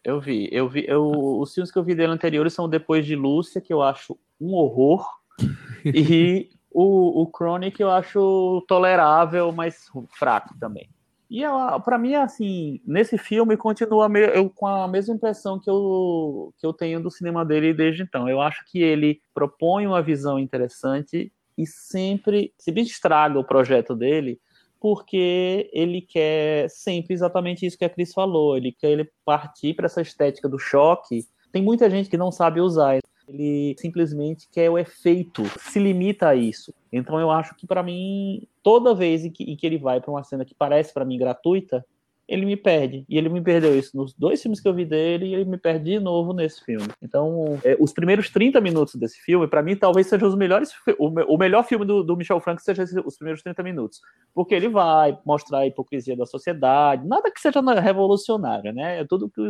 Eu, 0.06 0.22
vi. 0.22 0.48
Eu 0.50 0.70
vi. 0.70 0.86
Eu, 0.88 1.12
os 1.38 1.54
filmes 1.54 1.70
que 1.70 1.78
eu 1.78 1.84
vi 1.84 1.94
dele 1.94 2.14
anteriores 2.14 2.54
são 2.54 2.70
Depois 2.70 3.06
de 3.06 3.14
Lúcia, 3.14 3.60
que 3.60 3.74
eu 3.74 3.82
acho 3.82 4.18
um 4.40 4.54
horror. 4.54 5.06
e 5.84 6.50
o, 6.72 7.24
o 7.24 7.30
Chronic 7.30 7.82
eu 7.82 7.92
acho 7.92 8.64
tolerável, 8.70 9.52
mas 9.52 9.92
fraco 10.18 10.58
também. 10.58 10.90
E 11.30 11.42
para 11.84 11.98
mim, 11.98 12.16
assim, 12.16 12.80
nesse 12.88 13.18
filme 13.18 13.58
continua 13.58 14.08
eu, 14.34 14.50
com 14.50 14.66
a 14.66 14.88
mesma 14.88 15.14
impressão 15.14 15.60
que 15.60 15.70
eu, 15.70 16.54
que 16.58 16.66
eu 16.66 16.72
tenho 16.72 17.04
do 17.04 17.12
cinema 17.12 17.44
dele 17.44 17.74
desde 17.74 18.04
então. 18.04 18.30
Eu 18.30 18.40
acho 18.40 18.64
que 18.72 18.82
ele 18.82 19.20
propõe 19.34 19.86
uma 19.86 20.02
visão 20.02 20.40
interessante 20.40 21.34
e 21.58 21.68
sempre, 21.68 22.54
sempre 22.58 22.84
estraga 22.84 23.38
o 23.38 23.44
projeto 23.44 23.94
dele, 23.94 24.40
porque 24.80 25.70
ele 25.74 26.02
quer 26.02 26.70
sempre 26.70 27.14
exatamente 27.14 27.66
isso 27.66 27.78
que 27.78 27.86
a 27.86 27.90
Cris 27.90 28.14
falou. 28.14 28.58
Ele 28.58 28.72
quer 28.72 28.92
ele 28.92 29.10
partir 29.24 29.74
para 29.74 29.86
essa 29.86 30.02
estética 30.02 30.48
do 30.48 30.60
choque 30.60 31.26
Tem 31.52 31.62
muita 31.62 31.90
gente 31.90 32.10
que 32.10 32.18
não 32.18 32.32
sabe 32.32 32.62
usar. 32.62 33.00
Ele 33.28 33.76
simplesmente 33.80 34.48
quer 34.52 34.70
o 34.70 34.78
efeito, 34.78 35.44
se 35.60 35.80
limita 35.80 36.30
a 36.30 36.36
isso. 36.36 36.74
Então 36.92 37.20
eu 37.20 37.32
acho 37.32 37.56
que 37.56 37.66
para 37.66 37.82
mim, 37.82 38.48
toda 38.62 38.94
vez 38.94 39.26
em 39.26 39.32
que, 39.32 39.44
em 39.44 39.56
que 39.56 39.66
ele 39.66 39.78
vai 39.78 40.00
para 40.00 40.12
uma 40.12 40.24
cena 40.24 40.46
que 40.46 40.54
parece 40.54 40.94
para 40.94 41.06
mim 41.06 41.18
gratuita, 41.18 41.84
ele 42.28 42.46
me 42.46 42.58
perde. 42.58 43.06
E 43.08 43.18
ele 43.18 43.30
me 43.30 43.42
perdeu 43.42 43.78
isso 43.78 43.96
nos 43.96 44.14
dois 44.14 44.42
filmes 44.42 44.60
que 44.60 44.68
eu 44.68 44.74
vi 44.74 44.86
dele 44.86 45.28
e 45.28 45.34
ele 45.36 45.46
me 45.46 45.58
perde 45.58 45.92
de 45.92 46.00
novo 46.00 46.34
nesse 46.34 46.64
filme. 46.64 46.88
Então, 47.02 47.60
é, 47.64 47.78
os 47.80 47.94
primeiros 47.94 48.30
30 48.30 48.60
minutos 48.62 48.96
desse 48.96 49.20
filme, 49.22 49.48
para 49.48 49.62
mim, 49.62 49.76
talvez 49.76 50.08
sejam 50.08 50.28
os 50.28 50.36
melhores. 50.36 50.72
O, 50.98 51.08
o 51.36 51.38
melhor 51.38 51.64
filme 51.64 51.86
do, 51.86 52.04
do, 52.04 52.16
Michel 52.16 52.40
Franco 52.40 52.62
seja 52.62 52.84
os 53.06 53.18
primeiros 53.18 53.44
30 53.44 53.62
minutos. 53.64 54.00
Porque 54.34 54.56
ele 54.56 54.70
vai 54.70 55.18
mostrar 55.26 55.60
a 55.60 55.68
hipocrisia 55.68 56.16
da 56.16 56.26
sociedade, 56.26 57.08
nada 57.08 57.32
que 57.32 57.40
seja 57.40 57.62
revolucionário, 57.80 58.74
né? 58.74 59.02
É 59.02 59.06
tudo 59.06 59.30
que 59.30 59.42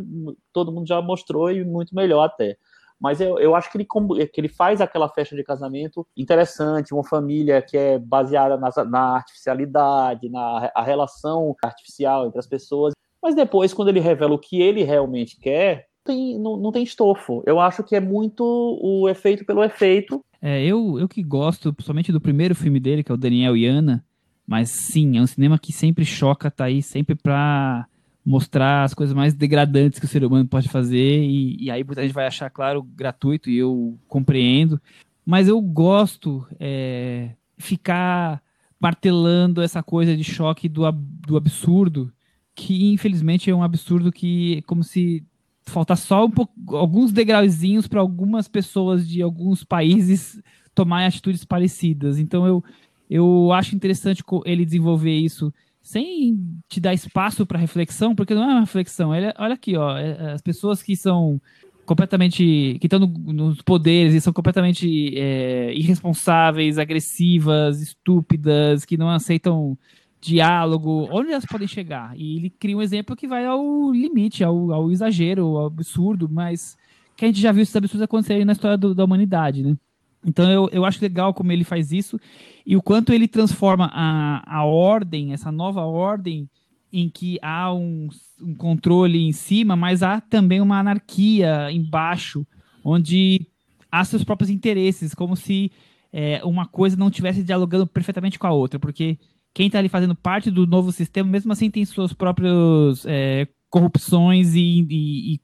todo 0.52 0.72
mundo 0.72 0.88
já 0.88 1.02
mostrou 1.02 1.52
e 1.52 1.64
muito 1.64 1.96
melhor 1.96 2.24
até 2.24 2.58
mas 3.00 3.20
eu, 3.20 3.38
eu 3.40 3.56
acho 3.56 3.72
que 3.72 3.78
ele, 3.78 3.86
que 3.86 4.42
ele 4.42 4.48
faz 4.48 4.82
aquela 4.82 5.10
festa 5.10 5.36
de 5.36 5.44
casamento 5.44 6.06
interessante, 6.16 6.94
uma 6.94 7.04
família 7.04 7.62
que 7.62 7.78
é 7.78 8.00
baseada 8.00 8.58
na, 8.58 8.70
na 8.86 9.16
artificialidade, 9.16 10.30
na 10.30 10.72
a 10.74 10.82
relação 10.82 11.56
artificial 11.64 12.28
entre 12.28 12.40
as 12.40 12.48
pessoas. 12.48 12.94
Mas 13.22 13.36
depois, 13.36 13.74
quando 13.74 13.90
ele 13.90 14.00
revela 14.00 14.34
o 14.34 14.40
que 14.40 14.62
ele 14.62 14.84
realmente 14.84 15.40
quer, 15.40 15.88
tem, 16.04 16.38
não, 16.40 16.56
não 16.56 16.72
tem 16.72 16.84
estofo. 16.84 17.44
Eu 17.46 17.60
acho 17.60 17.84
que 17.84 17.96
é 17.96 18.00
muito 18.00 18.44
o 18.82 19.10
efeito 19.10 19.44
pelo 19.44 19.64
efeito. 19.64 20.24
É, 20.42 20.64
eu, 20.64 21.00
eu 21.00 21.08
que 21.08 21.24
gosto, 21.24 21.74
principalmente 21.74 22.12
do 22.12 22.22
primeiro 22.22 22.54
filme 22.54 22.80
dele, 22.80 23.04
que 23.04 23.12
é 23.12 23.16
o 23.16 23.18
Daniel 23.18 23.58
e 23.58 23.66
Ana, 23.66 24.06
mas 24.48 24.70
sim, 24.70 25.18
é 25.18 25.22
um 25.22 25.28
cinema 25.28 25.58
que 25.58 25.74
sempre 25.74 26.06
choca, 26.06 26.52
tá 26.52 26.66
aí 26.66 26.84
sempre 26.84 27.16
pra 27.16 27.88
mostrar 28.26 28.84
as 28.84 28.94
coisas 28.94 29.14
mais 29.16 29.34
degradantes 29.34 30.00
que 30.00 30.06
o 30.06 30.10
ser 30.10 30.24
humano 30.24 30.48
pode 30.48 30.68
fazer, 30.68 31.24
e, 31.24 31.64
e 31.64 31.70
aí 31.70 31.84
muita 31.84 32.02
gente 32.02 32.14
vai 32.14 32.26
achar, 32.26 32.50
claro, 32.50 32.82
gratuito, 32.82 33.50
e 33.50 33.58
eu 33.58 34.00
compreendo, 34.08 34.82
mas 35.26 35.48
eu 35.48 35.62
gosto 35.62 36.46
é, 36.60 37.32
ficar 37.58 38.42
martelando 38.80 39.62
essa 39.62 39.82
coisa 39.84 40.16
de 40.16 40.24
choque 40.24 40.68
do, 40.68 40.90
do 40.92 41.38
absurdo, 41.38 42.12
que 42.56 42.92
infelizmente 42.92 43.50
é 43.50 43.56
um 43.56 43.64
absurdo 43.64 44.12
que 44.12 44.58
é 44.58 44.62
como 44.64 44.84
se 44.84 45.24
faltar 45.66 45.98
só 45.98 46.26
um 46.26 46.32
pouco, 46.32 46.54
alguns 46.76 47.12
degrauzinhos 47.12 47.88
para 47.88 48.00
algumas 48.00 48.48
pessoas 48.48 49.08
de 49.08 49.22
alguns 49.22 49.64
países 49.64 50.42
tomarem 50.74 51.08
atitudes 51.08 51.44
parecidas. 51.44 52.20
Então 52.20 52.46
eu, 52.46 52.64
eu 53.10 53.52
acho 53.52 53.76
interessante 53.76 54.24
ele 54.46 54.66
desenvolver 54.66 55.16
isso 55.16 55.54
sem 55.86 56.60
te 56.68 56.80
dar 56.80 56.96
espaço 56.96 57.46
para 57.46 57.60
reflexão, 57.60 58.16
porque 58.16 58.34
não 58.34 58.44
é 58.44 58.48
uma 58.48 58.62
reflexão. 58.62 59.12
Olha, 59.12 59.36
olha 59.38 59.54
aqui, 59.54 59.78
ó, 59.78 59.96
é, 59.96 60.18
é, 60.20 60.32
as 60.32 60.42
pessoas 60.42 60.82
que 60.82 60.96
são 60.96 61.40
completamente 61.86 62.78
que 62.82 62.88
estão 62.88 63.00
no, 63.00 63.08
nos 63.08 63.62
poderes 63.62 64.16
e 64.16 64.20
são 64.20 64.34
completamente 64.34 65.16
é, 65.16 65.72
irresponsáveis, 65.76 66.80
agressivas, 66.80 67.84
estúpidas, 67.84 68.84
que 68.84 68.98
não 68.98 69.12
aceitam 69.12 69.78
diálogo, 70.20 71.08
onde 71.12 71.32
elas 71.32 71.46
podem 71.46 71.68
chegar? 71.68 72.18
E 72.18 72.38
ele 72.38 72.50
cria 72.50 72.76
um 72.76 72.82
exemplo 72.82 73.16
que 73.16 73.28
vai 73.28 73.46
ao 73.46 73.92
limite, 73.92 74.44
ao, 74.44 74.72
ao 74.72 74.92
exagero, 74.92 75.46
ao 75.56 75.68
absurdo, 75.68 76.28
mas 76.28 76.76
que 77.16 77.26
a 77.26 77.28
gente 77.28 77.40
já 77.40 77.52
viu 77.52 77.62
esses 77.62 77.76
absurdos 77.76 78.02
acontecerem 78.02 78.44
na 78.44 78.54
história 78.54 78.76
do, 78.76 78.96
da 78.96 79.06
humanidade, 79.06 79.62
né? 79.62 79.78
Então 80.26 80.50
eu, 80.50 80.70
eu 80.72 80.86
acho 80.86 81.02
legal 81.02 81.34
como 81.34 81.52
ele 81.52 81.64
faz 81.64 81.92
isso 81.92 82.20
e 82.66 82.76
o 82.76 82.82
quanto 82.82 83.14
ele 83.14 83.28
transforma 83.28 83.92
a, 83.94 84.44
a 84.60 84.66
ordem, 84.66 85.34
essa 85.34 85.52
nova 85.52 85.82
ordem, 85.82 86.50
em 86.92 87.10
que 87.10 87.38
há 87.42 87.74
um, 87.74 88.10
um 88.42 88.56
controle 88.56 89.20
em 89.20 89.32
cima, 89.32 89.76
mas 89.76 90.02
há 90.02 90.20
também 90.20 90.62
uma 90.62 90.80
anarquia 90.80 91.70
embaixo, 91.72 92.46
onde 92.84 93.48
há 93.92 94.04
seus 94.04 94.24
próprios 94.24 94.50
interesses, 94.50 95.14
como 95.14 95.36
se 95.36 95.72
é, 96.12 96.42
uma 96.44 96.66
coisa 96.66 96.98
não 96.98 97.10
estivesse 97.10 97.44
dialogando 97.44 97.86
perfeitamente 97.86 98.40
com 98.40 98.48
a 98.48 98.52
outra, 98.52 98.80
porque 98.80 99.20
quem 99.54 99.68
está 99.68 99.80
ali 99.80 99.90
fazendo 99.90 100.16
parte 100.16 100.50
do 100.50 100.66
novo 100.66 100.92
sistema, 100.92 101.30
mesmo 101.30 101.52
assim, 101.52 101.70
tem 101.70 101.86
suas 101.86 102.14
próprias 102.14 103.06
é, 103.06 103.48
corrupções 103.70 104.56
e, 104.56 104.86
e, 104.90 105.34
e 105.36 105.40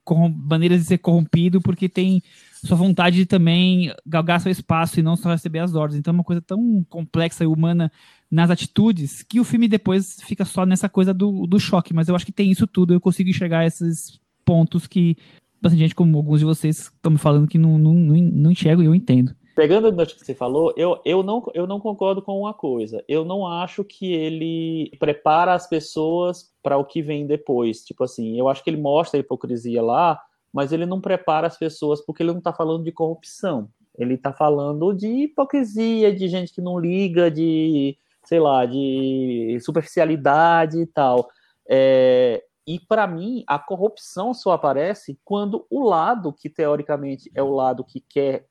maneiras 0.47 0.79
de 0.79 0.85
ser 0.85 0.97
corrompido, 0.97 1.61
porque 1.61 1.89
tem 1.89 2.21
sua 2.63 2.77
vontade 2.77 3.15
de 3.15 3.25
também 3.25 3.93
galgar 4.05 4.39
seu 4.39 4.51
espaço 4.51 4.99
e 4.99 5.03
não 5.03 5.15
só 5.15 5.31
receber 5.31 5.59
as 5.59 5.73
ordens. 5.73 5.99
Então 5.99 6.11
é 6.11 6.15
uma 6.15 6.23
coisa 6.23 6.41
tão 6.41 6.85
complexa 6.89 7.43
e 7.43 7.47
humana 7.47 7.91
nas 8.29 8.49
atitudes 8.49 9.23
que 9.23 9.39
o 9.39 9.43
filme 9.43 9.67
depois 9.67 10.21
fica 10.21 10.45
só 10.45 10.65
nessa 10.65 10.87
coisa 10.87 11.13
do, 11.13 11.47
do 11.47 11.59
choque. 11.59 11.93
Mas 11.93 12.07
eu 12.07 12.15
acho 12.15 12.25
que 12.25 12.31
tem 12.31 12.51
isso 12.51 12.67
tudo, 12.67 12.93
eu 12.93 13.01
consigo 13.01 13.29
enxergar 13.29 13.65
esses 13.65 14.19
pontos 14.45 14.87
que 14.87 15.17
bastante 15.61 15.79
gente, 15.79 15.95
como 15.95 16.17
alguns 16.17 16.39
de 16.39 16.45
vocês, 16.45 16.79
estão 16.79 17.11
me 17.11 17.17
falando 17.17 17.47
que 17.47 17.57
não, 17.57 17.77
não, 17.77 17.93
não, 17.93 18.15
não 18.15 18.51
enxergo 18.51 18.81
e 18.81 18.85
eu 18.85 18.95
entendo. 18.95 19.33
Pegando 19.55 19.89
o 19.89 20.05
que 20.05 20.25
você 20.25 20.33
falou, 20.33 20.73
eu, 20.75 20.99
eu, 21.05 21.21
não, 21.21 21.43
eu 21.53 21.67
não 21.67 21.79
concordo 21.79 22.21
com 22.21 22.39
uma 22.39 22.53
coisa. 22.53 23.03
Eu 23.07 23.23
não 23.23 23.45
acho 23.45 23.83
que 23.83 24.11
ele 24.11 24.91
prepara 24.97 25.53
as 25.53 25.67
pessoas 25.67 26.49
para 26.63 26.77
o 26.77 26.85
que 26.85 27.01
vem 27.01 27.27
depois. 27.27 27.83
Tipo 27.83 28.05
assim, 28.05 28.39
eu 28.39 28.47
acho 28.47 28.63
que 28.63 28.69
ele 28.69 28.81
mostra 28.81 29.19
a 29.19 29.21
hipocrisia 29.21 29.83
lá, 29.83 30.19
mas 30.53 30.71
ele 30.71 30.85
não 30.85 30.99
prepara 30.99 31.47
as 31.47 31.57
pessoas 31.57 32.03
porque 32.05 32.23
ele 32.23 32.31
não 32.31 32.39
está 32.39 32.53
falando 32.53 32.83
de 32.83 32.91
corrupção. 32.91 33.69
Ele 33.97 34.15
está 34.15 34.31
falando 34.31 34.93
de 34.93 35.07
hipocrisia, 35.07 36.13
de 36.13 36.27
gente 36.27 36.53
que 36.53 36.61
não 36.61 36.79
liga, 36.79 37.29
de, 37.29 37.97
sei 38.25 38.39
lá, 38.39 38.65
de 38.65 39.57
superficialidade 39.61 40.79
e 40.79 40.85
tal. 40.85 41.29
É, 41.69 42.43
e 42.65 42.79
para 42.79 43.07
mim, 43.07 43.43
a 43.47 43.59
corrupção 43.59 44.33
só 44.33 44.51
aparece 44.51 45.19
quando 45.23 45.65
o 45.69 45.83
lado 45.83 46.33
que 46.33 46.49
teoricamente 46.49 47.31
é 47.35 47.41
o 47.43 47.49
lado 47.49 47.83
que 47.83 47.99
quer 47.99 48.45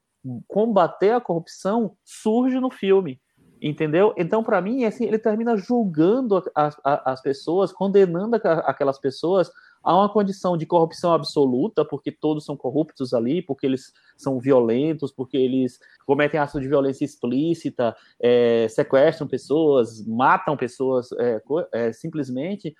combater 0.46 1.12
a 1.12 1.20
corrupção 1.20 1.96
surge 2.04 2.60
no 2.60 2.70
filme. 2.70 3.20
Entendeu? 3.62 4.14
Então, 4.16 4.42
para 4.42 4.60
mim, 4.60 4.84
assim, 4.84 5.04
ele 5.04 5.18
termina 5.18 5.54
julgando 5.56 6.42
as, 6.54 6.76
as 6.82 7.20
pessoas, 7.20 7.72
condenando 7.72 8.36
aquelas 8.36 8.98
pessoas 8.98 9.50
há 9.82 9.96
uma 9.96 10.08
condição 10.08 10.56
de 10.56 10.66
corrupção 10.66 11.12
absoluta, 11.12 11.84
porque 11.84 12.12
todos 12.12 12.44
são 12.44 12.56
corruptos 12.56 13.12
ali, 13.14 13.42
porque 13.42 13.66
eles 13.66 13.92
são 14.16 14.38
violentos, 14.38 15.12
porque 15.12 15.36
eles 15.36 15.78
cometem 16.06 16.38
atos 16.38 16.60
de 16.60 16.68
violência 16.68 17.04
explícita, 17.04 17.96
é, 18.20 18.66
sequestram 18.68 19.26
pessoas, 19.26 20.04
matam 20.06 20.56
pessoas 20.56 21.10
é, 21.12 21.42
é, 21.72 21.92
simplesmente 21.92 22.74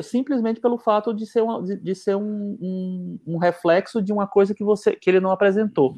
simplesmente 0.00 0.60
pelo 0.60 0.78
fato 0.78 1.12
de 1.12 1.26
ser, 1.26 1.42
uma, 1.42 1.60
de, 1.60 1.76
de 1.76 1.94
ser 1.94 2.14
um, 2.14 2.56
um, 2.60 3.18
um, 3.26 3.36
reflexo 3.36 4.00
de 4.00 4.12
uma 4.12 4.28
coisa 4.28 4.54
que 4.54 4.62
você 4.62 4.94
que 4.94 5.10
ele 5.10 5.18
não 5.18 5.32
apresentou 5.32 5.96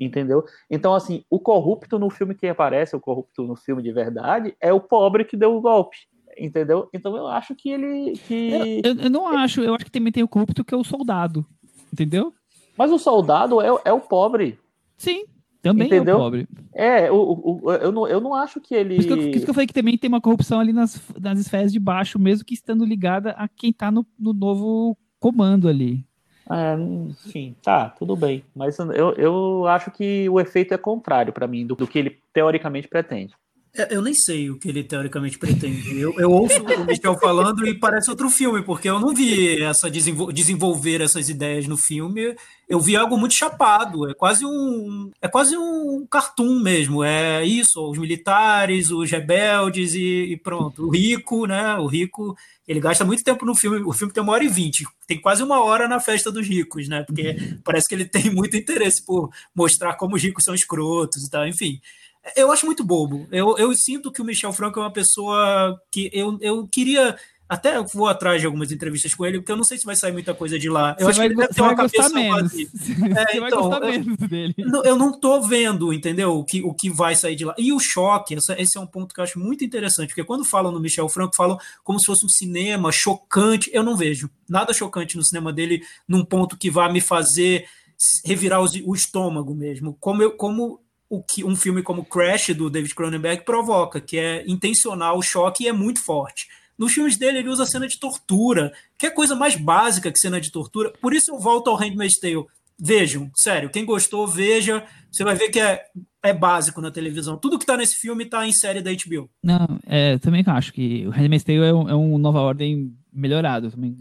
entendeu? 0.00 0.44
Então 0.70 0.94
assim 0.94 1.24
o 1.28 1.38
corrupto 1.38 1.98
no 1.98 2.08
filme 2.08 2.34
que 2.34 2.46
aparece 2.46 2.96
o 2.96 3.00
corrupto 3.00 3.42
no 3.42 3.54
filme 3.54 3.82
de 3.82 3.92
verdade 3.92 4.56
é 4.58 4.72
o 4.72 4.80
pobre 4.80 5.26
que 5.26 5.36
deu 5.36 5.54
o 5.54 5.60
golpe 5.60 5.98
entendeu? 6.38 6.88
Então 6.92 7.16
eu 7.16 7.26
acho 7.26 7.54
que 7.54 7.70
ele. 7.70 8.12
Que... 8.26 8.80
Eu, 8.84 8.94
eu, 8.94 9.10
não 9.10 9.26
acho, 9.26 9.60
eu 9.60 9.74
acho 9.74 9.84
que 9.84 9.90
também 9.90 10.12
tem 10.12 10.22
o 10.22 10.28
corrupto 10.28 10.64
que 10.64 10.74
é 10.74 10.76
o 10.76 10.84
soldado, 10.84 11.46
entendeu? 11.92 12.32
Mas 12.76 12.92
o 12.92 12.98
soldado 12.98 13.60
é, 13.60 13.68
é 13.84 13.92
o 13.92 14.00
pobre. 14.00 14.58
Sim, 14.96 15.24
também 15.62 15.86
entendeu? 15.86 16.14
é 16.14 16.18
o 16.18 16.20
pobre. 16.20 16.48
É, 16.74 17.10
o, 17.10 17.60
o, 17.64 17.72
eu, 17.72 17.92
não, 17.92 18.06
eu 18.06 18.20
não 18.20 18.34
acho 18.34 18.60
que 18.60 18.74
ele. 18.74 18.94
Por 18.94 19.00
isso 19.00 19.08
que, 19.08 19.14
eu, 19.14 19.30
isso 19.30 19.44
que 19.44 19.50
eu 19.50 19.54
falei 19.54 19.66
que 19.66 19.74
também 19.74 19.98
tem 19.98 20.08
uma 20.08 20.20
corrupção 20.20 20.60
ali 20.60 20.72
nas, 20.72 21.00
nas 21.20 21.38
esferas 21.38 21.72
de 21.72 21.80
baixo, 21.80 22.18
mesmo 22.18 22.44
que 22.44 22.54
estando 22.54 22.84
ligada 22.84 23.32
a 23.32 23.48
quem 23.48 23.72
tá 23.72 23.90
no, 23.90 24.06
no 24.18 24.32
novo 24.32 24.96
comando 25.18 25.68
ali. 25.68 26.06
É, 26.50 26.74
enfim, 27.10 27.54
tá, 27.62 27.90
tudo 27.90 28.16
bem. 28.16 28.42
Mas 28.54 28.78
eu, 28.78 29.12
eu 29.14 29.66
acho 29.66 29.90
que 29.90 30.28
o 30.28 30.40
efeito 30.40 30.72
é 30.72 30.78
contrário 30.78 31.32
para 31.32 31.46
mim 31.46 31.66
do, 31.66 31.74
do 31.74 31.86
que 31.86 31.98
ele 31.98 32.18
teoricamente 32.32 32.88
pretende. 32.88 33.34
É, 33.74 33.94
eu 33.94 34.02
nem 34.02 34.14
sei 34.14 34.50
o 34.50 34.58
que 34.58 34.68
ele 34.68 34.82
teoricamente 34.82 35.38
pretende. 35.38 35.98
Eu, 35.98 36.18
eu 36.18 36.30
ouço 36.30 36.62
o 36.62 36.84
Michel 36.86 37.18
falando 37.18 37.66
e 37.66 37.74
parece 37.74 38.10
outro 38.10 38.28
filme, 38.30 38.62
porque 38.62 38.88
eu 38.88 38.98
não 38.98 39.14
vi 39.14 39.62
essa 39.62 39.90
desenvol 39.90 40.32
desenvolver 40.32 41.00
essas 41.00 41.28
ideias 41.28 41.66
no 41.66 41.76
filme. 41.76 42.34
Eu 42.68 42.80
vi 42.80 42.96
algo 42.96 43.16
muito 43.16 43.34
chapado. 43.36 44.08
É 44.10 44.14
quase 44.14 44.44
um 44.44 45.10
é 45.20 45.28
quase 45.28 45.56
um 45.56 46.06
cartoon 46.10 46.60
mesmo. 46.60 47.04
É 47.04 47.44
isso, 47.44 47.80
os 47.90 47.98
militares, 47.98 48.90
os 48.90 49.10
rebeldes 49.10 49.94
e, 49.94 50.32
e 50.32 50.36
pronto. 50.36 50.86
O 50.86 50.90
rico, 50.90 51.46
né? 51.46 51.76
O 51.76 51.86
rico 51.86 52.36
ele 52.66 52.80
gasta 52.80 53.04
muito 53.04 53.24
tempo 53.24 53.46
no 53.46 53.54
filme. 53.54 53.80
O 53.84 53.92
filme 53.92 54.12
tem 54.12 54.22
uma 54.22 54.32
hora 54.32 54.44
e 54.44 54.48
vinte. 54.48 54.84
Tem 55.06 55.20
quase 55.20 55.42
uma 55.42 55.62
hora 55.62 55.88
na 55.88 56.00
festa 56.00 56.30
dos 56.30 56.46
ricos, 56.46 56.88
né? 56.88 57.02
Porque 57.02 57.36
parece 57.64 57.88
que 57.88 57.94
ele 57.94 58.04
tem 58.04 58.30
muito 58.30 58.56
interesse 58.56 59.04
por 59.04 59.30
mostrar 59.54 59.94
como 59.94 60.16
os 60.16 60.22
ricos 60.22 60.44
são 60.44 60.54
escrotos 60.54 61.24
e 61.24 61.30
tal. 61.30 61.46
Enfim, 61.46 61.80
eu 62.36 62.52
acho 62.52 62.66
muito 62.66 62.84
bobo. 62.84 63.26
Eu, 63.30 63.56
eu 63.58 63.74
sinto 63.74 64.12
que 64.12 64.20
o 64.20 64.24
Michel 64.24 64.52
Franco 64.52 64.78
é 64.78 64.82
uma 64.82 64.92
pessoa 64.92 65.78
que 65.90 66.10
eu, 66.12 66.38
eu 66.40 66.66
queria. 66.66 67.16
Até 67.48 67.82
vou 67.82 68.06
atrás 68.06 68.42
de 68.42 68.46
algumas 68.46 68.70
entrevistas 68.70 69.14
com 69.14 69.24
ele, 69.24 69.38
porque 69.38 69.50
eu 69.50 69.56
não 69.56 69.64
sei 69.64 69.78
se 69.78 69.86
vai 69.86 69.96
sair 69.96 70.12
muita 70.12 70.34
coisa 70.34 70.58
de 70.58 70.68
lá. 70.68 70.94
Eu 70.98 71.06
você 71.06 71.10
acho 71.10 71.18
vai, 71.18 71.28
que 71.28 71.32
ele 71.32 71.40
deve 71.40 71.54
ter 71.54 71.62
uma 71.62 71.74
cabeça 71.74 72.08
menos. 72.10 72.52
É, 73.16 73.40
você 73.40 73.46
então, 73.46 73.70
dele. 74.28 74.54
Eu 74.84 74.96
não 74.96 75.18
tô 75.18 75.40
vendo, 75.40 75.90
entendeu? 75.90 76.36
O 76.36 76.44
que, 76.44 76.62
o 76.62 76.74
que 76.74 76.90
vai 76.90 77.16
sair 77.16 77.36
de 77.36 77.46
lá. 77.46 77.54
E 77.56 77.72
o 77.72 77.80
choque, 77.80 78.34
essa, 78.34 78.54
esse 78.60 78.76
é 78.76 78.80
um 78.80 78.86
ponto 78.86 79.14
que 79.14 79.20
eu 79.20 79.24
acho 79.24 79.38
muito 79.38 79.64
interessante, 79.64 80.08
porque 80.08 80.24
quando 80.24 80.44
falam 80.44 80.70
no 80.70 80.78
Michel 80.78 81.08
Franco, 81.08 81.34
falam 81.34 81.56
como 81.82 81.98
se 81.98 82.04
fosse 82.04 82.26
um 82.26 82.28
cinema 82.28 82.92
chocante. 82.92 83.70
Eu 83.72 83.82
não 83.82 83.96
vejo 83.96 84.28
nada 84.46 84.74
chocante 84.74 85.16
no 85.16 85.24
cinema 85.24 85.50
dele, 85.50 85.80
num 86.06 86.26
ponto 86.26 86.54
que 86.54 86.70
vá 86.70 86.92
me 86.92 87.00
fazer 87.00 87.66
revirar 88.24 88.60
o 88.62 88.94
estômago 88.94 89.54
mesmo, 89.54 89.96
como, 89.98 90.22
eu, 90.22 90.30
como 90.32 90.80
o 91.10 91.22
que 91.22 91.44
um 91.44 91.56
filme 91.56 91.82
como 91.82 92.04
Crash 92.04 92.50
do 92.50 92.68
David 92.68 92.94
Cronenberg 92.94 93.44
provoca, 93.44 94.00
que 94.00 94.18
é 94.18 94.44
intencional 94.46 95.18
o 95.18 95.22
choque 95.22 95.64
e 95.64 95.68
é 95.68 95.72
muito 95.72 96.04
forte. 96.04 96.46
Nos 96.78 96.92
filmes 96.92 97.16
dele 97.16 97.38
ele 97.38 97.48
usa 97.48 97.66
cena 97.66 97.88
de 97.88 97.98
tortura, 97.98 98.72
que 98.96 99.06
é 99.06 99.10
coisa 99.10 99.34
mais 99.34 99.56
básica 99.56 100.12
que 100.12 100.18
cena 100.18 100.40
de 100.40 100.52
tortura. 100.52 100.92
Por 101.00 101.12
isso 101.12 101.32
eu 101.32 101.38
volto 101.38 101.68
ao 101.68 101.76
Handmaid's 101.76 102.20
Tale. 102.20 102.44
Vejam, 102.80 103.28
sério, 103.34 103.70
quem 103.70 103.84
gostou, 103.84 104.28
veja. 104.28 104.84
Você 105.10 105.24
vai 105.24 105.34
ver 105.34 105.48
que 105.48 105.58
é, 105.58 105.82
é 106.22 106.32
básico 106.32 106.80
na 106.80 106.92
televisão. 106.92 107.36
Tudo 107.36 107.58
que 107.58 107.64
está 107.64 107.76
nesse 107.76 107.96
filme 107.96 108.22
está 108.22 108.46
em 108.46 108.52
série 108.52 108.80
da 108.80 108.92
HBO. 108.92 109.28
Não, 109.42 109.66
é, 109.84 110.18
também 110.18 110.44
acho 110.46 110.72
que 110.72 111.04
o 111.06 111.10
Handmaid's 111.10 111.42
Tale 111.42 111.64
é 111.64 111.74
um, 111.74 111.88
é 111.88 111.96
um 111.96 112.16
Nova 112.18 112.40
Ordem 112.40 112.94
melhorado. 113.12 113.72
Também. 113.72 113.96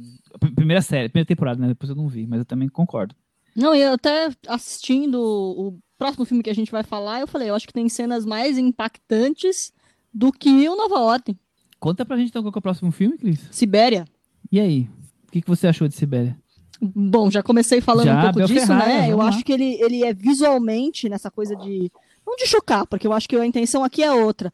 Primeira 0.55 0.81
série, 0.83 1.09
primeira 1.09 1.27
temporada, 1.27 1.59
né? 1.59 1.69
Depois 1.69 1.89
eu 1.89 1.95
não 1.95 2.07
vi, 2.07 2.27
mas 2.27 2.37
eu 2.37 2.45
também 2.45 2.69
concordo. 2.69 3.15
Não, 3.57 3.73
e 3.73 3.83
até 3.83 4.29
assistindo 4.47 5.19
o 5.19 5.79
próximo 5.97 6.25
filme 6.25 6.43
que 6.43 6.49
a 6.49 6.55
gente 6.55 6.71
vai 6.71 6.83
falar, 6.83 7.21
eu 7.21 7.27
falei, 7.27 7.49
eu 7.49 7.55
acho 7.55 7.65
que 7.65 7.73
tem 7.73 7.89
cenas 7.89 8.23
mais 8.23 8.55
impactantes 8.57 9.73
do 10.13 10.31
que 10.31 10.69
o 10.69 10.75
Nova 10.75 10.99
Ordem. 10.99 11.37
Conta 11.79 12.05
pra 12.05 12.17
gente 12.17 12.29
então 12.29 12.43
qual 12.43 12.53
é 12.55 12.59
o 12.59 12.61
próximo 12.61 12.91
filme, 12.91 13.17
Cris. 13.17 13.47
Sibéria. 13.51 14.05
E 14.51 14.59
aí? 14.59 14.87
O 15.27 15.31
que, 15.31 15.41
que 15.41 15.49
você 15.49 15.67
achou 15.67 15.87
de 15.87 15.95
Sibéria? 15.95 16.37
Bom, 16.79 17.31
já 17.31 17.41
comecei 17.41 17.81
falando 17.81 18.05
já, 18.05 18.19
um 18.19 18.21
pouco 18.21 18.37
Bel 18.37 18.47
disso, 18.47 18.67
Ferrari, 18.67 18.89
né? 18.89 19.11
Eu 19.11 19.17
lá. 19.17 19.29
acho 19.29 19.43
que 19.43 19.51
ele, 19.51 19.81
ele 19.81 20.03
é 20.03 20.13
visualmente 20.13 21.09
nessa 21.09 21.31
coisa 21.31 21.55
de. 21.55 21.91
Não 22.25 22.35
de 22.35 22.45
chocar, 22.45 22.85
porque 22.85 23.07
eu 23.07 23.13
acho 23.13 23.27
que 23.27 23.35
a 23.35 23.45
intenção 23.45 23.83
aqui 23.83 24.03
é 24.03 24.11
outra. 24.11 24.53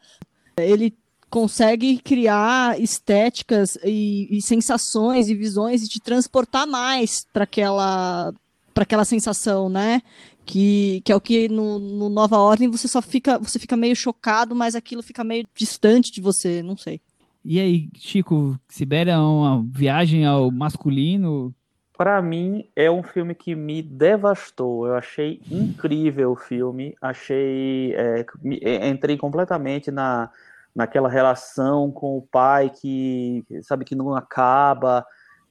Ele 0.58 0.96
consegue 1.30 1.98
criar 1.98 2.80
estéticas 2.80 3.78
e, 3.84 4.28
e 4.32 4.42
sensações 4.42 5.28
e 5.28 5.36
visões 5.36 5.84
e 5.84 5.90
te 5.90 6.00
transportar 6.00 6.68
mais 6.68 7.26
para 7.34 7.44
aquela 7.44 8.34
para 8.74 8.84
aquela 8.84 9.06
sensação, 9.06 9.70
né? 9.70 10.02
Que, 10.46 11.02
que 11.06 11.12
é 11.12 11.16
o 11.16 11.22
que 11.22 11.48
no, 11.48 11.80
no, 11.80 12.10
Nova 12.10 12.38
Ordem 12.38 12.70
você 12.70 12.88
só 12.88 13.02
fica 13.02 13.38
você 13.38 13.58
fica 13.58 13.78
meio 13.78 13.96
chocado, 13.96 14.56
mas 14.56 14.76
aquilo 14.76 15.02
fica 15.02 15.24
meio 15.24 15.46
distante 15.56 16.12
de 16.12 16.20
você, 16.20 16.62
não 16.62 16.76
sei. 16.76 17.00
E 17.46 17.60
aí, 17.60 17.90
Chico, 17.96 18.58
Sibéria 18.68 19.14
é 19.14 19.18
uma 19.18 19.66
viagem 19.70 20.26
ao 20.26 20.50
masculino? 20.52 21.54
Para 21.98 22.22
mim 22.22 22.68
é 22.76 22.90
um 22.90 23.04
filme 23.04 23.36
que 23.36 23.56
me 23.56 23.82
devastou. 23.82 24.88
Eu 24.88 24.96
achei 24.96 25.42
incrível 25.50 26.32
o 26.32 26.36
filme, 26.36 26.96
achei 27.02 27.94
é, 27.96 28.26
é 28.62 28.90
entrei 28.90 29.18
completamente 29.18 29.92
na 29.92 30.30
naquela 30.76 31.08
relação 31.08 31.92
com 31.92 32.18
o 32.18 32.22
pai 32.22 32.70
que 32.70 33.46
sabe 33.62 33.86
que 33.86 33.94
não 33.94 34.16
acaba 34.16 35.06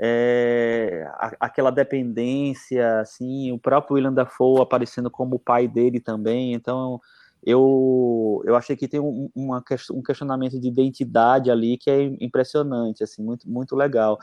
é, 0.04 1.08
aquela 1.38 1.70
dependência, 1.70 2.98
assim, 2.98 3.52
o 3.52 3.58
próprio 3.58 3.94
William 3.94 4.12
Dafoe 4.12 4.60
aparecendo 4.60 5.08
como 5.08 5.36
o 5.36 5.38
pai 5.38 5.68
dele 5.68 6.00
também, 6.00 6.54
então 6.54 7.00
eu, 7.44 8.42
eu 8.44 8.56
achei 8.56 8.74
que 8.74 8.88
tem 8.88 8.98
um, 8.98 9.30
uma, 9.32 9.62
um 9.92 10.02
questionamento 10.02 10.58
de 10.58 10.66
identidade 10.66 11.52
ali 11.52 11.78
que 11.78 11.88
é 11.88 12.02
impressionante, 12.20 13.04
assim, 13.04 13.22
muito, 13.22 13.48
muito 13.48 13.76
legal. 13.76 14.18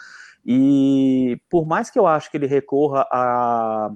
E 0.46 1.40
por 1.50 1.66
mais 1.66 1.90
que 1.90 1.98
eu 1.98 2.06
acho 2.06 2.30
que 2.30 2.36
ele 2.36 2.48
recorra 2.48 3.08
a, 3.10 3.90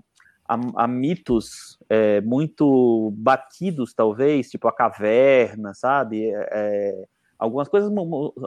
a, 0.48 0.84
a 0.84 0.88
mitos 0.88 1.78
é, 1.90 2.22
muito 2.22 3.12
batidos, 3.18 3.94
talvez, 3.94 4.50
tipo 4.50 4.70
a 4.70 4.74
caverna, 4.74 5.74
sabe? 5.74 6.32
É, 6.34 7.06
Algumas 7.44 7.68
coisas, 7.68 7.92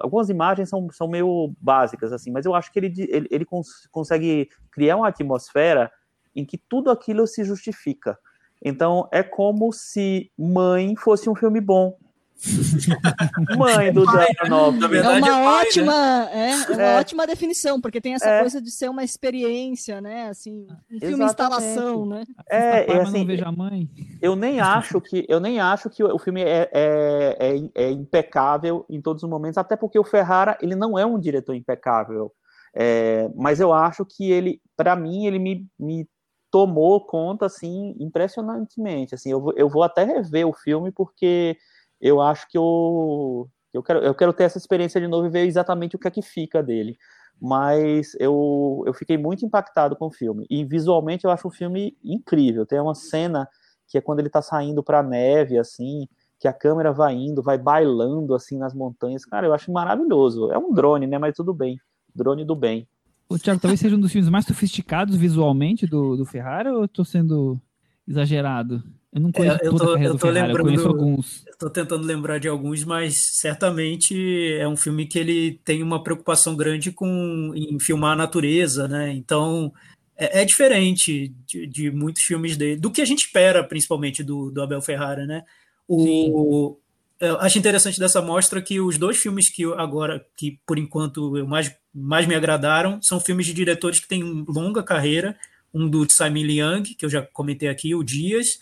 algumas 0.01 0.31
imagens 0.31 0.70
são, 0.70 0.89
são 0.90 1.06
meio 1.06 1.52
básicas, 1.60 2.14
assim, 2.14 2.31
mas 2.31 2.47
eu 2.47 2.55
acho 2.55 2.73
que 2.73 2.78
ele, 2.78 2.94
ele, 3.10 3.28
ele 3.31 3.44
cons 3.44 3.86
consegue 3.90 4.48
criar 4.73 4.97
uma 4.97 5.09
atmosfera 5.09 5.93
em 6.35 6.47
que 6.47 6.56
tudo 6.56 6.90
aquilo 6.90 7.27
se 7.27 7.44
justifica. 7.44 8.18
Então, 8.64 9.06
é 9.12 9.23
como 9.23 9.70
se 9.70 10.32
Mãe 10.39 10.97
fosse 10.97 11.28
um 11.28 11.35
filme 11.35 11.60
bom, 11.60 11.98
Mãe 13.58 13.92
do 13.92 14.04
Nova. 14.04 14.96
É 14.96 15.00
uma 15.00 15.18
é 15.18 15.20
pai, 15.20 15.66
ótima, 15.66 15.92
né? 15.92 16.30
é, 16.32 16.50
é 16.50 16.74
uma 16.74 16.82
é. 16.82 16.98
ótima 16.98 17.26
definição, 17.26 17.80
porque 17.80 18.00
tem 18.00 18.14
essa 18.14 18.28
é. 18.28 18.40
coisa 18.40 18.60
de 18.60 18.70
ser 18.70 18.90
uma 18.90 19.02
experiência, 19.02 20.00
né? 20.00 20.28
Assim, 20.28 20.66
um 20.92 20.98
filme 21.00 21.24
instalação, 21.24 22.06
né? 22.06 22.24
É, 22.48 22.92
é 22.92 23.00
assim, 23.00 23.24
veja 23.24 23.46
a 23.46 23.52
mãe. 23.52 23.88
Eu 24.20 24.36
nem 24.36 24.60
acho 24.60 25.00
que 25.00 25.24
eu 25.28 25.40
nem 25.40 25.60
acho 25.60 25.88
que 25.88 26.04
o 26.04 26.18
filme 26.18 26.42
é, 26.42 26.68
é, 26.72 27.36
é, 27.40 27.70
é, 27.74 27.90
impecável 27.90 28.84
em 28.88 29.00
todos 29.00 29.22
os 29.22 29.28
momentos, 29.28 29.58
até 29.58 29.74
porque 29.76 29.98
o 29.98 30.04
Ferrara 30.04 30.58
ele 30.60 30.74
não 30.74 30.98
é 30.98 31.06
um 31.06 31.18
diretor 31.18 31.54
impecável. 31.54 32.32
É, 32.74 33.30
mas 33.34 33.58
eu 33.58 33.72
acho 33.72 34.04
que 34.04 34.30
ele, 34.30 34.60
para 34.76 34.94
mim, 34.94 35.24
ele 35.24 35.38
me, 35.38 35.66
me 35.78 36.06
tomou 36.50 37.00
conta 37.06 37.46
assim 37.46 37.96
impressionantemente. 37.98 39.14
Assim, 39.14 39.30
eu, 39.30 39.52
eu 39.56 39.68
vou 39.68 39.82
até 39.82 40.04
rever 40.04 40.46
o 40.46 40.52
filme 40.52 40.92
porque 40.92 41.56
eu 42.01 42.20
acho 42.20 42.48
que 42.48 42.59
eu, 42.59 43.48
eu, 43.73 43.82
quero, 43.82 44.01
eu 44.01 44.14
quero 44.14 44.32
ter 44.32 44.44
essa 44.44 44.59
experiência 44.59 45.01
de 45.01 45.09
novo 45.09 45.27
e 45.27 45.31
ver 45.31 45.47
exatamente 45.47 45.97
o 45.97 45.98
que 45.98 46.09
é 46.09 46.10
que 46.10 46.23
fica 46.23 46.62
dele. 46.62 46.97
Mas 47.40 48.16
eu, 48.18 48.82
eu 48.86 48.94
fiquei 48.94 49.18
muito 49.18 49.44
impactado 49.44 49.97
com 49.97 50.06
o 50.06 50.12
filme. 50.12 50.47
E 50.48 50.64
visualmente 50.64 51.24
eu 51.24 51.31
acho 51.31 51.48
um 51.48 51.51
filme 51.51 51.97
incrível. 52.02 52.64
Tem 52.64 52.81
uma 52.81 52.94
cena 52.94 53.48
que 53.89 53.98
é 53.98 54.01
quando 54.01 54.20
ele 54.20 54.28
está 54.28 54.40
saindo 54.40 54.82
para 54.82 55.01
a 55.01 55.02
neve, 55.02 55.59
assim, 55.59 56.09
que 56.40 56.48
a 56.48 56.52
câmera 56.52 56.93
vai 56.93 57.14
indo, 57.14 57.43
vai 57.43 57.59
bailando 57.59 58.35
assim 58.35 58.59
nas 58.59 58.74
montanhas. 58.74 59.24
Cara, 59.24 59.47
eu 59.47 59.55
acho 59.55 59.70
maravilhoso. 59.70 60.51
É 60.51 60.59
um 60.59 60.73
drone, 60.73 61.06
né? 61.06 61.18
Mas 61.18 61.36
tudo 61.36 61.52
bem. 61.52 61.78
Drone 62.14 62.44
do 62.44 62.56
bem. 62.56 62.89
O 63.28 63.39
Thiago, 63.39 63.60
talvez 63.60 63.81
seja 63.81 63.97
um 63.97 64.01
dos 64.01 64.12
filmes 64.12 64.31
mais 64.31 64.44
sofisticados 64.44 65.16
visualmente 65.16 65.86
do, 65.86 66.16
do 66.16 66.24
Ferrari 66.24 66.68
ou 66.68 66.82
eu 66.82 66.89
tô 66.89 67.05
sendo 67.05 67.60
exagerado? 68.06 68.82
Eu 69.16 69.22
não 69.22 69.32
conheço 69.32 69.56
é, 69.62 69.66
eu 69.66 69.74
tô, 69.74 69.97
eu 69.97 70.12
tô 70.12 70.18
Ferrari, 70.26 70.52
lembrando, 70.52 70.74
eu 70.78 70.88
alguns. 70.88 71.43
Estou 71.47 71.70
tentando 71.70 72.05
lembrar 72.05 72.38
de 72.38 72.48
alguns, 72.48 72.84
mas 72.84 73.14
certamente 73.40 74.52
é 74.59 74.68
um 74.68 74.76
filme 74.76 75.06
que 75.06 75.18
ele 75.18 75.59
tem 75.64 75.82
uma 75.82 76.02
preocupação 76.02 76.55
grande 76.55 76.93
com 76.93 77.51
em 77.55 77.80
filmar 77.80 78.12
a 78.12 78.16
natureza, 78.16 78.86
né? 78.86 79.14
Então 79.14 79.72
é, 80.18 80.43
é 80.43 80.44
diferente 80.44 81.34
de, 81.47 81.66
de, 81.66 81.90
muitos 81.90 82.24
filmes 82.24 82.59
dele, 82.59 82.78
do 82.78 82.90
que 82.90 83.01
a 83.01 83.06
gente 83.06 83.20
espera, 83.20 83.64
principalmente 83.64 84.22
do, 84.22 84.51
do 84.51 84.62
Abel 84.62 84.82
Ferrara, 84.82 85.24
né? 85.24 85.44
O, 85.88 86.76
eu 87.18 87.40
acho 87.40 87.59
interessante 87.59 87.98
dessa 87.98 88.20
mostra 88.20 88.60
que 88.60 88.78
os 88.82 88.98
dois 88.98 89.16
filmes 89.16 89.48
que 89.48 89.64
agora, 89.78 90.26
que 90.36 90.60
por 90.66 90.78
enquanto 90.78 91.38
eu 91.38 91.47
mais, 91.47 91.74
mais 91.94 92.26
me 92.26 92.34
agradaram, 92.34 93.01
são 93.01 93.18
filmes 93.18 93.47
de 93.47 93.55
diretores 93.55 93.98
que 93.98 94.09
têm 94.09 94.44
longa 94.47 94.82
carreira. 94.82 95.34
Um 95.72 95.88
do 95.88 96.06
Simon 96.10 96.44
Liang, 96.44 96.94
que 96.94 97.05
eu 97.05 97.09
já 97.09 97.22
comentei 97.22 97.68
aqui, 97.68 97.94
o 97.94 98.02
Dias, 98.02 98.59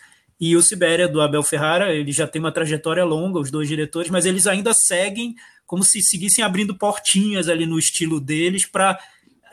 e 0.51 0.57
o 0.57 0.63
Sibéria, 0.63 1.09
do 1.09 1.23
Abel 1.23 1.43
Ferrara, 1.43 1.95
ele 1.95 2.13
já 2.13 2.27
tem 2.27 2.39
uma 2.39 2.53
trajetória 2.53 3.03
longa, 3.03 3.41
os 3.41 3.51
dois 3.51 3.67
diretores, 3.67 4.11
mas 4.11 4.27
eles 4.27 4.47
ainda 4.47 4.75
seguem 4.75 5.35
como 5.67 5.83
se 5.83 6.03
seguissem 6.03 6.45
abrindo 6.45 6.77
portinhas 6.77 7.49
ali 7.49 7.65
no 7.65 7.79
estilo 7.79 8.21
deles 8.21 8.67
para 8.67 8.99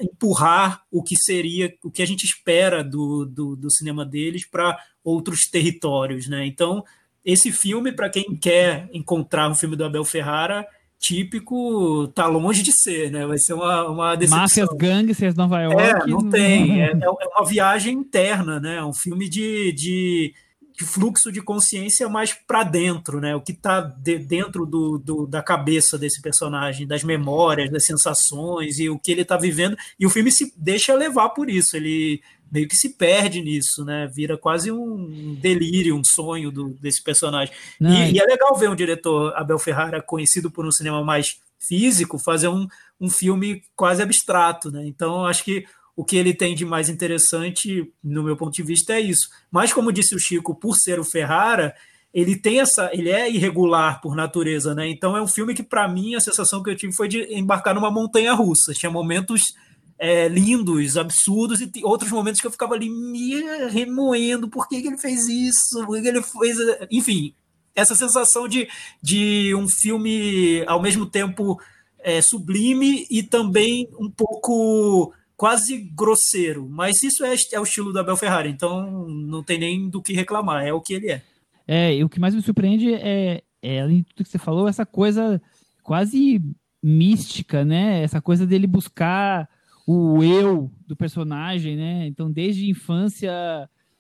empurrar 0.01 0.83
o 0.91 1.01
que 1.01 1.15
seria, 1.15 1.73
o 1.81 1.89
que 1.89 2.01
a 2.01 2.05
gente 2.05 2.25
espera 2.25 2.83
do, 2.83 3.25
do, 3.25 3.55
do 3.55 3.71
cinema 3.71 4.05
deles 4.05 4.45
para 4.45 4.77
outros 5.03 5.41
territórios. 5.49 6.27
Né? 6.27 6.45
Então, 6.45 6.83
esse 7.23 7.51
filme, 7.51 7.93
para 7.93 8.09
quem 8.09 8.35
quer 8.35 8.89
encontrar 8.91 9.49
um 9.49 9.55
filme 9.55 9.77
do 9.77 9.85
Abel 9.85 10.03
Ferrara, 10.03 10.67
típico 10.99 12.07
tá 12.09 12.27
longe 12.27 12.61
de 12.61 12.71
ser, 12.71 13.09
né? 13.11 13.25
Vai 13.25 13.37
ser 13.37 13.53
uma, 13.53 13.87
uma 13.87 14.15
decepção. 14.15 14.39
Máfias, 14.39 14.69
gangsters, 14.77 15.35
Nova 15.35 15.59
York. 15.61 15.81
É, 15.81 16.07
não 16.07 16.29
tem. 16.29 16.83
É, 16.83 16.91
é 16.91 17.09
uma 17.09 17.45
viagem 17.47 17.93
interna, 17.93 18.59
né? 18.59 18.75
É 18.75 18.83
um 18.83 18.93
filme 18.93 19.27
de, 19.27 19.71
de 19.71 20.33
de 20.81 20.85
fluxo 20.85 21.31
de 21.31 21.41
consciência 21.41 22.09
mais 22.09 22.33
para 22.33 22.63
dentro, 22.63 23.21
né? 23.21 23.35
O 23.35 23.41
que 23.41 23.51
está 23.51 23.81
de, 23.81 24.17
dentro 24.17 24.65
do, 24.65 24.97
do, 24.97 25.27
da 25.27 25.43
cabeça 25.43 25.95
desse 25.95 26.19
personagem, 26.19 26.87
das 26.87 27.03
memórias, 27.03 27.69
das 27.69 27.85
sensações 27.85 28.79
e 28.79 28.89
o 28.89 28.97
que 28.97 29.11
ele 29.11 29.21
está 29.21 29.37
vivendo. 29.37 29.77
E 29.99 30.07
o 30.07 30.09
filme 30.09 30.31
se 30.31 30.51
deixa 30.57 30.95
levar 30.95 31.29
por 31.29 31.51
isso. 31.51 31.77
Ele 31.77 32.19
meio 32.51 32.67
que 32.67 32.75
se 32.75 32.89
perde 32.97 33.41
nisso, 33.43 33.85
né? 33.85 34.09
Vira 34.11 34.35
quase 34.39 34.71
um 34.71 35.35
delírio, 35.39 35.95
um 35.95 36.03
sonho 36.03 36.49
do, 36.49 36.69
desse 36.69 37.03
personagem. 37.03 37.53
E, 37.79 38.13
e, 38.13 38.19
é 38.19 38.25
legal 38.25 38.57
ver 38.57 38.69
um 38.69 38.75
diretor, 38.75 39.33
Abel 39.35 39.59
Ferrara, 39.59 40.01
conhecido 40.01 40.49
por 40.49 40.65
um 40.65 40.71
cinema 40.71 41.03
mais 41.03 41.39
físico, 41.59 42.17
fazer 42.17 42.47
um, 42.47 42.67
um 42.99 43.07
filme 43.07 43.61
quase 43.75 44.01
abstrato, 44.01 44.71
né? 44.71 44.83
Então, 44.87 45.25
acho 45.25 45.43
que 45.43 45.63
o 46.01 46.03
que 46.03 46.17
ele 46.17 46.33
tem 46.33 46.55
de 46.55 46.65
mais 46.65 46.89
interessante, 46.89 47.93
no 48.03 48.23
meu 48.23 48.35
ponto 48.35 48.51
de 48.53 48.63
vista, 48.63 48.93
é 48.93 48.99
isso. 48.99 49.29
Mas, 49.51 49.71
como 49.71 49.91
disse 49.91 50.15
o 50.15 50.19
Chico, 50.19 50.55
por 50.55 50.75
ser 50.75 50.99
o 50.99 51.03
Ferrara, 51.03 51.75
ele 52.11 52.35
tem 52.35 52.59
essa. 52.59 52.89
ele 52.91 53.11
é 53.11 53.29
irregular 53.29 54.01
por 54.01 54.15
natureza, 54.15 54.73
né? 54.73 54.89
Então 54.89 55.15
é 55.15 55.21
um 55.21 55.27
filme 55.27 55.53
que, 55.53 55.61
para 55.61 55.87
mim, 55.87 56.15
a 56.15 56.19
sensação 56.19 56.63
que 56.63 56.71
eu 56.71 56.75
tive 56.75 56.91
foi 56.91 57.07
de 57.07 57.31
embarcar 57.31 57.75
numa 57.75 57.91
montanha 57.91 58.33
russa. 58.33 58.73
Tinha 58.73 58.91
momentos 58.91 59.53
é, 59.99 60.27
lindos, 60.27 60.97
absurdos, 60.97 61.61
e 61.61 61.69
outros 61.83 62.09
momentos 62.09 62.41
que 62.41 62.47
eu 62.47 62.51
ficava 62.51 62.73
ali 62.73 62.89
me 62.89 63.39
remoendo. 63.69 64.49
Por 64.49 64.67
que, 64.67 64.81
que 64.81 64.87
ele 64.87 64.97
fez 64.97 65.27
isso? 65.27 65.85
Por 65.85 65.97
que, 65.97 66.01
que 66.01 66.07
ele 66.07 66.23
fez. 66.23 66.57
Enfim, 66.89 67.35
essa 67.75 67.93
sensação 67.93 68.47
de, 68.47 68.67
de 69.03 69.53
um 69.53 69.69
filme 69.69 70.63
ao 70.65 70.81
mesmo 70.81 71.05
tempo 71.05 71.61
é, 71.99 72.23
sublime 72.23 73.05
e 73.07 73.21
também 73.21 73.87
um 73.99 74.09
pouco 74.09 75.13
quase 75.41 75.75
grosseiro, 75.75 76.69
mas 76.69 77.01
isso 77.01 77.25
é, 77.25 77.33
é 77.53 77.59
o 77.59 77.63
estilo 77.63 77.91
do 77.91 77.97
Abel 77.97 78.15
Ferrari, 78.15 78.51
então 78.51 79.07
não 79.07 79.41
tem 79.41 79.57
nem 79.57 79.89
do 79.89 79.99
que 79.99 80.13
reclamar, 80.13 80.63
é 80.63 80.71
o 80.71 80.79
que 80.79 80.93
ele 80.93 81.09
é. 81.09 81.23
É, 81.67 81.95
e 81.95 82.03
o 82.03 82.09
que 82.09 82.19
mais 82.19 82.35
me 82.35 82.43
surpreende 82.43 82.93
é, 82.93 83.41
é, 83.59 83.81
além 83.81 83.97
de 83.97 84.03
tudo 84.03 84.23
que 84.23 84.29
você 84.29 84.37
falou, 84.37 84.67
essa 84.67 84.85
coisa 84.85 85.41
quase 85.81 86.39
mística, 86.83 87.65
né? 87.65 88.03
Essa 88.03 88.21
coisa 88.21 88.45
dele 88.45 88.67
buscar 88.67 89.49
o 89.87 90.23
eu 90.23 90.71
do 90.85 90.95
personagem, 90.95 91.75
né? 91.75 92.05
Então, 92.05 92.31
desde 92.31 92.69
infância, 92.69 93.33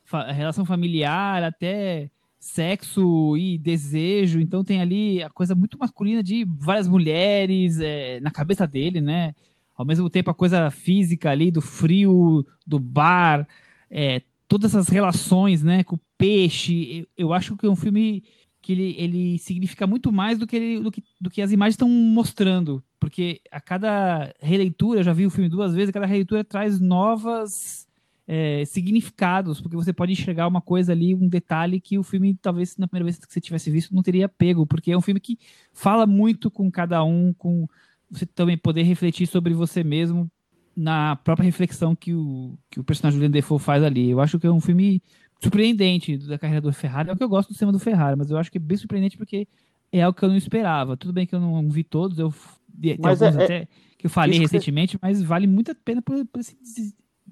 fa 0.05 0.31
relação 0.31 0.63
familiar 0.63 1.41
até 1.41 2.11
sexo 2.39 3.35
e 3.35 3.57
desejo. 3.57 4.39
Então, 4.39 4.63
tem 4.63 4.79
ali 4.79 5.23
a 5.23 5.29
coisa 5.31 5.55
muito 5.55 5.75
masculina 5.79 6.21
de 6.21 6.45
várias 6.47 6.87
mulheres 6.87 7.79
é, 7.79 8.19
na 8.19 8.29
cabeça 8.29 8.67
dele, 8.67 9.01
né? 9.01 9.33
Ao 9.75 9.85
mesmo 9.85 10.09
tempo, 10.09 10.29
a 10.29 10.35
coisa 10.35 10.69
física 10.69 11.29
ali 11.31 11.51
do 11.51 11.61
frio, 11.61 12.45
do 12.65 12.79
bar, 12.79 13.47
é, 13.89 14.21
todas 14.47 14.75
essas 14.75 14.89
relações, 14.89 15.63
né? 15.63 15.83
Com 15.83 15.95
o 15.95 15.99
peixe. 16.17 16.99
Eu, 16.99 17.07
eu 17.17 17.33
acho 17.33 17.55
que 17.57 17.65
é 17.65 17.69
um 17.69 17.75
filme 17.75 18.23
que 18.61 18.73
ele, 18.73 18.95
ele 18.97 19.39
significa 19.39 19.87
muito 19.87 20.11
mais 20.11 20.37
do 20.37 20.45
que, 20.45 20.55
ele, 20.55 20.79
do 20.79 20.91
que, 20.91 21.03
do 21.19 21.29
que 21.29 21.41
as 21.41 21.51
imagens 21.51 21.73
estão 21.73 21.89
mostrando. 21.89 22.83
Porque 22.99 23.41
a 23.51 23.59
cada 23.59 24.33
releitura, 24.39 24.99
eu 24.99 25.03
já 25.03 25.13
vi 25.13 25.25
o 25.25 25.31
filme 25.31 25.49
duas 25.49 25.73
vezes, 25.73 25.89
a 25.89 25.93
cada 25.93 26.05
releitura 26.05 26.43
traz 26.43 26.79
novas 26.79 27.87
é, 28.27 28.63
significados, 28.65 29.59
porque 29.59 29.75
você 29.75 29.91
pode 29.91 30.11
enxergar 30.11 30.47
uma 30.47 30.61
coisa 30.61 30.91
ali, 30.91 31.15
um 31.15 31.27
detalhe 31.27 31.81
que 31.81 31.97
o 31.97 32.03
filme, 32.03 32.37
talvez 32.39 32.77
na 32.77 32.87
primeira 32.87 33.05
vez 33.05 33.17
que 33.17 33.31
você 33.31 33.41
tivesse 33.41 33.71
visto, 33.71 33.95
não 33.95 34.03
teria 34.03 34.29
pego, 34.29 34.65
porque 34.65 34.91
é 34.91 34.97
um 34.97 35.01
filme 35.01 35.19
que 35.19 35.39
fala 35.73 36.05
muito 36.05 36.51
com 36.51 36.69
cada 36.69 37.03
um, 37.03 37.33
com 37.33 37.67
você 38.11 38.25
também 38.25 38.57
poder 38.57 38.83
refletir 38.83 39.25
sobre 39.25 39.53
você 39.53 39.83
mesmo 39.83 40.29
na 40.75 41.15
própria 41.15 41.45
reflexão 41.45 41.95
que 41.95 42.13
o, 42.13 42.57
que 42.69 42.79
o 42.79 42.83
personagem 42.83 43.19
do 43.19 43.29
Defoe 43.29 43.59
faz 43.59 43.83
ali. 43.83 44.09
Eu 44.09 44.19
acho 44.19 44.39
que 44.39 44.47
é 44.47 44.51
um 44.51 44.61
filme 44.61 45.01
surpreendente 45.41 46.17
da 46.17 46.37
carreira 46.37 46.61
do 46.61 46.73
Ferrari. 46.73 47.09
É 47.09 47.13
o 47.13 47.17
que 47.17 47.23
eu 47.23 47.29
gosto 47.29 47.49
do 47.49 47.55
cinema 47.55 47.71
do 47.71 47.79
Ferrari, 47.79 48.17
mas 48.17 48.29
eu 48.29 48.37
acho 48.37 48.51
que 48.51 48.57
é 48.57 48.61
bem 48.61 48.77
surpreendente 48.77 49.17
porque 49.17 49.47
é 49.91 50.01
algo 50.01 50.17
que 50.17 50.23
eu 50.23 50.29
não 50.29 50.37
esperava. 50.37 50.95
Tudo 50.97 51.13
bem 51.13 51.25
que 51.25 51.33
eu 51.33 51.39
não 51.39 51.69
vi 51.69 51.83
todos, 51.83 52.19
eu 52.19 52.33
mas 52.99 53.21
é, 53.21 53.25
é 53.25 53.29
até 53.29 53.67
que 53.97 54.07
eu 54.07 54.09
falei 54.09 54.39
recentemente, 54.39 54.97
mas 55.01 55.21
vale 55.21 55.45
muito 55.45 55.71
a 55.71 55.75
pena 55.75 56.01
por, 56.01 56.25
por 56.25 56.39
esse, 56.39 56.57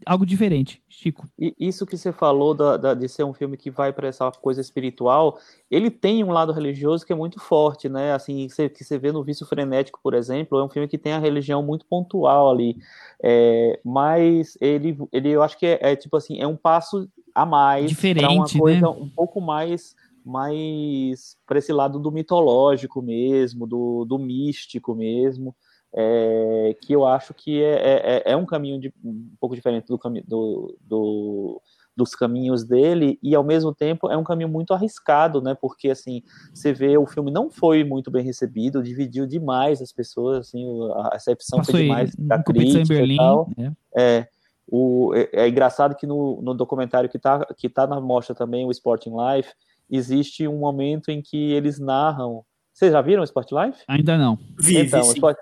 algo 0.06 0.26
diferente, 0.26 0.82
Chico. 0.90 1.28
E 1.38 1.54
isso 1.60 1.86
que 1.86 1.98
você 1.98 2.12
falou 2.12 2.54
da, 2.54 2.78
da, 2.78 2.94
de 2.94 3.08
ser 3.08 3.24
um 3.24 3.34
filme 3.34 3.58
que 3.58 3.70
vai 3.70 3.94
para 3.94 4.08
essa 4.08 4.32
coisa 4.32 4.62
espiritual, 4.62 5.40
ele 5.70 5.90
tem 5.90 6.24
um 6.24 6.32
lado 6.32 6.52
religioso 6.52 7.06
que 7.06 7.14
é 7.14 7.16
muito 7.16 7.40
forte, 7.40 7.90
né? 7.90 8.14
Assim, 8.14 8.48
que 8.48 8.84
você 8.84 8.98
vê 8.98 9.12
no 9.12 9.24
Vício 9.24 9.46
Frenético, 9.46 10.00
por 10.02 10.14
exemplo, 10.14 10.60
é 10.60 10.64
um 10.64 10.70
filme 10.70 10.88
que 10.88 10.98
tem 10.98 11.14
a 11.14 11.20
religião 11.20 11.64
muito 11.64 11.86
pontual 11.86 12.50
ali, 12.50 12.78
é, 13.24 13.80
mas 13.84 14.58
ele, 14.60 14.98
ele, 15.12 15.30
eu 15.30 15.44
acho 15.44 15.58
que 15.58 15.66
é, 15.66 15.80
é 15.82 15.96
tipo 15.96 16.16
assim, 16.18 16.40
é 16.40 16.48
um 16.48 16.56
passo 16.56 17.08
a 17.34 17.46
mais 17.46 17.90
Diferente, 17.90 18.28
uma 18.28 18.48
coisa 18.48 18.82
né? 18.82 18.88
um 18.88 19.10
pouco 19.10 19.40
mais 19.40 19.96
mais 20.26 21.38
para 21.48 21.58
esse 21.58 21.74
lado 21.74 21.98
do 21.98 22.12
mitológico 22.12 23.02
mesmo, 23.02 23.66
do, 23.66 24.06
do 24.06 24.20
místico 24.20 24.94
mesmo, 24.94 25.56
é, 25.95 26.76
que 26.82 26.94
eu 26.94 27.06
acho 27.06 27.34
que 27.34 27.61
é, 27.61 27.74
é, 27.74 28.18
é, 28.18 28.32
é 28.32 28.38
um 28.38 28.45
caminho 28.45 28.80
de, 28.80 28.94
um 29.03 29.32
pouco 29.40 29.56
diferente 29.56 29.88
do, 29.88 29.98
do, 30.28 30.78
do, 30.82 31.61
dos 31.95 32.16
caminhos 32.16 32.64
dele 32.64 33.18
e 33.24 33.34
ao 33.36 33.44
mesmo 33.44 33.74
tempo 33.74 34.10
é 34.10 34.16
um 34.16 34.24
caminho 34.24 34.49
muito 34.49 34.74
arriscado, 34.74 35.41
né? 35.41 35.56
Porque 35.60 35.90
assim 35.90 36.22
você 36.53 36.72
vê 36.72 36.98
o 36.98 37.07
filme 37.07 37.32
não 37.32 37.49
foi 37.49 37.84
muito 37.84 38.11
bem 38.11 38.24
recebido, 38.24 38.84
dividiu 38.84 39.26
demais 39.26 39.82
as 39.82 39.91
pessoas, 39.91 40.48
assim 40.48 40.66
a 40.94 41.14
recepção 41.14 41.60
Passou 41.60 41.74
foi 41.74 41.84
demais 41.84 42.16
da 42.16 42.41
crítica 42.41 42.86
Berlim, 42.86 43.16
e 43.16 43.18
tal. 43.18 43.49
É. 43.57 44.18
é 44.18 44.28
o, 44.72 45.11
é, 45.16 45.30
é, 45.34 45.49
engraçado 45.49 45.95
que 45.95 46.06
no, 46.06 46.41
no 46.44 46.53
documentário 46.53 47.10
que 47.10 47.18
está 47.18 47.44
que 47.57 47.68
tá 47.68 47.88
na 47.88 47.99
mostra 47.99 48.36
também, 48.36 48.66
o 48.66 48.72
Sporting 48.72 49.14
Life, 49.16 49.49
existe 49.90 50.48
um 50.48 50.60
momento 50.60 51.10
em 51.10 51.22
que 51.22 51.52
eles 51.52 51.80
narram. 51.80 52.44
Vocês 52.72 52.91
já 52.91 53.02
viram 53.02 53.22
o 53.22 53.26
Sport 53.26 53.52
Life? 53.52 53.84
Ainda 53.88 54.18
não. 54.18 54.38
Vi, 54.57 54.78
então, 54.78 55.02
vi, 55.02 55.07
o 55.07 55.11
Sport, 55.14 55.38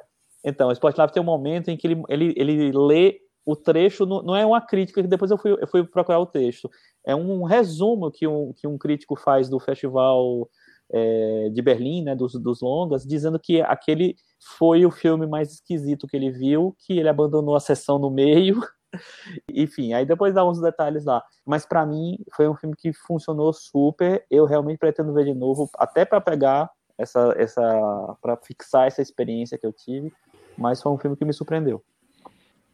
então, 0.47 0.69
o 0.69 0.71
Sport 0.71 0.97
Life 0.97 1.13
tem 1.13 1.21
um 1.21 1.25
momento 1.25 1.69
em 1.69 1.77
que 1.77 1.87
ele, 1.87 2.03
ele, 2.09 2.33
ele 2.37 2.71
lê 2.71 3.19
o 3.45 3.55
trecho, 3.55 4.05
não 4.05 4.35
é 4.35 4.45
uma 4.45 4.59
crítica, 4.59 5.01
que 5.01 5.07
depois 5.07 5.31
eu 5.31 5.37
fui, 5.37 5.51
eu 5.51 5.67
fui 5.67 5.83
procurar 5.85 6.19
o 6.19 6.25
texto. 6.25 6.69
É 7.05 7.15
um 7.15 7.43
resumo 7.43 8.11
que 8.11 8.27
um, 8.27 8.53
que 8.53 8.67
um 8.67 8.77
crítico 8.77 9.15
faz 9.15 9.49
do 9.49 9.59
festival 9.59 10.49
é, 10.91 11.49
de 11.49 11.61
Berlim, 11.61 12.03
né, 12.03 12.15
dos, 12.15 12.33
dos 12.33 12.61
longas, 12.61 13.05
dizendo 13.05 13.39
que 13.39 13.61
aquele 13.61 14.15
foi 14.57 14.85
o 14.85 14.91
filme 14.91 15.25
mais 15.25 15.53
esquisito 15.53 16.07
que 16.07 16.17
ele 16.17 16.29
viu, 16.29 16.75
que 16.79 16.99
ele 16.99 17.09
abandonou 17.09 17.55
a 17.55 17.59
sessão 17.59 17.97
no 17.97 18.09
meio 18.09 18.61
Enfim, 19.51 19.93
aí 19.93 20.05
depois 20.05 20.33
dá 20.33 20.45
uns 20.45 20.59
detalhes 20.61 21.05
lá. 21.05 21.23
Mas 21.45 21.65
para 21.65 21.85
mim 21.85 22.17
foi 22.35 22.47
um 22.47 22.55
filme 22.55 22.75
que 22.75 22.93
funcionou 22.93 23.51
super. 23.53 24.25
Eu 24.29 24.45
realmente 24.45 24.77
pretendo 24.77 25.13
ver 25.13 25.25
de 25.25 25.33
novo, 25.33 25.69
até 25.77 26.05
para 26.05 26.21
pegar 26.21 26.69
essa, 26.97 27.33
essa, 27.37 28.17
para 28.21 28.37
fixar 28.37 28.87
essa 28.87 29.01
experiência 29.01 29.57
que 29.57 29.65
eu 29.65 29.73
tive. 29.73 30.11
Mas 30.57 30.81
foi 30.81 30.91
um 30.91 30.97
filme 30.97 31.15
que 31.15 31.25
me 31.25 31.33
surpreendeu. 31.33 31.83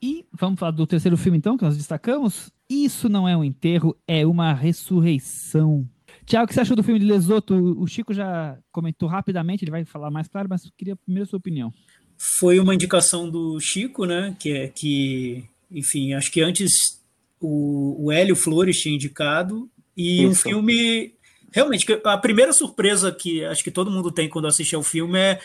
E 0.02 0.26
vamos 0.32 0.60
falar 0.60 0.72
do 0.72 0.86
terceiro 0.86 1.16
filme 1.16 1.38
então, 1.38 1.58
que 1.58 1.64
nós 1.64 1.78
destacamos. 1.78 2.52
Isso 2.70 3.08
não 3.08 3.28
é 3.28 3.36
um 3.36 3.44
enterro, 3.44 3.96
é 4.08 4.26
uma 4.26 4.54
ressurreição. 4.54 5.88
Tiago, 6.26 6.46
o 6.46 6.48
que 6.48 6.54
você 6.54 6.62
achou 6.62 6.76
do 6.76 6.84
filme 6.84 7.00
de 7.00 7.06
Lesoto? 7.06 7.56
O 7.56 7.88
Chico 7.88 8.14
já 8.14 8.58
comentou 8.72 9.08
rapidamente, 9.08 9.64
ele 9.64 9.72
vai 9.72 9.86
falar 9.86 10.12
mais 10.12 10.28
claro, 10.28 10.48
mas 10.50 10.70
queria 10.78 10.96
primeiro 10.96 11.26
a 11.26 11.30
sua 11.30 11.38
opinião. 11.38 11.74
Foi 12.18 12.60
uma 12.60 12.74
indicação 12.74 13.30
do 13.30 13.60
Chico, 13.60 14.06
né? 14.06 14.36
Que 14.40 14.52
é 14.52 14.68
que 14.68 15.50
enfim, 15.74 16.14
acho 16.14 16.32
que 16.32 16.42
antes 16.42 17.02
o, 17.40 18.06
o 18.06 18.12
Hélio 18.12 18.36
Flores 18.36 18.80
tinha 18.80 18.96
indicado, 18.96 19.70
e 19.98 20.24
Isso. 20.24 20.32
um 20.32 20.36
filme. 20.36 21.14
Realmente, 21.52 21.86
a 22.06 22.18
primeira 22.18 22.54
surpresa 22.54 23.12
que 23.12 23.44
acho 23.46 23.64
que 23.64 23.72
todo 23.72 23.92
mundo 23.92 24.12
tem 24.12 24.30
quando 24.30 24.48
assiste 24.48 24.76
ao 24.76 24.84
filme 24.84 25.20
é 25.20 25.40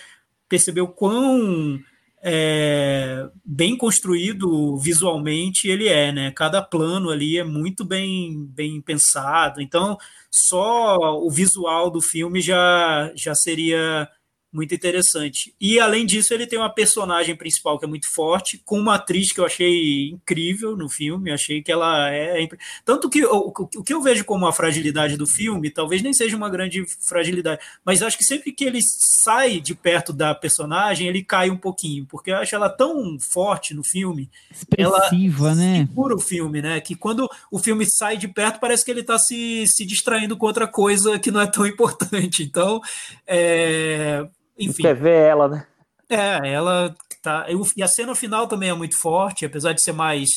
perceber 0.48 0.80
o 0.80 0.88
quão 0.88 1.78
é, 2.22 3.28
bem 3.44 3.76
construído 3.76 4.76
visualmente 4.78 5.68
ele 5.68 5.88
é, 5.88 6.12
né? 6.12 6.30
Cada 6.32 6.62
plano 6.62 7.10
ali 7.10 7.38
é 7.38 7.44
muito 7.44 7.84
bem, 7.84 8.46
bem 8.54 8.80
pensado. 8.80 9.60
Então, 9.60 9.96
só 10.30 10.96
o 11.20 11.30
visual 11.30 11.90
do 11.90 12.00
filme 12.00 12.40
já, 12.40 13.12
já 13.14 13.34
seria 13.34 14.08
muito 14.52 14.74
interessante. 14.74 15.54
E 15.60 15.78
além 15.78 16.06
disso, 16.06 16.32
ele 16.32 16.46
tem 16.46 16.58
uma 16.58 16.72
personagem 16.72 17.36
principal 17.36 17.78
que 17.78 17.84
é 17.84 17.88
muito 17.88 18.06
forte, 18.12 18.60
com 18.64 18.78
uma 18.78 18.94
atriz 18.94 19.32
que 19.32 19.40
eu 19.40 19.44
achei 19.44 20.10
incrível 20.10 20.76
no 20.76 20.88
filme. 20.88 21.30
Achei 21.30 21.62
que 21.62 21.70
ela 21.70 22.10
é. 22.10 22.48
Tanto 22.84 23.10
que 23.10 23.24
o, 23.24 23.52
o 23.54 23.84
que 23.84 23.92
eu 23.92 24.02
vejo 24.02 24.24
como 24.24 24.44
uma 24.44 24.52
fragilidade 24.52 25.16
do 25.16 25.26
filme, 25.26 25.70
talvez 25.70 26.02
nem 26.02 26.12
seja 26.12 26.36
uma 26.36 26.48
grande 26.48 26.84
fragilidade, 27.00 27.60
mas 27.84 28.02
acho 28.02 28.16
que 28.16 28.24
sempre 28.24 28.52
que 28.52 28.64
ele 28.64 28.80
sai 29.22 29.60
de 29.60 29.74
perto 29.74 30.12
da 30.12 30.34
personagem, 30.34 31.08
ele 31.08 31.22
cai 31.22 31.50
um 31.50 31.56
pouquinho, 31.56 32.06
porque 32.06 32.30
eu 32.30 32.36
acho 32.36 32.54
ela 32.54 32.70
tão 32.70 33.18
forte 33.32 33.74
no 33.74 33.84
filme. 33.84 34.30
Expressiva, 34.50 35.46
ela 35.46 35.54
né? 35.54 35.86
Segura 35.86 36.14
o 36.14 36.20
filme, 36.20 36.62
né? 36.62 36.80
Que 36.80 36.94
quando 36.94 37.28
o 37.50 37.58
filme 37.58 37.84
sai 37.86 38.16
de 38.16 38.28
perto, 38.28 38.60
parece 38.60 38.84
que 38.84 38.90
ele 38.90 39.00
está 39.00 39.18
se, 39.18 39.64
se 39.66 39.84
distraindo 39.84 40.36
com 40.36 40.46
outra 40.46 40.66
coisa 40.66 41.18
que 41.18 41.30
não 41.30 41.40
é 41.40 41.46
tão 41.46 41.66
importante. 41.66 42.42
Então, 42.42 42.80
é, 43.26 44.26
enfim. 44.58 44.82
Quer 44.82 44.94
ver 44.94 45.28
ela, 45.28 45.48
né? 45.48 45.66
É, 46.08 46.52
ela 46.52 46.94
tá. 47.22 47.46
E 47.76 47.82
a 47.82 47.88
cena 47.88 48.14
final 48.14 48.46
também 48.46 48.70
é 48.70 48.74
muito 48.74 48.96
forte, 48.98 49.44
apesar 49.44 49.72
de 49.72 49.82
ser 49.82 49.92
mais 49.92 50.28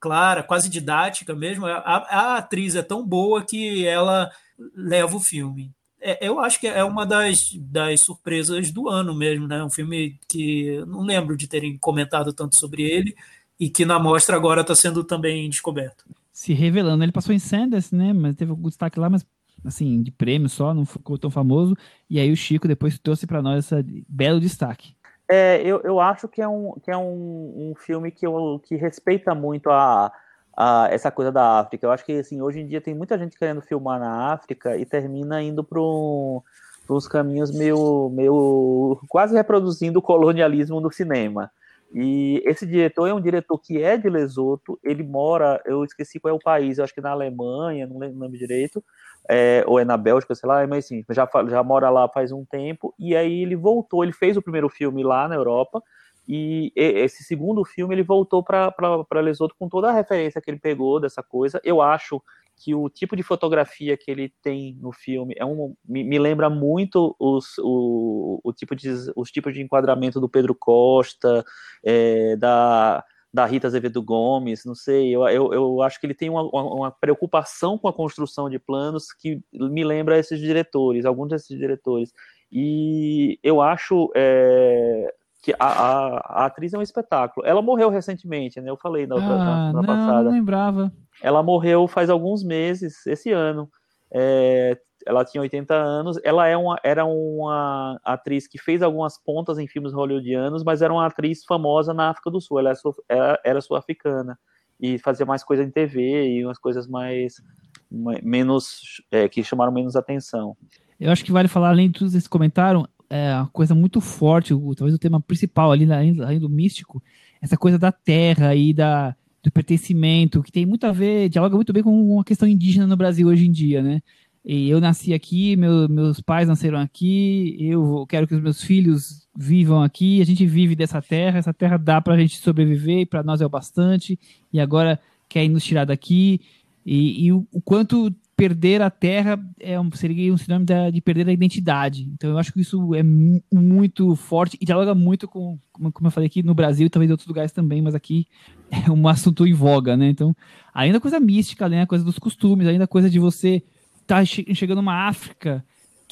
clara, 0.00 0.42
quase 0.42 0.68
didática 0.68 1.34
mesmo. 1.34 1.66
A, 1.66 1.78
a 1.80 2.36
atriz 2.38 2.74
é 2.74 2.82
tão 2.82 3.06
boa 3.06 3.44
que 3.44 3.86
ela 3.86 4.30
leva 4.74 5.16
o 5.16 5.20
filme. 5.20 5.72
É, 6.00 6.26
eu 6.26 6.38
acho 6.38 6.60
que 6.60 6.66
é 6.66 6.84
uma 6.84 7.04
das, 7.04 7.38
das 7.60 8.00
surpresas 8.02 8.70
do 8.70 8.88
ano 8.88 9.14
mesmo, 9.14 9.46
né? 9.48 9.62
Um 9.62 9.70
filme 9.70 10.18
que 10.28 10.82
não 10.86 11.02
lembro 11.02 11.36
de 11.36 11.48
terem 11.48 11.76
comentado 11.76 12.32
tanto 12.32 12.56
sobre 12.56 12.82
ele 12.82 13.14
e 13.58 13.68
que 13.68 13.84
na 13.84 13.98
mostra 13.98 14.36
agora 14.36 14.60
está 14.60 14.74
sendo 14.74 15.02
também 15.02 15.50
descoberto. 15.50 16.04
Se 16.32 16.52
revelando, 16.52 17.02
ele 17.02 17.10
passou 17.10 17.34
em 17.34 17.38
Sanders, 17.40 17.90
né? 17.90 18.12
Mas 18.12 18.36
teve 18.36 18.52
algum 18.52 18.68
destaque 18.68 19.00
lá, 19.00 19.10
mas 19.10 19.26
assim, 19.64 20.02
de 20.02 20.10
prêmio 20.10 20.48
só, 20.48 20.72
não 20.72 20.86
ficou 20.86 21.18
tão 21.18 21.30
famoso. 21.30 21.76
E 22.08 22.18
aí 22.18 22.30
o 22.30 22.36
Chico 22.36 22.68
depois 22.68 22.98
trouxe 22.98 23.26
para 23.26 23.42
nós 23.42 23.64
esse 23.64 24.04
belo 24.08 24.40
destaque. 24.40 24.94
É, 25.30 25.60
eu, 25.62 25.80
eu 25.82 26.00
acho 26.00 26.26
que 26.26 26.40
é 26.40 26.48
um, 26.48 26.74
que 26.82 26.90
é 26.90 26.96
um, 26.96 27.70
um 27.70 27.74
filme 27.76 28.10
que, 28.10 28.26
eu, 28.26 28.60
que 28.64 28.76
respeita 28.76 29.34
muito 29.34 29.68
a, 29.68 30.10
a, 30.56 30.88
essa 30.90 31.10
coisa 31.10 31.30
da 31.30 31.60
África. 31.60 31.86
Eu 31.86 31.90
acho 31.90 32.04
que 32.04 32.12
assim, 32.12 32.40
hoje 32.40 32.60
em 32.60 32.66
dia 32.66 32.80
tem 32.80 32.94
muita 32.94 33.18
gente 33.18 33.38
querendo 33.38 33.60
filmar 33.60 34.00
na 34.00 34.32
África 34.32 34.76
e 34.76 34.86
termina 34.86 35.42
indo 35.42 35.62
para 35.62 35.80
um, 35.80 36.40
uns 36.88 37.06
caminhos 37.06 37.50
meio, 37.50 38.08
meio 38.10 38.98
quase 39.08 39.34
reproduzindo 39.34 39.98
o 39.98 40.02
colonialismo 40.02 40.80
no 40.80 40.90
cinema. 40.90 41.50
E 41.92 42.42
esse 42.44 42.66
diretor 42.66 43.06
é 43.06 43.14
um 43.14 43.20
diretor 43.20 43.58
que 43.58 43.82
é 43.82 43.96
de 43.96 44.10
Lesoto, 44.10 44.78
ele 44.82 45.02
mora, 45.02 45.60
eu 45.64 45.84
esqueci 45.84 46.20
qual 46.20 46.34
é 46.34 46.36
o 46.36 46.40
país, 46.40 46.76
eu 46.76 46.84
acho 46.84 46.94
que 46.94 47.00
na 47.00 47.10
Alemanha, 47.10 47.86
não 47.86 47.98
lembro 47.98 48.36
direito, 48.36 48.84
é, 49.28 49.62
ou 49.66 49.78
é 49.78 49.84
na 49.84 49.96
Bélgica, 49.96 50.34
sei 50.34 50.48
lá, 50.48 50.66
mas 50.66 50.86
assim, 50.86 51.04
já, 51.10 51.28
já 51.48 51.62
mora 51.62 51.90
lá 51.90 52.08
faz 52.08 52.32
um 52.32 52.44
tempo, 52.44 52.94
e 52.98 53.14
aí 53.14 53.42
ele 53.42 53.56
voltou, 53.56 54.02
ele 54.02 54.12
fez 54.12 54.36
o 54.36 54.42
primeiro 54.42 54.68
filme 54.68 55.02
lá 55.02 55.28
na 55.28 55.34
Europa, 55.34 55.82
E 56.28 56.70
esse 56.76 57.24
segundo 57.24 57.64
filme 57.64 57.94
ele 57.94 58.02
voltou 58.02 58.42
para 58.42 58.74
Lesoto 59.14 59.54
com 59.58 59.66
toda 59.66 59.88
a 59.88 59.92
referência 59.92 60.42
que 60.42 60.50
ele 60.50 60.58
pegou 60.58 61.00
dessa 61.00 61.22
coisa. 61.22 61.58
Eu 61.64 61.80
acho 61.80 62.22
que 62.54 62.74
o 62.74 62.90
tipo 62.90 63.16
de 63.16 63.22
fotografia 63.22 63.96
que 63.96 64.10
ele 64.10 64.30
tem 64.42 64.76
no 64.80 64.92
filme 64.92 65.34
é 65.38 65.44
um, 65.44 65.74
me, 65.88 66.04
me 66.04 66.18
lembra 66.18 66.50
muito 66.50 67.16
os, 67.18 67.56
o, 67.58 68.40
o 68.44 68.52
tipo 68.52 68.76
de, 68.76 68.90
os 69.16 69.30
tipos 69.30 69.54
de 69.54 69.62
enquadramento 69.62 70.20
do 70.20 70.28
Pedro 70.28 70.54
Costa, 70.54 71.42
é, 71.82 72.36
da, 72.36 73.02
da 73.32 73.44
Rita 73.44 73.66
Azevedo 73.66 74.02
Gomes, 74.02 74.64
não 74.64 74.74
sei, 74.74 75.14
eu, 75.14 75.26
eu, 75.28 75.52
eu 75.52 75.82
acho 75.82 76.00
que 76.00 76.06
ele 76.06 76.14
tem 76.14 76.30
uma, 76.30 76.42
uma, 76.42 76.90
preocupação 76.90 77.76
com 77.76 77.86
a 77.86 77.92
construção 77.92 78.48
de 78.48 78.58
planos 78.58 79.12
que 79.12 79.40
me 79.52 79.84
lembra 79.84 80.18
esses 80.18 80.40
diretores, 80.40 81.04
alguns 81.04 81.28
desses 81.28 81.56
diretores. 81.58 82.12
E 82.50 83.38
eu 83.42 83.60
acho 83.60 84.10
é, 84.16 85.12
que 85.42 85.52
a, 85.58 85.66
a, 85.66 86.16
a, 86.16 86.46
atriz 86.46 86.72
é 86.72 86.78
um 86.78 86.82
espetáculo. 86.82 87.46
Ela 87.46 87.60
morreu 87.60 87.90
recentemente, 87.90 88.60
né? 88.60 88.70
Eu 88.70 88.76
falei 88.76 89.06
na 89.06 89.16
outra, 89.16 89.30
ah, 89.30 89.36
na, 89.36 89.72
na 89.72 89.72
não, 89.72 89.84
passada. 89.84 90.22
Não 90.24 90.32
lembrava. 90.32 90.92
Ela 91.22 91.42
morreu 91.42 91.86
faz 91.86 92.08
alguns 92.08 92.42
meses, 92.42 93.06
esse 93.06 93.30
ano. 93.30 93.68
É, 94.10 94.78
ela 95.08 95.24
tinha 95.24 95.40
80 95.40 95.74
anos. 95.74 96.20
Ela 96.22 96.46
é 96.46 96.54
uma, 96.54 96.78
era 96.84 97.02
uma 97.06 97.98
atriz 98.04 98.46
que 98.46 98.58
fez 98.58 98.82
algumas 98.82 99.16
pontas 99.16 99.58
em 99.58 99.66
filmes 99.66 99.94
hollywoodianos, 99.94 100.62
mas 100.62 100.82
era 100.82 100.92
uma 100.92 101.06
atriz 101.06 101.46
famosa 101.46 101.94
na 101.94 102.10
África 102.10 102.30
do 102.30 102.42
Sul. 102.42 102.58
Ela 102.58 102.74
era, 103.08 103.40
era 103.42 103.60
sul-africana 103.62 104.38
e 104.78 104.98
fazia 104.98 105.24
mais 105.24 105.42
coisa 105.42 105.64
em 105.64 105.70
TV 105.70 106.28
e 106.28 106.44
umas 106.44 106.58
coisas 106.58 106.86
mais 106.86 107.42
menos 107.90 109.02
é, 109.10 109.26
que 109.30 109.42
chamaram 109.42 109.72
menos 109.72 109.96
atenção. 109.96 110.54
Eu 111.00 111.10
acho 111.10 111.24
que 111.24 111.32
vale 111.32 111.48
falar 111.48 111.70
além 111.70 111.90
de 111.90 112.00
tudo 112.00 112.14
esse 112.14 112.28
comentário, 112.28 112.86
é 113.08 113.34
uma 113.34 113.48
coisa 113.48 113.74
muito 113.74 114.02
forte, 114.02 114.52
talvez 114.76 114.92
o 114.92 114.98
tema 114.98 115.22
principal 115.22 115.72
ali 115.72 115.90
além, 115.90 116.38
do 116.38 116.50
místico, 116.50 117.02
essa 117.40 117.56
coisa 117.56 117.78
da 117.78 117.90
terra 117.90 118.54
e 118.54 118.74
da 118.74 119.16
do 119.42 119.52
pertencimento, 119.52 120.42
que 120.42 120.50
tem 120.50 120.66
muito 120.66 120.84
a 120.84 120.92
ver, 120.92 121.28
dialoga 121.28 121.54
muito 121.54 121.72
bem 121.72 121.82
com 121.82 122.20
a 122.20 122.24
questão 122.24 122.46
indígena 122.46 122.86
no 122.86 122.96
Brasil 122.96 123.28
hoje 123.28 123.46
em 123.46 123.52
dia, 123.52 123.80
né? 123.80 124.02
E 124.50 124.70
eu 124.70 124.80
nasci 124.80 125.12
aqui, 125.12 125.56
meu, 125.56 125.86
meus 125.90 126.22
pais 126.22 126.48
nasceram 126.48 126.78
aqui, 126.78 127.54
eu 127.60 128.06
quero 128.08 128.26
que 128.26 128.34
os 128.34 128.40
meus 128.40 128.62
filhos 128.64 129.28
vivam 129.36 129.82
aqui, 129.82 130.22
a 130.22 130.24
gente 130.24 130.46
vive 130.46 130.74
dessa 130.74 131.02
terra, 131.02 131.38
essa 131.38 131.52
terra 131.52 131.76
dá 131.76 132.00
para 132.00 132.14
a 132.14 132.18
gente 132.18 132.38
sobreviver, 132.38 133.06
para 133.06 133.22
nós 133.22 133.42
é 133.42 133.44
o 133.44 133.48
bastante, 133.50 134.18
e 134.50 134.58
agora 134.58 134.98
querem 135.28 135.50
nos 135.50 135.62
tirar 135.62 135.84
daqui. 135.84 136.40
E, 136.86 137.26
e 137.26 137.30
o, 137.30 137.46
o, 137.52 137.60
quanto 137.60 138.10
perder 138.34 138.80
a 138.80 138.88
terra 138.88 139.38
é 139.60 139.78
um, 139.78 139.92
seria 139.92 140.32
um 140.32 140.38
sinônimo 140.38 140.64
de, 140.64 140.92
de 140.92 141.02
perder 141.02 141.28
a 141.28 141.32
identidade. 141.32 142.10
Então 142.14 142.30
eu 142.30 142.38
acho 142.38 142.50
que 142.50 142.60
isso 142.62 142.94
é 142.94 143.02
muito 143.02 144.16
forte 144.16 144.56
e 144.58 144.64
dialoga 144.64 144.94
muito 144.94 145.28
com, 145.28 145.58
como, 145.70 145.92
como 145.92 146.06
eu 146.06 146.10
falei 146.10 146.26
aqui, 146.26 146.42
no 146.42 146.54
Brasil 146.54 146.86
e 146.86 146.90
talvez 146.90 147.10
em 147.10 147.12
outros 147.12 147.28
lugares 147.28 147.52
também, 147.52 147.82
mas 147.82 147.94
aqui 147.94 148.26
é 148.72 148.90
um 148.90 149.06
assunto 149.08 149.46
em 149.46 149.52
voga, 149.52 149.94
né? 149.94 150.08
Então, 150.08 150.34
além 150.72 150.90
da 150.90 151.00
coisa 151.00 151.20
mística, 151.20 151.66
além 151.66 151.80
da 151.80 151.86
coisa 151.86 152.02
dos 152.02 152.18
costumes, 152.18 152.66
além 152.66 152.78
da 152.78 152.86
coisa 152.86 153.10
de 153.10 153.18
você 153.18 153.62
tá 154.08 154.24
chegando 154.24 154.78
numa 154.78 155.06
África 155.06 155.62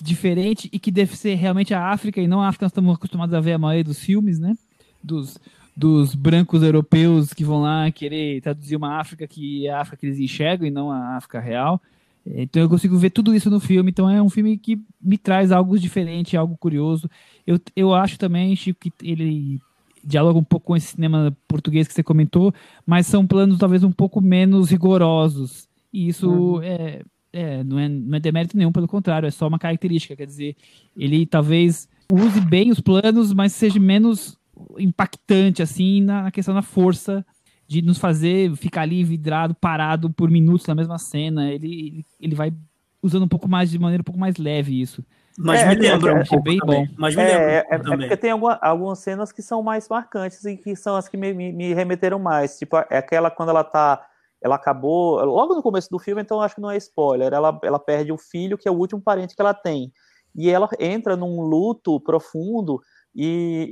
diferente 0.02 0.68
e 0.70 0.78
que 0.78 0.90
deve 0.90 1.16
ser 1.16 1.34
realmente 1.34 1.72
a 1.72 1.88
África 1.88 2.20
e 2.20 2.28
não 2.28 2.42
a 2.42 2.48
África 2.48 2.60
que 2.60 2.64
nós 2.64 2.72
estamos 2.72 2.94
acostumados 2.94 3.34
a 3.34 3.40
ver 3.40 3.54
a 3.54 3.58
maioria 3.58 3.82
dos 3.82 3.98
filmes, 3.98 4.38
né? 4.38 4.54
Dos, 5.02 5.38
dos 5.74 6.14
brancos 6.14 6.62
europeus 6.62 7.32
que 7.32 7.42
vão 7.42 7.62
lá 7.62 7.90
querer 7.90 8.42
traduzir 8.42 8.76
uma 8.76 9.00
África 9.00 9.26
que 9.26 9.66
é 9.66 9.70
a 9.70 9.80
África 9.80 9.96
que 9.96 10.06
eles 10.06 10.18
enxergam 10.18 10.68
e 10.68 10.70
não 10.70 10.90
a 10.90 11.16
África 11.16 11.40
real. 11.40 11.80
Então 12.26 12.60
eu 12.60 12.68
consigo 12.68 12.98
ver 12.98 13.10
tudo 13.10 13.34
isso 13.34 13.48
no 13.48 13.60
filme. 13.60 13.90
Então 13.90 14.10
é 14.10 14.20
um 14.20 14.28
filme 14.28 14.58
que 14.58 14.78
me 15.00 15.16
traz 15.16 15.50
algo 15.50 15.78
diferente, 15.78 16.36
algo 16.36 16.56
curioso. 16.58 17.08
Eu, 17.46 17.58
eu 17.74 17.94
acho 17.94 18.18
também, 18.18 18.54
Chico, 18.54 18.80
que 18.80 18.92
ele 19.02 19.58
dialoga 20.04 20.38
um 20.38 20.44
pouco 20.44 20.66
com 20.66 20.76
esse 20.76 20.88
cinema 20.88 21.34
português 21.48 21.88
que 21.88 21.94
você 21.94 22.02
comentou, 22.02 22.52
mas 22.84 23.06
são 23.06 23.26
planos 23.26 23.58
talvez 23.58 23.82
um 23.82 23.92
pouco 23.92 24.20
menos 24.20 24.70
rigorosos. 24.70 25.66
E 25.92 26.08
isso 26.08 26.28
uhum. 26.28 26.62
é, 26.62 27.02
é, 27.36 27.64
não 27.64 27.78
é, 27.78 27.88
não 27.88 28.16
é 28.16 28.20
demérito 28.20 28.56
nenhum, 28.56 28.72
pelo 28.72 28.88
contrário, 28.88 29.26
é 29.26 29.30
só 29.30 29.46
uma 29.46 29.58
característica. 29.58 30.16
Quer 30.16 30.26
dizer, 30.26 30.56
ele 30.96 31.26
talvez 31.26 31.88
use 32.12 32.40
bem 32.40 32.70
os 32.70 32.80
planos, 32.80 33.32
mas 33.32 33.52
seja 33.52 33.78
menos 33.78 34.38
impactante, 34.78 35.62
assim, 35.62 36.00
na 36.02 36.30
questão 36.30 36.54
da 36.54 36.62
força 36.62 37.24
de 37.68 37.82
nos 37.82 37.98
fazer 37.98 38.54
ficar 38.56 38.82
ali 38.82 39.02
vidrado, 39.02 39.54
parado 39.54 40.08
por 40.10 40.30
minutos 40.30 40.66
na 40.66 40.74
mesma 40.74 40.98
cena. 40.98 41.50
Ele, 41.50 42.04
ele 42.20 42.34
vai 42.34 42.52
usando 43.02 43.24
um 43.24 43.28
pouco 43.28 43.48
mais, 43.48 43.70
de 43.70 43.78
maneira 43.78 44.00
um 44.00 44.04
pouco 44.04 44.18
mais 44.18 44.36
leve 44.36 44.80
isso. 44.80 45.04
Mas 45.38 45.60
é, 45.60 45.68
me 45.68 45.74
lembra 45.74 46.14
um 46.14 46.24
pouco 46.24 46.42
bem 46.42 46.58
também. 46.58 46.86
bom. 46.86 46.92
Mas 46.96 47.14
me 47.14 47.22
é, 47.22 47.26
lembra 47.26 47.50
é, 47.50 47.66
é, 47.70 47.78
porque 47.78 48.16
tem 48.16 48.30
alguma, 48.30 48.58
algumas 48.62 48.98
cenas 49.00 49.32
que 49.32 49.42
são 49.42 49.62
mais 49.62 49.88
marcantes 49.88 50.44
e 50.44 50.56
que 50.56 50.74
são 50.74 50.96
as 50.96 51.08
que 51.08 51.16
me, 51.16 51.34
me, 51.34 51.52
me, 51.52 51.74
remeteram 51.74 52.18
mais. 52.18 52.58
Tipo, 52.58 52.76
é 52.90 52.98
aquela 52.98 53.30
quando 53.30 53.50
ela 53.50 53.62
tá. 53.62 54.02
Ela 54.42 54.56
acabou. 54.56 55.24
Logo 55.24 55.54
no 55.54 55.62
começo 55.62 55.88
do 55.90 55.98
filme, 55.98 56.22
então 56.22 56.40
acho 56.40 56.54
que 56.54 56.60
não 56.60 56.70
é 56.70 56.76
spoiler. 56.76 57.32
Ela, 57.32 57.58
ela 57.62 57.78
perde 57.78 58.12
o 58.12 58.18
filho, 58.18 58.58
que 58.58 58.68
é 58.68 58.70
o 58.70 58.76
último 58.76 59.00
parente 59.00 59.34
que 59.34 59.40
ela 59.40 59.54
tem. 59.54 59.92
E 60.34 60.50
ela 60.50 60.68
entra 60.78 61.16
num 61.16 61.40
luto 61.40 62.00
profundo. 62.00 62.80
E, 63.14 63.70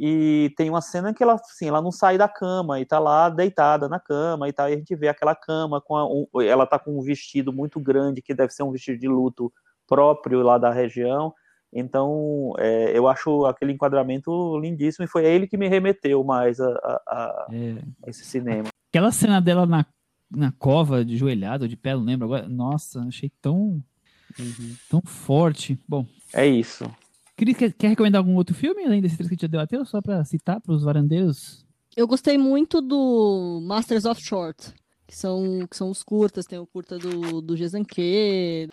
e, 0.49 0.55
tem 0.57 0.71
uma 0.71 0.81
cena 0.81 1.13
que 1.13 1.23
ela, 1.23 1.35
assim, 1.35 1.69
ela 1.69 1.83
não 1.83 1.93
sai 1.93 2.17
da 2.17 2.27
cama 2.27 2.81
e 2.81 2.87
tá 2.87 2.99
lá 2.99 3.29
deitada 3.29 3.89
na 3.91 4.01
cama 4.01 4.49
e 4.49 4.53
tal, 4.55 4.71
e 4.71 4.73
a 4.73 4.77
gente 4.77 4.97
vê 4.97 5.09
aquela 5.09 5.35
cama 5.35 5.83
com 5.83 5.95
a, 5.95 6.07
um, 6.09 6.27
ela 6.41 6.67
tá 6.67 6.79
com 6.79 6.99
um 6.99 7.03
vestido 7.03 7.53
muito 7.53 7.79
grande 7.79 8.23
que 8.23 8.33
deve 8.33 8.55
ser 8.55 8.63
um 8.63 8.73
vestido 8.73 8.99
de 8.99 9.07
luto 9.07 9.53
próprio 9.87 10.41
lá 10.43 10.57
da 10.57 10.71
região 10.71 11.35
então, 11.75 12.53
é, 12.57 12.97
eu 12.97 13.09
acho 13.09 13.45
aquele 13.47 13.73
enquadramento 13.73 14.57
lindíssimo 14.61 15.05
e 15.05 15.09
foi 15.09 15.27
ele 15.27 15.49
que 15.49 15.57
me 15.57 15.67
remeteu 15.67 16.23
mais 16.23 16.61
a, 16.61 16.69
a, 16.69 17.03
a 17.09 17.47
é. 17.53 17.83
esse 18.09 18.25
cinema. 18.25 18.69
Aquela 18.93 19.11
cena 19.11 19.41
dela 19.41 19.67
na, 19.67 19.85
na 20.31 20.53
cova, 20.53 21.05
de 21.05 21.17
joelhado, 21.17 21.69
de 21.69 21.77
pé, 21.77 21.95
não 21.95 22.05
lembro 22.05 22.27
agora. 22.27 22.49
Nossa, 22.49 23.01
achei 23.01 23.31
tão, 23.41 23.83
uhum. 24.39 24.77
tão 24.89 25.03
forte. 25.03 25.79
Bom. 25.87 26.07
É 26.33 26.47
isso. 26.47 26.85
Quer, 27.37 27.73
quer 27.73 27.89
recomendar 27.89 28.21
algum 28.21 28.35
outro 28.37 28.55
filme 28.55 28.85
além 28.85 29.01
desse 29.03 29.17
três 29.17 29.29
que 29.29 29.35
a 29.35 29.37
gente 29.37 29.43
já 29.43 29.49
debateu? 29.49 29.85
Só 29.85 30.01
para 30.01 30.25
citar 30.25 30.61
para 30.61 30.73
os 30.73 30.85
varandeiros? 30.85 31.67
Eu 31.97 32.07
gostei 32.07 32.37
muito 32.37 32.81
do 32.81 33.61
Masters 33.63 34.05
of 34.05 34.21
Short 34.23 34.73
que 35.07 35.17
são, 35.17 35.67
que 35.71 35.77
são 35.77 35.91
os 35.91 36.03
curtas, 36.03 36.47
tem 36.47 36.59
o 36.59 36.67
curta 36.67 36.99
do, 36.99 37.41
do 37.41 37.57
Gezanque. 37.57 38.69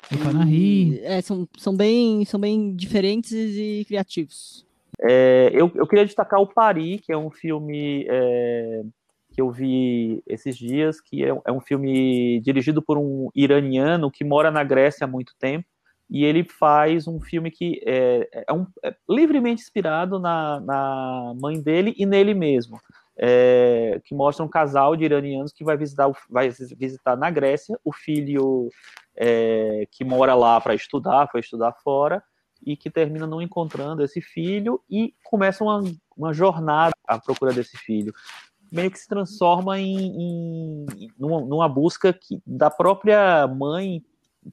É, 1.03 1.21
são, 1.21 1.47
são, 1.57 1.75
bem, 1.75 2.25
são 2.25 2.39
bem 2.39 2.75
diferentes 2.75 3.31
e 3.31 3.85
criativos. 3.87 4.65
É, 4.99 5.51
eu, 5.53 5.71
eu 5.75 5.87
queria 5.87 6.05
destacar 6.05 6.39
o 6.39 6.47
Pari, 6.47 6.99
que 6.99 7.11
é 7.11 7.17
um 7.17 7.29
filme 7.29 8.05
é, 8.09 8.83
que 9.31 9.41
eu 9.41 9.49
vi 9.49 10.21
esses 10.27 10.57
dias, 10.57 10.99
que 11.01 11.23
é, 11.23 11.29
é, 11.29 11.51
um 11.51 11.61
filme 11.61 12.39
dirigido 12.41 12.81
por 12.81 12.97
um 12.97 13.29
iraniano 13.33 14.11
que 14.11 14.23
mora 14.23 14.51
na 14.51 14.63
Grécia 14.63 15.05
há 15.05 15.07
muito 15.07 15.33
tempo, 15.39 15.65
e 16.09 16.25
ele 16.25 16.43
faz 16.43 17.07
um 17.07 17.19
filme 17.21 17.49
que 17.49 17.81
é, 17.85 18.43
é, 18.47 18.53
um, 18.53 18.67
é 18.83 18.93
livremente 19.09 19.61
inspirado 19.61 20.19
na, 20.19 20.59
na 20.59 21.33
mãe 21.39 21.61
dele 21.61 21.93
e 21.97 22.05
nele 22.05 22.33
mesmo 22.33 22.77
é, 23.17 24.01
que 24.03 24.15
mostra 24.15 24.43
um 24.43 24.49
casal 24.49 24.95
de 24.95 25.05
iranianos 25.05 25.51
que 25.51 25.63
vai 25.63 25.77
visitar, 25.77 26.11
vai 26.29 26.49
visitar 26.49 27.15
na 27.15 27.29
Grécia 27.29 27.79
o 27.83 27.93
filho 27.93 28.69
é, 29.15 29.87
que 29.91 30.03
mora 30.03 30.33
lá 30.33 30.59
para 30.59 30.73
estudar, 30.73 31.29
foi 31.31 31.41
estudar 31.41 31.73
fora, 31.83 32.23
e 32.63 32.77
que 32.77 32.91
termina 32.91 33.25
não 33.25 33.41
encontrando 33.41 34.03
esse 34.03 34.21
filho 34.21 34.81
e 34.89 35.15
começa 35.23 35.63
uma, 35.63 35.83
uma 36.15 36.31
jornada 36.31 36.91
à 37.07 37.17
procura 37.19 37.51
desse 37.51 37.75
filho. 37.77 38.13
Meio 38.71 38.89
que 38.89 38.99
se 38.99 39.07
transforma 39.07 39.79
em, 39.79 39.97
em 39.97 40.85
numa, 41.19 41.41
numa, 41.41 41.67
busca 41.67 42.13
que, 42.13 42.41
da 42.45 42.69
própria 42.69 43.45
mãe 43.47 44.01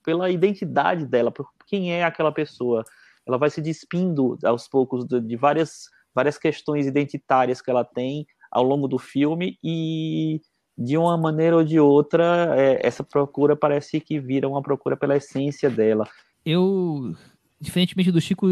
pela 0.05 0.31
identidade 0.31 1.07
dela, 1.07 1.31
por 1.31 1.49
quem 1.67 1.93
é 1.93 2.05
aquela 2.05 2.33
pessoa. 2.33 2.85
Ela 3.27 3.39
vai 3.39 3.51
se 3.51 3.61
despindo 3.61 4.37
aos 4.45 4.67
poucos 4.67 5.05
de, 5.05 5.21
de 5.21 5.37
várias, 5.37 5.89
várias 6.15 6.37
questões 6.37 6.87
identitárias 6.87 7.63
que 7.63 7.71
ela 7.71 7.85
tem 7.85 8.27
ao 8.51 8.65
longo 8.65 8.89
do 8.89 8.99
filme 8.99 9.59
e 9.63 10.41
de 10.77 10.97
uma 10.97 11.17
maneira 11.17 11.57
ou 11.57 11.65
de 11.65 11.79
outra 11.81 12.55
é, 12.57 12.87
essa 12.87 13.03
procura 13.03 13.57
parece 13.57 14.01
que 14.01 14.21
vira 14.21 14.49
uma 14.49 14.63
procura 14.63 14.97
pela 14.97 15.17
essência 15.17 15.69
dela. 15.69 16.09
Eu, 16.45 17.15
diferentemente 17.61 18.13
do 18.13 18.21
Chico, 18.21 18.47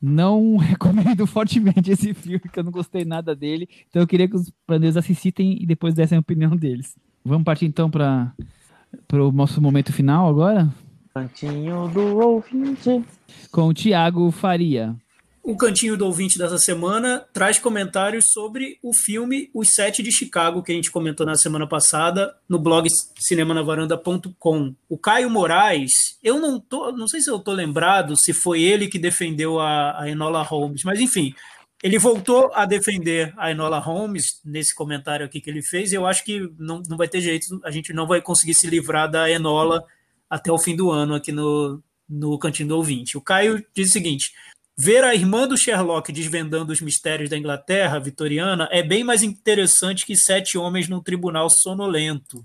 não 0.00 0.56
recomendo 0.58 1.26
fortemente 1.26 1.90
esse 1.90 2.14
filme, 2.14 2.40
que 2.40 2.58
eu 2.58 2.64
não 2.64 2.72
gostei 2.72 3.04
nada 3.04 3.34
dele. 3.34 3.68
Então 3.88 4.02
eu 4.02 4.06
queria 4.06 4.28
que 4.28 4.36
os 4.36 4.50
planejos 4.66 4.96
assistem 4.96 5.56
e 5.60 5.66
depois 5.66 5.94
dessem 5.94 6.16
a 6.16 6.20
opinião 6.20 6.56
deles. 6.56 6.96
Vamos 7.24 7.44
partir 7.44 7.66
então 7.66 7.90
para 7.90 8.32
o 9.12 9.32
nosso 9.32 9.60
momento 9.60 9.92
final 9.92 10.28
agora? 10.28 10.72
Cantinho 11.12 11.88
do 11.88 12.18
ouvinte. 12.18 13.02
Com 13.50 13.68
o 13.68 13.74
Tiago 13.74 14.30
Faria. 14.30 14.94
O 15.46 15.56
Cantinho 15.56 15.96
do 15.96 16.04
Ouvinte 16.04 16.36
dessa 16.36 16.58
semana 16.58 17.24
traz 17.32 17.56
comentários 17.56 18.32
sobre 18.32 18.80
o 18.82 18.92
filme 18.92 19.48
Os 19.54 19.68
Sete 19.68 20.02
de 20.02 20.10
Chicago, 20.10 20.60
que 20.60 20.72
a 20.72 20.74
gente 20.74 20.90
comentou 20.90 21.24
na 21.24 21.36
semana 21.36 21.68
passada 21.68 22.36
no 22.48 22.58
blog 22.58 22.88
cinemanavaranda.com. 23.16 24.74
O 24.88 24.98
Caio 24.98 25.30
Moraes, 25.30 26.18
eu 26.20 26.40
não 26.40 26.58
tô, 26.58 26.90
não 26.90 27.06
sei 27.06 27.20
se 27.20 27.30
eu 27.30 27.38
tô 27.38 27.52
lembrado 27.52 28.16
se 28.16 28.32
foi 28.32 28.60
ele 28.60 28.88
que 28.88 28.98
defendeu 28.98 29.60
a, 29.60 30.02
a 30.02 30.10
Enola 30.10 30.42
Holmes, 30.42 30.82
mas 30.82 30.98
enfim, 30.98 31.32
ele 31.80 31.96
voltou 31.96 32.50
a 32.52 32.66
defender 32.66 33.32
a 33.36 33.48
Enola 33.48 33.78
Holmes 33.78 34.40
nesse 34.44 34.74
comentário 34.74 35.24
aqui 35.24 35.40
que 35.40 35.48
ele 35.48 35.62
fez. 35.62 35.92
Eu 35.92 36.06
acho 36.06 36.24
que 36.24 36.40
não, 36.58 36.82
não 36.88 36.96
vai 36.96 37.06
ter 37.06 37.20
jeito, 37.20 37.46
a 37.62 37.70
gente 37.70 37.92
não 37.92 38.08
vai 38.08 38.20
conseguir 38.20 38.54
se 38.54 38.66
livrar 38.66 39.08
da 39.08 39.30
Enola 39.30 39.84
até 40.28 40.50
o 40.50 40.58
fim 40.58 40.74
do 40.74 40.90
ano 40.90 41.14
aqui 41.14 41.30
no, 41.30 41.80
no 42.08 42.36
Cantinho 42.36 42.70
do 42.70 42.76
Ouvinte. 42.76 43.16
O 43.16 43.20
Caio 43.20 43.64
diz 43.72 43.90
o 43.90 43.92
seguinte: 43.92 44.32
ver 44.76 45.02
a 45.04 45.14
irmã 45.14 45.48
do 45.48 45.56
Sherlock 45.56 46.12
desvendando 46.12 46.72
os 46.72 46.80
mistérios 46.80 47.30
da 47.30 47.38
Inglaterra 47.38 47.98
vitoriana 47.98 48.68
é 48.70 48.82
bem 48.82 49.02
mais 49.02 49.22
interessante 49.22 50.04
que 50.04 50.14
sete 50.14 50.58
homens 50.58 50.88
num 50.88 51.02
tribunal 51.02 51.48
sonolento. 51.48 52.44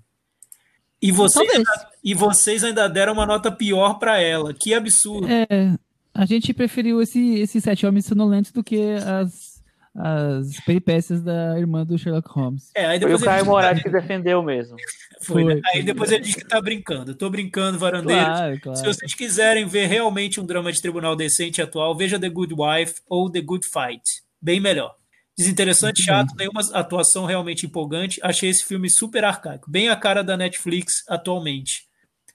E 1.02 1.12
vocês, 1.12 1.50
ainda, 1.50 1.90
e 2.04 2.14
vocês 2.14 2.64
ainda 2.64 2.88
deram 2.88 3.14
uma 3.14 3.26
nota 3.26 3.52
pior 3.52 3.96
para 3.96 4.22
ela. 4.22 4.54
Que 4.54 4.74
absurdo. 4.74 5.28
É, 5.28 5.76
a 6.14 6.26
gente 6.26 6.54
preferiu 6.54 7.02
esse, 7.02 7.40
esses 7.40 7.64
sete 7.64 7.86
homens 7.86 8.06
sonolentos 8.06 8.52
do 8.52 8.64
que 8.64 8.80
as, 8.94 9.51
as 9.96 10.60
peripécias 10.66 11.22
da 11.22 11.60
irmã 11.60 11.86
do 11.86 11.98
Sherlock 11.98 12.30
Holmes. 12.30 12.72
É, 12.76 12.86
aí 12.86 13.00
depois 13.00 13.20
Foi 13.20 13.28
o 13.28 13.32
Caio 13.32 13.46
Moraes 13.46 13.84
que 13.84 13.90
defendeu 13.90 14.42
mesmo. 14.42 14.78
Foi, 15.22 15.44
Foi. 15.44 15.56
Né? 15.56 15.62
Aí 15.74 15.84
depois 15.84 16.12
ele 16.12 16.24
diz 16.24 16.36
que 16.36 16.48
tá 16.48 16.62
brincando. 16.62 17.14
Tô 17.14 17.30
brincando, 17.30 17.78
varandeiros. 17.78 18.24
Claro, 18.24 18.60
claro. 18.62 18.78
Se 18.78 18.86
vocês 18.86 19.14
quiserem 19.14 19.66
ver 19.66 19.88
realmente 19.88 20.40
um 20.40 20.46
drama 20.46 20.72
de 20.72 20.82
tribunal 20.82 21.16
decente 21.16 21.60
e 21.60 21.64
atual, 21.64 21.96
veja 21.96 22.20
The 22.20 22.30
Good 22.30 22.56
Wife 22.58 23.02
ou 23.08 23.30
The 23.30 23.42
Good 23.42 23.68
Fight. 23.68 24.04
Bem 24.42 24.60
melhor. 24.60 24.96
Desinteressante, 25.38 26.04
chato, 26.04 26.36
nenhuma 26.38 26.62
atuação 26.74 27.26
realmente 27.26 27.66
empolgante. 27.66 28.20
Achei 28.24 28.50
esse 28.50 28.64
filme 28.66 28.90
super 28.90 29.24
arcaico, 29.24 29.70
bem 29.72 29.90
a 29.90 29.96
cara 29.96 30.24
da 30.24 30.38
Netflix 30.38 31.04
atualmente. 31.08 31.88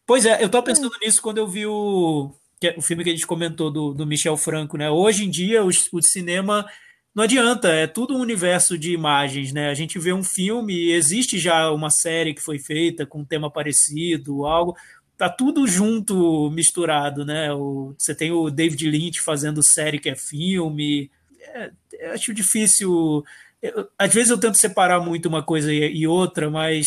Pois 0.06 0.24
é, 0.24 0.42
eu 0.42 0.48
tô 0.48 0.62
pensando 0.62 0.94
é. 1.02 1.06
nisso 1.06 1.20
quando 1.20 1.38
eu 1.38 1.46
vi 1.46 1.66
o, 1.66 2.32
é 2.62 2.74
o 2.76 2.82
filme 2.82 3.04
que 3.04 3.10
a 3.10 3.12
gente 3.12 3.26
comentou 3.26 3.70
do, 3.70 3.92
do 3.92 4.06
Michel 4.06 4.36
Franco, 4.36 4.76
né? 4.76 4.90
Hoje 4.90 5.24
em 5.24 5.30
dia, 5.30 5.64
o, 5.64 5.68
o 5.68 6.02
cinema 6.02 6.66
não 7.16 7.24
adianta, 7.24 7.68
é 7.68 7.86
tudo 7.86 8.14
um 8.14 8.20
universo 8.20 8.76
de 8.76 8.92
imagens, 8.92 9.50
né? 9.50 9.70
A 9.70 9.74
gente 9.74 9.98
vê 9.98 10.12
um 10.12 10.22
filme, 10.22 10.90
existe 10.90 11.38
já 11.38 11.70
uma 11.72 11.88
série 11.88 12.34
que 12.34 12.42
foi 12.42 12.58
feita 12.58 13.06
com 13.06 13.20
um 13.20 13.24
tema 13.24 13.50
parecido, 13.50 14.44
algo, 14.44 14.76
tá 15.16 15.30
tudo 15.30 15.66
junto, 15.66 16.50
misturado, 16.50 17.24
né? 17.24 17.50
O, 17.54 17.94
você 17.96 18.14
tem 18.14 18.32
o 18.32 18.50
David 18.50 18.90
Lynch 18.90 19.22
fazendo 19.22 19.66
série 19.66 19.98
que 19.98 20.10
é 20.10 20.14
filme, 20.14 21.10
é, 21.40 21.70
acho 22.12 22.34
difícil. 22.34 23.24
Eu, 23.62 23.88
às 23.98 24.12
vezes 24.12 24.28
eu 24.28 24.36
tento 24.36 24.58
separar 24.58 25.00
muito 25.00 25.26
uma 25.26 25.42
coisa 25.42 25.72
e, 25.72 26.00
e 26.00 26.06
outra, 26.06 26.50
mas 26.50 26.86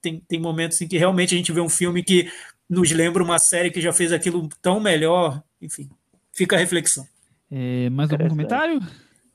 tem, 0.00 0.22
tem 0.28 0.38
momentos 0.38 0.80
em 0.80 0.86
que 0.86 0.96
realmente 0.96 1.34
a 1.34 1.38
gente 1.38 1.50
vê 1.50 1.60
um 1.60 1.68
filme 1.68 2.04
que 2.04 2.30
nos 2.70 2.92
lembra 2.92 3.20
uma 3.20 3.40
série 3.40 3.72
que 3.72 3.80
já 3.80 3.92
fez 3.92 4.12
aquilo 4.12 4.48
tão 4.62 4.78
melhor. 4.78 5.42
Enfim, 5.60 5.90
fica 6.32 6.54
a 6.54 6.58
reflexão. 6.60 7.04
É, 7.50 7.90
mais 7.90 8.12
algum 8.12 8.28
comentário? 8.28 8.80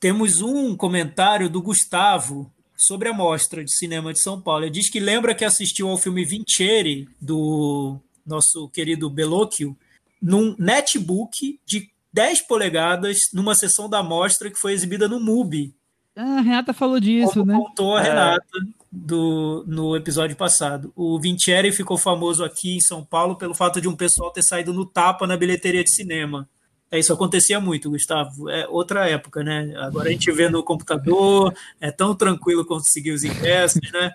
Temos 0.01 0.41
um 0.41 0.75
comentário 0.75 1.47
do 1.47 1.61
Gustavo 1.61 2.51
sobre 2.75 3.07
a 3.07 3.13
mostra 3.13 3.63
de 3.63 3.71
cinema 3.71 4.11
de 4.11 4.19
São 4.19 4.41
Paulo. 4.41 4.65
Ele 4.65 4.71
diz 4.71 4.89
que 4.89 4.99
lembra 4.99 5.35
que 5.35 5.45
assistiu 5.45 5.87
ao 5.87 5.97
filme 5.99 6.25
Vincere, 6.25 7.07
do 7.21 7.99
nosso 8.25 8.67
querido 8.69 9.11
Bellocchio, 9.11 9.77
num 10.19 10.55
netbook 10.57 11.59
de 11.63 11.91
10 12.11 12.47
polegadas, 12.47 13.19
numa 13.31 13.53
sessão 13.53 13.87
da 13.87 14.01
mostra 14.01 14.49
que 14.49 14.57
foi 14.57 14.73
exibida 14.73 15.07
no 15.07 15.19
MUBI. 15.19 15.71
Ah, 16.15 16.39
a 16.39 16.41
Renata 16.41 16.73
falou 16.73 16.99
disso, 16.99 17.33
Como 17.33 17.45
né? 17.45 17.55
contou 17.55 17.95
a 17.95 18.01
é. 18.01 18.03
Renata 18.05 18.43
do, 18.91 19.63
no 19.67 19.95
episódio 19.95 20.35
passado. 20.35 20.91
O 20.95 21.19
Vincere 21.19 21.71
ficou 21.71 21.95
famoso 21.95 22.43
aqui 22.43 22.75
em 22.75 22.81
São 22.81 23.05
Paulo 23.05 23.35
pelo 23.35 23.53
fato 23.53 23.79
de 23.79 23.87
um 23.87 23.95
pessoal 23.95 24.31
ter 24.31 24.41
saído 24.41 24.73
no 24.73 24.83
tapa 24.83 25.27
na 25.27 25.37
bilheteria 25.37 25.83
de 25.83 25.93
cinema. 25.93 26.49
É, 26.91 26.99
isso 26.99 27.13
acontecia 27.13 27.57
muito, 27.59 27.89
Gustavo. 27.89 28.49
É 28.49 28.67
outra 28.67 29.09
época, 29.09 29.41
né? 29.43 29.73
Agora 29.77 30.09
a 30.09 30.11
gente 30.11 30.29
vê 30.29 30.49
no 30.49 30.61
computador, 30.61 31.53
é 31.79 31.89
tão 31.89 32.13
tranquilo 32.13 32.65
conseguir 32.65 33.11
os 33.11 33.23
ingressos, 33.23 33.81
né? 33.93 34.11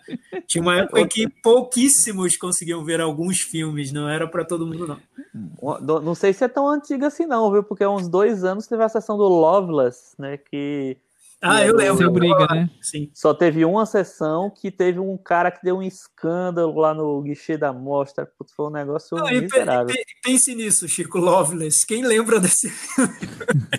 Tinha 0.46 0.60
uma 0.60 0.76
época 0.80 1.00
em 1.00 1.08
que 1.08 1.26
pouquíssimos 1.42 2.36
conseguiam 2.36 2.84
ver 2.84 3.00
alguns 3.00 3.38
filmes, 3.38 3.92
não 3.92 4.06
era 4.06 4.28
para 4.28 4.44
todo 4.44 4.66
mundo, 4.66 4.86
não. 4.86 6.00
Não 6.00 6.14
sei 6.14 6.34
se 6.34 6.44
é 6.44 6.48
tão 6.48 6.68
antiga 6.68 7.06
assim, 7.06 7.24
não, 7.24 7.50
viu? 7.50 7.62
Porque 7.62 7.82
há 7.82 7.90
uns 7.90 8.08
dois 8.08 8.44
anos 8.44 8.66
teve 8.66 8.84
a 8.84 8.88
sessão 8.90 9.16
do 9.16 9.26
Loveless, 9.26 10.14
né? 10.18 10.36
Que 10.36 10.98
ah, 11.42 11.64
eu 11.64 11.76
lembro. 11.76 11.98
Seu 11.98 12.10
briga, 12.10 12.46
né? 12.50 12.70
Sim. 12.80 13.10
Só 13.12 13.34
teve 13.34 13.64
uma 13.64 13.84
sessão 13.84 14.50
que 14.50 14.70
teve 14.70 14.98
um 14.98 15.16
cara 15.18 15.50
que 15.50 15.62
deu 15.62 15.78
um 15.78 15.82
escândalo 15.82 16.80
lá 16.80 16.94
no 16.94 17.20
guichê 17.22 17.56
da 17.58 17.72
mostra. 17.72 18.26
Putz, 18.26 18.52
foi 18.54 18.66
um 18.66 18.70
negócio 18.70 19.16
Não, 19.16 19.26
miserável. 19.28 19.94
Pense 20.24 20.54
nisso, 20.54 20.88
Chico 20.88 21.18
Loveless. 21.18 21.86
Quem 21.86 22.04
lembra 22.04 22.40
desse 22.40 22.72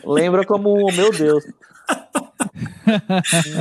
Lembra 0.06 0.46
como, 0.46 0.86
meu 0.94 1.12
Deus. 1.12 1.44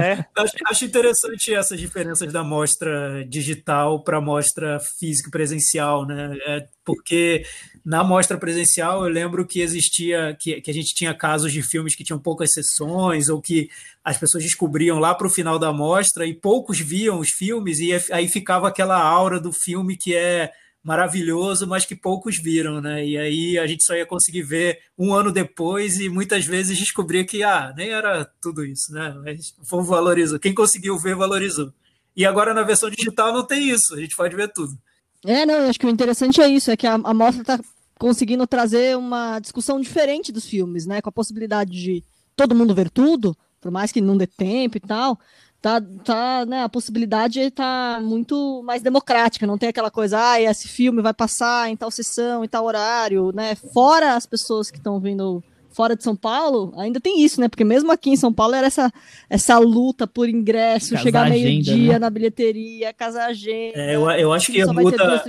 É. 0.01 0.25
acho, 0.37 0.55
acho, 0.67 0.85
interessante 0.85 1.55
essas 1.55 1.79
diferenças 1.79 2.33
da 2.33 2.45
mostra 2.45 3.25
digital 3.29 4.03
para 4.03 4.19
a 4.19 4.21
mostra 4.21 4.79
física 4.81 5.31
presencial, 5.31 6.07
né? 6.07 6.37
É 6.47 6.67
porque 6.85 7.45
na 7.85 8.05
mostra 8.05 8.39
presencial 8.39 9.05
eu 9.05 9.11
lembro 9.11 9.47
que 9.47 9.61
existia 9.61 10.37
que, 10.41 10.61
que 10.61 10.71
a 10.71 10.75
gente 10.75 10.95
tinha 10.95 11.13
casos 11.13 11.53
de 11.53 11.63
filmes 11.63 11.95
que 11.95 12.05
tinham 12.05 12.19
poucas 12.19 12.53
sessões 12.53 13.29
ou 13.29 13.41
que 13.41 13.69
as 14.05 14.17
pessoas 14.17 14.45
descobriam 14.45 14.99
lá 14.99 15.15
para 15.15 15.27
o 15.27 15.31
final 15.31 15.59
da 15.59 15.73
mostra 15.73 16.25
e 16.25 16.33
poucos 16.33 16.79
viam 16.79 17.19
os 17.19 17.31
filmes 17.31 17.81
e 17.81 17.93
aí 18.13 18.29
ficava 18.29 18.69
aquela 18.69 19.01
aura 19.01 19.41
do 19.41 19.53
filme 19.53 19.97
que 19.97 20.15
é 20.15 20.53
maravilhoso, 20.87 21.67
mas 21.67 21.85
que 21.85 21.97
poucos 21.97 22.39
viram, 22.39 22.81
né? 22.81 23.05
E 23.05 23.19
aí 23.19 23.59
a 23.59 23.67
gente 23.67 23.85
só 23.85 23.97
ia 23.97 24.07
conseguir 24.07 24.43
ver 24.43 24.79
um 24.97 25.13
ano 25.13 25.33
depois 25.33 25.99
e 25.99 26.09
muitas 26.09 26.47
vezes 26.47 26.79
descobrir 26.79 27.25
que 27.25 27.43
ah, 27.43 27.75
nem 27.77 27.91
era 27.91 28.25
tudo 28.41 28.65
isso, 28.65 28.93
né? 28.93 29.13
Mas 29.25 29.53
foi 29.65 29.83
valorizou. 29.83 30.39
Quem 30.39 30.55
conseguiu 30.55 30.97
ver 30.97 31.17
valorizou. 31.17 31.73
E 32.17 32.25
agora 32.25 32.55
na 32.55 32.63
versão 32.63 32.89
digital 32.89 33.33
não 33.33 33.45
tem 33.45 33.69
isso, 33.69 33.95
a 33.95 34.01
gente 34.01 34.15
pode 34.15 34.37
ver 34.37 34.53
tudo. 34.53 34.79
É, 35.25 35.45
não, 35.45 35.69
acho 35.69 35.81
que 35.81 35.87
o 35.87 35.91
interessante 35.91 36.41
é 36.41 36.47
isso, 36.47 36.71
é 36.71 36.77
que 36.77 36.87
a, 36.87 36.95
a 36.95 37.13
mostra 37.13 37.43
está 37.43 37.61
conseguindo 37.99 38.47
trazer 38.47 38.97
uma 38.97 39.41
discussão 39.41 39.81
diferente 39.81 40.31
dos 40.31 40.47
filmes, 40.47 40.87
né? 40.87 41.03
Com 41.03 41.09
a 41.09 41.13
possibilidade 41.13 41.73
de 41.73 42.05
todo 42.37 42.55
mundo 42.55 42.77
ver 42.77 42.91
tudo, 42.91 43.37
por 43.61 43.73
mais 43.73 43.91
que 43.91 44.01
não 44.01 44.17
dê 44.17 44.29
tempo 44.29 44.77
e 44.77 44.81
tal, 44.81 45.19
tá, 45.67 45.83
tá, 46.05 46.47
né, 46.47 46.63
a 46.63 46.69
possibilidade 46.69 47.41
está 47.41 47.99
muito 48.01 48.63
mais 48.63 48.83
democrática, 48.83 49.49
não 49.49 49.59
tem 49.59 49.69
aquela 49.69 49.91
coisa, 49.91 50.17
ah, 50.17 50.41
esse 50.41 50.69
filme 50.69 51.03
vai 51.03 51.13
passar 51.13 51.69
em 51.69 51.77
tal 51.77 51.91
sessão, 51.91 52.45
em 52.45 52.49
tal 52.49 52.65
horário, 52.65 53.33
né? 53.35 53.57
Fora 53.57 54.15
as 54.15 54.25
pessoas 54.27 54.71
que 54.71 54.79
estão 54.79 55.01
vendo 55.01 55.43
fora 55.77 55.95
de 55.95 56.03
São 56.03 56.17
Paulo, 56.17 56.73
ainda 56.79 56.99
tem 56.99 57.23
isso, 57.23 57.39
né? 57.39 57.49
Porque 57.51 57.63
mesmo 57.63 57.93
aqui 57.93 58.09
em 58.09 58.17
São 58.17 58.33
Paulo 58.33 58.55
era 58.55 58.67
essa, 58.67 58.91
essa 59.29 59.59
luta 59.59 60.07
por 60.07 60.27
ingresso, 60.27 60.93
casar 60.93 61.03
chegar 61.03 61.29
meio-dia 61.29 61.93
né? 61.93 61.99
na 61.99 62.09
bilheteria, 62.09 62.95
casar 62.95 63.29
agenda. 63.29 63.79
É, 63.79 63.95
eu, 63.95 64.11
eu 64.13 64.33
acho 64.33 64.51
que 64.51 64.65
muda. 64.65 65.23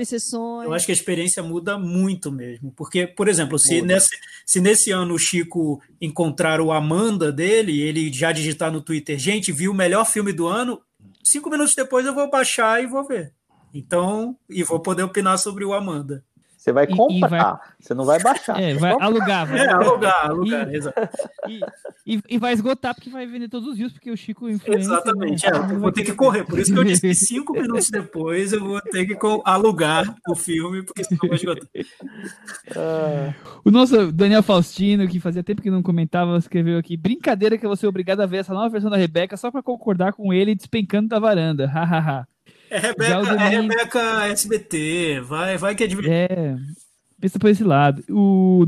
eu 0.65 0.74
acho 0.74 0.86
que 0.86 0.91
a 0.94 0.95
experiência 0.95 1.44
muda 1.44 1.78
muito 1.78 2.32
mesmo. 2.32 2.72
Porque, 2.72 3.06
por 3.06 3.28
exemplo, 3.28 3.60
se 3.60 3.82
nesse, 3.82 4.15
se 4.45 4.61
nesse 4.61 4.90
ano 4.90 5.15
o 5.15 5.19
Chico 5.19 5.82
encontrar 5.99 6.61
o 6.61 6.72
Amanda 6.72 7.30
dele, 7.30 7.82
ele 7.82 8.10
já 8.14 8.32
digitar 8.32 8.72
no 8.72 8.80
Twitter, 8.80 9.19
gente, 9.19 9.52
viu 9.52 9.74
o 9.74 9.76
melhor 9.76 10.06
filme 10.06 10.32
do 10.32 10.48
ano, 10.48 10.80
cinco 11.26 11.49
minutos 11.49 11.74
depois 11.76 12.06
eu 12.06 12.15
vou 12.15 12.30
baixar 12.30 12.82
e 12.82 12.88
vou 12.88 13.06
ver. 13.06 13.34
Então, 13.74 14.38
e 14.49 14.64
vou 14.64 14.80
poder 14.80 15.03
opinar 15.03 15.38
sobre 15.40 15.65
o 15.65 15.74
Amanda. 15.74 16.24
Você 16.68 16.73
vai 16.73 16.85
comprar, 16.85 17.30
vai... 17.30 17.60
você 17.80 17.94
não 17.94 18.03
vai 18.03 18.19
baixar. 18.22 18.57
É, 18.60 18.73
vai 18.73 18.91
alugar. 18.99 19.48
Vai 19.48 19.60
é, 19.60 19.69
alugar, 19.69 20.26
alugar, 20.26 20.69
e, 20.69 20.76
exato. 20.76 21.10
E, 21.48 21.61
e, 22.06 22.22
e, 22.27 22.38
vai 22.38 22.52
esgotar 22.52 22.94
porque 22.94 23.10
vai 23.10 23.26
vender 23.26 23.48
todos 23.48 23.69
os 23.69 23.77
dias, 23.77 23.94
porque 23.94 24.11
o 24.11 24.18
Chico 24.18 24.49
influencia. 24.49 24.95
Exatamente, 24.95 25.45
é, 25.45 25.49
eu 25.52 25.80
vou 25.80 25.91
ter 25.91 26.03
que 26.03 26.11
correr. 26.11 26.44
Por 26.44 26.60
isso 26.60 26.73
que 26.73 26.80
eu 26.80 26.84
disse 26.84 27.02
que 27.02 27.14
cinco 27.15 27.53
minutos 27.53 27.89
depois 27.89 28.52
eu 28.52 28.60
vou 28.60 28.81
ter 28.81 29.06
que 29.06 29.18
alugar 29.45 30.14
o 30.27 30.35
filme, 30.35 30.84
porque 30.84 31.03
senão 31.06 31.22
vai 31.26 31.35
esgotar. 31.35 31.68
Ah. 32.76 33.34
O 33.64 33.72
nosso 33.72 34.11
Daniel 34.11 34.44
Faustino, 34.44 35.07
que 35.07 35.22
fazia 35.22 35.44
tempo 35.44 35.61
que 35.61 35.72
não 35.72 35.81
comentava, 35.81 36.38
escreveu 36.38 36.77
aqui: 36.77 36.98
brincadeira 36.98 37.57
que 37.57 37.65
eu 37.65 37.69
vou 37.69 37.77
ser 37.77 37.88
obrigado 37.88 38.19
a 38.19 38.26
ver 38.26 38.38
essa 38.38 38.53
nova 38.53 38.68
versão 38.68 38.89
da 38.89 38.98
Rebeca 38.98 39.38
só 39.38 39.49
para 39.49 39.64
concordar 39.64 40.11
com 40.11 40.34
ele 40.34 40.53
despencando 40.53 41.07
da 41.07 41.19
varanda. 41.19 41.65
Hahaha. 41.72 42.27
É 42.69 42.80
Rebeca, 42.80 43.34
é 43.34 43.49
Rebeca 43.49 44.27
SBT, 44.27 45.22
vai, 45.22 45.57
vai 45.57 45.76
que 45.76 45.84
é 45.84 45.88
divertido. 45.88 46.14
É, 46.14 46.57
pensa 47.19 47.39
por 47.39 47.49
esse 47.49 47.64
lado. 47.64 48.03
O 48.10 48.68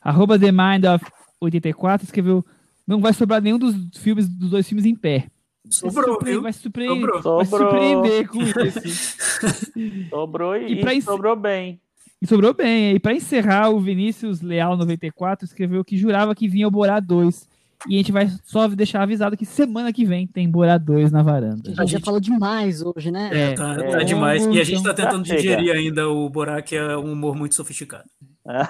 arroba 0.00 0.38
The 0.38 0.52
Mind 0.52 0.84
of 0.84 1.04
84 1.40 2.04
escreveu 2.04 2.44
não 2.86 3.00
vai 3.00 3.12
sobrar 3.12 3.40
nenhum 3.40 3.58
dos 3.58 3.74
filmes 3.98 4.28
dos 4.28 4.50
dois 4.50 4.68
filmes 4.68 4.84
em 4.84 4.94
pé. 4.94 5.26
Sobrou, 5.68 6.18
vai, 6.20 6.36
vai, 6.38 6.52
surpreender, 6.52 7.22
sobrou. 7.22 7.36
vai 7.36 7.46
surpreender 7.46 8.28
com 8.28 8.42
esse. 8.66 10.08
sobrou 10.10 10.56
e, 10.56 10.82
e, 10.82 10.98
e 10.98 11.02
sobrou 11.02 11.36
bem. 11.36 11.80
E 12.20 12.26
sobrou 12.26 12.52
bem. 12.52 12.96
E 12.96 12.98
para 12.98 13.14
encerrar, 13.14 13.70
o 13.70 13.80
Vinícius 13.80 14.40
Leal 14.40 14.76
94 14.76 15.46
escreveu 15.46 15.84
que 15.84 15.96
jurava 15.96 16.34
que 16.34 16.48
vinha 16.48 16.66
o 16.66 16.70
Borá 16.70 16.98
2. 16.98 17.48
E 17.88 17.94
a 17.94 17.98
gente 17.98 18.12
vai 18.12 18.28
só 18.44 18.68
deixar 18.68 19.02
avisado 19.02 19.36
que 19.36 19.46
semana 19.46 19.92
que 19.92 20.04
vem 20.04 20.26
tem 20.26 20.50
Bora 20.50 20.78
2 20.78 21.10
na 21.10 21.22
varanda. 21.22 21.72
A 21.78 21.84
gente 21.84 21.92
já 21.92 22.00
falou 22.00 22.20
demais 22.20 22.82
hoje, 22.82 23.10
né? 23.10 23.30
É, 23.32 23.54
tá, 23.54 23.76
tá 23.76 24.02
é, 24.02 24.04
demais. 24.04 24.44
E 24.46 24.60
a 24.60 24.64
gente 24.64 24.82
tá 24.82 24.92
tentando 24.92 25.24
digerir 25.24 25.74
ainda 25.74 26.08
o 26.08 26.28
Borá, 26.28 26.60
que 26.60 26.76
é 26.76 26.96
um 26.96 27.12
humor 27.12 27.34
muito 27.34 27.54
sofisticado. 27.54 28.04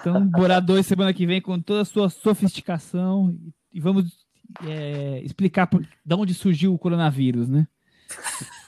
Então, 0.01 0.27
Bora 0.27 0.61
2 0.61 0.87
semana 0.87 1.13
que 1.13 1.27
vem 1.27 1.41
com 1.41 1.59
toda 1.61 1.83
a 1.83 1.85
sua 1.85 2.09
sofisticação. 2.09 3.37
E 3.73 3.81
vamos 3.81 4.27
é, 4.67 5.21
explicar 5.25 5.67
por, 5.67 5.83
de 5.83 6.15
onde 6.15 6.35
surgiu 6.35 6.73
o 6.73 6.79
coronavírus, 6.79 7.49
né? 7.49 7.67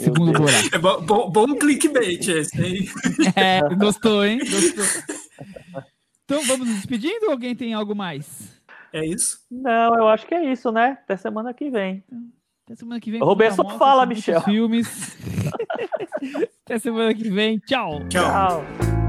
Segundo 0.00 0.30
o 0.30 0.32
Borat. 0.32 0.72
É 0.72 0.78
bom, 0.78 1.02
bom, 1.02 1.30
bom 1.30 1.54
clickbait 1.56 2.26
esse, 2.26 2.62
hein? 2.62 2.88
É, 3.36 3.60
gostou, 3.74 4.24
hein? 4.24 4.38
Gostou. 4.38 4.84
Então 6.24 6.44
vamos 6.44 6.68
nos 6.68 6.76
despedindo 6.76 7.26
ou 7.26 7.32
alguém 7.32 7.54
tem 7.54 7.74
algo 7.74 7.94
mais? 7.94 8.59
É 8.92 9.04
isso? 9.04 9.38
Não, 9.50 9.94
eu 9.96 10.08
acho 10.08 10.26
que 10.26 10.34
é 10.34 10.52
isso, 10.52 10.70
né? 10.72 10.98
Até 11.02 11.16
semana 11.16 11.54
que 11.54 11.70
vem. 11.70 12.04
Até 12.64 12.76
semana 12.76 13.00
que 13.00 13.10
vem. 13.10 13.22
O 13.22 13.24
Roberto 13.24 13.68
fala, 13.78 14.06
Michel. 14.06 14.40
Filmes. 14.42 15.16
Até 16.64 16.78
semana 16.78 17.14
que 17.14 17.28
vem. 17.30 17.58
Tchau. 17.58 18.08
Tchau. 18.08 18.24
Tchau. 18.24 18.99